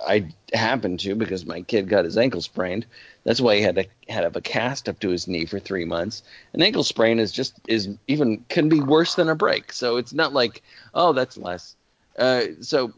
I 0.06 0.34
happen 0.54 0.98
to 0.98 1.14
because 1.14 1.46
my 1.46 1.62
kid 1.62 1.88
got 1.88 2.04
his 2.06 2.18
ankle 2.18 2.42
sprained. 2.42 2.88
That's 3.24 3.42
why 3.42 3.56
he 3.56 3.62
had 3.62 3.76
to 3.76 3.86
had 4.08 4.24
have 4.24 4.36
a 4.36 4.42
cast 4.42 4.88
up 4.90 5.00
to 5.00 5.10
his 5.10 5.28
knee 5.28 5.46
for 5.46 5.60
three 5.60 5.86
months. 5.86 6.24
An 6.54 6.62
ankle 6.62 6.84
sprain 6.84 7.20
is 7.20 7.32
just 7.32 7.54
is 7.68 7.90
even 8.08 8.44
can 8.50 8.70
be 8.70 8.80
worse 8.80 9.16
than 9.16 9.30
a 9.30 9.36
break. 9.36 9.74
So 9.74 9.98
it's 9.98 10.14
not 10.14 10.34
like, 10.34 10.62
oh, 10.94 11.14
that's 11.14 11.38
less. 11.38 11.76
Uh, 12.18 12.44
so 12.62 12.94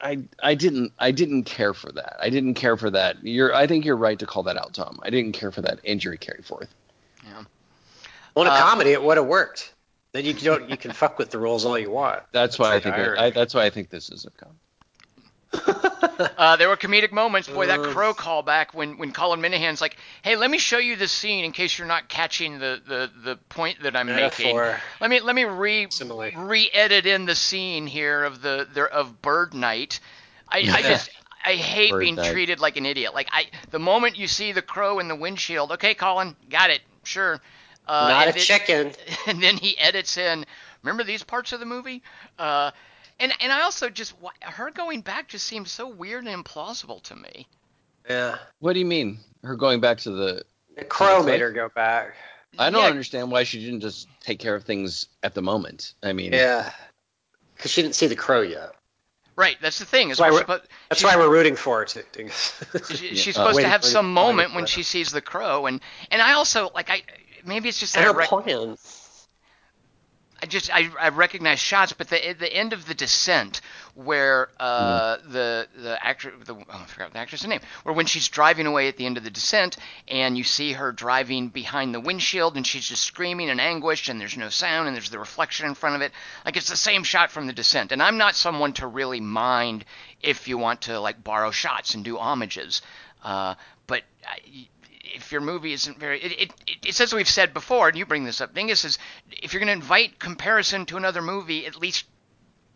I 0.00 0.24
I 0.42 0.54
didn't 0.54 0.92
I 0.98 1.10
didn't 1.10 1.44
care 1.44 1.74
for 1.74 1.90
that. 1.92 2.16
I 2.20 2.30
didn't 2.30 2.54
care 2.54 2.76
for 2.76 2.90
that. 2.90 3.22
You're 3.24 3.54
I 3.54 3.66
think 3.66 3.84
you're 3.84 3.96
right 3.96 4.18
to 4.18 4.26
call 4.26 4.42
that 4.44 4.56
out, 4.56 4.74
Tom. 4.74 4.98
I 5.02 5.10
didn't 5.10 5.32
care 5.32 5.50
for 5.50 5.62
that 5.62 5.80
injury 5.84 6.18
carry 6.18 6.42
forth. 6.42 6.68
Well, 8.34 8.44
in 8.44 8.52
a 8.52 8.54
Uh, 8.54 8.60
comedy, 8.60 8.90
it 8.90 9.02
would 9.02 9.16
have 9.16 9.26
worked. 9.26 9.72
Then 10.12 10.24
you 10.24 10.34
don't 10.34 10.68
you 10.70 10.76
can 10.76 10.92
fuck 10.92 11.18
with 11.18 11.30
the 11.30 11.38
rules 11.38 11.64
all 11.64 11.78
you 11.78 11.90
want. 11.90 12.22
That's 12.32 12.58
why 12.58 12.74
I 12.74 12.80
think 12.80 12.96
it. 12.96 13.18
I, 13.18 13.30
that's 13.30 13.54
why 13.54 13.64
I 13.64 13.70
think 13.70 13.90
this 13.90 14.10
is 14.10 14.24
a 14.26 14.30
com. 14.30 14.50
Uh, 15.52 16.56
there 16.56 16.68
were 16.68 16.76
comedic 16.76 17.12
moments. 17.12 17.48
Boy, 17.48 17.66
that 17.66 17.80
crow 17.82 18.14
callback 18.14 18.74
when 18.74 18.98
when 18.98 19.12
Colin 19.12 19.40
Minihan's 19.40 19.80
like, 19.80 19.96
"Hey, 20.22 20.36
let 20.36 20.50
me 20.50 20.58
show 20.58 20.78
you 20.78 20.96
the 20.96 21.08
scene 21.08 21.44
in 21.44 21.52
case 21.52 21.78
you're 21.78 21.86
not 21.86 22.08
catching 22.08 22.58
the 22.58 22.80
the, 22.86 23.10
the 23.22 23.36
point 23.48 23.82
that 23.82 23.96
I'm 23.96 24.06
making. 24.06 24.56
Let 24.56 25.10
me 25.10 25.20
let 25.20 25.34
me 25.34 25.44
re 25.44 25.86
Simile. 25.90 26.32
re-edit 26.36 27.06
in 27.06 27.26
the 27.26 27.34
scene 27.34 27.86
here 27.86 28.24
of 28.24 28.42
the 28.42 28.66
there 28.72 28.88
of 28.88 29.20
Bird 29.22 29.54
Night. 29.54 30.00
I, 30.48 30.58
I 30.58 30.82
just 30.82 31.10
I 31.44 31.54
hate 31.54 31.90
Bird 31.92 32.00
being 32.00 32.14
Night. 32.16 32.32
treated 32.32 32.60
like 32.60 32.76
an 32.76 32.86
idiot. 32.86 33.14
Like 33.14 33.28
I 33.32 33.46
the 33.70 33.78
moment 33.78 34.16
you 34.18 34.26
see 34.26 34.52
the 34.52 34.62
crow 34.62 34.98
in 34.98 35.08
the 35.08 35.16
windshield, 35.16 35.72
okay, 35.72 35.94
Colin, 35.94 36.36
got 36.50 36.70
it, 36.70 36.80
sure. 37.04 37.40
Uh, 37.86 38.08
Not 38.08 38.26
a 38.26 38.30
it- 38.30 38.36
chicken. 38.38 38.92
and 39.26 39.42
then 39.42 39.56
he 39.56 39.78
edits 39.78 40.16
in. 40.16 40.44
Remember 40.82 41.04
these 41.04 41.22
parts 41.22 41.52
of 41.52 41.60
the 41.60 41.66
movie? 41.66 42.02
Uh, 42.38 42.70
and 43.20 43.32
and 43.40 43.52
I 43.52 43.62
also 43.62 43.88
just 43.88 44.14
her 44.42 44.70
going 44.70 45.00
back 45.00 45.28
just 45.28 45.46
seems 45.46 45.70
so 45.70 45.88
weird 45.88 46.24
and 46.26 46.44
implausible 46.44 47.02
to 47.04 47.16
me. 47.16 47.46
Yeah. 48.08 48.36
What 48.60 48.74
do 48.74 48.78
you 48.78 48.86
mean? 48.86 49.18
Her 49.42 49.56
going 49.56 49.80
back 49.80 49.98
to 49.98 50.10
the 50.10 50.44
The 50.76 50.84
crow 50.84 51.16
cliff? 51.16 51.26
made 51.26 51.40
her 51.40 51.52
go 51.52 51.68
back. 51.74 52.14
I 52.58 52.70
don't 52.70 52.82
Yeah. 52.82 52.88
understand 52.90 53.30
why 53.30 53.42
she 53.44 53.60
didn't 53.64 53.80
just 53.80 54.08
take 54.20 54.38
care 54.38 54.54
of 54.54 54.64
things 54.64 55.08
at 55.22 55.34
the 55.34 55.42
moment. 55.42 55.94
I 56.02 56.12
mean, 56.12 56.32
Yeah. 56.32 56.72
Because 57.56 57.70
she 57.70 57.82
didn't 57.82 57.94
see 57.94 58.06
the 58.06 58.16
crow 58.16 58.42
yet. 58.42 58.72
Right, 59.34 59.56
that's 59.60 59.78
the 59.78 59.84
thing. 59.84 60.08
That's 60.08 60.20
why 60.20 60.30
we're 60.30 60.44
we're- 60.46 60.60
suppo- 60.60 60.64
That's 60.88 61.02
why 61.04 61.16
we're 61.16 61.28
rooting 61.30 61.56
for 61.56 61.82
it. 61.82 61.88
To, 61.90 62.02
to- 62.02 62.28
she- 62.96 63.08
Yeah. 63.08 63.14
she's 63.14 63.36
Uh, 63.36 63.44
supposed 63.44 63.60
to 63.60 63.68
have 63.68 63.84
some 63.84 64.12
moment 64.14 64.54
when 64.54 64.64
she 64.66 64.82
sees 64.82 65.10
the 65.10 65.20
crow, 65.20 65.66
and 65.66 65.80
and 66.10 66.22
I 66.22 66.32
also 66.32 66.70
like 66.74 66.88
I 66.90 67.02
maybe 67.44 67.68
it's 67.68 67.78
just 67.80 67.96
and 67.96 68.04
that 68.04 68.10
I, 68.10 68.12
her 68.12 68.18
rec- 68.18 68.28
plan. 68.28 68.78
I 70.46 70.48
just 70.48 70.72
I, 70.72 70.88
I 71.00 71.08
recognize 71.08 71.58
shots, 71.58 71.92
but 71.92 72.08
the 72.08 72.36
the 72.38 72.52
end 72.52 72.72
of 72.72 72.86
the 72.86 72.94
descent 72.94 73.60
where 73.94 74.48
uh, 74.60 75.16
the 75.26 75.66
the 75.76 75.98
actor 76.06 76.32
the 76.44 76.54
oh, 76.54 76.64
I 76.68 76.84
forgot 76.84 77.12
the 77.12 77.18
actress' 77.18 77.44
name 77.44 77.58
where 77.82 77.92
when 77.92 78.06
she's 78.06 78.28
driving 78.28 78.66
away 78.66 78.86
at 78.86 78.96
the 78.96 79.06
end 79.06 79.16
of 79.16 79.24
the 79.24 79.30
descent 79.30 79.76
and 80.06 80.38
you 80.38 80.44
see 80.44 80.74
her 80.74 80.92
driving 80.92 81.48
behind 81.48 81.92
the 81.92 81.98
windshield 81.98 82.56
and 82.56 82.64
she's 82.64 82.86
just 82.86 83.02
screaming 83.02 83.48
in 83.48 83.58
anguish 83.58 84.08
and 84.08 84.20
there's 84.20 84.36
no 84.36 84.48
sound 84.48 84.86
and 84.86 84.96
there's 84.96 85.10
the 85.10 85.18
reflection 85.18 85.66
in 85.66 85.74
front 85.74 85.96
of 85.96 86.00
it 86.02 86.12
like 86.44 86.56
it's 86.56 86.70
the 86.70 86.76
same 86.76 87.02
shot 87.02 87.32
from 87.32 87.48
the 87.48 87.52
descent. 87.52 87.90
And 87.90 88.00
I'm 88.00 88.16
not 88.16 88.36
someone 88.36 88.72
to 88.74 88.86
really 88.86 89.20
mind 89.20 89.84
if 90.22 90.46
you 90.46 90.58
want 90.58 90.82
to 90.82 91.00
like 91.00 91.24
borrow 91.24 91.50
shots 91.50 91.96
and 91.96 92.04
do 92.04 92.18
homages 92.18 92.82
uh, 93.24 93.56
but 93.88 94.02
I, 94.24 94.68
if 95.14 95.32
your 95.32 95.40
movie 95.40 95.72
isn't 95.72 95.98
very 95.98 96.20
it, 96.22 96.32
it, 96.32 96.52
it, 96.66 96.76
it's 96.86 97.00
as 97.00 97.12
we've 97.12 97.28
said 97.28 97.54
before 97.54 97.88
and 97.88 97.96
you 97.96 98.04
bring 98.06 98.24
this 98.24 98.40
up 98.40 98.54
dingus 98.54 98.84
is 98.84 98.98
if 99.30 99.52
you're 99.52 99.60
going 99.60 99.68
to 99.68 99.72
invite 99.72 100.18
comparison 100.18 100.84
to 100.86 100.96
another 100.96 101.22
movie 101.22 101.66
at 101.66 101.76
least 101.76 102.04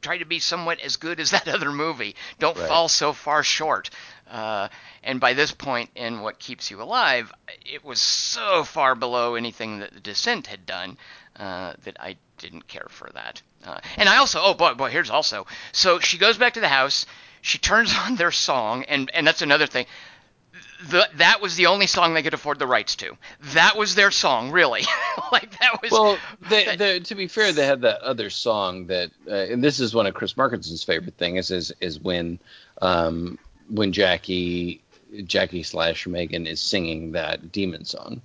try 0.00 0.16
to 0.18 0.24
be 0.24 0.38
somewhat 0.38 0.80
as 0.80 0.96
good 0.96 1.20
as 1.20 1.30
that 1.32 1.46
other 1.46 1.70
movie. 1.72 2.16
Don't 2.38 2.56
Right. 2.56 2.68
fall 2.68 2.88
so 2.88 3.12
far 3.12 3.42
short. 3.42 3.90
Uh, 4.30 4.68
and 5.02 5.20
by 5.20 5.34
this 5.34 5.52
point 5.52 5.90
in 5.94 6.22
what 6.22 6.38
keeps 6.38 6.70
you 6.70 6.80
alive 6.80 7.32
it 7.66 7.84
was 7.84 8.00
so 8.00 8.62
far 8.64 8.94
below 8.94 9.34
anything 9.34 9.80
that 9.80 9.92
the 9.92 10.00
descent 10.00 10.46
had 10.46 10.64
done 10.64 10.96
uh, 11.36 11.72
that 11.84 11.96
i 12.00 12.16
didn't 12.38 12.66
care 12.68 12.86
for 12.90 13.10
that. 13.12 13.42
Uh, 13.66 13.78
and 13.96 14.08
i 14.08 14.16
also 14.18 14.38
oh 14.40 14.54
boy 14.54 14.72
boy 14.74 14.88
here's 14.88 15.10
also 15.10 15.46
so 15.72 15.98
she 15.98 16.16
goes 16.16 16.38
back 16.38 16.54
to 16.54 16.60
the 16.60 16.68
house 16.68 17.06
she 17.42 17.58
turns 17.58 17.92
on 18.06 18.14
their 18.16 18.30
song 18.30 18.84
and 18.84 19.10
and 19.14 19.26
that's 19.26 19.42
another 19.42 19.66
thing 19.66 19.84
the, 20.88 21.08
that 21.16 21.40
was 21.40 21.56
the 21.56 21.66
only 21.66 21.86
song 21.86 22.14
they 22.14 22.22
could 22.22 22.34
afford 22.34 22.58
the 22.58 22.66
rights 22.66 22.96
to. 22.96 23.16
That 23.52 23.76
was 23.76 23.94
their 23.94 24.10
song, 24.10 24.50
really. 24.50 24.82
like 25.32 25.58
that 25.58 25.82
was. 25.82 25.90
Well, 25.90 26.18
they, 26.48 26.76
they, 26.76 27.00
to 27.00 27.14
be 27.14 27.28
fair, 27.28 27.52
they 27.52 27.66
had 27.66 27.82
that 27.82 28.00
other 28.00 28.30
song 28.30 28.86
that, 28.86 29.10
uh, 29.26 29.34
and 29.34 29.62
this 29.62 29.80
is 29.80 29.94
one 29.94 30.06
of 30.06 30.14
Chris 30.14 30.36
Markinson's 30.36 30.84
favorite 30.84 31.16
things 31.16 31.50
is 31.50 31.72
is 31.80 32.00
when 32.00 32.38
um, 32.80 33.38
when 33.68 33.92
Jackie 33.92 34.80
Jackie 35.24 35.62
slash 35.62 36.06
Megan 36.06 36.46
is 36.46 36.60
singing 36.60 37.12
that 37.12 37.52
demon 37.52 37.84
song. 37.84 38.22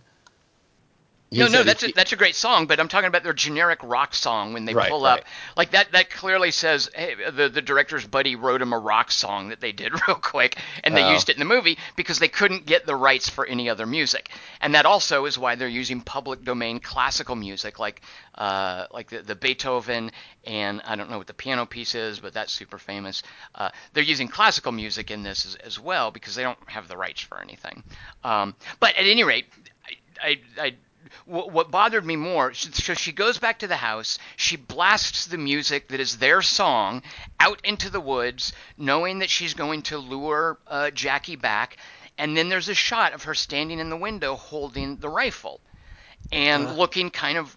No, 1.40 1.48
no, 1.48 1.64
that's 1.64 1.84
a, 1.84 1.92
that's 1.92 2.12
a 2.14 2.16
great 2.16 2.36
song, 2.36 2.66
but 2.68 2.80
I'm 2.80 2.88
talking 2.88 3.08
about 3.08 3.24
their 3.24 3.34
generic 3.34 3.80
rock 3.84 4.14
song 4.14 4.54
when 4.54 4.66
they 4.66 4.74
Right, 4.74 4.90
pull 4.90 5.04
right. 5.04 5.20
up. 5.20 5.26
Like 5.58 5.72
that, 5.72 5.92
that 5.94 6.10
clearly 6.10 6.52
says 6.52 6.90
hey, 6.96 7.16
the 7.32 7.50
the 7.50 7.62
director's 7.62 8.06
buddy 8.06 8.36
wrote 8.36 8.62
him 8.62 8.74
a 8.74 8.80
rock 8.80 9.12
song 9.12 9.50
that 9.50 9.60
they 9.62 9.72
did 9.72 9.94
real 10.08 10.18
quick, 10.18 10.58
and 10.84 10.96
they 10.96 11.04
Oh. 11.04 11.12
used 11.12 11.30
it 11.30 11.34
in 11.36 11.40
the 11.40 11.46
movie 11.46 11.78
because 11.96 12.20
they 12.20 12.28
couldn't 12.28 12.66
get 12.66 12.86
the 12.86 12.96
rights 12.96 13.30
for 13.30 13.46
any 13.46 13.70
other 13.70 13.86
music. 13.86 14.30
And 14.62 14.74
that 14.76 14.86
also 14.86 15.26
is 15.26 15.38
why 15.38 15.56
they're 15.56 15.68
using 15.68 16.02
public 16.02 16.44
domain 16.44 16.80
classical 16.80 17.36
music, 17.36 17.80
like 17.80 18.02
uh, 18.36 18.86
like 18.92 19.10
the, 19.10 19.22
the 19.22 19.36
Beethoven 19.36 20.12
and 20.46 20.82
I 20.86 20.96
don't 20.96 21.10
know 21.10 21.18
what 21.18 21.28
the 21.28 21.34
piano 21.34 21.66
piece 21.66 21.96
is, 21.96 22.20
but 22.20 22.34
that's 22.34 22.52
super 22.52 22.78
famous. 22.78 23.24
Uh, 23.56 23.70
they're 23.94 24.04
using 24.04 24.28
classical 24.28 24.72
music 24.72 25.10
in 25.12 25.24
this 25.24 25.46
as, 25.46 25.56
as 25.56 25.80
well 25.80 26.12
because 26.12 26.36
they 26.36 26.44
don't 26.44 26.60
have 26.68 26.88
the 26.88 26.98
rights 26.98 27.22
for 27.22 27.40
anything. 27.42 27.84
Um, 28.24 28.56
but 28.80 28.96
at 28.96 29.06
any 29.06 29.24
rate, 29.24 29.46
I, 30.22 30.30
I, 30.30 30.62
I 30.62 30.76
what 31.26 31.52
what 31.52 31.72
bothered 31.72 32.06
me 32.06 32.16
more 32.16 32.54
so 32.54 32.94
she 32.94 33.12
goes 33.12 33.38
back 33.38 33.60
to 33.60 33.68
the 33.68 33.76
house 33.78 34.18
she 34.36 34.56
blasts 34.56 35.26
the 35.26 35.38
music 35.38 35.88
that 35.90 36.00
is 36.00 36.18
their 36.18 36.42
song 36.42 37.02
out 37.40 37.60
into 37.64 37.90
the 37.90 38.00
woods 38.00 38.54
knowing 38.78 39.20
that 39.20 39.30
she's 39.30 39.54
going 39.54 39.82
to 39.82 39.98
lure 39.98 40.58
uh, 40.68 40.90
jackie 40.92 41.36
back 41.36 41.78
and 42.18 42.36
then 42.36 42.50
there's 42.50 42.70
a 42.70 42.74
shot 42.76 43.14
of 43.14 43.24
her 43.24 43.34
standing 43.34 43.80
in 43.80 43.90
the 43.90 43.98
window 43.98 44.36
holding 44.36 44.98
the 44.98 45.10
rifle 45.10 45.60
and 46.32 46.78
looking 46.78 47.10
kind 47.10 47.38
of 47.38 47.56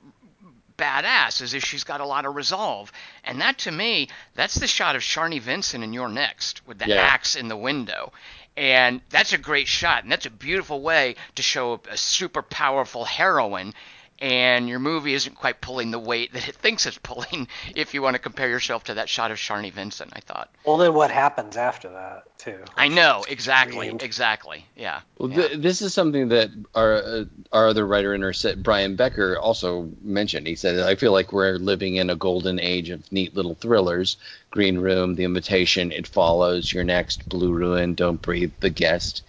badass 0.76 1.42
as 1.42 1.54
if 1.54 1.64
she's 1.64 1.84
got 1.84 2.00
a 2.00 2.06
lot 2.06 2.24
of 2.24 2.36
resolve. 2.36 2.92
And 3.24 3.40
that 3.40 3.58
to 3.58 3.72
me 3.72 4.08
that's 4.34 4.54
the 4.54 4.66
shot 4.66 4.96
of 4.96 5.02
Sharni 5.02 5.40
Vincent 5.40 5.82
in 5.84 5.92
You're 5.92 6.08
Next 6.08 6.66
with 6.66 6.78
the 6.78 6.88
Yeah. 6.88 7.02
axe 7.02 7.34
in 7.34 7.48
the 7.48 7.56
window 7.56 8.12
and 8.58 9.00
that's 9.08 9.32
a 9.32 9.38
great 9.38 9.68
shot 9.68 10.02
and 10.02 10.10
that's 10.10 10.26
a 10.26 10.30
beautiful 10.30 10.80
way 10.82 11.14
to 11.36 11.42
show 11.42 11.80
a, 11.88 11.96
super 11.96 12.42
powerful 12.42 13.04
heroine 13.04 13.72
and 14.20 14.68
your 14.68 14.78
movie 14.78 15.14
isn't 15.14 15.36
quite 15.36 15.60
pulling 15.60 15.90
the 15.90 15.98
weight 15.98 16.32
that 16.32 16.48
it 16.48 16.54
thinks 16.62 16.86
it's 16.86 16.98
pulling 16.98 17.46
if 17.74 17.94
you 17.94 18.02
want 18.02 18.14
to 18.14 18.18
compare 18.18 18.48
yourself 18.48 18.84
to 18.84 18.94
that 18.94 19.08
shot 19.08 19.30
of 19.30 19.36
Sharni 19.38 19.72
Vincent 19.72 20.12
I 20.14 20.20
thought 20.20 20.50
Well, 20.64 20.76
then 20.76 20.94
what 20.94 21.10
happens 21.10 21.56
after 21.56 21.88
that, 21.90 22.24
too? 22.38 22.58
I 22.76 22.88
know 22.88 23.24
exactly 23.28 23.86
Screamed. 23.86 24.02
exactly 24.02 24.64
yeah, 24.76 25.00
Well, 25.18 25.30
yeah. 25.30 25.48
th- 25.48 25.60
this 25.60 25.82
is 25.82 25.94
something 25.94 26.28
that 26.28 26.50
our 26.74 26.94
uh, 26.94 27.24
our 27.52 27.68
other 27.68 27.86
writer 27.86 28.14
in 28.14 28.22
our 28.24 28.32
set, 28.32 28.62
Brian 28.62 28.96
Becker, 28.96 29.38
also 29.38 29.90
mentioned. 30.02 30.46
He 30.46 30.54
said, 30.54 30.78
"I 30.80 30.94
feel 30.94 31.12
like 31.12 31.32
we're 31.32 31.56
living 31.56 31.96
in 31.96 32.10
a 32.10 32.16
golden 32.16 32.60
age 32.60 32.90
of 32.90 33.10
neat 33.12 33.34
little 33.34 33.54
thrillers: 33.54 34.16
Green 34.50 34.78
Room, 34.78 35.14
The 35.14 35.24
Invitation, 35.24 35.90
It 35.92 36.06
Follows, 36.06 36.72
You're 36.72 36.84
Next, 36.84 37.28
Blue 37.28 37.52
Ruin, 37.52 37.94
Don't 37.94 38.20
Breathe, 38.22 38.52
The 38.60 38.70
Guest." 38.70 39.22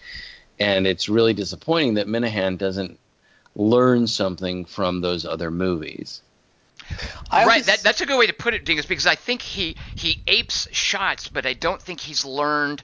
And 0.58 0.86
it's 0.86 1.08
really 1.08 1.32
disappointing 1.32 1.94
that 1.94 2.06
Minihan 2.06 2.58
doesn't 2.58 2.98
learn 3.56 4.06
something 4.06 4.64
from 4.64 5.00
those 5.00 5.24
other 5.24 5.50
movies. 5.50 6.22
I 7.30 7.44
right, 7.46 7.58
was- 7.58 7.66
that, 7.66 7.82
that's 7.82 8.00
a 8.00 8.06
good 8.06 8.18
way 8.18 8.26
to 8.26 8.32
put 8.32 8.54
it, 8.54 8.64
Dingus, 8.64 8.86
because 8.86 9.06
I 9.06 9.14
think 9.14 9.42
he 9.42 9.76
he 9.94 10.20
apes 10.26 10.68
shots, 10.72 11.28
but 11.28 11.46
I 11.46 11.52
don't 11.52 11.80
think 11.80 12.00
he's 12.00 12.24
learned 12.24 12.82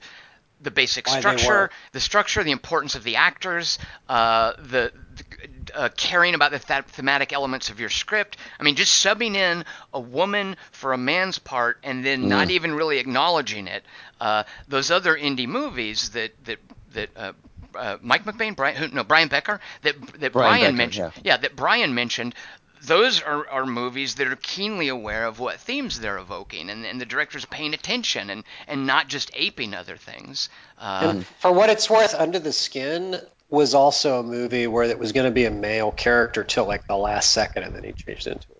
the 0.61 0.71
basic 0.71 1.07
Why 1.07 1.19
structure, 1.19 1.69
the 1.91 1.99
structure, 1.99 2.43
the 2.43 2.51
importance 2.51 2.95
of 2.95 3.03
the 3.03 3.17
actors, 3.17 3.77
uh, 4.09 4.53
the, 4.57 4.91
the 5.15 5.77
uh, 5.77 5.89
caring 5.95 6.33
about 6.33 6.51
the 6.51 6.59
th- 6.59 6.85
thematic 6.85 7.31
elements 7.31 7.69
of 7.69 7.79
your 7.79 7.89
script. 7.89 8.37
I 8.59 8.63
mean, 8.63 8.75
just 8.75 9.05
subbing 9.05 9.35
in 9.35 9.65
a 9.93 9.99
woman 9.99 10.55
for 10.71 10.93
a 10.93 10.97
man's 10.97 11.37
part 11.37 11.77
and 11.83 12.03
then 12.03 12.27
not 12.27 12.49
even 12.49 12.73
really 12.73 12.97
acknowledging 12.97 13.67
it. 13.67 13.83
Uh, 14.19 14.43
those 14.67 14.89
other 14.89 15.15
indie 15.15 15.47
movies 15.47 16.11
that 16.11 16.31
that 16.45 16.59
that. 16.93 17.35
Uh, 17.77 17.97
Mike 18.01 18.25
McBain, 18.25 18.55
Brian, 18.55 18.75
who, 18.75 18.87
no, 18.89 19.03
Brian 19.03 19.27
Becker, 19.27 19.59
that 19.83 19.95
that 20.19 20.31
Brian 20.31 20.31
Brian, 20.31 20.61
Becker, 20.63 20.77
mentioned, 20.77 21.11
yeah. 21.17 21.21
yeah, 21.23 21.37
that 21.37 21.55
Brian 21.55 21.93
mentioned, 21.93 22.35
those 22.83 23.21
are, 23.21 23.47
are 23.49 23.65
movies 23.65 24.15
that 24.15 24.27
are 24.27 24.35
keenly 24.35 24.87
aware 24.87 25.25
of 25.25 25.39
what 25.39 25.59
themes 25.59 25.99
they're 25.99 26.17
evoking, 26.17 26.69
and, 26.69 26.85
and 26.85 26.99
the 27.01 27.05
director's 27.05 27.45
paying 27.45 27.73
attention 27.73 28.29
and, 28.29 28.43
and 28.67 28.85
not 28.85 29.07
just 29.07 29.31
aping 29.33 29.73
other 29.73 29.97
things. 29.97 30.49
Uh, 30.77 30.99
And 31.03 31.25
for 31.39 31.51
what 31.51 31.69
it's 31.69 31.89
worth, 31.89 32.13
Under 32.13 32.39
the 32.39 32.53
Skin 32.53 33.19
was 33.49 33.73
also 33.73 34.19
a 34.19 34.23
movie 34.23 34.67
where 34.67 34.83
it 34.83 34.99
was 34.99 35.11
going 35.11 35.25
to 35.25 35.31
be 35.31 35.45
a 35.45 35.51
male 35.51 35.91
character 35.91 36.43
till 36.43 36.65
like 36.65 36.85
the 36.87 36.97
last 36.97 37.31
second, 37.31 37.63
and 37.63 37.75
then 37.75 37.83
he 37.83 37.93
changed 37.93 38.27
into 38.27 38.39
a 38.39 38.41
female. 38.41 38.56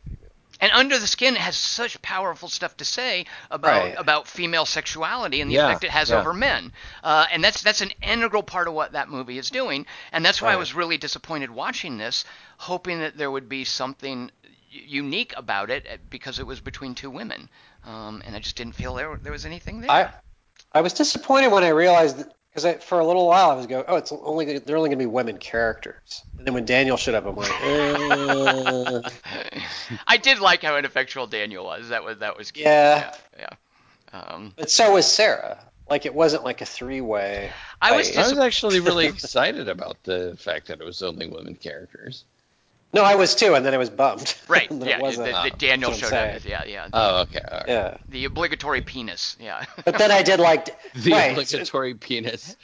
And 0.60 0.72
Under 0.72 0.98
the 1.00 1.08
Skin 1.08 1.36
has 1.36 1.56
such 1.58 2.02
powerful 2.02 2.50
stuff 2.50 2.78
to 2.78 2.86
say 2.86 3.26
about 3.52 3.84
Right. 3.84 3.96
about 3.98 4.28
female 4.28 4.66
sexuality 4.66 5.42
and 5.42 5.50
the 5.52 5.56
Yeah, 5.56 5.68
effect 5.68 5.84
it 5.84 5.92
has 5.92 6.12
yeah. 6.12 6.18
over 6.20 6.34
men. 6.34 6.72
Uh, 7.04 7.26
and 7.32 7.44
that's 7.44 7.62
that's 7.62 7.82
an 7.82 7.92
integral 8.02 8.44
part 8.44 8.68
of 8.68 8.74
what 8.74 8.94
that 8.94 9.10
movie 9.10 9.38
is 9.38 9.50
doing. 9.50 9.86
And 10.12 10.26
that's 10.26 10.42
why 10.42 10.54
I 10.54 10.56
was 10.58 10.74
really 10.74 10.98
disappointed 10.98 11.50
watching 11.52 11.98
this, 11.98 12.26
hoping 12.58 13.00
that 13.00 13.18
there 13.18 13.32
would 13.32 13.50
be 13.50 13.64
something 13.66 14.32
unique 14.70 15.34
about 15.38 15.70
it 15.70 15.88
uh, 15.92 15.98
because 16.10 16.40
it 16.40 16.48
was 16.48 16.60
between 16.62 16.96
two 16.96 17.10
women. 17.10 17.50
Um, 17.86 18.22
and 18.26 18.36
I 18.36 18.40
just 18.40 18.56
didn't 18.56 18.74
feel 18.76 18.96
there 18.96 19.18
there 19.22 19.32
was 19.32 19.46
anything 19.46 19.82
there. 19.82 19.92
I 19.92 20.10
I 20.74 20.82
was 20.82 20.94
disappointed 20.94 21.50
when 21.52 21.64
I 21.64 21.70
realized 21.70 22.24
because 22.58 22.66
I, 22.66 22.80
for 22.80 23.00
a 23.00 23.06
little 23.06 23.28
while 23.28 23.52
I 23.52 23.54
was 23.54 23.68
going, 23.68 23.84
oh, 23.88 23.98
it's 23.98 24.12
only 24.12 24.58
they're 24.58 24.78
only 24.78 24.90
going 24.90 24.98
to 24.98 25.04
be 25.04 25.06
women 25.06 25.38
characters, 25.38 26.24
and 26.40 26.48
then 26.48 26.56
when 26.56 26.66
Daniel 26.66 26.98
showed 26.98 27.14
up, 27.14 27.28
I'm 27.28 27.36
like, 27.36 27.52
eh. 27.62 29.02
I 30.08 30.18
did 30.18 30.40
like 30.40 30.64
how 30.64 30.76
ineffectual 30.76 31.28
Daniel 31.28 31.66
was. 31.66 31.90
That 31.90 32.04
was 32.04 32.18
that 32.18 32.36
was 32.36 32.50
cute. 32.50 32.66
Yeah. 32.66 33.14
Yeah. 33.38 33.50
yeah. 34.12 34.20
Um, 34.20 34.54
but 34.58 34.72
so 34.72 34.92
was 34.92 35.06
Sarah. 35.06 35.60
Like 35.88 36.08
it 36.08 36.16
wasn't 36.16 36.44
like 36.44 36.62
a 36.62 36.66
three 36.66 37.00
way. 37.00 37.52
I 37.80 37.96
was 37.96 38.18
I 38.18 38.28
was 38.28 38.40
actually 38.40 38.80
really 38.80 39.06
excited 39.14 39.70
about 39.70 40.02
the 40.02 40.36
fact 40.40 40.70
that 40.70 40.82
it 40.82 40.84
was 40.84 41.04
only 41.04 41.28
women 41.28 41.54
characters. 41.54 42.24
No, 42.94 43.04
I 43.04 43.16
was 43.16 43.36
too, 43.36 43.54
and 43.54 43.66
then 43.66 43.74
I 43.74 43.78
was 43.78 43.90
bummed. 43.90 44.36
right. 44.48 44.70
that 44.70 44.88
yeah. 44.88 44.98
it 44.98 45.02
wasn't. 45.02 45.28
that- 45.32 45.44
that 45.44 45.58
Daniel 45.58 45.92
That's 45.92 46.02
showed 46.02 46.14
up. 46.14 46.46
Yeah. 46.46 46.64
Yeah. 46.66 46.88
Oh, 46.94 47.22
okay. 47.22 47.40
All 47.40 47.58
right. 47.58 47.68
yeah, 47.68 47.98
The 48.10 48.26
obligatory 48.26 48.82
penis. 48.82 49.36
Yeah. 49.40 49.66
but 49.86 49.98
then 49.98 50.12
I 50.12 50.24
did 50.24 50.40
like 50.40 50.66
The 50.96 51.12
right. 51.12 51.32
obligatory 51.32 51.96
penis. 51.96 52.56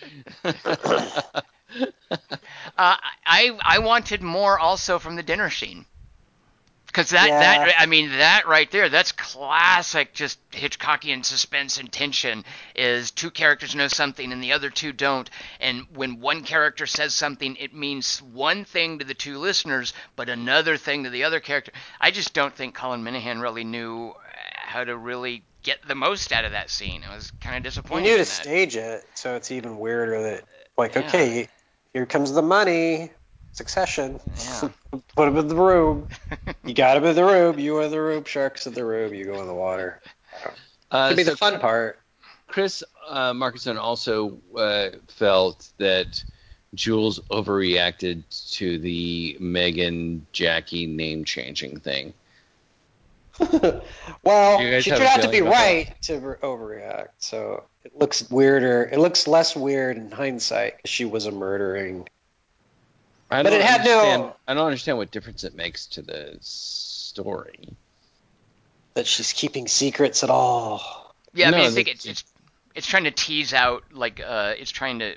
Uh, 2.78 2.96
I 3.26 3.58
I 3.62 3.80
wanted 3.80 4.22
more 4.22 4.60
also 4.60 5.00
from 5.00 5.16
the 5.16 5.24
dinner 5.24 5.50
scene. 5.50 5.86
Because 6.94 7.10
that, 7.10 7.28
Yeah. 7.28 7.39
that 7.39 7.76
I 7.80 7.88
mean 7.88 8.10
that 8.20 8.48
right 8.48 8.70
there 8.70 8.88
that's 8.88 9.12
classic 9.12 10.14
just 10.14 10.38
Hitchcockian 10.52 11.26
suspense 11.26 11.80
and 11.80 11.91
tension 11.91 12.46
is 12.76 13.10
two 13.10 13.32
characters 13.32 13.74
know 13.74 13.88
something 13.88 14.32
and 14.32 14.44
the 14.44 14.54
other 14.54 14.70
two 14.70 14.94
don't 14.94 15.28
and 15.60 15.88
when 15.96 16.20
one 16.20 16.44
character 16.44 16.86
says 16.86 17.16
something 17.16 17.56
it 17.56 17.74
means 17.74 18.22
one 18.22 18.64
thing 18.64 19.00
to 19.00 19.06
the 19.06 19.16
two 19.16 19.39
listeners 19.39 19.91
but 20.16 20.30
another 20.30 20.78
thing 20.78 21.04
to 21.06 21.10
the 21.10 21.24
other 21.24 21.39
character 21.39 21.72
I 22.00 22.12
just 22.12 22.32
don't 22.36 22.54
think 22.56 22.76
Colin 22.76 23.04
Minihan 23.04 23.41
really 23.41 23.64
knew 23.64 24.10
uh, 24.10 24.14
how 24.54 24.84
to 24.84 24.96
really 24.96 25.44
get 25.64 25.80
the 25.88 25.96
most 25.96 26.32
out 26.32 26.46
of 26.46 26.52
that 26.52 26.70
scene 26.70 27.04
I 27.10 27.16
was 27.16 27.32
kind 27.41 27.56
of 27.58 27.64
We 27.64 27.70
disappointed 27.70 28.04
knew 28.04 28.12
to 28.14 28.18
that. 28.20 28.26
stage 28.26 28.76
it, 28.76 29.04
so 29.16 29.36
it's 29.36 29.50
even 29.50 29.80
weirder 29.80 30.22
that 30.22 30.44
like, 30.78 30.94
Yeah. 30.94 31.08
okay, 31.08 31.48
here 31.94 32.06
comes 32.06 32.32
the 32.34 32.41
money. 32.44 33.10
Succession. 33.54 34.20
Yeah. 34.39 34.70
Put 35.16 35.28
him 35.28 35.38
in 35.38 35.47
the 35.47 35.56
room. 35.56 36.08
You 36.66 36.74
got 36.74 36.97
him 36.97 37.06
in 37.06 37.16
the 37.16 37.24
room. 37.24 37.60
You 37.60 37.80
in 37.80 37.91
the 37.91 38.01
room. 38.01 38.24
Sharks 38.24 38.68
in 38.68 38.74
the 38.74 38.84
room. 38.84 39.14
You 39.14 39.26
go 39.26 39.39
in 39.41 39.47
the 39.47 39.54
water. 39.54 40.01
Uh, 40.91 41.10
Could 41.10 41.18
be 41.18 41.24
so 41.24 41.32
the 41.32 41.38
fun 41.38 41.60
part. 41.60 41.99
Chris 42.47 42.84
uh, 43.10 43.32
Markinson 43.34 43.78
also 43.78 44.38
uh, 44.58 44.89
felt 45.08 45.72
that 45.78 46.24
Jules 46.74 47.20
overreacted 47.32 48.24
to 48.54 48.78
the 48.80 49.38
Megan 49.39 50.26
Jackie 50.32 50.88
name 50.88 51.24
changing 51.24 51.80
thing. 51.80 52.14
well, 54.24 54.82
she 54.82 54.91
turned 54.91 55.04
out 55.04 55.22
to 55.22 55.30
be 55.30 55.41
right 55.41 55.95
to 56.04 56.20
overreact, 56.43 57.10
so 57.18 57.64
it 57.84 57.97
looks 57.97 58.30
weirder. 58.30 58.89
It 58.91 58.99
looks 58.99 59.28
less 59.28 59.56
weird 59.56 59.97
in 59.97 60.12
hindsight. 60.12 60.76
she 60.86 61.06
was 61.06 61.26
a 61.26 61.32
murdering. 61.32 62.08
I 63.34 63.44
But 63.44 63.54
it 63.54 63.62
had 63.62 63.84
no- 63.84 64.36
I 64.48 64.54
don't 64.54 64.66
understand 64.66 64.98
what 64.98 65.12
difference 65.12 65.44
it 65.44 65.56
makes 65.56 65.88
to 65.88 66.02
the 66.02 66.38
story. 66.42 67.70
That 68.94 69.08
she's 69.08 69.34
keeping 69.34 69.68
secrets 69.68 70.24
at 70.24 70.30
all. 70.30 71.16
Yeah, 71.34 71.48
I 71.48 71.52
mean, 71.52 71.62
I 71.62 71.70
think 71.70 71.88
it's 71.88 72.06
it's 72.06 72.24
it's 72.76 72.86
trying 72.88 73.06
to 73.06 73.12
tease 73.12 73.54
out 73.54 73.84
like 73.92 74.22
uh, 74.24 74.54
it's 74.58 74.70
trying 74.70 75.00
to 75.00 75.16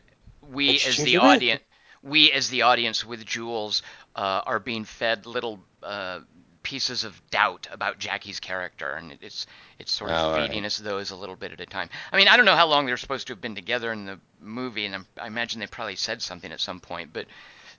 we 0.51 0.69
Let's 0.69 0.87
as 0.89 0.97
the 0.97 1.11
your 1.11 1.23
mind. 1.23 1.37
audience 1.39 1.63
we 2.03 2.33
as 2.33 2.49
the 2.49 2.63
audience 2.63 3.05
with 3.05 3.27
Jules 3.27 3.83
uh, 4.15 4.41
are 4.47 4.61
being 4.61 4.85
fed 4.85 5.27
little 5.27 5.59
uh, 5.83 6.21
pieces 6.63 7.05
of 7.05 7.21
doubt 7.31 7.69
about 7.71 7.99
Jackie's 7.99 8.41
character, 8.41 8.93
and 8.93 9.19
it's 9.21 9.47
it's 9.79 9.93
sort 9.93 10.11
of 10.11 10.17
Oh, 10.17 10.35
feeding 10.37 10.63
right. 10.63 10.67
us 10.67 10.79
those 10.79 11.11
a 11.11 11.17
little 11.17 11.37
bit 11.37 11.53
at 11.53 11.61
a 11.61 11.67
time. 11.67 11.91
I 12.11 12.17
mean, 12.17 12.29
I 12.29 12.37
don't 12.39 12.47
know 12.47 12.57
how 12.57 12.67
long 12.67 12.87
they're 12.87 12.97
supposed 12.97 13.27
to 13.27 13.35
have 13.35 13.43
been 13.43 13.55
together 13.55 13.93
in 13.93 14.07
the 14.07 14.19
movie, 14.41 14.87
and 14.87 14.95
I'm, 14.95 15.07
I 15.21 15.27
imagine 15.27 15.61
they 15.61 15.67
probably 15.67 15.97
said 15.97 16.23
something 16.23 16.51
at 16.51 16.61
some 16.61 16.81
point, 16.81 17.11
but. 17.13 17.27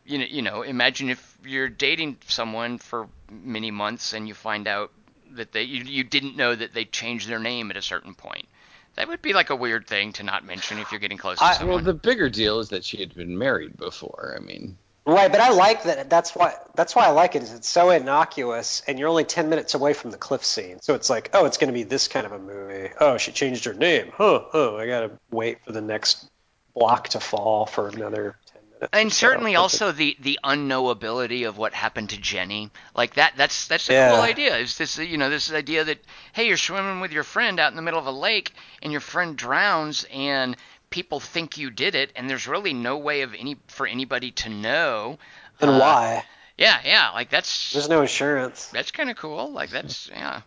You 0.08 0.20
know, 0.20 0.26
you 0.26 0.42
know, 0.42 0.62
imagine 0.62 1.10
if 1.10 1.38
you're 1.44 1.70
dating 1.70 2.18
someone 2.28 2.78
for 2.78 3.08
many 3.30 3.72
months 3.72 4.14
and 4.14 4.28
you 4.28 4.34
find 4.34 4.68
out 4.68 4.92
that 5.32 5.52
they 5.52 5.64
you, 5.64 5.84
you 5.84 6.04
didn't 6.04 6.36
know 6.38 6.56
that 6.56 6.74
they 6.74 6.86
changed 6.86 7.28
their 7.28 7.40
name 7.40 7.70
at 7.70 7.78
a 7.78 7.82
certain 7.82 8.16
point. 8.16 8.48
That 8.96 9.08
would 9.10 9.22
be 9.22 9.34
like 9.34 9.52
a 9.52 9.56
weird 9.56 9.86
thing 9.86 10.14
to 10.14 10.24
not 10.24 10.44
mention 10.44 10.80
if 10.80 10.92
you're 10.92 11.00
getting 11.00 11.20
close 11.20 11.38
to 11.38 11.44
I- 11.44 11.64
Well, 11.64 11.80
the 11.80 11.94
bigger 11.94 12.30
deal 12.30 12.60
is 12.60 12.70
that 12.70 12.84
she 12.84 12.98
had 12.98 13.14
been 13.14 13.38
married 13.38 13.78
before. 13.78 14.36
I 14.36 14.44
mean, 14.44 14.78
Right, 15.08 15.32
but 15.32 15.40
I 15.40 15.52
like 15.52 15.84
that. 15.84 16.10
That's 16.10 16.36
why. 16.36 16.56
That's 16.76 16.94
why 16.94 17.06
I 17.06 17.12
like 17.12 17.36
it. 17.36 17.42
Is 17.42 17.54
it's 17.54 17.70
so 17.70 17.92
innocuous, 17.92 18.84
and 18.88 19.00
you're 19.00 19.08
only 19.08 19.24
ten 19.24 19.48
minutes 19.48 19.74
away 19.74 19.94
from 19.94 20.12
the 20.12 20.18
cliff 20.18 20.44
scene. 20.44 20.82
So 20.82 20.96
it's 20.96 21.10
like, 21.10 21.30
oh, 21.32 21.46
it's 21.46 21.58
going 21.58 21.70
to 21.70 21.74
be 21.74 21.84
this 21.84 22.10
kind 22.10 22.26
of 22.26 22.34
a 22.34 22.40
movie. 22.40 22.90
Oh, 23.00 23.18
she 23.18 23.32
changed 23.32 23.64
her 23.64 23.74
name. 23.74 24.12
Huh? 24.14 24.44
Huh? 24.52 24.76
I 24.76 24.86
gotta 24.86 25.12
wait 25.32 25.64
for 25.64 25.72
the 25.72 25.80
next 25.80 26.30
block 26.76 27.08
to 27.10 27.22
fall 27.22 27.66
for 27.66 27.88
another 27.88 28.02
ten 28.02 28.16
minutes. 28.26 28.47
And 28.94 29.12
certainly 29.12 29.54
but 29.54 29.62
also 29.62 29.92
the 29.92 30.16
the 30.20 30.40
unknowability 30.44 31.48
of 31.48 31.58
what 31.58 31.74
happened 31.74 32.10
to 32.12 32.18
Jenny. 32.18 32.72
Like 32.96 33.16
that 33.16 33.34
that's 33.38 33.68
that's 33.68 33.90
a 33.90 33.94
Yeah. 33.94 34.10
cool 34.10 34.22
idea. 34.22 34.58
Is 34.58 34.78
this 34.78 34.98
you 34.98 35.18
know 35.18 35.30
this 35.30 35.52
idea 35.52 35.84
that 35.84 36.00
hey 36.34 36.48
you're 36.48 36.58
swimming 36.58 37.00
with 37.00 37.12
your 37.12 37.24
friend 37.24 37.60
out 37.60 37.72
in 37.72 37.76
the 37.76 37.82
middle 37.82 38.00
of 38.00 38.06
a 38.08 38.12
lake 38.12 38.54
and 38.82 38.92
your 38.92 39.02
friend 39.02 39.38
drowns 39.38 40.06
and 40.12 40.56
people 40.90 41.20
think 41.20 41.58
you 41.58 41.70
did 41.70 41.96
it 41.96 42.12
and 42.16 42.30
there's 42.30 42.48
really 42.48 42.74
no 42.74 42.98
way 42.98 43.22
of 43.22 43.34
any 43.36 43.58
for 43.68 43.88
anybody 43.88 44.32
to 44.32 44.50
know. 44.50 45.18
And 45.60 45.72
Uh, 45.72 45.80
why? 45.80 46.26
Yeah, 46.58 46.80
yeah, 46.84 47.10
like 47.12 47.30
that's 47.30 47.72
There's 47.72 47.90
no 47.90 48.02
insurance. 48.02 48.68
that's 48.72 48.92
kind 48.92 49.10
of 49.10 49.18
cool. 49.18 49.52
Like 49.52 49.70
that's 49.72 50.08
yeah. 50.10 50.42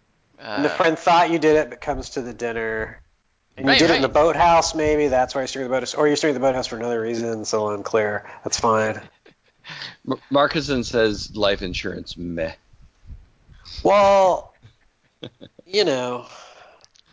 And 0.55 0.65
the 0.65 0.69
Uh, 0.69 0.77
friend 0.77 0.99
thought 0.99 1.31
you 1.31 1.39
did 1.39 1.57
it, 1.57 1.71
but 1.71 1.81
comes 1.81 2.11
to 2.11 2.23
the 2.23 2.33
dinner. 2.35 3.03
And 3.61 3.67
you 3.67 3.73
Right, 3.73 3.79
did 3.79 3.91
it 3.91 3.97
in 3.97 4.03
the 4.03 4.09
boathouse, 4.09 4.75
maybe. 4.75 5.09
That's 5.09 5.35
why 5.35 5.43
you're 5.43 5.49
steering 5.49 5.69
the 5.69 5.75
boathouse. 5.75 5.95
Or 5.95 6.07
you're 6.07 6.17
steering 6.17 6.33
the 6.33 6.41
boathouse 6.41 6.67
for 6.67 6.77
another 6.77 6.99
reason, 6.99 7.45
so 7.45 7.69
unclear. 7.69 8.27
That's 8.43 8.59
fine. 8.59 8.99
Mar- 10.07 10.19
Markison 10.33 10.83
says 10.83 11.37
life 11.37 11.61
insurance 11.61 12.17
meh. 12.17 12.53
Well, 13.83 14.55
you 15.67 15.85
know, 15.85 16.25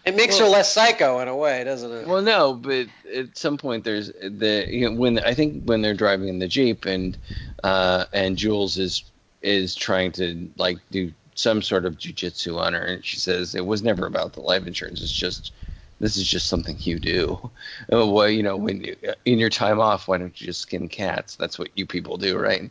it 0.05 0.15
makes 0.15 0.39
Well- 0.39 0.49
her 0.49 0.55
less 0.57 0.71
psycho 0.71 1.19
in 1.19 1.27
a 1.27 1.35
way, 1.35 1.65
doesn't 1.65 1.91
it? 1.91 2.07
Well, 2.07 2.21
no, 2.21 2.53
but 2.53 2.87
at 3.13 3.37
some 3.37 3.57
point 3.57 3.83
there's 3.83 4.07
the 4.07 4.65
you 4.69 4.89
know, 4.89 4.95
when 4.95 5.19
I 5.19 5.33
think 5.33 5.63
when 5.65 5.81
they're 5.81 5.93
driving 5.93 6.29
in 6.29 6.39
the 6.39 6.47
jeep 6.47 6.85
and 6.85 7.17
uh, 7.61 8.05
and 8.13 8.37
Jules 8.37 8.77
is 8.77 9.03
is 9.41 9.75
trying 9.75 10.13
to 10.13 10.49
like 10.57 10.77
do 10.91 11.11
some 11.35 11.61
sort 11.61 11.83
of 11.85 11.97
jujitsu 11.97 12.57
on 12.57 12.73
her, 12.73 12.81
and 12.81 13.03
she 13.05 13.17
says 13.17 13.53
it 13.53 13.65
was 13.65 13.83
never 13.83 14.05
about 14.07 14.31
the 14.31 14.39
life 14.41 14.65
insurance. 14.65 15.01
It's 15.01 15.11
just 15.11 15.51
this 15.99 16.15
is 16.17 16.27
just 16.27 16.47
something 16.47 16.77
you 16.79 16.99
do. 16.99 17.49
Oh, 17.91 18.11
well, 18.13 18.29
you 18.29 18.43
know, 18.43 18.55
when 18.57 18.81
you, 18.83 18.95
in 19.25 19.39
your 19.39 19.49
time 19.49 19.79
off, 19.79 20.07
why 20.07 20.17
don't 20.17 20.39
you 20.39 20.47
just 20.47 20.61
skin 20.61 20.87
cats? 20.89 21.35
That's 21.35 21.57
what 21.57 21.69
you 21.75 21.85
people 21.85 22.17
do, 22.17 22.37
right? 22.37 22.69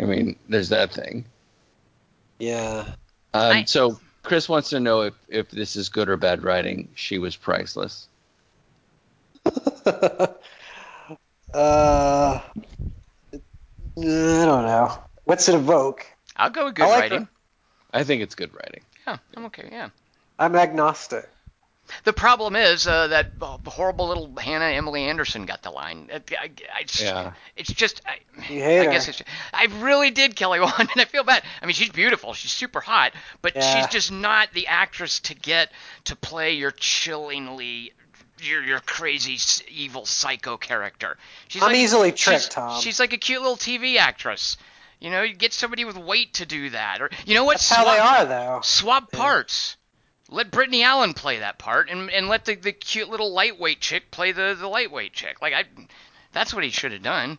I 0.00 0.04
mean, 0.04 0.36
there's 0.48 0.68
that 0.68 0.92
thing. 0.92 1.24
yeah. 2.38 2.86
Um, 3.34 3.52
I- 3.56 3.64
so 3.64 3.98
Chris 4.22 4.48
wants 4.48 4.70
to 4.70 4.80
know 4.80 5.02
if 5.02 5.14
if 5.28 5.50
this 5.50 5.76
is 5.76 5.88
good 5.88 6.08
or 6.08 6.16
bad 6.16 6.42
writing. 6.44 6.88
She 6.94 7.18
was 7.18 7.34
priceless. 7.36 8.08
uh, 9.86 10.28
I 11.54 12.40
don't 13.96 14.66
know. 14.66 14.98
What's 15.24 15.48
it 15.48 15.54
evoke? 15.54 16.06
I'll 16.36 16.50
go 16.50 16.66
with 16.66 16.74
good 16.74 16.84
I 16.86 16.88
like 16.88 17.00
writing. 17.00 17.20
her. 17.22 17.28
I 17.92 18.04
think 18.04 18.22
it's 18.22 18.34
good 18.34 18.52
writing. 18.54 18.82
Yeah, 19.06 19.16
I'm 19.36 19.44
okay. 19.46 19.68
Yeah. 19.70 19.88
I'm 20.38 20.54
agnostic. 20.56 21.28
The 22.04 22.12
problem 22.12 22.56
is 22.56 22.86
uh, 22.86 23.08
that 23.08 23.32
horrible 23.66 24.08
little 24.08 24.34
Hannah 24.36 24.66
Emily 24.66 25.04
Anderson 25.04 25.46
got 25.46 25.62
the 25.62 25.70
line. 25.70 26.10
I, 26.12 26.16
I, 26.38 26.50
I 26.78 26.82
just, 26.84 27.02
Yeah. 27.02 27.32
It's 27.56 27.72
just, 27.72 28.02
I, 28.06 28.18
I 28.38 28.42
her. 28.42 28.84
guess 28.84 29.08
it's, 29.08 29.22
I 29.52 29.66
really 29.80 30.10
did 30.10 30.36
Kelly 30.36 30.60
Wand, 30.60 30.74
and 30.78 31.00
I 31.00 31.04
feel 31.04 31.24
bad. 31.24 31.42
I 31.62 31.66
mean, 31.66 31.74
she's 31.74 31.90
beautiful, 31.90 32.32
she's 32.34 32.52
super 32.52 32.80
hot, 32.80 33.12
but 33.42 33.56
Yeah. 33.56 33.76
she's 33.80 33.86
just 33.90 34.12
not 34.12 34.52
the 34.52 34.66
actress 34.68 35.20
to 35.20 35.34
get 35.34 35.72
to 36.04 36.16
play 36.16 36.54
your 36.54 36.70
chillingly, 36.72 37.92
your 38.40 38.62
your 38.62 38.80
crazy 38.80 39.38
evil 39.68 40.04
psycho 40.06 40.56
character. 40.56 41.16
She's 41.48 41.62
I'm 41.62 41.68
like, 41.68 41.76
easily 41.78 42.10
she's- 42.10 42.20
tricked, 42.42 42.50
Tom. 42.52 42.80
She's 42.80 43.00
like 43.00 43.12
a 43.12 43.18
cute 43.18 43.40
little 43.40 43.56
TV 43.56 43.96
actress. 43.96 44.56
You 45.00 45.10
know, 45.10 45.22
you 45.22 45.34
get 45.34 45.52
somebody 45.52 45.84
with 45.84 45.96
weight 45.96 46.34
to 46.34 46.46
do 46.46 46.70
that, 46.70 47.00
or 47.00 47.08
you 47.24 47.34
know 47.34 47.44
what? 47.44 47.54
That's 47.54 47.68
how 47.70 47.84
they 47.84 47.98
are, 47.98 48.24
though. 48.26 48.60
Swap 48.62 49.10
parts. 49.12 49.76
Let 50.28 50.50
Brittany 50.50 50.82
Allen 50.82 51.14
play 51.14 51.38
that 51.38 51.58
part, 51.58 51.88
and, 51.88 52.10
and 52.10 52.28
let 52.28 52.44
the, 52.44 52.54
the 52.54 52.72
cute 52.72 53.08
little 53.08 53.32
lightweight 53.32 53.80
chick 53.80 54.10
play 54.10 54.32
the, 54.32 54.56
the 54.58 54.68
lightweight 54.68 55.12
chick. 55.12 55.40
Like 55.40 55.54
I, 55.54 55.64
that's 56.32 56.52
what 56.52 56.64
he 56.64 56.70
should 56.70 56.92
have 56.92 57.02
done. 57.02 57.38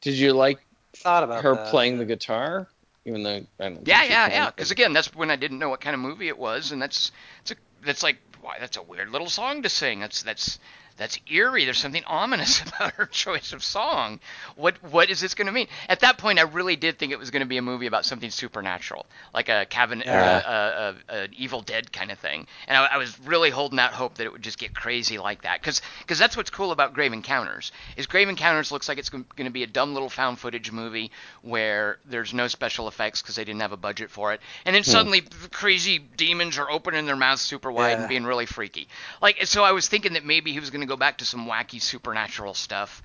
Did 0.00 0.14
you 0.14 0.32
like 0.32 0.60
Thought 0.94 1.24
about 1.24 1.44
her 1.44 1.54
that. 1.54 1.68
playing 1.68 1.98
the 1.98 2.04
guitar? 2.04 2.68
Even 3.04 3.22
though 3.22 3.46
I 3.58 3.68
don't. 3.70 3.86
Yeah, 3.86 4.04
yeah, 4.04 4.28
can, 4.28 4.30
yeah. 4.32 4.50
Because 4.50 4.70
again, 4.70 4.92
that's 4.92 5.14
when 5.14 5.30
I 5.30 5.36
didn't 5.36 5.58
know 5.58 5.70
what 5.70 5.80
kind 5.80 5.94
of 5.94 6.00
movie 6.00 6.28
it 6.28 6.38
was, 6.38 6.72
and 6.72 6.82
that's 6.82 7.10
it's 7.40 7.52
a, 7.52 7.54
that's 7.84 8.02
like 8.02 8.18
why 8.42 8.56
that's 8.60 8.76
a 8.76 8.82
weird 8.82 9.10
little 9.10 9.28
song 9.28 9.62
to 9.62 9.68
sing. 9.68 10.00
That's 10.00 10.22
that's 10.22 10.58
that's 10.98 11.18
eerie. 11.30 11.64
There's 11.64 11.78
something 11.78 12.04
ominous 12.06 12.60
about 12.66 12.92
her 12.94 13.06
choice 13.06 13.52
of 13.52 13.64
song. 13.64 14.20
What 14.56 14.82
what 14.82 15.08
is 15.10 15.20
this 15.20 15.34
going 15.34 15.46
to 15.46 15.52
mean? 15.52 15.68
At 15.88 16.00
that 16.00 16.18
point, 16.18 16.38
I 16.38 16.42
really 16.42 16.76
did 16.76 16.98
think 16.98 17.12
it 17.12 17.18
was 17.18 17.30
going 17.30 17.40
to 17.40 17.46
be 17.46 17.56
a 17.56 17.62
movie 17.62 17.86
about 17.86 18.04
something 18.04 18.30
supernatural, 18.30 19.06
like 19.32 19.48
a 19.48 19.64
cabin, 19.66 20.02
Yeah. 20.04 20.22
uh, 20.22 20.50
uh, 20.50 20.94
uh, 21.08 21.14
an 21.14 21.30
Evil 21.36 21.62
Dead 21.62 21.92
kind 21.92 22.10
of 22.10 22.18
thing. 22.18 22.46
And 22.66 22.76
I, 22.76 22.86
I 22.86 22.96
was 22.98 23.18
really 23.20 23.50
holding 23.50 23.78
out 23.78 23.92
hope 23.92 24.16
that 24.16 24.24
it 24.24 24.32
would 24.32 24.42
just 24.42 24.58
get 24.58 24.74
crazy 24.74 25.18
like 25.18 25.42
that, 25.42 25.60
because 25.60 25.80
because 26.00 26.18
that's 26.18 26.36
what's 26.36 26.50
cool 26.50 26.72
about 26.72 26.92
Grave 26.94 27.12
Encounters. 27.12 27.72
Is 27.96 28.06
Grave 28.06 28.28
Encounters 28.28 28.72
looks 28.72 28.88
like 28.88 28.98
it's 28.98 29.08
going 29.08 29.24
to 29.38 29.50
be 29.50 29.62
a 29.62 29.66
dumb 29.68 29.94
little 29.94 30.10
found 30.10 30.38
footage 30.38 30.72
movie 30.72 31.10
where 31.42 31.98
there's 32.04 32.34
no 32.34 32.48
special 32.48 32.88
effects 32.88 33.22
because 33.22 33.36
they 33.36 33.44
didn't 33.44 33.60
have 33.60 33.72
a 33.72 33.76
budget 33.76 34.10
for 34.10 34.32
it, 34.32 34.40
and 34.64 34.74
then 34.74 34.82
suddenly 34.82 35.20
the 35.20 35.48
crazy 35.50 35.98
demons 36.16 36.58
are 36.58 36.70
opening 36.70 37.06
their 37.06 37.16
mouths 37.16 37.40
super 37.42 37.70
wide 37.70 37.98
and 37.98 38.08
being 38.08 38.24
really 38.24 38.46
freaky. 38.46 38.88
Like 39.22 39.46
so, 39.46 39.62
I 39.62 39.72
was 39.72 39.86
thinking 39.88 40.14
that 40.14 40.24
maybe 40.24 40.52
he 40.52 40.58
was 40.58 40.70
going 40.70 40.80
to 40.80 40.87
go 40.88 40.96
back 40.96 41.18
to 41.18 41.24
some 41.24 41.46
wacky 41.46 41.80
supernatural 41.80 42.54
stuff, 42.54 43.02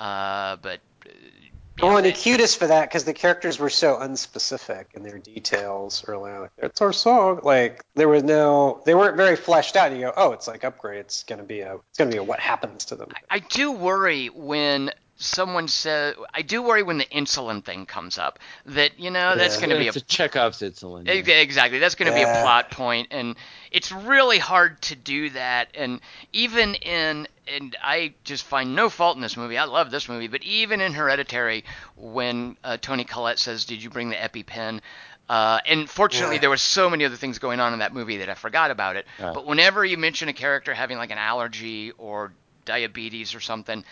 uh, 0.00 0.56
but. 0.56 0.80
uh, 1.04 1.10
Well, 1.80 1.92
yeah, 1.92 1.96
and 1.98 2.06
the 2.06 2.12
cutest 2.12 2.58
for 2.58 2.66
that 2.68 2.88
because 2.88 3.04
the 3.04 3.12
characters 3.12 3.58
were 3.58 3.68
so 3.68 3.96
unspecific 3.98 4.86
in 4.94 5.02
their 5.02 5.18
details 5.18 6.02
early 6.08 6.32
on. 6.32 6.40
Like, 6.42 6.50
it's 6.56 6.80
our 6.80 6.92
song. 6.92 7.40
Like 7.42 7.84
there 7.94 8.08
was 8.08 8.22
no, 8.22 8.80
they 8.86 8.94
weren't 8.94 9.16
very 9.18 9.36
fleshed 9.36 9.76
out. 9.76 9.90
And 9.92 10.00
you 10.00 10.06
go, 10.06 10.12
oh, 10.16 10.32
it's 10.32 10.48
like 10.48 10.64
upgrade. 10.64 11.00
It's 11.00 11.22
gonna 11.24 11.42
be 11.42 11.60
a, 11.60 11.74
it's 11.74 11.98
gonna 11.98 12.10
be 12.10 12.16
a 12.16 12.24
what 12.24 12.40
happens 12.40 12.86
to 12.86 12.96
them. 12.96 13.10
I 13.28 13.40
do 13.40 13.72
worry 13.72 14.28
when 14.28 14.90
someone 15.18 15.66
says 15.68 16.14
I 16.34 16.42
do 16.42 16.62
worry 16.62 16.82
when 16.82 16.98
the 16.98 17.04
insulin 17.06 17.64
thing 17.64 17.86
comes 17.86 18.18
up 18.18 18.38
that 18.66 18.98
you 18.98 19.10
know 19.10 19.34
that's 19.36 19.54
Yeah. 19.56 19.60
going 19.66 19.70
to 19.70 19.78
be 19.78 19.86
a 19.86 19.88
it's 19.88 19.96
a 19.96 20.00
Chekhov's 20.02 20.60
insulin. 20.60 21.08
Ex- 21.08 21.28
Exactly. 21.28 21.78
That's 21.78 21.94
going 21.94 22.10
to 22.10 22.14
be 22.14 22.22
a 22.22 22.26
Yeah. 22.26 22.42
plot 22.42 22.70
point, 22.70 23.08
and 23.10 23.34
it's 23.70 23.90
really 23.92 24.38
hard 24.38 24.80
to 24.82 24.96
do 24.96 25.30
that. 25.30 25.68
And 25.74 26.00
even 26.32 26.74
in, 26.76 27.28
and 27.48 27.76
I 27.82 28.14
just 28.24 28.44
find 28.44 28.74
no 28.74 28.90
fault 28.90 29.16
in 29.16 29.22
this 29.22 29.36
movie. 29.36 29.56
I 29.56 29.64
love 29.64 29.90
this 29.90 30.08
movie, 30.08 30.28
but 30.28 30.42
even 30.42 30.80
in 30.80 30.92
Hereditary, 30.92 31.64
when 31.96 32.56
uh, 32.62 32.76
Toni 32.76 33.04
Collette 33.04 33.38
says, 33.38 33.64
"Did 33.64 33.82
you 33.82 33.90
bring 33.90 34.10
the 34.10 34.16
EpiPen?" 34.16 34.80
Uh, 35.28 35.58
and 35.66 35.90
fortunately, 35.90 36.36
Yeah. 36.36 36.42
there 36.42 36.50
were 36.50 36.56
so 36.56 36.88
many 36.88 37.04
other 37.04 37.16
things 37.16 37.38
going 37.40 37.58
on 37.58 37.72
in 37.72 37.80
that 37.80 37.92
movie 37.92 38.18
that 38.18 38.28
I 38.28 38.34
forgot 38.34 38.70
about 38.70 38.94
it. 38.96 39.06
Yeah. 39.18 39.32
But 39.32 39.44
whenever 39.46 39.84
you 39.84 39.96
mention 39.96 40.28
a 40.28 40.32
character 40.32 40.72
having 40.72 40.98
like 40.98 41.10
an 41.10 41.18
allergy 41.18 41.90
or 41.98 42.32
diabetes 42.64 43.34
or 43.34 43.40
something, 43.40 43.84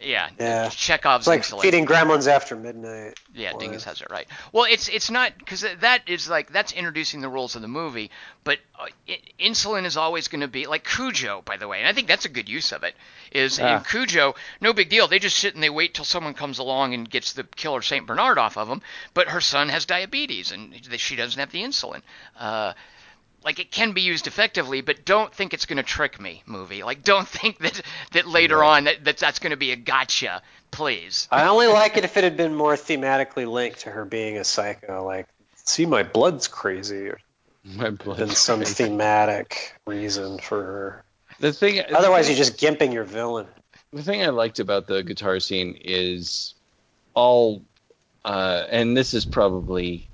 yeah, 0.00 0.28
Yeah. 0.38 0.68
Chekhov's 0.68 1.26
It's 1.28 1.52
like 1.52 1.62
feeding 1.62 1.86
gremlins 1.86 2.26
after 2.28 2.56
midnight. 2.56 3.18
Yeah, 3.34 3.52
was. 3.54 3.62
Dingus 3.62 3.84
has 3.84 4.00
it 4.00 4.08
right. 4.10 4.26
Well, 4.52 4.64
it's 4.64 4.88
it's 4.88 5.10
not 5.10 5.36
because 5.38 5.64
that 5.80 6.02
is 6.08 6.28
like 6.28 6.52
that's 6.52 6.72
introducing 6.72 7.20
the 7.20 7.28
rules 7.28 7.56
of 7.56 7.62
the 7.62 7.68
movie, 7.68 8.10
but 8.44 8.58
uh, 8.78 8.86
i 9.08 9.18
insulin 9.40 9.84
is 9.84 9.96
always 9.96 10.28
going 10.28 10.40
to 10.42 10.48
be 10.48 10.66
like 10.66 10.84
Cujo, 10.84 11.42
by 11.44 11.56
the 11.56 11.68
way, 11.68 11.78
and 11.78 11.88
I 11.88 11.92
think 11.92 12.08
that's 12.08 12.24
a 12.24 12.28
good 12.28 12.48
use 12.48 12.72
of 12.72 12.82
it. 12.82 12.94
Is 13.32 13.58
Ah. 13.60 13.78
in 13.78 13.84
Cujo, 13.84 14.34
no 14.60 14.72
big 14.72 14.88
deal. 14.90 15.08
They 15.08 15.18
just 15.18 15.38
sit 15.38 15.54
and 15.54 15.62
they 15.62 15.70
wait 15.70 15.94
till 15.94 16.04
someone 16.04 16.34
comes 16.34 16.58
along 16.58 16.94
and 16.94 17.08
gets 17.08 17.32
the 17.32 17.44
killer 17.44 17.82
Saint 17.82 18.06
Bernard 18.06 18.38
off 18.38 18.56
of 18.56 18.68
them. 18.68 18.82
But 19.14 19.28
her 19.28 19.40
son 19.40 19.68
has 19.70 19.86
diabetes 19.86 20.52
and 20.52 20.74
she 20.98 21.16
doesn't 21.16 21.38
have 21.40 21.50
the 21.50 21.62
insulin. 21.62 22.02
Uh, 22.38 22.74
like 23.44 23.58
it 23.58 23.70
can 23.70 23.92
be 23.92 24.00
used 24.00 24.26
effectively, 24.26 24.80
but 24.80 25.04
don't 25.04 25.32
think 25.34 25.52
it's 25.54 25.66
going 25.66 25.76
to 25.76 25.82
trick 25.82 26.20
me, 26.20 26.42
movie. 26.46 26.82
Like 26.82 27.02
don't 27.04 27.28
think 27.40 27.58
that 27.58 27.80
that 28.12 28.26
later 28.26 28.62
on 28.64 28.84
that, 28.84 29.04
that 29.04 29.18
that's 29.18 29.38
going 29.38 29.50
to 29.50 29.56
be 29.56 29.72
a 29.72 29.76
gotcha, 29.76 30.42
please. 30.70 31.28
I 31.30 31.46
only 31.46 31.66
like 31.66 31.96
it 31.96 32.04
if 32.04 32.16
it 32.16 32.24
had 32.24 32.36
been 32.36 32.54
more 32.54 32.74
thematically 32.74 33.46
linked 33.50 33.80
to 33.80 33.90
her 33.90 34.04
being 34.04 34.38
a 34.38 34.44
psycho. 34.44 35.04
Like, 35.04 35.28
see, 35.56 35.86
my 35.86 36.02
blood's 36.02 36.48
crazy, 36.48 37.08
or 37.08 37.18
My 37.64 37.90
blood. 37.90 38.18
than 38.18 38.30
some 38.30 38.62
thematic 38.62 39.74
reason 39.86 40.38
for 40.38 40.62
her. 40.62 41.04
The 41.40 41.52
thing. 41.52 41.82
Otherwise, 41.94 42.28
you're 42.28 42.36
just 42.38 42.58
gimping 42.58 42.92
your 42.92 43.04
villain. 43.04 43.46
the 43.92 44.02
thing 44.02 44.22
I 44.22 44.28
liked 44.28 44.58
about 44.60 44.86
the 44.86 45.02
guitar 45.02 45.40
scene 45.40 45.78
is 45.84 46.54
all, 47.14 47.62
uh, 48.24 48.64
and 48.70 48.96
this 48.96 49.14
is 49.14 49.24
probably 49.24 50.08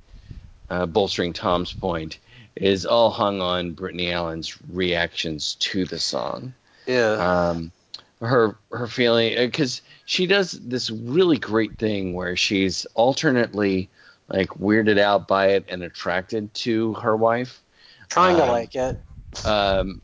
uh, 0.70 0.86
bolstering 0.86 1.32
Tom's 1.32 1.73
point, 1.73 2.19
is 2.56 2.85
all 2.86 3.10
hung 3.10 3.40
on 3.40 3.72
Brittany 3.72 4.12
Allen's 4.12 4.56
reactions 4.70 5.55
to 5.56 5.85
the 5.85 5.98
song. 5.98 6.52
Yeah. 6.86 7.12
Um, 7.12 7.72
her 8.20 8.56
her 8.70 8.86
feeling 8.86 9.35
because 9.36 9.81
she 10.05 10.27
does 10.27 10.52
this 10.52 10.90
really 10.90 11.39
great 11.39 11.78
thing 11.78 12.12
where 12.12 12.36
she's 12.36 12.85
alternately 12.94 13.89
like 14.28 14.48
weirded 14.51 14.98
out 14.98 15.27
by 15.27 15.48
it 15.48 15.64
and 15.68 15.82
attracted 15.82 16.52
to 16.55 16.94
her 16.94 17.16
wife. 17.16 17.62
Trying 18.09 18.36
to 18.36 18.43
um, 18.43 18.48
like 18.48 18.74
it 18.74 19.01
Um, 19.44 20.01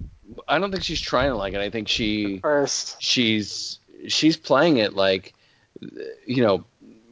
I 0.49 0.59
don't 0.59 0.71
think 0.71 0.83
she's 0.83 1.01
trying 1.01 1.31
to 1.31 1.37
like 1.37 1.55
it. 1.55 1.61
I 1.61 1.71
think 1.71 1.89
she 1.89 2.39
first. 2.39 3.01
she's 3.03 3.79
she's 4.09 4.37
playing 4.37 4.79
it 4.79 4.95
like 4.95 5.35
you 6.27 6.43
know 6.43 6.65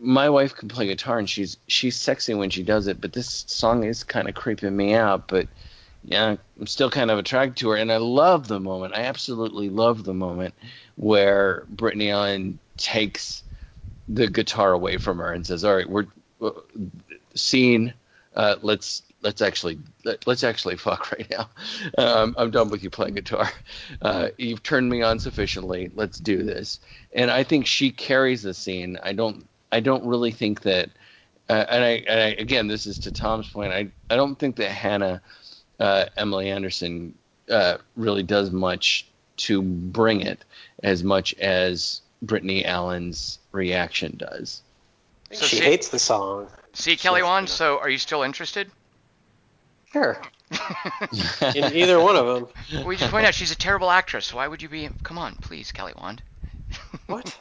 my 0.05 0.28
wife 0.28 0.55
can 0.55 0.68
play 0.68 0.86
guitar 0.86 1.18
and 1.18 1.28
she's 1.28 1.56
she's 1.66 1.97
sexy 1.97 2.35
when 2.35 2.51
she 2.51 2.62
does 2.62 2.86
it 2.86 3.01
but 3.01 3.12
this 3.12 3.44
song 3.48 3.85
is 3.85 4.05
kind 4.05 4.28
of 4.28 4.35
creeping 4.35 4.76
me 4.76 4.94
out 4.94 5.26
but 5.28 5.48
yeah 6.05 6.36
i'm 6.60 6.66
still 6.66 6.90
kind 6.90 7.10
of 7.10 7.18
attracted 7.18 7.56
to 7.56 7.70
her 7.70 7.76
and 7.76 7.90
i 7.90 7.97
love 7.97 8.47
the 8.47 8.60
moment. 8.60 8.94
I 8.94 9.02
absolutely 9.02 9.70
love 9.70 10.05
the 10.05 10.14
moment 10.14 10.55
where 10.97 11.64
brittany 11.70 12.10
allen 12.10 12.59
takes 12.76 13.43
the 14.09 14.28
guitar 14.28 14.72
away 14.72 14.98
from 14.98 15.18
her 15.18 15.32
and 15.32 15.47
says 15.47 15.64
all 15.64 15.74
right 15.74 15.89
we're 15.89 16.06
uh, 16.43 16.51
scene 17.35 17.94
uh, 18.36 18.56
let's 18.62 19.02
let's 19.22 19.40
actually 19.40 19.78
let, 20.05 20.26
let's 20.26 20.44
actually 20.44 20.76
fuck 20.76 21.10
right 21.18 21.31
now. 21.31 21.48
Um, 21.97 22.35
i'm 22.36 22.51
done 22.51 22.68
with 22.68 22.82
you 22.82 22.90
playing 22.90 23.14
guitar. 23.14 23.48
Uh, 24.02 24.28
you've 24.36 24.62
turned 24.62 24.90
me 24.90 25.02
on 25.02 25.18
sufficiently. 25.18 25.90
Let's 25.94 26.18
do 26.18 26.43
this. 26.43 26.81
And 27.14 27.31
i 27.31 27.43
think 27.43 27.66
she 27.66 27.90
carries 27.90 28.43
the 28.43 28.52
scene. 28.52 28.98
I 29.02 29.14
don't 29.14 29.47
i 29.74 29.80
don't 29.80 30.05
really 30.06 30.30
think 30.30 30.62
that 30.62 30.88
uh, 31.51 31.64
and, 31.68 31.84
I, 31.84 31.90
and 32.09 32.20
I 32.20 32.28
again 32.40 32.68
this 32.68 32.86
is 32.86 32.98
to 33.01 33.10
tom's 33.12 33.51
point 33.51 33.72
i 33.72 33.90
i 34.09 34.16
don't 34.16 34.38
think 34.38 34.56
that 34.56 34.70
hannah 34.70 35.20
uh, 35.80 36.06
emily 36.16 36.48
anderson 36.51 37.14
uh, 37.51 37.76
really 37.96 38.22
does 38.22 38.51
much 38.51 39.06
to 39.36 39.60
bring 39.60 40.20
it 40.22 40.44
as 40.82 41.02
much 41.05 41.34
as 41.34 42.01
brittany 42.22 42.64
allen's 42.64 43.38
reaction 43.52 44.16
does 44.16 44.62
So 45.32 45.44
she 45.46 45.56
see- 45.56 45.64
hates 45.64 45.88
the 45.88 45.98
song. 45.98 46.48
See, 46.76 46.96
Kelly 46.96 47.22
Wand, 47.22 47.48
so 47.48 47.78
are 47.78 47.88
you 47.88 47.98
still 47.98 48.22
interested? 48.22 48.70
Sure. 49.92 50.20
In 51.55 51.72
either 51.72 52.01
one 52.01 52.16
of 52.16 52.26
them. 52.26 52.84
We 52.86 52.96
just 52.96 53.12
point 53.12 53.26
out 53.26 53.34
she's 53.34 53.52
a 53.52 53.56
terrible 53.56 53.90
actress. 53.90 54.34
Why 54.34 54.48
would 54.48 54.60
you 54.60 54.68
be? 54.68 54.88
Come 55.05 55.18
on, 55.18 55.36
please, 55.36 55.70
Kelly 55.70 55.92
Wand. 55.96 56.20
What? 57.06 57.36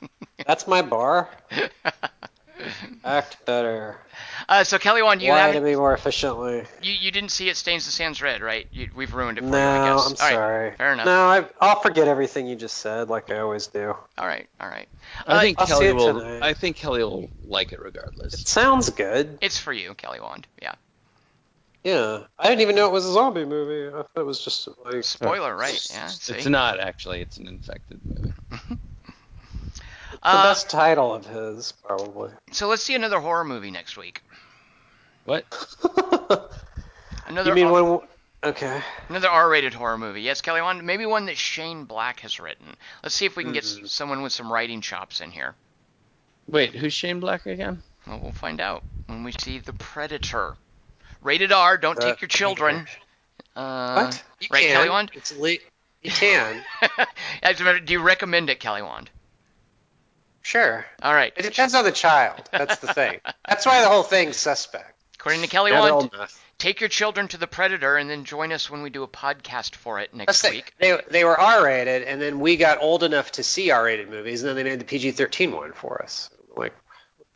That's 0.45 0.67
my 0.67 0.81
bar. 0.81 1.30
Act 3.03 3.45
better. 3.45 3.99
Uh, 4.47 4.63
so 4.63 4.77
Kelly 4.77 5.01
Wand, 5.01 5.21
you 5.21 5.31
Lie 5.31 5.38
to 5.38 5.41
haven't, 5.53 5.63
me 5.63 5.75
more 5.75 5.93
efficiently. 5.93 6.63
you, 6.81 6.93
you 6.93 7.11
didn't 7.11 7.31
see 7.31 7.49
it 7.49 7.57
stains 7.57 7.85
the 7.85 7.91
sands 7.91 8.21
red, 8.21 8.41
right? 8.41 8.67
You, 8.71 8.89
we've 8.95 9.13
ruined 9.13 9.38
it 9.38 9.41
for 9.41 9.47
No, 9.49 9.57
you, 9.57 9.81
I 9.81 9.88
guess. 9.88 10.05
I'm 10.05 10.11
All 10.11 10.11
right, 10.11 10.15
sorry. 10.17 10.75
fair 10.77 10.93
enough. 10.93 11.05
No, 11.05 11.25
I, 11.25 11.45
I'll 11.59 11.81
forget 11.81 12.07
everything 12.07 12.47
you 12.47 12.55
just 12.55 12.77
said, 12.77 13.09
like 13.09 13.31
I 13.31 13.39
always 13.39 13.67
do. 13.67 13.95
All 14.17 14.27
right, 14.27 14.47
all 14.61 14.69
right. 14.69 14.88
I 15.27 15.34
Uh, 15.34 15.41
think 15.41 15.59
I'll 15.59 15.67
Kelly 15.67 15.93
will. 15.93 16.19
tonight. 16.19 16.43
I 16.43 16.53
think 16.53 16.77
Kelly 16.77 17.03
will 17.03 17.30
like 17.45 17.73
it 17.73 17.81
regardless. 17.81 18.34
It 18.35 18.47
sounds 18.47 18.89
good. 18.91 19.38
It's 19.41 19.57
for 19.57 19.73
you, 19.73 19.93
Kelly 19.95 20.19
Wand. 20.21 20.47
Yeah. 20.61 20.75
Yeah, 21.84 22.19
I 22.39 22.47
didn't 22.47 22.61
even 22.61 22.75
know 22.77 22.85
it 22.88 22.93
was 22.93 23.05
a 23.05 23.11
zombie 23.11 23.43
movie. 23.43 23.89
I 23.93 24.03
thought 24.03 24.21
it 24.21 24.25
was 24.25 24.39
just 24.41 24.69
like 24.85 25.03
Spoiler, 25.03 25.53
right? 25.53 25.85
Yeah. 25.91 26.07
See? 26.07 26.35
It's 26.35 26.45
not 26.45 26.80
actually. 26.80 27.19
It's 27.21 27.35
an 27.38 27.47
infected 27.47 27.99
movie. 28.05 28.34
the 30.24 30.30
Uh, 30.30 30.44
best 30.44 30.70
title 30.70 31.14
of 31.14 31.26
his, 31.26 31.72
probably. 31.86 32.32
so 32.52 32.68
let's 32.68 32.82
see 32.84 32.95
another 32.95 33.20
horror 33.20 33.44
movie 33.44 33.72
next 33.72 33.98
week. 33.98 34.22
What? 35.26 35.45
Another 37.28 37.50
you 37.52 37.56
mean 37.56 37.68
R- 37.68 37.84
when? 37.84 38.08
Okay. 38.44 38.82
another 39.08 39.30
R-rated 39.30 39.74
horror 39.74 39.98
movie. 39.98 40.22
Yes, 40.22 40.41
Kelly 40.41 40.62
Wand. 40.62 40.84
Maybe 40.84 41.06
one 41.06 41.26
that 41.28 41.38
Shane 41.38 41.86
Black 41.86 42.20
has 42.20 42.40
written. 42.41 42.76
Let's 43.02 43.16
see 43.16 43.26
if 43.26 43.38
we 43.38 43.44
can 43.45 43.54
get 43.54 43.64
s 43.64 43.78
Mhm. 43.80 43.88
someone 43.88 44.22
with 44.22 44.34
some 44.34 44.52
writing 44.52 44.82
chops 44.82 45.22
in 45.22 45.32
here. 45.32 45.56
Wait, 46.50 46.76
who's 46.76 46.91
Shane 46.94 47.22
Black 47.22 47.45
again? 47.45 47.82
Well, 48.06 48.20
we'll 48.20 48.34
find 48.34 48.60
out 48.60 48.84
when 49.08 49.24
we 49.24 49.32
see 49.40 49.60
The 49.60 49.72
Predator. 49.72 50.58
Rated 51.22 51.54
R. 51.54 51.78
Don't 51.78 51.98
Uh, 51.98 52.02
take 52.08 52.20
your 52.22 52.28
children. 52.28 52.86
Uh, 53.56 54.04
What? 54.08 54.24
You 54.41 54.48
Right, 54.52 54.64
can. 54.66 54.76
Kelly 54.76 54.90
Wand? 54.90 55.12
It's 55.14 55.32
late. 55.38 55.62
You 56.02 56.12
can. 56.12 56.66
As 57.41 57.62
a 57.62 57.64
matter- 57.64 57.80
Do 57.80 57.94
you 57.94 58.02
recommend 58.02 58.50
it, 58.50 58.60
Kelly 58.60 58.82
Wand? 58.82 59.10
Sure. 60.44 60.86
All 61.02 61.14
right. 61.14 61.34
It 61.36 61.41
depends 61.41 61.74
on 61.74 61.84
the 61.84 61.91
child. 61.91 62.48
That's 62.52 62.78
the 62.78 62.94
thing. 62.94 63.20
That's 63.49 63.65
why 63.65 63.82
the 63.82 63.90
whole 63.90 64.03
thing's 64.03 64.38
suspect. 64.38 64.94
According 65.15 65.41
to 65.41 65.48
Kelly 65.48 65.72
Now 65.72 65.95
Wand, 65.95 66.11
take 66.57 66.82
your 66.82 66.90
children 66.90 67.28
to 67.30 67.38
The 67.38 67.48
Predator 67.48 67.95
and 67.98 68.10
then 68.10 68.26
join 68.26 68.52
us 68.52 68.70
when 68.70 68.84
we 68.84 68.90
do 68.90 69.03
a 69.03 69.07
podcast 69.07 69.76
for 69.76 69.99
it 69.99 70.14
next 70.14 70.41
the 70.41 70.49
week. 70.49 70.74
They, 70.80 70.99
they 71.10 71.24
were 71.24 71.40
R-rated, 71.40 72.03
and 72.03 72.22
then 72.22 72.40
we 72.40 72.57
got 72.57 72.82
old 72.82 73.03
enough 73.03 73.32
to 73.34 73.44
see 73.44 73.72
R-rated 73.72 74.10
movies, 74.10 74.44
and 74.44 74.49
then 74.49 74.57
they 74.57 74.64
made 74.70 74.80
the 74.80 74.86
PG-13 74.86 75.56
one 75.56 75.72
for 75.72 76.03
us. 76.03 76.30
Like, 76.56 76.74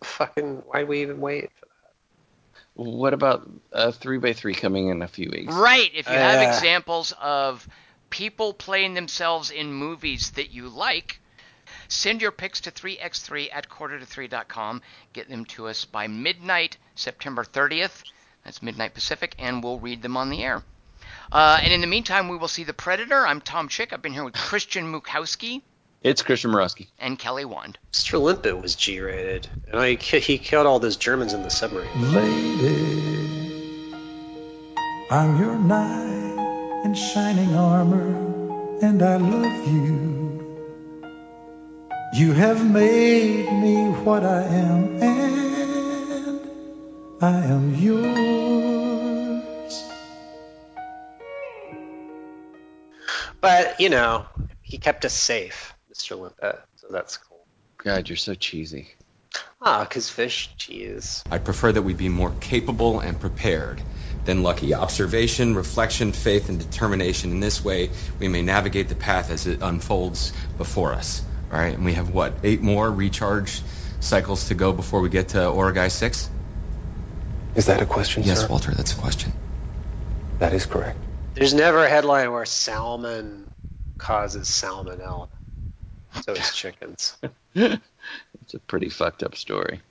fucking 0.04 0.58
why'd 0.68 0.88
we 0.88 1.02
even 1.02 1.20
wait? 1.22 1.50
For 1.60 1.66
that? 1.66 2.84
What 2.84 3.14
about 3.14 3.50
a 3.72 3.92
three 3.92 4.18
by 4.18 4.34
three 4.34 4.54
coming 4.54 4.90
in 4.90 5.02
a 5.02 5.08
few 5.08 5.30
weeks? 5.32 5.54
Right. 5.54 5.90
If 5.96 6.08
you 6.08 6.14
have 6.14 6.46
Uh. 6.46 6.50
examples 6.50 7.14
of 7.20 7.68
people 8.10 8.54
playing 8.54 8.94
themselves 8.94 9.50
in 9.50 9.74
movies 9.74 10.32
that 10.32 10.52
you 10.52 10.70
like, 10.70 11.20
send 11.88 12.22
your 12.22 12.32
picks 12.32 12.62
to 12.62 12.72
3x3 12.72 13.50
at 13.52 13.70
quarter 13.70 14.00
to 14.00 14.06
3.com. 14.06 14.82
Get 15.14 15.30
them 15.30 15.46
to 15.46 15.68
us 15.68 15.86
by 15.86 16.08
midnight, 16.08 16.78
September 16.96 17.44
30th. 17.44 18.04
That's 18.44 18.62
midnight 18.62 18.94
Pacific, 18.94 19.36
and 19.40 19.64
we'll 19.64 19.80
read 19.80 20.02
them 20.02 20.16
on 20.18 20.30
the 20.30 20.44
air. 20.44 20.64
Uh, 21.32 21.60
and 21.62 21.74
in 21.74 21.82
the 21.82 21.88
meantime, 21.88 22.30
we 22.30 22.38
will 22.38 22.48
see 22.48 22.64
The 22.64 22.74
Predator. 22.74 23.28
I'm 23.28 23.42
Tom 23.42 23.68
Chick. 23.68 23.92
I've 23.92 24.02
been 24.02 24.14
here 24.14 24.24
with 24.24 24.36
Christian 24.36 24.92
Mukowski 24.94 25.62
It's 26.02 26.22
Christian 26.22 26.52
Morosky. 26.52 26.88
and 27.00 27.20
Kelly 27.20 27.44
Wand. 27.44 27.78
Mr. 27.92 28.22
Limpet 28.22 28.62
was 28.62 28.76
G-rated, 28.76 29.50
and 29.68 29.80
I, 29.80 29.96
he 29.96 30.38
killed 30.38 30.66
all 30.66 30.80
those 30.80 30.96
Germans 30.96 31.34
in 31.34 31.44
the 31.44 31.50
submarine. 31.50 31.90
Lady, 32.14 33.94
I'm 35.12 35.38
your 35.40 35.58
knight 35.58 36.84
in 36.86 36.94
shining 36.94 37.54
armor, 37.56 38.08
and 38.82 39.02
I 39.02 39.18
love 39.18 39.68
you. 39.68 40.27
You 42.14 42.32
have 42.32 42.66
made 42.66 43.52
me 43.52 43.90
what 44.04 44.24
I 44.24 44.44
am, 44.44 45.04
and 45.04 46.42
I 47.22 47.40
am 47.46 47.76
yours. 47.76 49.44
But 53.42 53.80
you 53.82 53.90
know, 53.90 54.26
he 54.62 54.78
kept 54.78 55.04
us 55.06 55.14
safe, 55.14 55.74
Mr. 55.94 56.18
Limpet, 56.20 56.60
so 56.76 56.88
that's 56.90 57.18
cool. 57.18 57.46
God, 57.84 58.08
you're 58.10 58.16
so 58.16 58.34
cheesy. 58.36 58.88
Ah, 59.62 59.86
cause 59.86 60.10
fish, 60.10 60.56
cheese. 60.58 61.26
I 61.30 61.40
prefer 61.40 61.72
that 61.74 61.82
we 61.82 61.94
be 61.94 62.10
more 62.10 62.32
capable 62.32 63.02
and 63.02 63.20
prepared 63.20 63.82
than 64.24 64.44
lucky. 64.44 64.74
Observation, 64.74 65.56
reflection, 65.56 66.14
faith, 66.14 66.48
and 66.50 66.60
determination. 66.60 67.32
In 67.32 67.42
this 67.42 67.64
way, 67.64 67.92
we 68.20 68.28
may 68.30 68.42
navigate 68.42 68.88
the 68.90 68.96
path 68.96 69.30
as 69.30 69.46
it 69.46 69.60
unfolds 69.62 70.32
before 70.58 70.94
us. 70.94 71.22
All 71.52 71.60
right, 71.60 71.74
and 71.76 71.86
we 71.86 71.94
have 71.94 72.10
what 72.10 72.38
eight 72.44 72.61
more 72.61 72.91
recharge 72.91 73.61
cycles 73.99 74.48
to 74.49 74.56
go 74.56 74.74
before 74.74 75.02
we 75.02 75.10
get 75.10 75.30
to 75.30 75.38
Oragai 75.38 75.90
six. 75.91 76.30
Is 77.56 77.65
that 77.68 77.82
a 77.82 77.86
question, 77.86 78.24
Yes, 78.24 78.41
sir? 78.41 78.48
Walter, 78.49 78.72
that's 78.74 78.94
a 78.94 78.98
question. 78.98 79.34
That 80.40 80.53
is 80.53 80.65
correct. 80.65 80.99
There's 81.34 81.53
never 81.53 81.84
a 81.86 81.90
headline 81.90 82.32
where 82.32 82.45
salmon 82.45 83.48
causes 83.98 84.48
salmonella. 84.48 85.30
So 86.22 86.34
it's 86.34 86.56
chickens. 86.56 87.18
It's 87.56 88.53
a 88.53 88.60
pretty 88.60 88.90
fucked 88.90 89.24
up 89.24 89.36
story. 89.36 89.82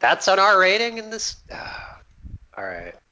That's 0.00 0.28
on 0.28 0.38
our 0.38 0.58
rating 0.58 0.98
in 0.98 1.10
this. 1.10 1.36
Ah, 1.52 1.98
all 2.56 2.64
right. 2.64 2.94